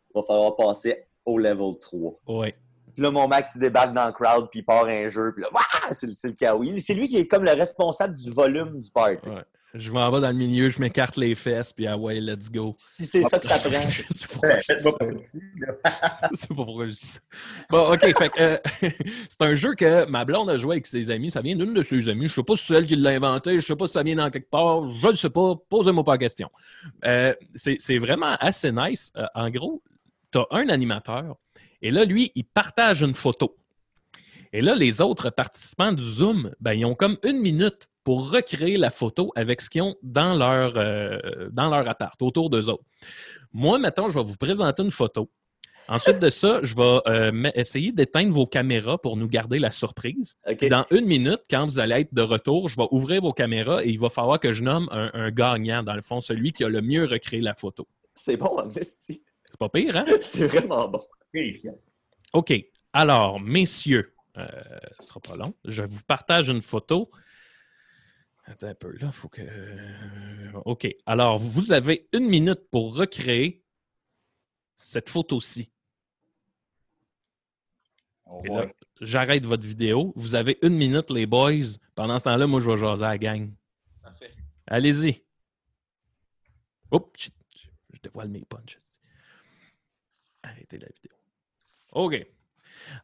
il 0.10 0.20
va 0.20 0.24
falloir 0.26 0.56
passer 0.56 1.06
au 1.26 1.38
level 1.38 1.78
3. 1.80 2.20
Ouais. 2.28 2.56
Puis 2.94 3.02
là, 3.04 3.12
mon 3.12 3.28
Max, 3.28 3.52
il 3.56 3.62
débarque 3.62 3.94
dans 3.94 4.06
le 4.08 4.12
crowd, 4.12 4.50
puis 4.50 4.60
il 4.60 4.64
part 4.66 4.86
un 4.86 5.08
jeu, 5.08 5.34
puis 5.34 5.44
là, 5.44 5.50
c'est 5.92 6.08
le, 6.08 6.14
le 6.24 6.32
chaos. 6.34 6.64
Il- 6.64 6.82
C'est 6.82 6.94
lui 6.94 7.08
qui 7.08 7.18
est 7.18 7.28
comme 7.28 7.44
le 7.44 7.52
responsable 7.54 8.16
du 8.16 8.30
volume 8.32 8.80
du 8.80 8.90
party. 8.92 9.30
Je 9.74 9.92
m'en 9.92 10.12
vais 10.12 10.22
dans 10.22 10.30
le 10.30 10.36
milieu, 10.36 10.70
je 10.70 10.80
m'écarte 10.80 11.18
les 11.18 11.34
fesses, 11.34 11.74
puis 11.74 11.88
ah 11.88 11.98
ouais, 11.98 12.20
let's 12.20 12.52
go. 12.52 12.76
Si 12.78 13.08
c'est 13.08 13.24
ça 13.24 13.40
que 13.40 13.48
ça 13.48 13.58
prend. 13.58 13.82
Je 13.82 14.04
sais 14.14 14.28
pas 14.28 14.34
pourquoi 14.34 14.60
je 14.60 14.74
dis 14.74 14.74
ça. 14.74 14.76
Faites-moi 14.76 14.98
pas 14.98 15.06
petit, 15.06 15.42
là. 15.58 16.30
Je 16.32 16.36
sais 16.36 16.48
pas 16.48 16.56
pourquoi 16.56 16.88
je 16.88 16.94
dis 16.94 17.00
ça. 17.00 17.20
Bon, 17.70 17.94
OK, 17.94 18.00
fait 18.02 18.30
que, 18.30 18.40
euh, 18.40 18.58
c'est 19.30 19.42
un 19.42 19.54
jeu 19.56 19.74
que 19.74 20.06
ma 20.06 20.26
blonde 20.26 20.50
a 20.52 20.58
joué 20.58 20.76
avec 20.76 20.86
ses 20.86 21.10
amis. 21.10 21.32
Ça 21.32 21.42
vient 21.42 21.56
d'une 21.56 21.74
de 21.74 21.82
ses 21.82 22.08
amies. 22.08 22.28
Je 22.28 22.34
sais 22.34 22.44
pas 22.44 22.56
si 22.56 22.68
c'est 22.68 22.76
elle 22.76 22.86
qui 22.86 22.96
l'a 22.96 23.12
inventé. 23.12 23.58
Je 23.58 23.66
sais 23.66 23.76
pas 23.76 23.88
si 23.88 23.94
ça 23.94 24.04
vient 24.04 24.16
dans 24.16 24.30
quelque 24.30 24.50
part. 24.50 24.94
Je 24.94 25.08
ne 25.08 25.16
sais 25.16 25.30
pas. 25.32 25.56
Posez-moi 25.70 26.04
pas 26.04 26.14
la 26.14 26.18
question. 26.20 26.52
Euh, 27.06 27.34
c'est 27.56 27.78
c'est 27.80 27.98
vraiment 27.98 28.36
assez 28.40 28.72
nice. 28.72 29.12
Euh, 29.18 29.26
en 29.34 29.50
gros, 29.50 29.82
tu 30.32 30.38
as 30.38 30.46
un 30.52 30.70
animateur 30.70 31.36
et 31.84 31.92
là, 31.92 32.06
lui, 32.06 32.32
il 32.34 32.46
partage 32.46 33.04
une 33.04 33.14
photo. 33.14 33.58
Et 34.54 34.62
là, 34.62 34.74
les 34.74 35.02
autres 35.02 35.30
participants 35.30 35.92
du 35.92 36.04
Zoom, 36.04 36.52
ben, 36.62 36.74
ils 36.74 36.86
ont 36.86 36.96
comme 36.96 37.18
une 37.24 37.40
minute 37.40 37.90
pour 38.04 38.32
recréer 38.32 38.78
la 38.78 38.92
photo 38.92 39.32
avec 39.36 39.62
ce 39.62 39.70
qu'ils 39.70 39.82
ont 39.82 39.96
dans 40.04 40.36
leur, 40.36 40.74
euh, 40.78 41.50
dans 41.52 41.70
leur 41.70 41.88
appart, 41.88 42.22
autour 42.22 42.50
d'eux 42.50 42.70
autres. 42.70 42.84
Moi, 43.54 43.80
maintenant, 43.80 44.10
je 44.10 44.20
vais 44.20 44.26
vous 44.26 44.38
présenter 44.38 44.84
une 44.84 44.92
photo. 44.92 45.30
Ensuite 45.90 46.20
de 46.20 46.30
ça, 46.30 46.60
je 46.64 46.76
vais 46.76 47.00
euh, 47.08 47.52
essayer 47.56 47.92
d'éteindre 47.92 48.34
vos 48.34 48.48
caméras 48.48 48.98
pour 48.98 49.18
nous 49.18 49.28
garder 49.28 49.60
la 49.60 49.70
surprise. 49.70 50.36
Dans 50.70 50.86
une 50.92 51.06
minute, 51.06 51.42
quand 51.50 51.66
vous 51.66 51.80
allez 51.80 52.02
être 52.02 52.14
de 52.14 52.22
retour, 52.22 52.70
je 52.70 52.78
vais 52.78 52.88
ouvrir 52.92 53.22
vos 53.22 53.34
caméras 53.34 53.84
et 53.84 53.90
il 53.90 54.00
va 54.00 54.10
falloir 54.10 54.40
que 54.40 54.54
je 54.54 54.64
nomme 54.64 54.88
un, 54.92 55.12
un 55.14 55.30
gagnant, 55.30 55.84
dans 55.84 55.96
le 55.96 56.02
fond, 56.02 56.22
celui 56.22 56.54
qui 56.54 56.64
a 56.64 56.70
le 56.70 56.82
mieux 56.82 57.04
recréé 57.04 57.42
la 57.42 57.54
photo. 57.54 57.86
C'est 58.16 58.38
bon, 58.38 58.58
Amnesty. 58.58 59.22
C'est 59.50 59.60
pas 59.60 59.70
pire, 59.70 59.98
hein? 59.98 60.06
C'est 60.22 60.48
vraiment 60.48 60.88
bon. 60.88 61.02
OK. 62.34 62.54
Alors, 62.94 63.40
messieurs, 63.40 64.14
euh, 64.38 64.48
ce 65.00 65.08
sera 65.08 65.20
pas 65.20 65.36
long. 65.36 65.54
Je 65.66 65.84
vous 65.84 66.02
partage 66.08 66.50
une 66.50 66.62
photo. 66.62 67.10
Attends 68.46 68.68
un 68.68 68.76
peu, 68.76 68.92
là, 68.92 69.08
il 69.08 69.12
faut 69.12 69.30
que. 69.30 69.42
OK. 70.66 70.88
Alors, 71.06 71.38
vous 71.38 71.72
avez 71.72 72.08
une 72.12 72.28
minute 72.28 72.70
pour 72.72 72.96
recréer 72.96 73.64
cette 74.76 75.10
photo-ci. 75.10 75.70
J'arrête 79.00 79.46
votre 79.46 79.66
vidéo. 79.66 80.14
Vous 80.16 80.36
avez 80.36 80.58
une 80.62 80.76
minute, 80.76 81.10
les 81.10 81.26
boys. 81.26 81.78
Pendant 81.96 82.18
ce 82.20 82.26
temps-là, 82.26 82.48
moi, 82.48 82.60
je 82.60 82.70
vais 82.70 82.78
jaser 82.78 83.06
à 83.06 83.10
la 83.10 83.18
gang. 83.18 83.52
Parfait. 84.02 84.34
Allez-y. 84.68 85.24
Oups, 86.92 87.32
je, 87.94 88.00
dévoile 88.02 88.30
mes 88.30 88.44
punches. 88.46 88.78
Arrêtez 90.44 90.78
la 90.78 90.88
vidéo. 90.88 91.16
OK. 91.94 92.26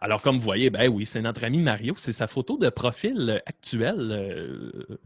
Alors, 0.02 0.22
comme 0.22 0.36
vous 0.36 0.44
voyez, 0.44 0.70
ben 0.70 0.90
oui, 0.90 1.06
c'est 1.06 1.22
notre 1.22 1.44
ami 1.44 1.62
Mario. 1.62 1.96
C'est 1.96 2.12
sa 2.12 2.28
photo 2.28 2.58
de 2.58 2.70
profil 2.70 3.30
euh, 3.30 3.40
actuel. 3.46 4.12
euh, 4.12 5.00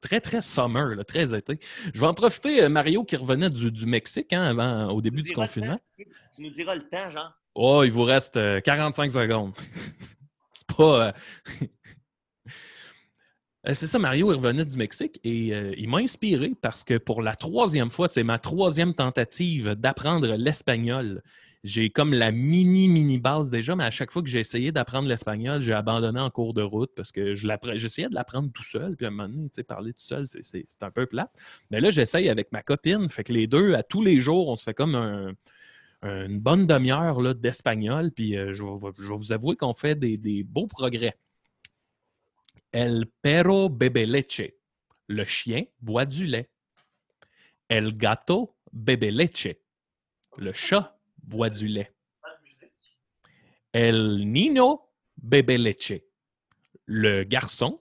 très, 0.00 0.20
très 0.20 0.42
summer, 0.42 0.94
là, 0.94 1.04
très 1.04 1.34
été. 1.34 1.58
Je 1.92 2.00
vais 2.00 2.06
en 2.06 2.14
profiter, 2.14 2.62
euh, 2.62 2.68
Mario, 2.68 3.04
qui 3.04 3.16
revenait 3.16 3.50
du, 3.50 3.70
du 3.70 3.86
Mexique 3.86 4.32
hein, 4.32 4.42
avant, 4.42 4.90
au 4.92 5.00
début 5.00 5.22
du 5.22 5.32
confinement. 5.32 5.78
Tu 5.96 6.42
nous 6.42 6.50
diras 6.50 6.74
le 6.74 6.82
temps, 6.82 7.10
Jean. 7.10 7.28
Oh, 7.54 7.82
il 7.84 7.90
vous 7.90 8.04
reste 8.04 8.36
euh, 8.36 8.60
45 8.60 9.10
secondes. 9.10 9.52
c'est 10.52 10.76
pas. 10.76 11.08
euh, 11.08 11.12
euh, 13.66 13.74
c'est 13.74 13.86
ça, 13.86 13.98
Mario, 13.98 14.32
il 14.32 14.36
revenait 14.36 14.64
du 14.64 14.76
Mexique 14.76 15.20
et 15.24 15.52
euh, 15.54 15.74
il 15.76 15.88
m'a 15.88 15.98
inspiré 15.98 16.52
parce 16.60 16.84
que 16.84 16.96
pour 16.96 17.22
la 17.22 17.34
troisième 17.34 17.90
fois, 17.90 18.08
c'est 18.08 18.22
ma 18.22 18.38
troisième 18.38 18.94
tentative 18.94 19.74
d'apprendre 19.74 20.36
l'espagnol. 20.36 21.22
J'ai 21.62 21.90
comme 21.90 22.14
la 22.14 22.32
mini, 22.32 22.88
mini 22.88 23.18
base 23.18 23.50
déjà, 23.50 23.76
mais 23.76 23.84
à 23.84 23.90
chaque 23.90 24.10
fois 24.10 24.22
que 24.22 24.28
j'ai 24.28 24.38
essayé 24.38 24.72
d'apprendre 24.72 25.06
l'espagnol, 25.08 25.60
j'ai 25.60 25.74
abandonné 25.74 26.18
en 26.18 26.30
cours 26.30 26.54
de 26.54 26.62
route 26.62 26.90
parce 26.96 27.12
que 27.12 27.34
j'essayais 27.34 28.08
de 28.08 28.14
l'apprendre 28.14 28.50
tout 28.50 28.64
seul. 28.64 28.96
Puis 28.96 29.04
à 29.04 29.08
un 29.08 29.12
moment 29.12 29.28
donné, 29.28 29.48
parler 29.68 29.92
tout 29.92 30.00
seul, 30.00 30.26
c'est- 30.26 30.64
un 30.82 30.90
peu 30.90 31.04
plate. 31.06 31.30
Mais 31.70 31.80
là, 31.82 31.90
j'essaye 31.90 32.30
avec 32.30 32.50
ma 32.52 32.62
copine. 32.62 33.08
Fait 33.10 33.24
que 33.24 33.32
les 33.34 33.46
deux, 33.46 33.74
à 33.74 33.82
tous 33.82 34.02
les 34.02 34.20
jours, 34.20 34.48
on 34.48 34.56
se 34.56 34.64
fait 34.64 34.72
comme 34.74 34.94
un, 34.94 35.34
une 36.02 36.38
bonne 36.40 36.66
demi-heure 36.66 37.34
d'espagnol, 37.34 38.10
puis 38.10 38.36
euh, 38.38 38.54
je, 38.54 38.62
vais, 38.64 38.92
je 38.98 39.08
vais 39.08 39.16
vous 39.16 39.32
avouer 39.32 39.56
qu'on 39.56 39.74
fait 39.74 39.94
des, 39.94 40.16
des 40.16 40.42
beaux 40.42 40.66
progrès. 40.66 41.18
El 42.72 43.04
perro 43.20 43.68
bebe 43.68 44.06
leche. 44.06 44.42
Le 45.08 45.24
chien 45.26 45.64
boit 45.82 46.06
du 46.06 46.24
lait. 46.24 46.48
El 47.68 47.96
gato 47.96 48.56
bebe 48.72 49.10
leche. 49.10 49.48
Le 50.38 50.52
chat 50.52 50.99
boit 51.22 51.50
du 51.50 51.68
lait. 51.68 51.92
El 53.72 54.30
niño 54.30 54.80
bebe 55.16 55.56
leche. 55.56 56.02
Le 56.86 57.24
garçon 57.24 57.80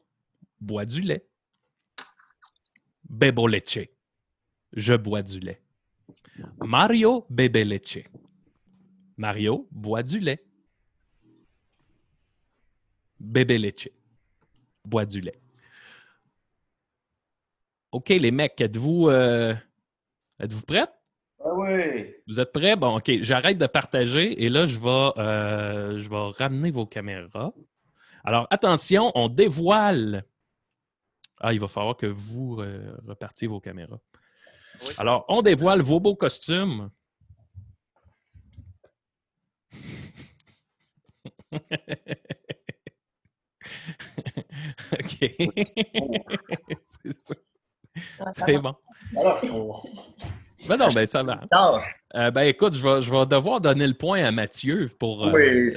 boit 0.59 0.85
du 0.85 1.01
lait. 1.01 1.25
Bebo 3.09 3.47
leche. 3.47 3.89
Je 4.73 4.93
bois 4.93 5.23
du 5.23 5.39
lait. 5.39 5.61
Mario 6.59 7.25
bebe 7.29 7.63
leche. 7.65 8.03
Mario 9.17 9.67
boit 9.71 10.03
du 10.03 10.19
lait. 10.19 10.43
Bébé 13.19 13.57
leche. 13.57 13.89
Boit 14.85 15.05
du 15.05 15.19
lait. 15.19 15.39
OK, 17.91 18.09
les 18.09 18.31
mecs, 18.31 18.61
êtes-vous 18.61 19.09
euh, 19.09 19.55
êtes-vous 20.39 20.61
prêts? 20.61 20.85
Ah 21.69 21.75
oui. 21.75 22.15
Vous 22.27 22.39
êtes 22.39 22.51
prêts? 22.51 22.75
Bon, 22.75 22.97
OK, 22.97 23.11
j'arrête 23.21 23.57
de 23.57 23.67
partager 23.67 24.43
et 24.43 24.49
là, 24.49 24.65
je 24.65 24.79
vais, 24.79 25.11
euh, 25.21 25.99
je 25.99 26.09
vais 26.09 26.31
ramener 26.37 26.71
vos 26.71 26.85
caméras. 26.85 27.53
Alors, 28.23 28.47
attention, 28.49 29.11
on 29.15 29.29
dévoile. 29.29 30.23
Ah, 31.39 31.53
il 31.53 31.59
va 31.59 31.67
falloir 31.67 31.95
que 31.95 32.07
vous 32.07 32.57
euh, 32.59 32.97
repartiez 33.07 33.47
vos 33.47 33.59
caméras. 33.59 33.99
Alors, 34.97 35.25
on 35.27 35.41
dévoile 35.41 35.81
vos 35.81 35.99
beaux 35.99 36.15
costumes. 36.15 36.89
OK. 44.91 45.17
C'est. 46.85 47.15
C'est 48.31 48.57
bon. 48.57 48.75
Ben 50.67 50.77
non, 50.77 50.89
ben 50.89 51.07
ça 51.07 51.23
va. 51.23 51.41
Euh, 52.15 52.31
ben 52.31 52.41
écoute, 52.43 52.73
je 52.73 52.83
vais, 52.83 53.01
je 53.01 53.11
vais 53.11 53.25
devoir 53.25 53.61
donner 53.61 53.87
le 53.87 53.93
point 53.93 54.23
à 54.23 54.31
Mathieu 54.31 54.89
pour 54.99 55.27
euh, 55.27 55.31
Oui, 55.31 55.71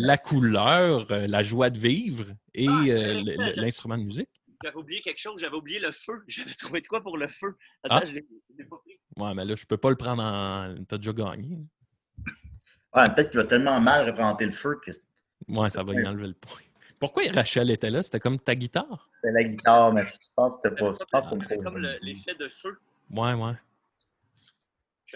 la 0.00 0.16
couleur, 0.16 1.06
euh, 1.10 1.26
la 1.26 1.42
joie 1.42 1.70
de 1.70 1.78
vivre 1.78 2.26
et 2.54 2.68
Ah, 2.68 2.84
euh, 2.86 3.22
l'instrument 3.56 3.98
de 3.98 4.04
musique. 4.04 4.28
J'avais 4.62 4.76
oublié 4.76 5.00
quelque 5.00 5.20
chose, 5.20 5.40
j'avais 5.40 5.56
oublié 5.56 5.78
le 5.78 5.92
feu. 5.92 6.24
J'avais 6.28 6.54
trouvé 6.54 6.80
de 6.80 6.86
quoi 6.86 7.00
pour 7.00 7.16
le 7.16 7.28
feu. 7.28 7.56
Ah. 7.84 7.96
Attends, 7.96 8.06
je 8.06 8.14
l'ai 8.14 8.26
je 8.50 8.62
l'ai 8.62 8.64
pas 8.64 8.76
pris. 8.78 8.98
Ouais, 9.16 9.34
mais 9.34 9.44
là, 9.44 9.54
je 9.56 9.66
peux 9.66 9.76
pas 9.76 9.90
le 9.90 9.96
prendre 9.96 10.22
en. 10.22 10.74
T'as 10.88 10.96
déjà 10.96 11.12
gagné. 11.12 11.58
ouais, 12.94 13.04
peut-être 13.14 13.30
qu'il 13.30 13.40
va 13.40 13.46
tellement 13.46 13.80
mal 13.80 14.06
représenter 14.06 14.46
le 14.46 14.52
feu 14.52 14.80
que 14.84 14.90
c'était 14.90 15.06
Ouais, 15.48 15.70
ça 15.70 15.82
va 15.82 15.92
y 15.94 16.06
enlever 16.06 16.28
le 16.28 16.34
point. 16.34 16.60
Pourquoi 16.98 17.22
Rachel 17.32 17.70
était 17.70 17.90
là? 17.90 18.02
C'était 18.02 18.20
comme 18.20 18.40
ta 18.40 18.54
guitare? 18.54 19.08
la 19.22 19.44
guitare, 19.44 19.92
mais 19.92 20.02
je 20.04 20.28
pense 20.34 20.56
que 20.56 20.62
c'était 20.68 20.80
pas. 20.80 20.94
Ah, 21.12 21.22
fausse 21.22 21.62
comme 21.62 21.78
l'effet 22.02 22.34
de 22.34 22.48
feu. 22.48 22.78
Ouais, 23.10 23.34
ouais. 23.34 23.52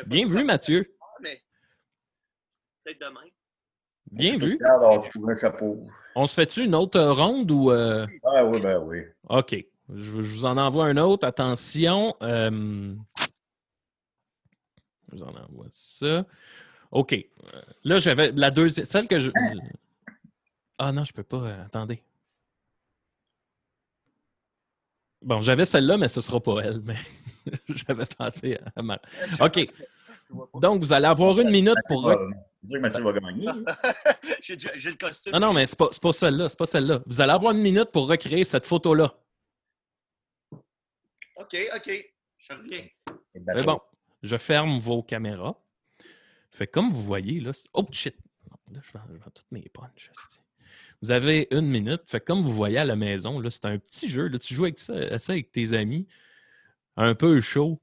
Bien 0.07 0.27
vu, 0.27 0.45
Mathieu. 0.45 0.95
mais 1.21 1.41
Peut-être 2.85 3.01
demain. 3.01 3.21
Bien 4.11 4.37
vu. 4.37 4.59
On 6.15 6.27
se 6.27 6.35
fait-tu 6.35 6.65
une 6.65 6.75
autre 6.75 7.01
ronde 7.01 7.51
ou. 7.51 7.71
euh, 7.71 8.07
Ah 8.25 8.45
oui, 8.45 8.61
ben 8.61 8.79
oui. 8.85 8.99
OK. 9.29 9.55
Je, 9.95 9.95
je 9.97 10.11
vous 10.35 10.45
en 10.45 10.57
envoie 10.59 10.87
un 10.87 10.97
autre. 10.99 11.27
Attention. 11.27 12.15
euh, 12.23 12.95
je 15.11 15.17
vous 15.17 15.23
en 15.23 15.35
envoie 15.35 15.67
ça. 15.73 16.25
OK. 16.91 17.15
Là, 17.85 17.99
j'avais 17.99 18.33
la 18.33 18.51
deuxième. 18.51 18.85
Celle 18.85 19.09
que 19.09 19.19
je. 19.19 19.31
Ah 20.79 20.93
non, 20.93 21.05
je 21.05 21.13
peux 21.13 21.23
pas. 21.23 21.37
euh, 21.45 21.65
attendez. 21.65 22.03
Bon, 25.23 25.41
j'avais 25.43 25.65
celle-là, 25.65 25.97
mais 25.97 26.09
ce 26.09 26.21
sera 26.21 26.41
pas 26.41 26.61
elle. 26.65 26.81
Mais 26.83 26.97
j'avais 27.69 28.07
pensé 28.07 28.59
à 28.77 28.83
ma. 28.83 28.99
OK. 29.41 29.61
Donc, 30.55 30.81
vous 30.81 30.93
allez 30.93 31.07
avoir 31.07 31.39
une 31.41 31.51
minute 31.51 31.77
pour. 31.89 32.11
C'est 32.63 32.69
sûr 32.69 32.77
que 32.79 32.83
Mathieu 32.83 33.03
va 33.03 33.13
gagner. 33.13 33.47
J'ai 34.43 34.91
le 34.91 34.97
costume. 34.97 35.33
Non, 35.33 35.41
non, 35.41 35.53
mais 35.53 35.67
c'est 35.67 35.79
pas, 35.79 35.89
c'est 35.93 36.01
pas 36.03 36.13
celle-là. 36.13 36.49
C'est 36.49 36.59
pas 36.59 36.67
celle-là. 36.67 37.03
Vous 37.07 37.21
allez 37.21 37.33
avoir 37.33 37.53
une 37.53 37.61
minute 37.61 37.91
pour 37.93 38.09
recréer 38.09 38.45
cette 38.45 38.67
photo-là. 38.67 39.13
OK, 41.37 41.57
OK. 41.77 42.13
Je 42.39 42.53
reviens. 42.55 42.87
C'est 43.35 43.65
bon. 43.67 43.81
Je 44.23 44.37
ferme 44.37 44.79
vos 44.79 45.03
caméras. 45.03 45.57
Fait 46.51 46.67
que 46.67 46.73
comme 46.73 46.91
vous 46.91 47.03
voyez, 47.03 47.41
là. 47.41 47.53
c'est- 47.53 47.69
Oh 47.73 47.85
shit! 47.91 48.17
Là, 48.71 48.81
je 48.83 48.93
vends, 48.93 49.05
je 49.13 49.17
vends 49.19 49.31
toutes 49.35 49.51
mes 49.51 49.69
punches. 49.69 50.11
Vous 51.03 51.11
avez 51.11 51.49
une 51.51 51.67
minute. 51.69 52.03
Fait 52.07 52.21
comme 52.21 52.43
vous 52.43 52.53
voyez 52.53 52.79
à 52.79 52.85
la 52.85 52.97
maison, 52.97 53.43
c'est 53.51 53.65
un 53.67 53.79
petit 53.79 54.09
jeu. 54.09 54.29
Là, 54.29 54.39
tu 54.39 54.55
joues 54.55 54.65
avec 54.65 54.79
ça, 54.79 55.19
ça 55.19 55.33
avec 55.33 55.51
tes 55.53 55.73
amis. 55.73 56.07
Un 56.97 57.15
peu 57.15 57.41
chaud. 57.41 57.81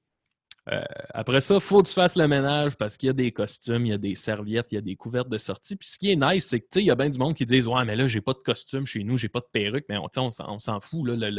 Euh, 0.71 0.83
après 1.13 1.41
ça, 1.41 1.55
il 1.55 1.61
faut 1.61 1.81
que 1.81 1.87
tu 1.87 1.93
fasses 1.95 2.15
le 2.15 2.27
ménage 2.27 2.75
parce 2.77 2.95
qu'il 2.95 3.07
y 3.07 3.09
a 3.09 3.13
des 3.13 3.31
costumes, 3.31 3.85
il 3.87 3.89
y 3.89 3.93
a 3.93 3.97
des 3.97 4.13
serviettes, 4.13 4.71
il 4.71 4.75
y 4.75 4.77
a 4.77 4.81
des 4.81 4.95
couvertes 4.95 5.29
de 5.29 5.37
sortie. 5.39 5.75
Puis 5.75 5.89
ce 5.89 5.97
qui 5.97 6.11
est 6.11 6.15
nice, 6.15 6.45
c'est 6.45 6.59
que 6.59 6.67
il 6.79 6.85
y 6.85 6.91
a 6.91 6.95
bien 6.95 7.09
du 7.09 7.17
monde 7.17 7.33
qui 7.35 7.45
disent 7.45 7.65
Ouais, 7.67 7.83
mais 7.85 7.95
là, 7.95 8.05
j'ai 8.07 8.21
pas 8.21 8.33
de 8.33 8.39
costume 8.39 8.85
chez 8.85 9.03
nous, 9.03 9.17
j'ai 9.17 9.29
pas 9.29 9.39
de 9.39 9.47
perruque, 9.51 9.85
mais 9.89 9.97
on, 9.97 10.07
on 10.17 10.59
s'en- 10.59 10.79
fout. 10.79 11.07
Là, 11.07 11.31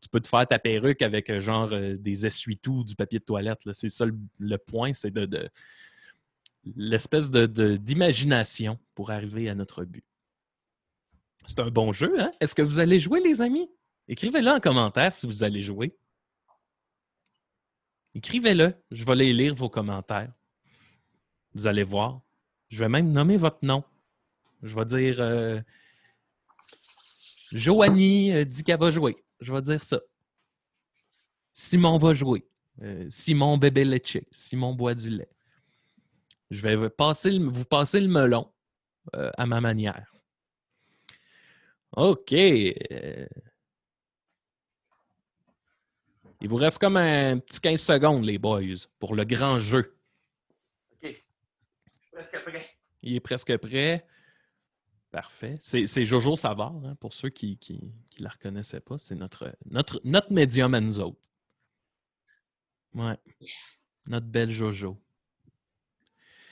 tu 0.00 0.08
peux 0.10 0.20
te 0.20 0.28
faire 0.28 0.46
ta 0.48 0.58
perruque 0.58 1.02
avec 1.02 1.28
euh, 1.30 1.40
genre 1.40 1.68
euh, 1.72 1.96
des 1.98 2.26
essuie-tout, 2.26 2.84
du 2.84 2.94
papier 2.96 3.18
de 3.18 3.24
toilette. 3.24 3.60
C'est 3.72 3.90
ça 3.90 4.06
le, 4.06 4.58
point, 4.58 4.94
c'est 4.94 5.10
de, 5.10 5.50
l'espèce 6.76 7.30
de, 7.30 7.46
de- 7.46 7.76
d'imagination 7.76 8.78
pour 8.94 9.10
arriver 9.10 9.50
à 9.50 9.54
notre 9.54 9.84
but. 9.84 10.04
C'est 11.46 11.60
un 11.60 11.70
bon 11.70 11.92
jeu, 11.92 12.20
hein? 12.20 12.30
Est-ce 12.40 12.54
que 12.54 12.62
vous 12.62 12.78
allez 12.78 12.98
jouer, 12.98 13.20
les 13.20 13.42
amis? 13.42 13.68
Écrivez-le 14.08 14.50
en 14.50 14.60
commentaire 14.60 15.14
si 15.14 15.26
vous 15.26 15.44
allez 15.44 15.62
jouer. 15.62 15.96
Écrivez-le. 18.14 18.74
Je 18.90 19.04
vais 19.04 19.16
les 19.16 19.32
lire, 19.32 19.54
vos 19.54 19.68
commentaires. 19.68 20.32
Vous 21.54 21.66
allez 21.66 21.84
voir. 21.84 22.20
Je 22.68 22.78
vais 22.78 22.88
même 22.88 23.10
nommer 23.10 23.36
votre 23.36 23.64
nom. 23.64 23.84
Je 24.62 24.74
vais 24.76 24.84
dire 24.84 25.20
euh, 25.20 25.60
Joanie 27.52 28.32
euh, 28.32 28.44
dit 28.44 28.62
qu'elle 28.62 28.78
va 28.78 28.90
jouer. 28.90 29.16
Je 29.40 29.52
vais 29.52 29.62
dire 29.62 29.82
ça. 29.82 30.00
Simon 31.52 31.98
va 31.98 32.14
jouer. 32.14 32.46
Euh, 32.82 33.06
Simon 33.10 33.58
bébé 33.58 33.84
laitier. 33.84 34.26
Simon 34.32 34.74
boit 34.74 34.94
du 34.94 35.10
lait. 35.10 35.30
Je 36.50 36.62
vais 36.62 36.76
vous 36.76 36.90
passer 36.90 37.30
le 38.00 38.08
melon 38.08 38.50
euh, 39.14 39.30
à 39.36 39.46
ma 39.46 39.60
manière. 39.60 40.12
OK. 41.96 42.32
euh, 42.32 43.26
Il 46.40 46.48
vous 46.48 46.56
reste 46.56 46.78
comme 46.78 46.96
un 46.96 47.38
petit 47.38 47.60
15 47.60 47.80
secondes, 47.80 48.24
les 48.24 48.38
boys, 48.38 48.62
pour 48.98 49.14
le 49.14 49.24
grand 49.24 49.58
jeu. 49.58 49.96
OK. 51.02 51.24
Presque 52.12 52.44
prêt. 52.44 52.70
Il 53.02 53.16
est 53.16 53.20
presque 53.20 53.56
prêt. 53.58 54.06
Parfait. 55.10 55.54
C'est 55.60 56.04
Jojo 56.04 56.36
Savard, 56.36 56.74
hein, 56.84 56.94
pour 57.00 57.12
ceux 57.14 57.30
qui 57.30 57.58
ne 58.18 58.24
la 58.24 58.30
reconnaissaient 58.30 58.80
pas. 58.80 58.96
C'est 58.98 59.16
notre, 59.16 59.52
notre, 59.66 60.00
notre 60.04 60.32
médium 60.32 60.72
à 60.74 60.80
nous 60.80 61.00
autres. 61.00 61.20
Ouais. 62.94 63.18
Notre 64.06 64.26
belle 64.26 64.50
Jojo. 64.50 64.96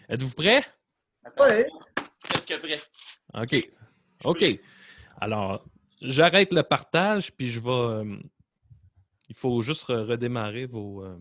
Êtes-vous 0.08 0.34
prêts? 0.34 0.64
Oui. 1.38 1.64
Presque 2.22 2.58
prêt. 2.60 2.78
OK. 3.34 3.70
OK. 4.24 4.44
Alors, 5.20 5.64
j'arrête 6.00 6.52
le 6.52 6.62
partage, 6.62 7.32
puis 7.32 7.48
je 7.48 7.60
vais. 7.60 7.70
euh, 7.70 8.16
il 9.28 9.34
faut 9.36 9.60
juste 9.62 9.84
re- 9.88 10.04
redémarrer 10.06 10.66
vos, 10.66 11.04
euh, 11.04 11.16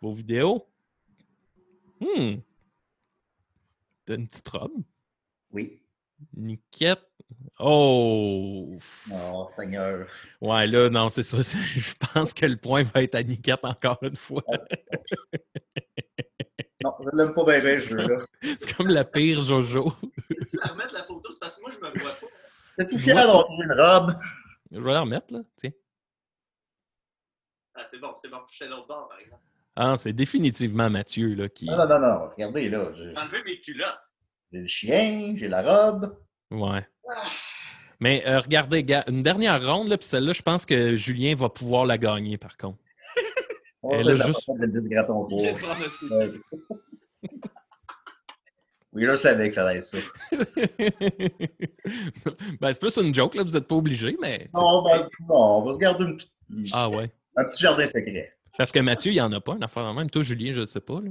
vos 0.00 0.12
vidéos. 0.12 0.66
Hmm. 2.00 2.36
T'as 4.04 4.14
une 4.16 4.28
petite 4.28 4.48
robe? 4.48 4.72
Oui. 5.52 5.80
Niquette. 6.36 7.08
Oh! 7.58 8.76
Oh, 9.12 9.48
Seigneur. 9.56 10.06
Ouais, 10.40 10.66
là, 10.66 10.90
non, 10.90 11.08
c'est 11.08 11.22
ça. 11.22 11.38
Je 11.42 11.94
pense 12.12 12.34
que 12.34 12.46
le 12.46 12.56
point 12.56 12.82
va 12.82 13.02
être 13.02 13.14
à 13.14 13.22
Niquette 13.22 13.64
encore 13.64 13.98
une 14.02 14.16
fois. 14.16 14.42
Non, 16.84 16.92
je 17.00 17.16
l'aime 17.16 17.32
pas 17.32 17.44
bien, 17.44 17.60
bien, 17.60 17.78
ce 17.78 17.90
jeu-là. 17.90 18.26
c'est 18.42 18.74
comme 18.76 18.88
la 18.88 19.04
pire 19.04 19.40
Jojo. 19.40 19.92
Peux-tu 20.28 20.56
la 20.56 20.72
remettre 20.72 20.94
la 20.94 21.04
photo? 21.04 21.30
C'est 21.30 21.38
parce 21.38 21.56
que 21.56 21.62
moi, 21.62 21.70
je 21.70 21.76
me 21.78 22.00
vois 22.00 22.10
pas. 22.10 22.26
Fier 22.98 23.14
d'avoir 23.14 23.44
trouvé 23.44 23.64
une 23.64 23.80
robe? 23.80 24.14
Je 24.70 24.80
vais 24.80 24.92
la 24.92 25.00
remettre, 25.00 25.32
là. 25.34 25.40
Tiens. 25.56 25.70
Ah, 27.74 27.82
c'est 27.86 27.98
bon, 27.98 28.12
c'est 28.20 28.28
bon. 28.28 28.38
Je 28.50 28.56
suis 28.56 28.64
à 28.64 28.68
l'autre 28.68 28.86
bord, 28.86 29.08
par 29.08 29.18
exemple. 29.18 29.42
Ah, 29.76 29.94
c'est 29.96 30.12
définitivement 30.12 30.90
Mathieu, 30.90 31.34
là, 31.34 31.48
qui. 31.48 31.66
Non, 31.66 31.76
non, 31.78 31.86
non, 31.88 31.98
non. 32.00 32.28
Regardez, 32.30 32.68
là. 32.68 32.92
J'ai 32.94 33.16
enlevé 33.16 33.42
mes 33.44 33.58
culottes. 33.58 34.02
j'ai 34.52 34.60
le 34.60 34.66
chien, 34.66 35.34
j'ai 35.36 35.48
la 35.48 35.62
robe. 35.62 36.16
Ouais. 36.50 36.86
Mais 38.00 38.26
euh, 38.26 38.38
regardez, 38.40 38.84
une 39.08 39.22
dernière 39.22 39.64
ronde, 39.66 39.88
là, 39.88 39.96
puis 39.96 40.06
celle-là, 40.06 40.32
je 40.32 40.42
pense 40.42 40.66
que 40.66 40.96
Julien 40.96 41.34
va 41.34 41.48
pouvoir 41.48 41.86
la 41.86 41.96
gagner, 41.98 42.36
par 42.36 42.56
contre. 42.56 42.78
On 43.82 43.90
Elle 43.92 44.10
a 44.10 44.16
juste- 44.16 44.46
Oui, 48.92 49.04
là, 49.04 49.14
je 49.14 49.20
savais 49.20 49.48
que 49.48 49.54
ça 49.54 49.66
allait 49.66 49.78
être 49.78 49.84
ça. 49.84 49.98
ben, 52.60 52.72
c'est 52.72 52.80
plus 52.80 52.96
une 52.98 53.14
joke, 53.14 53.34
là, 53.34 53.42
vous 53.42 53.52
n'êtes 53.52 53.66
pas 53.66 53.74
obligé, 53.74 54.16
mais. 54.20 54.50
Non, 54.54 54.82
ben, 54.84 55.08
non, 55.28 55.34
on 55.34 55.64
va 55.64 55.72
se 55.72 55.78
garder 55.78 56.04
une 56.04 56.16
petite- 56.16 56.30
Ah 56.74 56.90
ouais. 56.90 57.10
un 57.36 57.44
petit 57.44 57.62
jardin 57.62 57.86
secret. 57.86 58.30
Parce 58.58 58.70
que 58.70 58.80
Mathieu, 58.80 59.10
il 59.12 59.14
n'y 59.14 59.20
en 59.20 59.32
a 59.32 59.40
pas, 59.40 59.54
une 59.54 59.62
affaire 59.64 59.84
en 59.84 59.94
même. 59.94 60.10
Toi, 60.10 60.22
Julien, 60.22 60.52
je 60.52 60.60
ne 60.60 60.66
sais 60.66 60.80
pas. 60.80 61.00
Là. 61.00 61.10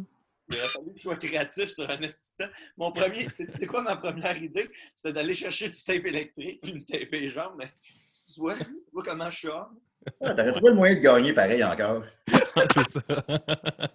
Il 0.50 0.58
aurait 0.58 0.68
fallu 0.68 0.86
que 0.92 0.98
je 0.98 1.02
sois 1.02 1.16
créatif 1.16 1.70
sur 1.72 1.90
un 1.90 2.04
instant. 2.04 2.46
Mon 2.78 2.92
premier, 2.92 3.28
sais 3.30 3.66
quoi 3.66 3.82
ma 3.82 3.96
première 3.96 4.38
idée? 4.38 4.70
C'était 4.94 5.14
d'aller 5.14 5.34
chercher 5.34 5.70
du 5.70 5.84
tape 5.84 6.06
électrique 6.06 6.60
puis 6.62 6.74
me 6.74 6.82
taper 6.82 7.20
les 7.20 7.30
jambes, 7.30 7.54
mais 7.58 7.72
si 8.12 8.34
tu 8.34 8.42
vois, 8.42 8.56
tu 8.56 8.66
vois 8.94 9.04
comment 9.04 9.32
je 9.32 9.38
suis 9.38 9.48
hors. 9.48 9.70
Ah, 10.22 10.34
T'aurais 10.34 10.52
trouvé 10.52 10.70
le 10.70 10.76
moyen 10.76 10.96
de 10.96 11.00
gagner 11.00 11.34
pareil 11.34 11.64
encore. 11.64 12.04
c'est 12.28 12.90
ça. 12.90 13.02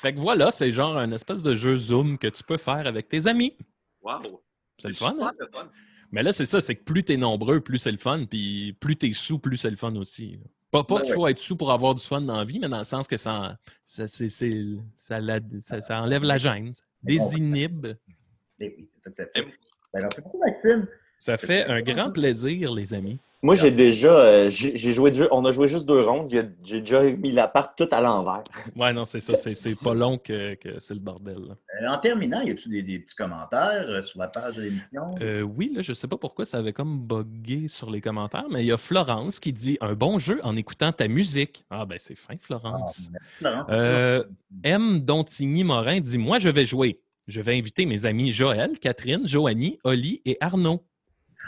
fait 0.00 0.14
que 0.14 0.18
voilà, 0.20 0.50
c'est 0.50 0.70
genre 0.70 0.96
un 0.96 1.10
espèce 1.12 1.42
de 1.42 1.54
jeu 1.54 1.76
Zoom 1.76 2.18
que 2.18 2.28
tu 2.28 2.42
peux 2.44 2.56
faire 2.58 2.86
avec 2.86 3.08
tes 3.08 3.26
amis. 3.26 3.56
Wow! 4.02 4.42
C'est 4.78 4.88
le 4.88 4.94
fun, 4.94 5.14
hein? 5.20 5.32
fun. 5.52 5.68
Mais 6.10 6.22
là, 6.22 6.32
c'est 6.32 6.44
ça, 6.44 6.60
c'est 6.60 6.74
que 6.76 6.82
plus 6.84 7.04
t'es 7.04 7.16
nombreux, 7.16 7.60
plus 7.60 7.78
c'est 7.78 7.92
le 7.92 7.98
fun, 7.98 8.26
puis 8.26 8.72
plus 8.80 8.96
t'es 8.96 9.12
sous, 9.12 9.38
plus 9.38 9.56
c'est 9.56 9.70
le 9.70 9.76
fun 9.76 9.94
aussi. 9.96 10.32
là. 10.32 10.44
Pas, 10.70 10.84
pas 10.84 11.02
qu'il 11.02 11.12
faut 11.14 11.26
être 11.28 11.38
sous 11.38 11.54
pour 11.56 11.70
avoir 11.70 11.94
du 11.94 12.02
fun 12.02 12.22
dans 12.22 12.36
la 12.38 12.44
vie, 12.44 12.58
mais 12.58 12.68
dans 12.68 12.78
le 12.78 12.84
sens 12.84 13.06
que 13.06 13.18
ça, 13.18 13.58
ça, 13.84 14.06
la- 15.20 15.40
ça- 15.60 15.82
ça 15.82 16.00
enlève 16.02 16.24
la 16.24 16.38
gêne, 16.38 16.72
désinhibe. 17.02 17.88
Oui, 18.58 18.88
c'est 18.94 19.00
ça 19.00 19.10
que 19.10 19.16
ça 19.16 19.26
fait. 19.26 19.42
Ben, 19.44 20.00
merci 20.00 20.20
beaucoup, 20.22 20.38
Maxime? 20.38 20.88
Ça 21.18 21.36
fait 21.36 21.64
un 21.66 21.82
grand 21.82 22.10
plaisir, 22.10 22.72
les 22.72 22.94
amis. 22.94 23.18
Moi, 23.44 23.56
j'ai 23.56 23.72
déjà. 23.72 24.08
euh, 24.14 24.48
j'ai 24.50 24.92
joué 24.92 25.10
deux- 25.10 25.26
On 25.32 25.44
a 25.44 25.50
joué 25.50 25.66
juste 25.66 25.84
deux 25.86 26.00
rondes. 26.02 26.30
J'ai 26.62 26.80
déjà 26.80 27.02
mis 27.02 27.32
l'appart 27.32 27.76
tout 27.76 27.88
à 27.90 28.00
l'envers. 28.00 28.44
Ouais, 28.76 28.92
non, 28.92 29.04
c'est 29.04 29.18
ça, 29.20 29.34
c'est 29.34 29.82
pas 29.82 29.94
long 29.94 30.16
que, 30.16 30.54
que 30.54 30.78
c'est 30.78 30.94
le 30.94 31.00
bordel. 31.00 31.38
Euh, 31.82 31.88
en 31.88 31.98
terminant, 31.98 32.40
y 32.42 32.50
a-tu 32.52 32.68
des, 32.68 32.82
des 32.82 33.00
petits 33.00 33.16
commentaires 33.16 33.84
euh, 33.88 34.02
sur 34.02 34.20
la 34.20 34.28
page 34.28 34.54
de 34.56 34.62
l'émission? 34.62 35.14
Euh, 35.20 35.42
oui, 35.42 35.72
là, 35.74 35.82
je 35.82 35.92
sais 35.92 36.06
pas 36.06 36.16
pourquoi 36.16 36.44
ça 36.44 36.58
avait 36.58 36.72
comme 36.72 37.00
bugué 37.00 37.66
sur 37.66 37.90
les 37.90 38.00
commentaires, 38.00 38.46
mais 38.50 38.62
il 38.62 38.66
y 38.66 38.72
a 38.72 38.76
Florence 38.76 39.40
qui 39.40 39.52
dit 39.52 39.76
un 39.80 39.94
bon 39.94 40.18
jeu 40.20 40.38
en 40.44 40.56
écoutant 40.56 40.92
ta 40.92 41.08
musique. 41.08 41.64
Ah 41.70 41.84
ben 41.84 41.96
c'est 41.98 42.14
fin, 42.16 42.34
Florence. 42.40 43.10
Euh, 43.70 44.22
M. 44.62 45.00
Dontigny-Morin 45.00 46.00
dit 46.00 46.18
Moi, 46.18 46.38
je 46.38 46.48
vais 46.48 46.64
jouer. 46.64 47.00
Je 47.26 47.40
vais 47.40 47.56
inviter 47.58 47.86
mes 47.86 48.06
amis 48.06 48.30
Joël, 48.32 48.78
Catherine, 48.78 49.26
Joanie, 49.26 49.78
Oli 49.84 50.22
et 50.24 50.36
Arnaud. 50.40 50.84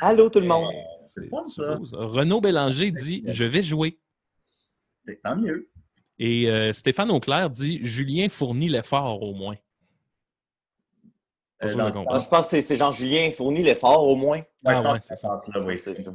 Allô, 0.01 0.29
tout 0.29 0.41
le 0.41 0.47
monde. 0.47 0.73
C'est 1.07 1.29
fun, 1.29 1.47
ça. 1.47 1.79
Renaud 1.93 2.41
Bélanger 2.41 2.91
dit 2.91 3.23
Je 3.27 3.45
vais 3.45 3.63
jouer. 3.63 3.99
C'est 5.07 5.21
tant 5.23 5.37
mieux. 5.37 5.69
Et 6.19 6.49
euh, 6.49 6.73
Stéphane 6.73 7.11
Auclair 7.11 7.51
dit 7.51 7.81
Julien 7.83 8.29
fournit 8.29 8.69
l'effort 8.69 9.23
au 9.23 9.35
moins. 9.35 9.57
Euh. 11.63 11.75
Ah, 12.09 12.19
je 12.19 12.29
pense 12.29 12.51
que 12.51 12.61
c'est- 12.61 12.77
Jean-Julien 12.77 13.31
fournit 13.33 13.63
l'effort, 13.63 14.07
au 14.07 14.17
moins. 14.17 14.39
Ouais, 14.39 14.45
Ah 14.65 14.75
je 14.77 14.83
pense 14.83 14.93
ouais, 14.95 15.01
que 15.01 15.07
c'est 15.07 15.17
sens-là, 15.17 15.61
oui. 15.65 15.77
c'est 15.79 15.95
ça. 15.95 16.11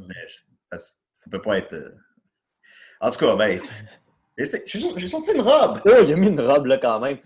Ça 1.12 1.30
peut 1.30 1.42
pas 1.42 1.58
être. 1.58 1.72
euh, 1.74 1.94
En 3.00 3.10
tout 3.10 3.18
cas, 3.18 3.34
ben. 3.36 3.60
j'ai- 4.38 4.46
sorti 5.08 5.32
une 5.34 5.40
robe! 5.40 5.80
Oh, 5.84 5.90
il 6.02 6.12
a 6.12 6.16
mis 6.16 6.28
une 6.28 6.40
robe, 6.40 6.66
là, 6.66 6.78
quand 6.78 7.00
même. 7.00 7.18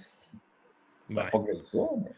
Ben, 1.11 1.29
Pas 1.31 1.39
ça, 1.65 1.79
mais- 1.99 2.11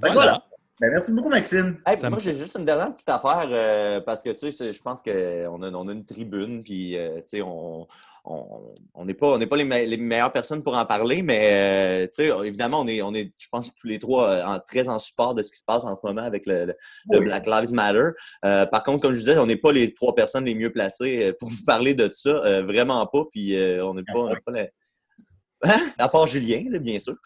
voilà. 0.00 0.14
voilà. 0.14 0.46
Ben, 0.80 0.90
merci 0.90 1.12
beaucoup, 1.12 1.28
Maxime. 1.28 1.78
Hey, 1.86 1.98
moi, 2.00 2.10
me- 2.10 2.20
j'ai 2.20 2.32
juste 2.32 2.56
une 2.58 2.64
dernière 2.64 2.94
petite 2.94 3.08
affaire 3.10 3.46
euh, 3.50 4.00
parce 4.00 4.22
que, 4.22 4.30
tu 4.30 4.50
sais, 4.50 4.72
je 4.72 4.80
pense 4.82 5.02
qu'on 5.02 5.62
a, 5.62 5.70
on 5.70 5.88
a 5.88 5.92
une 5.92 6.06
tribune, 6.06 6.62
puis, 6.64 6.96
euh, 6.96 7.16
tu 7.16 7.22
sais, 7.26 7.42
on 7.42 7.86
on 8.24 8.74
on 8.94 9.04
n'est 9.06 9.14
pas, 9.14 9.28
on 9.28 9.38
n'est 9.38 9.46
pas 9.46 9.56
les, 9.56 9.64
me- 9.64 9.84
les 9.84 9.96
meilleures 9.98 10.32
personnes 10.32 10.62
pour 10.62 10.74
en 10.76 10.86
parler, 10.86 11.20
mais, 11.22 12.04
euh, 12.04 12.06
tu 12.06 12.24
sais, 12.30 12.46
évidemment, 12.46 12.80
on 12.80 12.86
est, 12.86 13.02
on 13.02 13.12
est, 13.14 13.32
je 13.38 13.48
pense, 13.50 13.74
tous 13.74 13.86
les 13.88 13.98
trois 13.98 14.42
en- 14.44 14.58
très 14.58 14.88
en 14.88 14.98
support 14.98 15.34
de 15.34 15.42
ce 15.42 15.50
qui 15.52 15.58
se 15.58 15.64
passe 15.66 15.84
en 15.84 15.94
ce 15.94 16.00
moment 16.06 16.22
avec 16.22 16.46
le, 16.46 16.64
le- 16.66 16.76
le 17.10 17.18
Oui. 17.18 17.24
Black 17.26 17.46
Lives 17.46 17.72
Matter. 17.74 18.08
Euh, 18.46 18.64
par 18.66 18.82
contre, 18.82 19.02
comme 19.02 19.12
je 19.12 19.18
disais, 19.18 19.36
on 19.38 19.46
n'est 19.46 19.56
pas 19.56 19.72
les 19.72 19.92
trois 19.92 20.14
personnes 20.14 20.46
les 20.46 20.54
mieux 20.54 20.72
placées 20.72 21.34
pour 21.38 21.50
vous 21.50 21.64
parler 21.66 21.92
de 21.92 22.08
ça, 22.12 22.30
euh, 22.30 22.62
vraiment 22.62 23.06
pas, 23.06 23.24
puis 23.30 23.54
euh, 23.54 23.84
on 23.84 23.92
n'est 23.94 24.02
pas, 24.04 24.18
on 24.18 24.34
pas? 24.46 24.52
À 25.98 26.08
part 26.08 26.26
Julien, 26.26 26.64
bien 26.80 26.98
sûr. 26.98 27.16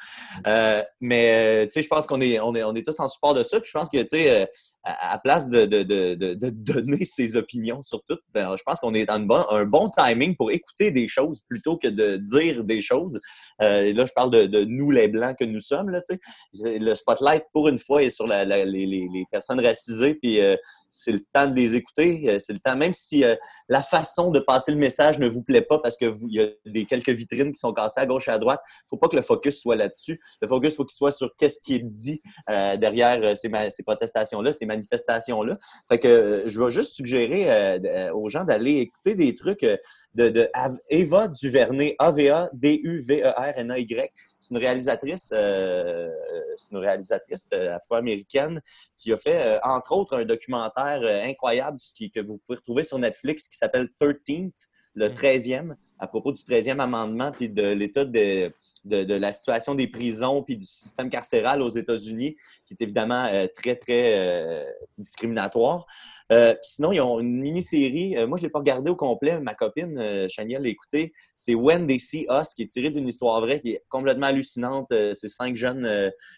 Euh, 0.47 0.82
mais 1.01 1.66
euh, 1.66 1.80
je 1.80 1.87
pense 1.87 2.07
qu'on 2.07 2.20
est, 2.20 2.41
on 2.41 2.55
est, 2.55 2.64
on 2.64 2.74
est 2.74 2.85
tous 2.85 2.99
en 2.99 3.07
support 3.07 3.35
de 3.35 3.45
ça. 3.45 3.61
Puis 3.61 3.70
je 3.72 3.78
pense 3.78 3.89
que 3.89 3.99
tu 3.99 4.09
sais, 4.09 4.43
euh, 4.43 4.47
à, 4.82 5.18
place 5.18 5.49
de, 5.49 5.64
donner 6.51 7.05
ses 7.05 7.37
opinions 7.37 7.82
sur 7.82 8.03
tout, 8.03 8.18
ben, 8.32 8.57
je 8.57 8.62
pense 8.64 8.80
qu'on 8.80 8.95
est 8.95 9.07
dans 9.07 9.20
bon- 9.20 9.47
un 9.51 9.64
bon 9.64 9.89
timing 9.89 10.35
pour 10.35 10.51
écouter 10.51 10.91
des 10.91 11.07
choses 11.07 11.43
plutôt 11.49 11.76
que 11.76 11.87
de 11.87 12.16
dire 12.16 12.64
des 12.64 12.82
choses. 12.82 13.20
Euh, 13.62 13.93
là, 13.93 14.05
je 14.05 14.12
parle 14.12 14.32
de, 14.32 14.64
nous, 14.64 14.91
les 14.91 15.07
blancs 15.07 15.37
que 15.39 15.45
nous 15.45 15.61
sommes. 15.61 15.97
Le 16.55 16.95
spotlight, 16.97 17.45
pour 17.53 17.68
une 17.68 17.78
fois, 17.78 18.03
est 18.03 18.11
sur 18.11 18.26
les, 18.26 19.26
personnes 19.30 19.64
racisées. 19.64 20.16
Puis 20.16 20.41
c'est 20.91 21.12
le 21.12 21.20
temps 21.32 21.47
de 21.47 21.55
les 21.55 21.76
écouter. 21.76 22.39
C'est 22.41 22.53
le 22.53 22.59
temps, 22.59 22.76
même 22.76 22.95
si 22.95 23.24
la 23.68 23.82
façon 23.82 24.32
de 24.32 24.41
passer 24.41 24.72
le 24.72 24.78
message 24.78 25.18
ne 25.20 25.28
vous 25.28 25.43
plaît 25.43 25.62
pas 25.62 25.78
parce 25.78 25.97
que 25.97 26.07
vous, 26.07 26.26
il 26.28 26.35
y 26.35 26.43
a 26.43 26.49
des 26.66 26.85
quelques 26.85 27.11
vitrines 27.11 27.53
qui 27.53 27.61
sont 27.61 27.72
cassées 27.72 28.01
à 28.01 28.07
gauche 28.07 28.24
et 28.29 28.33
à 28.33 28.39
droite, 28.39 28.61
faut 28.91 28.97
pas 28.97 29.09
que 29.09 29.16
le 29.16 29.22
focus 29.22 29.61
soit 29.61 29.77
là-dessus. 29.77 30.20
Le 30.41 30.49
focus, 30.49 30.77
faut 30.77 30.85
qu'il 30.85 30.97
soit 30.97 31.12
sur 31.12 31.35
qu'est-ce 31.37 31.61
qui 31.61 31.77
est 31.77 31.85
dit 31.85 32.20
euh, 32.51 32.77
derrière 32.77 33.20
euh, 33.22 33.35
ces, 33.35 33.51
ces 33.70 33.83
protestations-là, 33.83 34.53
ces 34.53 34.66
manifestations-là. 34.66 35.59
Fait 35.89 35.99
que 35.99 36.09
euh, 36.09 36.49
je 36.49 36.61
vais 36.61 36.70
juste 36.70 36.95
suggérer 36.95 37.51
euh, 37.51 38.12
aux 38.14 38.29
gens 38.29 38.45
d'aller 38.45 38.79
écouter 38.81 39.14
des 39.14 39.35
trucs 39.35 39.64
de, 40.14 40.29
de 40.29 40.49
Eva 40.89 41.29
Duvernay, 41.29 41.97
A-V-A-D-U-V-E-R-N-A-Y. 41.99 44.11
C'est 44.41 44.51
une 44.51 44.59
réalisatrice, 44.59 45.27
c'est 45.29 46.70
une 46.72 46.79
réalisatrice 46.79 47.51
afro-américaine 47.53 48.61
qui 48.97 49.12
a 49.12 49.16
fait, 49.16 49.59
entre 49.62 49.93
autres, 49.93 50.16
un 50.18 50.25
documentaire 50.25 51.01
incroyable 51.25 51.79
qui- 51.95 52.11
que 52.11 52.20
vous 52.20 52.39
pouvez 52.45 52.57
retrouver 52.59 52.85
sur 52.85 52.99
Netflix 52.99 53.49
qui 53.49 53.57
s'appelle 53.57 53.89
13th, 53.99 54.53
le 54.95 55.09
13e, 55.09 55.75
à 56.05 56.07
propos 56.07 56.32
du 56.32 56.42
13e 56.42 56.78
amendement 56.80 57.32
puis 57.32 57.48
de 57.48 57.72
l'état 57.72 58.05
de, 58.05 58.52
la 58.84 59.32
situation 59.32 59.74
des 59.74 59.88
prisons 59.88 60.42
puis 60.42 60.57
du 60.57 60.66
système 60.66 61.11
carcéral 61.11 61.62
aux 61.62 61.70
États-Unis, 61.70 62.36
qui 62.66 62.74
est 62.74 62.82
évidemment 62.82 63.24
euh, 63.24 63.46
très, 63.55 63.76
très 63.76 64.14
euh, 64.16 64.64
discriminatoire. 64.98 65.86
Euh, 66.33 66.55
sinon, 66.62 66.93
ils 66.93 67.01
ont 67.01 67.20
une 67.20 67.41
mini-série. 67.41 68.16
euh, 68.16 68.27
moi, 68.27 68.39
je 68.39 68.43
ne 68.43 68.47
l'ai 68.47 68.51
pas 68.51 68.59
regardée 68.59 68.91
au 68.91 68.97
complet. 68.97 69.39
Ma 69.41 69.55
copine, 69.55 69.99
euh, 69.99 70.27
Chania, 70.29 70.59
l'a 70.59 70.68
écoutée. 70.68 71.12
C'est 71.37 71.55
When 71.55 71.87
They 71.87 72.01
See 72.01 72.27
Us, 72.31 72.55
qui 72.55 72.62
est 72.62 72.66
tiré 72.66 72.91
d'une 72.91 73.07
histoire 73.07 73.41
vraie, 73.41 73.61
qui 73.61 73.72
est 73.72 73.85
complètement 73.89 74.27
hallucinante. 74.27 74.91
Euh, 74.93 75.12
c'est 75.14 75.29
cinq 75.29 75.57
jeunes 75.57 75.85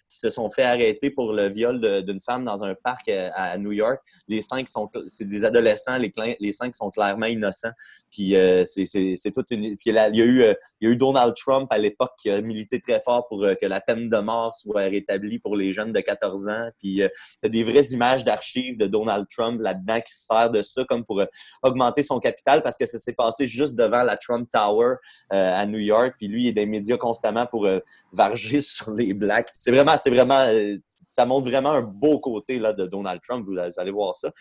qui 0.09 0.19
se 0.19 0.31
sont 0.31 0.51
fait 0.51 0.65
arrêter 0.65 1.11
pour 1.11 1.33
le 1.33 1.49
viol 1.49 2.05
d'une 2.05 2.21
femme 2.21 2.45
dans 2.45 2.65
un 2.65 2.75
parc 2.75 3.09
à, 3.09 3.57
New 3.59 3.73
York. 3.73 4.01
Les 4.29 4.43
cinq 4.43 4.69
sont, 4.69 4.91
c'est 5.07 5.27
des 5.27 5.45
adolescents. 5.45 5.99
Les, 5.99 6.53
cinq 6.53 6.75
sont 6.75 6.91
clairement 6.91 7.27
innocents. 7.27 7.71
Puis 8.11 8.35
c'est, 8.65 9.33
toute 9.33 9.51
une. 9.51 9.77
Puis 9.77 9.91
il 9.91 9.95
y 9.95 9.99
a 9.99 10.09
eu, 10.09 10.43
il 10.81 10.89
y 10.89 10.91
a 10.91 10.91
eu 10.91 10.97
Donald 10.97 11.35
Trump 11.37 11.69
à 11.71 11.79
l'époque 11.79 12.13
qui 12.19 12.31
a 12.31 12.41
milité 12.41 12.81
très 12.81 13.01
fort 13.01 13.27
pour 13.29 13.41
que 13.41 13.67
la 13.67 13.81
peine 13.81 14.09
de 14.09 14.19
mort 14.19 14.55
soit 14.55 14.83
rétablie 14.83 15.39
pour 15.39 15.57
les 15.57 15.73
jeunes 15.73 15.93
de 15.93 16.01
14 16.01 16.49
ans. 16.49 16.69
Puis 16.79 16.97
tu 16.97 17.47
as 17.47 17.49
des 17.49 17.63
vraies 17.63 17.87
images 17.93 18.25
d'archives 18.25 18.77
de 18.77 18.87
Donald 18.87 19.27
Trump 19.29 19.61
là-dedans 19.77 20.01
qui 20.01 20.13
se 20.13 20.27
sert 20.27 20.51
de 20.51 20.63
ça 20.63 20.85
comme 20.85 21.05
pour 21.05 21.21
euh, 21.21 21.27
augmenter 21.63 22.03
son 22.03 22.19
capital 22.19 22.63
parce 22.63 22.77
que 22.77 22.87
ça 22.87 22.99
s'est 22.99 23.13
passé 23.13 23.47
juste 23.47 23.77
devant 23.77 24.03
la 24.03 24.17
Trump 24.17 24.49
Tower 24.51 24.97
euh, 25.33 25.61
à 25.61 25.67
New 25.67 25.79
York. 25.79 26.15
Puis 26.19 26.29
lui, 26.29 26.45
il 26.45 26.49
est 26.49 26.53
des 26.53 26.67
médias 26.67 26.97
constamment 26.97 27.47
pour 27.47 27.67
euh, 27.67 27.81
varger 28.13 28.61
sur 28.63 28.93
les 28.93 29.15
blacks. 29.15 29.51
C'est 29.55 29.71
vraiment, 29.71 29.97
c'est 29.99 30.11
vraiment, 30.11 30.41
euh, 30.41 30.77
ça 31.07 31.27
montre 31.27 31.49
vraiment 31.49 31.71
un 31.71 31.83
beau 31.83 32.19
côté 32.19 32.59
là, 32.59 32.73
de 32.73 32.87
Donald 32.87 33.21
Trump. 33.23 33.47
Vous 33.47 33.57
allez 33.79 33.91
voir 33.91 34.17
ça. 34.17 34.33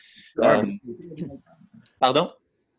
Pardon? 1.99 2.29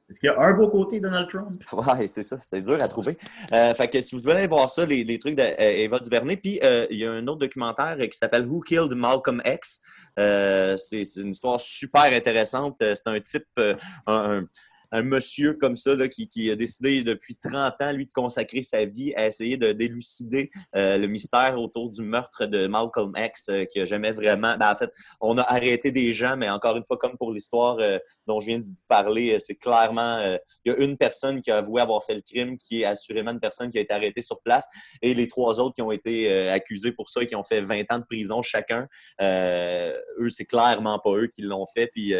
Est-ce 0.09 0.21
qu'il 0.21 0.29
y 0.29 0.33
a 0.33 0.41
un 0.41 0.53
beau 0.53 0.69
côté, 0.69 1.01
Donald 1.01 1.29
Trump? 1.29 1.57
Ouais, 1.73 2.07
c'est 2.07 2.23
ça, 2.23 2.39
c'est 2.41 2.63
dur 2.63 2.81
à 2.81 2.89
trouver. 2.89 3.17
Euh, 3.53 3.75
fait 3.75 3.89
que 3.89 4.01
si 4.01 4.15
vous 4.15 4.23
voulez 4.23 4.47
voir 4.47 4.71
ça, 4.71 4.87
les, 4.87 5.19
trucs 5.19 5.35
d'Eva 5.35 5.99
Duvernay, 5.99 6.37
puis 6.37 6.61
euh, 6.63 6.87
il 6.91 6.99
y 6.99 7.05
a 7.05 7.11
un 7.11 7.27
autre 7.27 7.41
documentaire 7.41 7.97
qui 7.99 8.17
s'appelle 8.17 8.47
Who 8.47 8.61
Killed 8.61 8.93
Malcolm 8.95 9.43
X? 9.45 9.81
Euh, 10.19 10.77
c'est 10.77 11.03
une 11.17 11.31
histoire 11.31 11.61
super 11.61 12.05
intéressante. 12.05 12.81
Euh, 12.83 12.95
C'est 12.95 13.09
un 13.09 13.21
type, 13.21 13.47
euh, 13.59 14.43
un 14.93 15.03
monsieur 15.03 15.55
comme 15.55 15.77
ça 15.77 15.95
là, 15.95 16.09
qui, 16.09 16.29
qui 16.29 16.51
a 16.51 16.57
décidé 16.57 17.03
depuis 17.03 17.37
30 17.37 17.75
ans, 17.81 17.93
lui, 17.93 18.07
de 18.07 18.13
consacrer 18.13 18.63
sa 18.63 18.85
vie 18.85 19.15
à 19.15 19.27
essayer 19.27 19.57
de 19.57 19.73
d'élucider 19.73 20.51
euh, 20.75 20.97
le 20.99 21.07
mystère 21.07 21.59
autour 21.59 21.91
du 21.91 22.03
meurtre 22.03 22.47
de 22.47 22.67
Malcolm 22.67 23.13
X, 23.17 23.49
euh, 23.49 23.65
qui 23.65 23.81
a 23.81 23.85
jamais 23.85 24.11
vraiment. 24.11 24.57
ben, 24.59 24.73
en 24.73 24.77
fait, 24.77 24.91
on 25.21 25.39
a 25.39 25.43
arrêté 25.43 25.91
des 25.93 26.13
gens, 26.13 26.37
mais 26.37 26.49
encore 26.49 26.77
une 26.77 26.85
fois, 26.85 26.97
comme 26.97 27.17
pour 27.17 27.33
l'histoire 27.33 27.77
euh, 27.81 27.99
dont 28.27 28.41
je 28.41 28.47
viens 28.47 28.59
de 28.59 28.65
vous 28.65 28.75
parler, 28.89 29.35
euh, 29.35 29.39
c'est 29.39 29.55
clairement. 29.57 30.17
euh, 30.19 30.39
il 30.65 30.73
y 30.73 30.75
a 30.75 30.79
une 30.79 30.97
personne 30.97 31.41
qui 31.41 31.51
a 31.51 31.59
avoué 31.59 31.81
avoir 31.81 32.03
fait 32.05 32.15
le 32.15 32.21
crime, 32.23 32.57
qui 32.59 32.83
est 32.83 32.85
assurément 32.85 33.31
une 33.33 33.41
personne 33.41 33.71
qui 33.71 33.79
a 33.79 33.81
été 33.81 33.93
arrêtée 33.95 34.23
sur 34.23 34.41
place, 34.41 34.67
et 35.03 35.15
les 35.15 35.29
trois 35.29 35.61
autres 35.61 35.75
qui 35.75 35.83
ont 35.83 35.93
été 35.93 36.31
euh, 36.31 36.53
accusés 36.53 36.93
pour 36.93 37.09
ça 37.09 37.23
et 37.23 37.27
qui 37.27 37.37
ont 37.37 37.45
fait 37.45 37.61
20 37.61 37.83
ans 37.93 37.99
de 37.99 38.05
prison 38.05 38.43
chacun. 38.43 38.87
Eux, 39.21 40.31
c'est 40.31 40.45
clairement 40.45 40.99
pas 40.99 41.11
eux 41.13 41.27
qui 41.29 41.43
l'ont 41.43 41.67
fait. 41.67 41.89
Puis, 41.89 42.15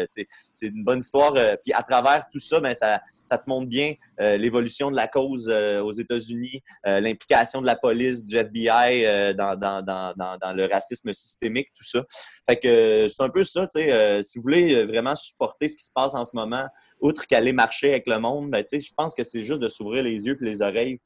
c'est 0.53 0.67
une 0.67 0.83
bonne 0.83 0.99
histoire. 0.99 1.33
puis, 1.63 1.73
à 1.73 1.83
travers 1.83 2.25
tout 2.31 2.39
ça, 2.39 2.56
ben, 2.61 2.73
ça, 2.73 3.01
ça 3.05 3.37
te 3.37 3.49
montre 3.49 3.67
bien 3.67 3.95
euh, 4.21 4.37
l'évolution 4.37 4.91
de 4.91 4.95
la 4.95 5.07
cause 5.07 5.49
euh, 5.49 5.81
aux 5.81 5.91
États-Unis, 5.91 6.61
euh, 6.85 6.99
l'implication 6.99 7.61
de 7.61 7.65
la 7.65 7.75
police, 7.75 8.23
du 8.23 8.37
FBI 8.37 9.33
dans, 9.35 9.55
dans, 9.55 9.81
dans, 9.81 10.13
dans, 10.15 10.37
dans 10.37 10.53
le 10.53 10.65
racisme 10.65 11.13
systémique, 11.13 11.69
tout 11.75 11.83
ça. 11.83 12.05
Fait 12.49 12.57
que 12.57 13.07
c'est 13.09 13.23
un 13.23 13.29
peu 13.29 13.43
ça, 13.43 13.67
tu 13.67 13.79
sais. 13.79 14.23
si 14.23 14.37
vous 14.37 14.43
voulez 14.43 14.85
vraiment 14.85 15.15
supporter 15.15 15.67
ce 15.67 15.77
qui 15.77 15.83
se 15.83 15.91
passe 15.93 16.13
en 16.13 16.25
ce 16.25 16.35
moment, 16.35 16.65
outre 17.01 17.27
qu'aller 17.27 17.53
marcher 17.53 17.91
avec 17.91 18.07
le 18.07 18.19
monde, 18.19 18.51
ben, 18.51 18.63
tu 18.63 18.69
sais, 18.69 18.79
je 18.79 18.93
pense 18.95 19.13
que 19.13 19.23
c'est 19.23 19.43
juste 19.43 19.61
de 19.61 19.69
s'ouvrir 19.69 20.03
les 20.03 20.25
yeux 20.25 20.37
et 20.39 20.45
les 20.45 20.61
oreilles 20.61 20.99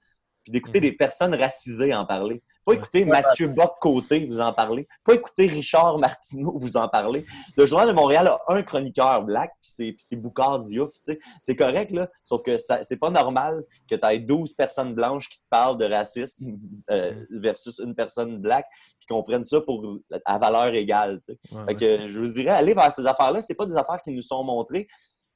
puis 0.43 0.51
d'écouter 0.51 0.79
des 0.79 0.91
personnes 0.91 1.35
racisées 1.35 1.93
en 1.93 2.05
parler. 2.05 2.41
Pas 2.65 2.73
écouter 2.73 3.05
Mathieu 3.05 3.47
Bock-Côté 3.47 4.25
vous 4.25 4.39
en 4.39 4.53
parler. 4.53 4.87
Pas 5.03 5.15
écouter 5.15 5.47
Richard 5.47 5.97
Martineau 5.97 6.53
vous 6.57 6.77
en 6.77 6.87
parler. 6.87 7.25
Le 7.57 7.65
Journal 7.65 7.87
de 7.87 7.93
Montréal 7.93 8.27
a 8.27 8.39
un 8.49 8.61
chroniqueur 8.61 9.23
black, 9.23 9.51
puis 9.61 9.95
c'est, 9.97 10.15
Boucard 10.15 10.59
Diouf. 10.59 10.91
tu 10.93 10.99
sais. 11.13 11.19
C'est 11.41 11.55
correct, 11.55 11.91
là. 11.91 12.07
Sauf 12.23 12.43
que 12.43 12.57
c'est 12.57 12.97
pas 12.97 13.09
normal 13.09 13.63
que 13.89 13.95
tu 13.95 14.07
aies 14.07 14.19
12 14.19 14.53
personnes 14.53 14.93
blanches 14.93 15.27
qui 15.27 15.37
te 15.37 15.45
parlent 15.49 15.77
de 15.77 15.85
racisme 15.85 16.57
euh, 16.91 17.25
versus 17.31 17.79
une 17.79 17.95
personne 17.95 18.37
black, 18.37 18.65
puis 18.99 19.07
qu'on 19.07 19.23
prenne 19.23 19.43
ça 19.43 19.61
pour 19.61 19.97
à 20.25 20.37
valeur 20.37 20.73
égale. 20.73 21.19
tu 21.19 21.33
sais. 21.33 21.55
Ouais, 21.55 21.65
Fait 21.67 21.75
que 21.75 22.11
je 22.11 22.19
vous 22.19 22.33
dirais, 22.33 22.51
aller 22.51 22.73
vers 22.73 22.91
ces 22.91 23.05
affaires-là, 23.05 23.41
c'est 23.41 23.55
pas 23.55 23.65
des 23.65 23.75
affaires 23.75 24.01
qui 24.01 24.11
nous 24.11 24.21
sont 24.21 24.43
montrées. 24.43 24.87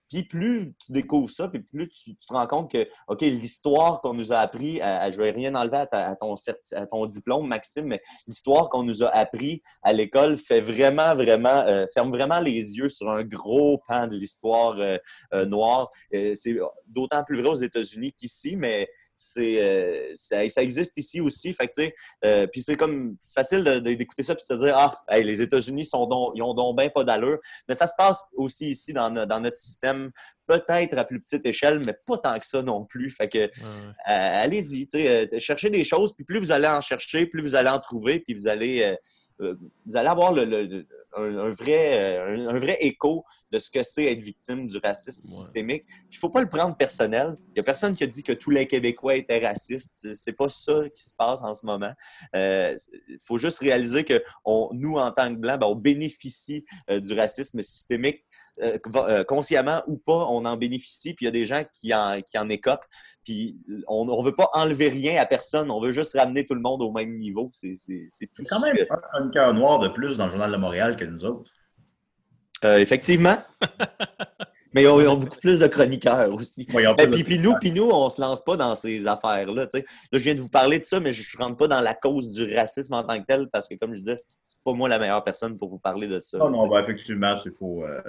Puis 0.10 0.24
plus 0.24 0.74
tu 0.80 0.92
découvres 0.92 1.30
ça, 1.30 1.48
puis 1.48 1.60
plus 1.62 1.90
tu, 1.90 2.16
te 2.16 2.34
rends 2.34 2.48
compte 2.48 2.72
que, 2.72 2.88
OK, 3.08 3.22
l'histoire 3.22 4.02
qu'on 4.02 4.14
nous 4.14 4.32
a 4.32 4.38
appris, 4.38 4.82
à, 4.82 5.02
à- 5.02 5.10
je 5.10 5.18
vais 5.18 5.32
rien 5.32 5.56
enlever 5.56 5.86
à, 5.92 6.16
ton, 6.16 7.06
diplôme, 7.06 7.48
Maxime, 7.48 7.86
mais 7.86 8.02
l'histoire 8.28 8.70
qu'on 8.70 8.84
nous 8.84 9.04
a 9.04 9.10
appris 9.10 9.62
à 9.82 9.94
l'école 9.94 10.38
fait 10.38 10.62
vraiment, 10.62 11.16
vraiment, 11.16 11.64
euh, 11.68 11.86
ferme 11.94 12.12
vraiment 12.12 12.40
les 12.40 12.78
yeux 12.78 12.90
sur 12.90 13.10
un 13.10 13.24
gros 13.24 13.82
pan 13.88 14.08
de 14.08 14.16
l'histoire 14.16 14.80
euh, 14.80 14.98
euh, 15.34 15.46
noire. 15.46 15.90
Euh, 16.14 16.34
c'est 16.36 16.58
d'autant 16.88 17.24
plus 17.24 17.42
vrai 17.42 17.50
aux 17.50 17.56
États-Unis 17.56 18.14
qu'ici, 18.14 18.56
mais 18.56 18.90
c'est 19.16 19.62
euh, 19.62 20.12
ça, 20.14 20.48
ça 20.50 20.62
existe 20.62 20.98
ici 20.98 21.22
aussi. 21.22 21.54
Fait 21.54 21.68
que, 21.68 21.74
tu 21.76 21.82
sais, 21.88 21.96
euh, 22.26 22.48
puis 22.48 22.62
c'est 22.62 22.76
comme 22.76 23.16
c'est 23.20 23.34
facile 23.40 23.64
d'écouter 23.82 24.24
ça 24.24 24.36
puis 24.36 24.44
de 24.50 24.56
se 24.60 24.66
dire 24.66 24.76
ah 24.78 24.92
hey, 25.10 25.24
les 25.24 25.42
États-Unis 25.42 25.86
sont 25.86 26.32
ils 26.36 26.42
ont 26.44 26.54
donc 26.54 26.78
bien 26.78 26.90
pas 26.90 27.04
d'allure. 27.04 27.38
Mais 27.68 27.76
ça 27.76 27.88
se 27.88 27.94
passe 27.98 28.24
aussi 28.36 28.70
ici 28.70 28.94
dans, 28.94 29.10
no- 29.10 29.26
dans 29.26 29.40
notre 29.40 29.58
système, 29.58 30.12
peut-être 30.48 30.98
à 30.98 31.06
plus 31.06 31.22
petite 31.22 31.46
échelle, 31.46 31.82
mais 31.86 31.96
pas 32.08 32.18
tant 32.18 32.38
que 32.40 32.46
ça 32.46 32.62
non 32.62 32.86
plus. 32.86 33.10
Fait 33.10 33.30
que 33.30 33.38
euh, 33.40 33.50
allez-y, 34.08 34.88
cherchez 35.40 35.70
des 35.70 35.84
choses, 35.84 36.14
puis 36.14 36.26
plus 36.26 36.40
vous 36.40 36.52
allez 36.52 36.68
en 36.68 36.82
chercher, 36.82 37.26
plus 37.26 37.42
vous 37.42 37.56
allez 37.56 37.70
en 37.70 37.80
trouver, 37.80 38.20
puis 38.20 38.34
vous 38.34 38.48
allez 38.48 38.96
vous 39.40 39.98
allez 39.98 40.08
avoir 40.08 40.32
le, 40.32 40.46
le- 40.46 40.64
le- 40.64 40.88
un, 41.16 41.38
un 41.38 41.50
vrai, 41.50 42.18
euh, 42.18 42.48
un, 42.50 42.56
un 42.56 42.58
vrai 42.58 42.78
écho 42.82 43.24
de 43.52 43.60
ce 43.60 43.70
que 43.70 43.84
c'est 43.84 44.06
être 44.12 44.20
victime 44.22 44.68
du 44.68 44.78
racisme 44.78 45.24
systémique. 45.24 45.86
Il 46.12 46.18
faut 46.18 46.30
pas 46.30 46.42
le 46.42 46.50
prendre 46.50 46.76
personnel. 46.76 47.38
Il 47.54 47.58
y 47.58 47.60
a 47.60 47.64
personne 47.64 47.96
qui 47.96 48.04
a 48.04 48.08
dit 48.08 48.24
que 48.24 48.34
tous 48.34 48.50
les 48.50 48.68
Québécois 48.68 49.16
étaient 49.16 49.40
racistes. 49.46 50.14
C'est- 50.14 50.34
pas 50.34 50.50
ça 50.50 50.90
qui 50.94 51.04
se 51.04 51.14
passe 51.18 51.42
en 51.42 51.54
ce 51.54 51.66
moment. 51.66 51.94
Euh, 52.36 52.76
Il 53.08 53.18
faut 53.24 53.38
juste 53.38 53.60
réaliser 53.60 54.04
que 54.04 54.22
on, 54.44 54.70
nous, 54.74 54.96
en 54.96 55.12
tant 55.12 55.30
que 55.34 55.40
Blancs, 55.40 55.60
ben, 55.60 55.68
on 55.68 55.76
bénéficie 55.76 56.66
euh, 56.90 57.00
du 57.00 57.14
racisme 57.14 57.62
systémique 57.62 58.06
euh, 58.16 58.22
euh, 58.24 58.35
consciemment 59.28 59.84
ou 59.88 59.98
pas, 59.98 60.26
on 60.30 60.46
en 60.46 60.58
bénéficie, 60.58 61.14
puis 61.14 61.26
il 61.26 61.28
y 61.28 61.30
a 61.30 61.32
des 61.32 61.46
gens 61.46 61.64
qui 61.74 61.94
en, 61.94 62.22
qui 62.22 62.38
en 62.38 62.48
écopent. 62.50 62.86
Puis 63.24 63.58
on 63.88 64.06
ne 64.06 64.24
veut 64.24 64.36
pas 64.36 64.50
enlever 64.54 64.90
rien 64.90 65.20
à 65.22 65.26
personne, 65.26 65.72
on 65.72 65.82
veut 65.82 65.92
juste 65.92 66.18
ramener 66.18 66.46
tout 66.46 66.54
le 66.56 66.62
monde 66.62 66.82
au 66.82 66.92
même 66.92 67.18
niveau. 67.18 67.50
C'est 67.54 67.76
c'est- 67.76 68.06
c'est 68.10 68.28
tout 68.28 68.44
C'est 68.44 68.50
quand 68.50 68.60
ce 68.60 68.66
même 68.66 68.76
que- 68.76 68.94
un 68.94 68.98
chroniqueur 69.12 69.54
noir 69.54 69.80
de 69.80 69.88
plus 69.90 70.18
dans 70.18 70.26
le 70.26 70.32
Journal 70.32 70.52
de 70.52 70.58
Montréal 70.58 70.96
que 70.96 71.06
nous 71.06 71.26
autres. 71.26 71.50
Euh, 72.64 72.78
effectivement. 72.80 73.36
Mais 74.76 74.84
ils 74.84 74.88
ont, 74.88 75.00
ils 75.02 75.08
ont 75.08 75.16
beaucoup 75.16 75.40
plus 75.40 75.60
de 75.60 75.68
chroniqueurs 75.68 76.34
aussi. 76.36 76.68
Ouais, 76.74 76.84
Ben, 76.98 77.10
puis, 77.10 77.40
nous, 77.40 77.56
puis 77.60 77.72
nous, 77.72 77.90
on 77.90 78.10
se 78.10 78.20
lance 78.20 78.44
pas 78.44 78.58
dans 78.58 78.76
ces 78.76 79.08
affaires-là. 79.08 79.68
Là, 79.74 79.82
je 80.12 80.18
viens 80.20 80.36
de 80.36 80.42
vous 80.42 80.50
parler 80.50 80.78
de 80.80 80.84
ça, 80.86 81.00
mais 81.00 81.14
je 81.14 81.38
ne 81.38 81.44
rentre 81.44 81.56
pas 81.58 81.68
dans 81.68 81.80
la 81.82 81.94
cause 81.94 82.30
du 82.32 82.54
racisme 82.54 82.94
en 82.94 83.04
tant 83.04 83.18
que 83.20 83.26
tel, 83.26 83.48
parce 83.52 83.70
que, 83.70 83.76
comme 83.76 83.94
je 83.94 84.00
disais, 84.00 84.18
c'est 84.18 84.62
pas 84.66 84.74
moi 84.74 84.90
la 84.90 85.00
meilleure 85.00 85.24
personne 85.24 85.58
pour 85.58 85.70
vous 85.70 85.80
parler 85.80 86.08
de 86.08 86.20
ça. 86.20 86.38
Non, 86.40 86.50
non, 86.50 86.68
ben, 86.68 86.84
effectivement, 86.84 87.36
c'est 87.38 87.56
faux. 87.56 87.86
euh, 87.86 88.02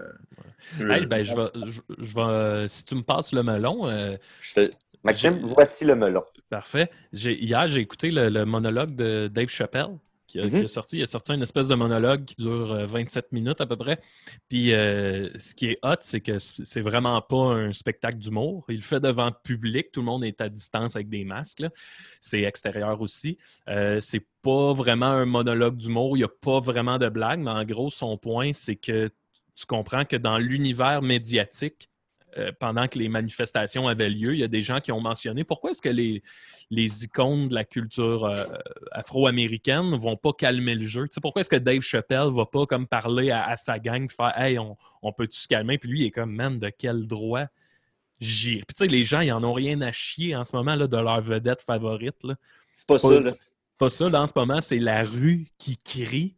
Hey, 0.91 1.07
ben, 1.07 1.23
je 1.23 1.35
vais, 1.37 1.49
je, 1.67 1.81
je 1.99 2.15
vais, 2.15 2.21
euh, 2.23 2.69
si 2.69 2.85
tu 2.85 2.97
me 2.97 3.03
passes 3.03 3.33
le 3.33 3.43
melon. 3.45 3.89
euh, 3.89 4.17
Maxime, 5.05 5.39
voici 5.43 5.85
le 5.85 5.95
melon. 5.95 6.23
Parfait. 6.51 6.91
Hier, 7.13 7.69
j'ai 7.69 7.81
écouté 7.81 8.11
le, 8.11 8.29
le 8.29 8.45
monologue 8.45 8.95
de 8.97 9.29
Dave 9.29 9.49
Chappelle. 9.49 9.99
Qui 10.37 10.57
a, 10.57 10.59
qui 10.61 10.65
a 10.65 10.69
sorti, 10.69 10.99
il 10.99 11.03
a 11.03 11.07
sorti 11.07 11.33
une 11.33 11.43
espèce 11.43 11.69
de 11.69 11.75
monologue 11.75 12.25
qui 12.25 12.37
dure 12.37 12.73
euh, 12.73 12.87
27 12.87 13.33
minutes 13.33 13.61
à 13.61 13.67
peu 13.67 13.77
près. 13.77 14.01
Puis 14.49 14.75
euh, 14.75 15.29
ce 15.39 15.55
qui 15.55 15.67
est 15.67 15.79
hot, 15.83 15.97
c'est 16.01 16.21
que 16.21 16.39
c'est 16.39 16.81
vraiment 16.81 17.21
pas 17.23 17.55
un 17.55 17.73
spectacle 17.73 18.19
d'humour. 18.19 18.65
Il 18.69 18.77
le 18.77 18.83
fait 18.83 19.01
devant 19.01 19.27
le 19.27 19.35
public. 19.43 19.93
Tout 19.93 20.01
le 20.01 20.07
monde 20.07 20.25
est 20.25 20.41
à 20.41 20.49
distance 20.49 20.97
avec 20.97 21.09
des 21.09 21.25
masques. 21.25 21.65
C'est 22.21 22.43
extérieur 22.43 23.01
aussi. 23.01 23.39
Euh, 23.69 24.01
c'est 24.01 24.27
pas 24.43 24.73
vraiment 24.73 25.07
un 25.07 25.27
monologue 25.27 25.77
d'humour. 25.77 26.17
Il 26.17 26.21
n'y 26.21 26.25
a 26.25 26.29
pas 26.29 26.61
vraiment 26.61 26.99
de 26.99 27.09
blague, 27.09 27.41
mais 27.41 27.51
en 27.51 27.65
gros, 27.65 27.91
son 27.91 28.17
point, 28.19 28.53
c'est 28.53 28.77
que 28.77 29.11
tu 29.55 29.67
comprends 29.67 30.05
que 30.05 30.17
dans 30.17 30.39
l'univers 30.39 31.03
médiatique, 31.03 31.89
euh, 32.39 32.53
pendant 32.59 32.87
que 32.89 32.99
les 32.99 33.09
manifestations 33.09 33.89
avaient 33.89 34.11
lieu, 34.11 34.35
il 34.35 34.41
y 34.41 34.45
a 34.45 34.49
des 34.49 34.63
gens 34.63 34.81
qui 34.81 34.93
ont 34.93 35.01
mentionné 35.01 35.45
pourquoi 35.45 35.71
est-ce 35.71 35.83
que 35.83 35.89
les, 35.89 36.23
les 36.71 37.05
icônes 37.05 37.49
de 37.49 37.55
la 37.55 37.65
culture 37.65 38.25
euh, 38.25 38.45
afro-américaine 38.93 39.91
ne 39.91 39.97
vont 39.97 40.17
pas 40.17 40.33
calmer 40.33 40.75
le 40.75 40.87
jeu? 40.87 41.07
Pourquoi 41.23 41.41
est-ce 41.41 41.51
que 41.51 41.57
Dave 41.57 41.81
Chappelle 41.81 42.29
va 42.31 42.47
pas 42.47 42.67
comme 42.67 42.87
parler 42.87 43.31
à, 43.31 43.47
à 43.47 43.57
sa 43.57 43.79
gang, 43.79 44.11
faire 44.11 44.39
Hey, 44.39 44.59
on, 44.59 44.77
on 45.03 45.13
peut-tu 45.13 45.39
se 45.39 45.49
calmer? 45.49 45.79
Puis 45.79 45.89
lui, 45.89 46.01
il 46.01 46.07
est 46.07 46.11
comme 46.11 46.35
Man, 46.35 46.59
de 46.59 46.71
quel 46.71 47.07
droit. 47.07 47.47
Puis 48.19 48.65
tu 48.67 48.75
sais, 48.75 48.87
les 48.87 49.05
gens, 49.05 49.21
ils 49.21 49.33
en 49.33 49.45
ont 49.45 49.53
rien 49.53 49.81
à 49.83 49.93
chier 49.93 50.35
en 50.35 50.45
ce 50.45 50.57
moment 50.57 50.75
là, 50.75 50.87
de 50.87 50.97
leur 50.97 51.21
vedette 51.21 51.63
favorite. 51.63 52.17
C'est 52.75 52.87
pas 52.87 52.99
ça, 52.99 53.21
là. 53.21 53.33
Pas 53.79 53.89
ça, 53.91 54.09
là, 54.09 54.23
en 54.23 54.27
ce 54.27 54.33
moment, 54.35 54.61
c'est 54.61 54.79
la 54.79 55.03
rue 55.03 55.47
qui 55.59 55.77
crie. 55.77 56.35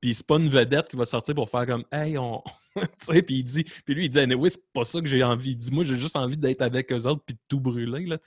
Puis 0.00 0.14
c'est 0.14 0.26
pas 0.26 0.36
une 0.36 0.48
vedette 0.48 0.88
qui 0.88 0.96
va 0.96 1.04
sortir 1.04 1.34
pour 1.34 1.50
faire 1.50 1.66
comme 1.66 1.84
Hey, 1.92 2.16
on. 2.18 2.42
puis 3.08 3.38
il 3.38 3.44
dit. 3.44 3.64
Puis 3.84 3.94
lui, 3.94 4.06
il 4.06 4.10
dit 4.10 4.34
oui, 4.34 4.50
c'est 4.50 4.72
pas 4.72 4.84
ça 4.84 5.00
que 5.00 5.06
j'ai 5.06 5.22
envie. 5.22 5.56
Dis-moi, 5.56 5.84
j'ai 5.84 5.96
juste 5.96 6.16
envie 6.16 6.36
d'être 6.36 6.62
avec 6.62 6.92
eux 6.92 7.06
autres 7.06 7.22
puis 7.24 7.34
de 7.34 7.40
tout 7.48 7.60
brûler, 7.60 8.06
là. 8.06 8.18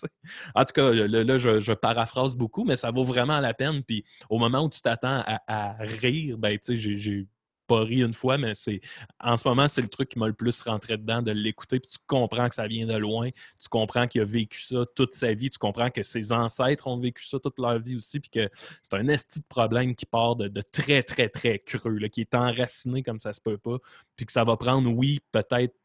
En 0.55 0.65
tout 0.65 0.73
cas, 0.73 0.91
là, 0.91 1.37
je, 1.37 1.73
paraphrase 1.73 2.35
beaucoup, 2.35 2.63
mais 2.63 2.75
ça 2.75 2.91
vaut 2.91 3.03
vraiment 3.03 3.39
la 3.39 3.53
peine. 3.53 3.83
Puis 3.83 4.03
au 4.29 4.37
moment 4.37 4.65
où 4.65 4.69
tu 4.69 4.81
t'attends 4.81 5.23
à, 5.25 5.41
à 5.47 5.75
rire, 5.79 6.37
ben, 6.37 6.57
tu 6.57 6.77
sais, 6.77 6.95
j'ai 6.97 7.27
une 7.79 8.13
fois, 8.13 8.37
mais 8.37 8.55
c'est 8.55 8.81
en 9.19 9.37
ce 9.37 9.47
moment, 9.47 9.67
c'est 9.67 9.81
le 9.81 9.87
truc 9.87 10.09
qui 10.09 10.19
m'a 10.19 10.27
le 10.27 10.33
plus 10.33 10.61
rentré 10.61 10.97
dedans, 10.97 11.21
de 11.21 11.31
l'écouter. 11.31 11.79
Puis 11.79 11.91
tu 11.91 11.97
comprends 12.07 12.49
que 12.49 12.55
ça 12.55 12.67
vient 12.67 12.85
de 12.85 12.95
loin. 12.95 13.29
Tu 13.59 13.69
comprends 13.69 14.07
qu'il 14.07 14.21
a 14.21 14.25
vécu 14.25 14.61
ça 14.61 14.85
toute 14.95 15.13
sa 15.13 15.33
vie. 15.33 15.49
Tu 15.49 15.59
comprends 15.59 15.89
que 15.89 16.03
ses 16.03 16.31
ancêtres 16.31 16.87
ont 16.87 16.97
vécu 16.97 17.25
ça 17.25 17.39
toute 17.39 17.59
leur 17.59 17.79
vie 17.79 17.95
aussi. 17.95 18.19
Puis 18.19 18.29
que 18.29 18.49
c'est 18.81 18.95
un 18.95 19.07
esti 19.07 19.39
de 19.39 19.45
problème 19.47 19.95
qui 19.95 20.05
part 20.05 20.35
de, 20.35 20.47
de 20.47 20.61
très, 20.61 21.03
très, 21.03 21.29
très 21.29 21.59
creux, 21.59 21.97
là, 21.97 22.09
qui 22.09 22.21
est 22.21 22.35
enraciné 22.35 23.03
comme 23.03 23.19
ça 23.19 23.33
se 23.33 23.41
peut 23.41 23.57
pas. 23.57 23.77
Puis 24.15 24.25
que 24.25 24.31
ça 24.31 24.43
va 24.43 24.57
prendre, 24.57 24.91
oui, 24.91 25.19
peut-être 25.31 25.75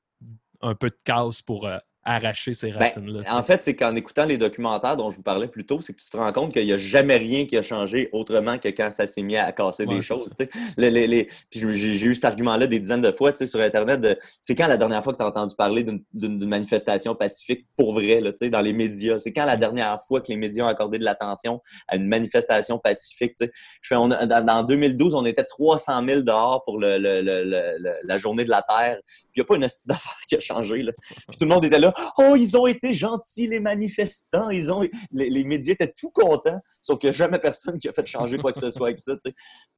un 0.62 0.74
peu 0.74 0.90
de 0.90 0.96
casse 1.04 1.42
pour 1.42 1.66
euh, 1.66 1.78
arracher 2.06 2.54
ces 2.54 2.70
Ben, 2.70 2.78
racines-là. 2.78 3.22
en 3.36 3.42
fait, 3.42 3.62
c'est 3.62 3.74
qu'en 3.76 3.94
écoutant 3.96 4.24
les 4.24 4.38
documentaires 4.38 4.96
dont 4.96 5.10
je 5.10 5.16
vous 5.16 5.22
parlais 5.22 5.48
plus 5.48 5.66
tôt, 5.66 5.80
c'est 5.80 5.92
que 5.92 6.00
tu 6.00 6.08
te 6.08 6.16
rends 6.16 6.32
compte 6.32 6.52
qu'il 6.52 6.64
n'y 6.64 6.72
a 6.72 6.78
jamais 6.78 7.16
rien 7.16 7.44
qui 7.46 7.56
a 7.56 7.62
changé 7.62 8.08
autrement 8.12 8.58
que 8.58 8.68
quand 8.68 8.90
ça 8.90 9.06
s'est 9.06 9.22
mis 9.22 9.36
à 9.36 9.50
casser 9.52 9.84
Ouais, 9.84 9.96
des 9.96 10.02
choses. 10.02 10.30
tu 10.38 10.44
sais. 10.44 10.50
Les- 10.76 10.90
les- 10.90 11.06
les- 11.06 11.28
Puis 11.50 11.60
j'ai 11.76 12.06
eu 12.06 12.14
cet 12.14 12.24
argument-là 12.24 12.66
des 12.66 12.78
dizaines 12.80 13.00
de 13.02 13.10
fois 13.12 13.32
tu 13.32 13.38
sais, 13.38 13.46
sur 13.46 13.60
Internet. 13.60 14.00
de- 14.00 14.16
C'est 14.40 14.54
quand 14.54 14.66
la 14.68 14.76
dernière 14.76 15.02
fois 15.02 15.12
que 15.12 15.18
tu 15.18 15.24
as 15.24 15.28
entendu 15.28 15.54
parler 15.56 15.84
d'une- 15.84 16.46
manifestation 16.46 17.14
pacifique 17.14 17.66
pour 17.76 17.92
vrai, 17.94 18.20
là, 18.20 18.32
tu 18.32 18.38
sais, 18.38 18.50
dans 18.50 18.60
les 18.60 18.72
médias? 18.72 19.18
C'est 19.18 19.32
quand 19.32 19.44
la 19.44 19.56
dernière 19.56 20.00
fois 20.06 20.20
que 20.20 20.28
les 20.28 20.36
médias 20.36 20.64
ont 20.64 20.68
accordé 20.68 20.98
de 20.98 21.04
l'attention 21.04 21.60
à 21.88 21.96
une 21.96 22.06
manifestation 22.06 22.78
pacifique? 22.78 23.34
tu 23.38 23.46
sais? 23.46 23.52
Je 23.82 23.88
fais, 23.88 23.96
on 23.96 24.10
a- 24.10 24.26
dans, 24.26 24.44
dans 24.44 24.62
2012, 24.62 25.14
on 25.14 25.24
était 25.24 25.44
300 25.44 26.04
000 26.06 26.20
dehors 26.22 26.62
pour 26.64 26.78
le- 26.78 26.98
le- 26.98 27.20
le- 27.20 27.42
le- 27.42 27.76
le- 27.78 27.94
la 28.04 28.18
journée 28.18 28.44
de 28.44 28.50
la 28.50 28.62
Terre. 28.62 28.98
Il 29.34 29.40
n'y 29.40 29.42
a 29.42 29.44
pas 29.44 29.56
une 29.56 29.64
hostie 29.64 29.86
d'affaires 29.88 30.16
qui 30.28 30.36
a 30.36 30.40
changé. 30.40 30.82
Là. 30.82 30.92
Puis 31.28 31.36
tout 31.38 31.44
le 31.44 31.50
monde 31.50 31.64
était 31.64 31.78
là. 31.78 31.92
Oh, 32.18 32.34
ils 32.36 32.56
ont 32.56 32.66
été 32.66 32.94
gentils, 32.94 33.46
les 33.46 33.60
manifestants. 33.60 34.50
Ils 34.50 34.72
ont... 34.72 34.82
les, 35.12 35.44
médias 35.44 35.74
étaient 35.74 35.92
tout 35.96 36.10
contents, 36.10 36.60
sauf 36.82 36.98
qu'il 36.98 37.08
n'y 37.08 37.14
a 37.14 37.18
jamais 37.18 37.38
personne 37.38 37.78
qui 37.78 37.88
a 37.88 37.92
fait 37.92 38.06
changer 38.06 38.38
quoi 38.38 38.52
que 38.52 38.60
ce 38.60 38.70
soit 38.70 38.88
avec 38.88 38.98
ça. 38.98 39.16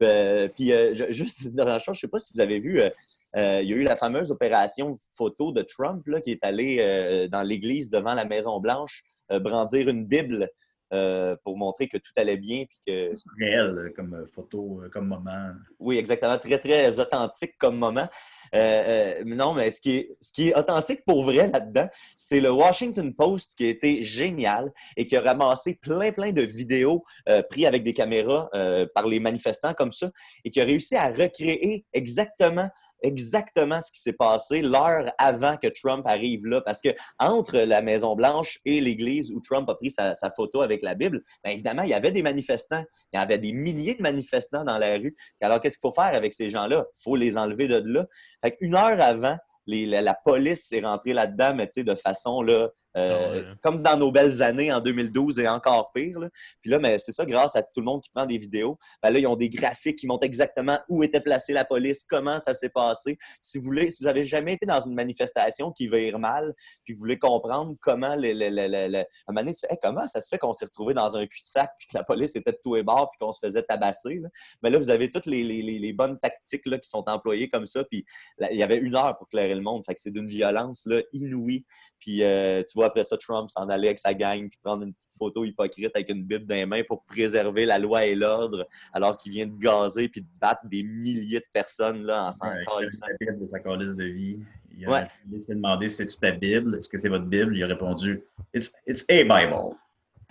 Euh, 0.03 0.49
puis 0.49 0.73
euh, 0.73 0.95
juste 1.11 1.43
une 1.43 1.55
dernière 1.55 1.81
chose, 1.81 1.97
je 1.97 1.99
ne 1.99 2.01
sais 2.03 2.09
pas 2.09 2.19
si 2.19 2.33
vous 2.35 2.41
avez 2.41 2.61
vu, 2.61 2.81
euh, 2.81 3.61
il 3.63 3.69
y 3.69 3.73
a 3.73 3.77
eu 3.77 3.83
la 3.83 3.97
fameuse 3.97 4.31
opération 4.31 4.97
photo 5.15 5.53
de 5.53 5.63
Trump 5.63 6.07
là, 6.07 6.21
qui 6.21 6.33
est 6.33 6.45
allé 6.45 7.29
dans 7.31 7.43
l'église 7.43 7.91
devant 7.91 8.15
la 8.15 8.25
Maison-Blanche 8.25 9.05
brandir 9.31 9.89
une 9.89 10.07
Bible 10.07 10.49
euh, 10.93 11.37
pour 11.45 11.57
montrer 11.57 11.89
que 11.89 11.99
tout 11.99 12.13
allait 12.17 12.37
bien. 12.37 12.65
Puis 12.65 12.79
que... 12.87 13.17
C'est 13.17 13.45
réel 13.45 13.79
euh, 13.79 13.93
comme 13.95 14.15
euh, 14.15 14.27
photo, 14.35 14.83
comme 14.93 15.09
moment. 15.09 15.51
Oui, 15.79 15.99
exactement. 15.99 16.39
Très, 16.39 16.59
très 16.59 16.99
authentique 17.01 17.55
comme 17.59 17.77
moment. 17.77 18.09
Euh, 18.55 19.19
euh, 19.21 19.25
non, 19.25 19.53
mais 19.53 19.71
ce 19.71 19.81
qui, 19.81 19.97
est, 19.97 20.17
ce 20.21 20.33
qui 20.33 20.49
est 20.49 20.59
authentique 20.59 21.05
pour 21.07 21.25
vrai 21.25 21.51
là-dedans, 21.51 21.89
c'est 22.17 22.41
le 22.41 22.51
Washington 22.51 23.15
Post 23.15 23.55
qui 23.57 23.67
a 23.67 23.69
été 23.69 24.03
génial 24.03 24.73
et 24.97 25.05
qui 25.05 25.17
a 25.17 25.21
ramassé 25.21 25.75
plein, 25.75 26.13
plein 26.13 26.33
de 26.33 26.43
vidéos 26.43 27.05
prises 27.51 27.67
avec 27.67 27.85
des 27.85 27.93
caméras 27.93 28.49
par 28.95 29.07
les 29.07 29.21
manifestants 29.21 29.75
comme 29.75 29.93
ça 29.93 30.11
et 30.45 30.51
qui 30.51 30.61
a 30.61 30.65
réussi 30.65 30.97
à 30.97 31.09
recréer 31.09 31.85
exactement 31.93 32.71
exactement 33.03 33.81
ce 33.81 33.91
qui 33.93 34.01
s'est 34.01 34.13
passé 34.13 34.63
l'heure 34.63 35.13
avant 35.19 35.57
que 35.57 35.69
Trump 35.69 36.07
arrive 36.07 36.47
là. 36.47 36.61
Parce 36.61 36.81
que 36.81 36.91
entre 37.19 37.59
la 37.59 37.83
Maison-Blanche 37.83 38.59
et 38.65 38.81
l'église 38.81 39.33
où 39.33 39.41
Trump 39.41 39.69
a 39.69 39.75
pris 39.75 39.91
sa, 39.91 40.15
photo 40.37 40.63
avec 40.63 40.83
la 40.83 40.95
Bible, 40.95 41.23
bien 41.45 41.53
évidemment, 41.53 41.83
il 41.83 41.91
y 41.91 41.95
avait 41.95 42.13
des 42.13 42.23
manifestants. 42.23 42.85
Il 43.13 43.19
y 43.19 43.21
avait 43.21 43.39
des 43.39 43.53
milliers 43.53 43.95
de 43.95 44.03
manifestants 44.03 44.65
dans 44.65 44.79
la 44.79 44.97
rue. 44.97 45.17
Alors, 45.41 45.61
qu'est-ce 45.61 45.79
qu'il 45.79 45.89
faut 45.89 45.95
faire 45.95 46.15
avec 46.15 46.35
ces 46.35 46.51
gens-là? 46.51 46.87
Il 46.93 47.03
faut 47.03 47.17
les 47.17 47.37
enlever 47.39 47.69
de 47.69 47.83
là. 47.85 48.07
Fait 48.43 48.57
qu'une 48.57 48.75
heure 48.75 49.01
avant, 49.01 49.37
la, 49.69 50.15
police 50.15 50.73
est 50.73 50.81
rentrée 50.81 51.13
là-dedans, 51.13 51.55
mais 51.55 51.69
de 51.77 51.95
façon 51.95 52.43
là, 52.43 52.69
euh, 52.97 53.55
comme 53.63 53.83
dans 53.83 53.97
nos 53.97 54.11
belles 54.11 54.43
années 54.43 54.73
en 54.73 54.81
2012 54.81 55.39
et 55.39 55.49
encore 55.49 55.93
pire. 55.93 56.19
là. 56.19 56.29
Puis 56.63 56.71
là, 56.71 56.79
mais 56.79 56.99
c'est 56.99 57.13
ça, 57.13 57.25
grâce 57.27 57.55
à 57.57 57.63
tout 57.63 57.81
le 57.81 57.85
monde 57.85 58.03
qui 58.03 58.11
prend 58.11 58.27
des 58.27 58.39
vidéos, 58.39 58.79
ben 59.03 59.11
là, 59.11 59.19
ils 59.19 59.27
ont 59.27 59.37
des 59.37 59.51
graphiques 59.51 59.99
qui 59.99 60.07
montrent 60.07 60.25
exactement 60.27 60.79
où 60.89 61.03
était 61.03 61.21
placée 61.21 61.53
la 61.53 61.65
police, 61.65 62.05
comment 62.09 62.39
ça 62.41 62.55
s'est 62.55 62.71
passé. 62.71 63.19
Si 63.41 63.59
vous 63.59 63.65
voulez, 63.65 63.91
si 63.91 64.03
vous 64.03 64.09
avez 64.09 64.25
jamais 64.25 64.55
été 64.55 64.67
dans 64.67 64.81
une 64.81 64.95
manifestation 64.95 65.71
qui 65.73 65.89
vire 65.89 66.19
mal, 66.19 66.55
puis 66.85 66.95
vous 66.95 67.01
voulez 67.01 67.19
comprendre 67.19 67.75
comment 67.81 68.15
les, 68.15 68.35
les, 68.35 68.51
les, 68.51 68.69
les- 68.69 68.89
les- 68.89 68.99
à 68.99 69.03
un 69.29 69.33
moment 69.33 69.41
donné, 69.43 69.55
tu 69.55 69.67
Hey, 69.71 69.77
comment 69.83 70.07
ça 70.07 70.21
se 70.21 70.29
fait 70.29 70.39
qu'on 70.39 70.53
s'est 70.55 70.65
retrouvé 70.65 70.95
dans 70.95 71.17
un 71.17 71.27
cul-de-sac, 71.27 71.71
puis 71.79 71.89
que 71.89 71.97
la 71.99 72.05
police 72.05 72.35
était 72.37 72.53
de 72.53 72.59
tous 72.65 72.75
les 72.77 72.83
bords, 72.83 73.11
puis 73.11 73.19
qu'on 73.25 73.33
se 73.33 73.41
faisait 73.41 73.63
tabasser. 73.63 74.15
Là? 74.15 74.29
Mais 74.63 74.71
là, 74.71 74.79
vous 74.79 74.89
avez 74.91 75.11
toutes 75.11 75.27
les, 75.27 75.43
les- 75.45 75.63
les- 75.63 75.79
les 75.79 75.93
bonnes 75.93 76.19
tactiques 76.19 76.67
là, 76.67 76.79
qui 76.79 76.89
sont 76.89 77.05
employées 77.09 77.49
comme 77.51 77.67
ça, 77.67 77.85
puis 77.85 78.07
là, 78.39 78.51
il 78.51 78.57
y 78.59 78.63
avait 78.63 78.79
une 78.79 78.97
heure 78.97 79.17
pour 79.19 79.29
clairer 79.29 79.55
le 79.55 79.61
monde. 79.61 79.85
Fait 79.85 79.95
que 79.95 80.01
c'est 80.01 80.11
d'une 80.11 80.27
violence 80.29 80.87
là, 80.87 81.03
inouïe. 81.13 81.65
Puis 82.01 82.23
euh, 82.23 82.63
tu 82.63 82.78
vois, 82.79 82.87
après 82.87 83.05
ça, 83.05 83.17
Trump 83.17 83.49
s'en 83.51 83.69
aller 83.69 83.89
avec 83.89 83.99
sa 83.99 84.15
gang, 84.15 84.49
puis 84.49 84.59
prendre 84.63 84.85
une 84.85 84.93
petite 84.93 85.13
photo 85.19 85.45
hypocrite 85.45 85.91
avec 85.95 86.09
une 86.09 86.25
Bible 86.25 86.47
dans 86.47 86.55
les 86.55 86.67
mains 86.67 86.83
pour 86.87 87.05
préserver 87.05 87.67
la 87.67 87.79
loi 87.79 88.05
et 88.07 88.15
l'ordre, 88.15 88.67
alors 88.93 89.17
qu'il 89.17 89.33
vient 89.33 89.47
de 89.47 89.59
gazer 89.59 90.09
puis 90.09 90.23
de 90.23 90.29
battre 90.41 90.67
des 90.67 90.83
milliers 90.83 91.41
de 91.41 91.47
personnes 91.53 92.03
là, 92.03 92.27
en 92.27 92.33
s'en 92.33 92.47
de 92.49 92.89
sa 92.89 93.59
de 93.59 94.05
vie. 94.05 94.39
Il 94.77 94.87
a 94.87 94.91
Ouais. 94.91 94.99
a 95.01 95.55
demandé 95.55 95.89
c'est-tu 95.89 96.17
ta 96.19 96.31
Bible? 96.31 96.77
Est-ce 96.77 96.89
que 96.89 96.99
c'est 96.99 97.09
votre 97.09 97.25
Bible? 97.27 97.57
Il 97.57 97.65
a 97.65 97.67
répondu 97.67 98.23
It's, 98.55 98.73
it's 98.87 99.05
a 99.09 99.25
Bible. 99.25 99.75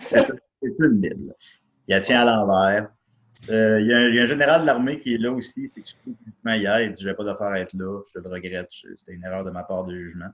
C'est 0.00 0.74
une 0.80 1.00
Bible. 1.00 1.34
Il 1.86 1.94
la 1.94 2.00
tient 2.00 2.20
à 2.20 2.24
l'envers. 2.24 2.90
Euh, 3.50 3.80
il, 3.80 3.86
y 3.86 3.92
a 3.92 3.96
un, 3.98 4.08
il 4.08 4.14
y 4.16 4.20
a 4.20 4.22
un 4.24 4.26
général 4.26 4.62
de 4.62 4.66
l'armée 4.66 5.00
qui 5.00 5.14
est 5.14 5.18
là 5.18 5.30
aussi. 5.32 5.68
C'est 5.68 5.80
que 5.80 5.88
je 5.88 5.94
publiquement 6.12 6.52
hier. 6.54 6.80
Il 6.80 6.92
dit 6.92 7.02
Je 7.02 7.08
n'ai 7.08 7.14
pas 7.14 7.24
d'affaire 7.24 7.48
à 7.48 7.60
être 7.60 7.74
là. 7.74 8.00
Je 8.12 8.20
le 8.20 8.28
regrette. 8.28 8.68
C'était 8.96 9.12
une 9.12 9.24
erreur 9.24 9.44
de 9.44 9.50
ma 9.50 9.62
part 9.62 9.84
de 9.84 9.94
jugement. 9.94 10.30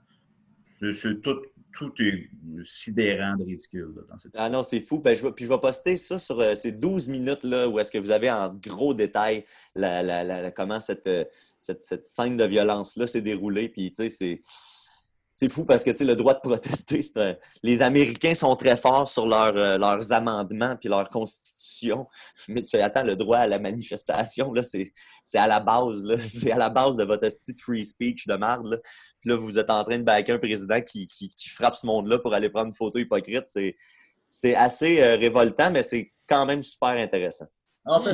C'est 0.81 1.21
tout, 1.23 1.37
tout 1.77 1.93
est 2.01 2.29
sidérant 2.65 3.37
de 3.37 3.45
ridicule 3.45 3.93
dans 4.09 4.17
cette 4.19 4.33
Ah 4.37 4.49
non, 4.49 4.63
c'est 4.63 4.81
fou. 4.81 4.99
Ben, 5.01 5.17
puis 5.35 5.45
je 5.45 5.49
vais 5.51 5.59
poster 5.59 5.97
ça 5.97 6.19
sur 6.19 6.41
euh, 6.41 6.55
ces 6.55 6.73
12 6.73 7.09
minutes-là 7.09 7.69
où 7.69 7.79
est-ce 7.79 7.91
que 7.93 7.99
vous 7.99 8.11
avez 8.11 8.31
en 8.31 8.55
gros 8.55 8.95
détail 8.95 9.45
la- 9.75 10.03
la- 10.03 10.25
la- 10.25 10.51
comment 10.51 10.81
cette, 10.81 11.07
euh, 11.07 11.25
cette, 11.61 11.85
cette 11.87 12.09
scène 12.09 12.37
de 12.37 12.45
violence-là 12.45 13.07
s'est 13.07 13.23
déroulée. 13.23 13.69
Puis, 13.69 13.93
tu 13.93 14.03
sais, 14.03 14.09
c'est. 14.09 14.41
C'est 15.37 15.49
fou 15.49 15.65
parce 15.65 15.83
que 15.83 15.91
tu 15.91 15.99
sais, 15.99 16.05
le 16.05 16.15
droit 16.17 16.35
de 16.35 16.41
protester, 16.41 17.01
un- 17.17 17.37
les 17.63 17.83
Américains 17.83 18.35
sont 18.35 18.55
très 18.57 18.77
forts 18.77 19.09
sur 19.09 19.27
leur, 19.27 19.57
euh, 19.57 19.79
leurs 19.79 20.13
amendements 20.13 20.77
puis 20.77 20.89
leur 20.89 21.09
constitution. 21.09 22.07
Mais 22.49 22.63
tu 22.63 22.71
fais, 22.71 22.83
attends, 22.83 23.03
le 23.03 23.17
droit 23.17 23.39
à 23.39 23.47
la 23.47 23.59
manifestation, 23.59 24.53
là, 24.53 24.63
c'est, 24.63 24.93
c'est 25.25 25.39
à 25.39 25.47
la 25.47 25.61
base, 25.61 26.05
là. 26.05 26.17
C'est 26.19 26.53
à 26.53 26.57
la 26.59 26.69
base 26.69 26.97
de 26.97 27.05
votre 27.05 27.23
de 27.27 27.59
free 27.59 27.85
speech 27.85 28.27
de 28.27 28.35
merde, 28.35 28.67
là. 28.67 28.79
Puis 29.21 29.31
là, 29.31 29.37
vous 29.37 29.59
êtes 29.59 29.71
en 29.71 29.83
train 29.85 29.99
de 29.99 30.05
backer 30.05 30.35
un 30.35 30.39
président 30.39 30.81
qui, 30.81 31.07
qui, 31.07 31.29
qui 31.29 31.49
frappe 31.49 31.75
ce 31.75 31.87
monde-là 31.87 32.19
pour 32.19 32.33
aller 32.35 32.49
prendre 32.49 32.69
une 32.69 32.75
photo 32.75 32.99
hypocrite. 32.99 33.45
C'est, 33.47 33.77
c'est 34.29 34.55
assez 34.55 35.01
euh, 35.01 35.17
révoltant, 35.17 35.71
mais 35.71 35.83
c'est 35.83 36.13
quand 36.29 36.47
même 36.47 36.63
super 36.63 36.91
intéressant. 36.91 37.47
En 37.87 38.03
fait, 38.03 38.13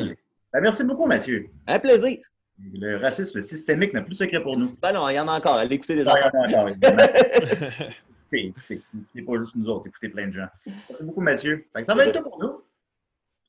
ben, 0.52 0.60
merci 0.60 0.84
beaucoup, 0.84 1.06
Mathieu. 1.06 1.48
Un 1.66 1.78
plaisir. 1.78 2.18
Le 2.74 2.96
racisme 2.98 3.40
systémique 3.42 3.92
n'a 3.94 4.02
plus 4.02 4.14
secret 4.14 4.42
pour 4.42 4.56
nous. 4.58 4.74
Ben 4.82 4.92
non, 4.92 5.08
il 5.08 5.14
y 5.14 5.20
en 5.20 5.28
a 5.28 5.32
encore. 5.38 5.54
Allez 5.56 5.74
écouter 5.76 5.96
des 5.96 6.06
Ah, 6.08 6.14
il 6.16 6.22
y 6.22 6.24
enfants. 6.24 6.38
en 6.38 6.42
a 6.42 6.48
encore, 6.48 6.68
évidemment. 6.68 7.02
Écoutez, 8.32 8.46
écoutez, 8.46 8.82
écoutez 8.94 9.22
pas 9.22 9.38
juste 9.38 9.56
nous 9.56 9.66
autres, 9.68 9.88
écoutez 9.88 10.08
plein 10.08 10.28
de 10.28 10.32
gens. 10.34 10.46
Merci 10.64 11.02
beaucoup, 11.02 11.20
Mathieu. 11.20 11.66
Fait 11.74 11.80
que 11.80 11.86
ça 11.86 11.96
va 11.96 12.06
être 12.06 12.16
tout 12.16 12.22
pour 12.30 12.38
nous. 12.40 12.62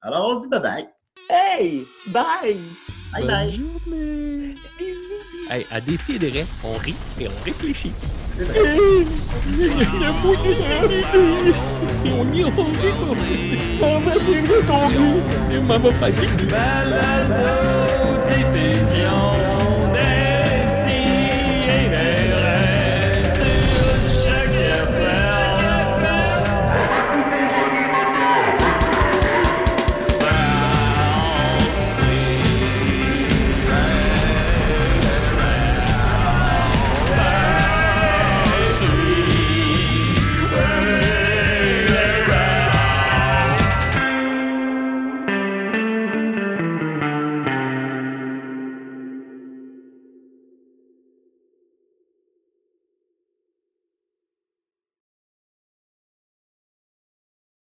Alors, 0.02 0.28
on 0.30 0.38
se 0.42 0.48
dit 0.48 0.50
bye-bye. 0.50 0.88
Hey! 1.30 1.86
Bye! 2.08 2.58
Bye 3.14 3.28
bye. 3.28 3.60
Hey, 5.52 5.68
à 5.70 5.80
Décideret, 5.82 6.46
on 6.64 6.74
rit 6.78 6.96
et 7.20 7.28
on 7.28 7.44
réfléchit. 7.44 7.92
C'est 8.38 8.44
vrai. 8.46 8.60
On 12.06 12.32
y 12.32 12.42
va, 12.42 12.50
on 13.82 14.00
va, 14.00 14.18
diffusion. 14.20 14.92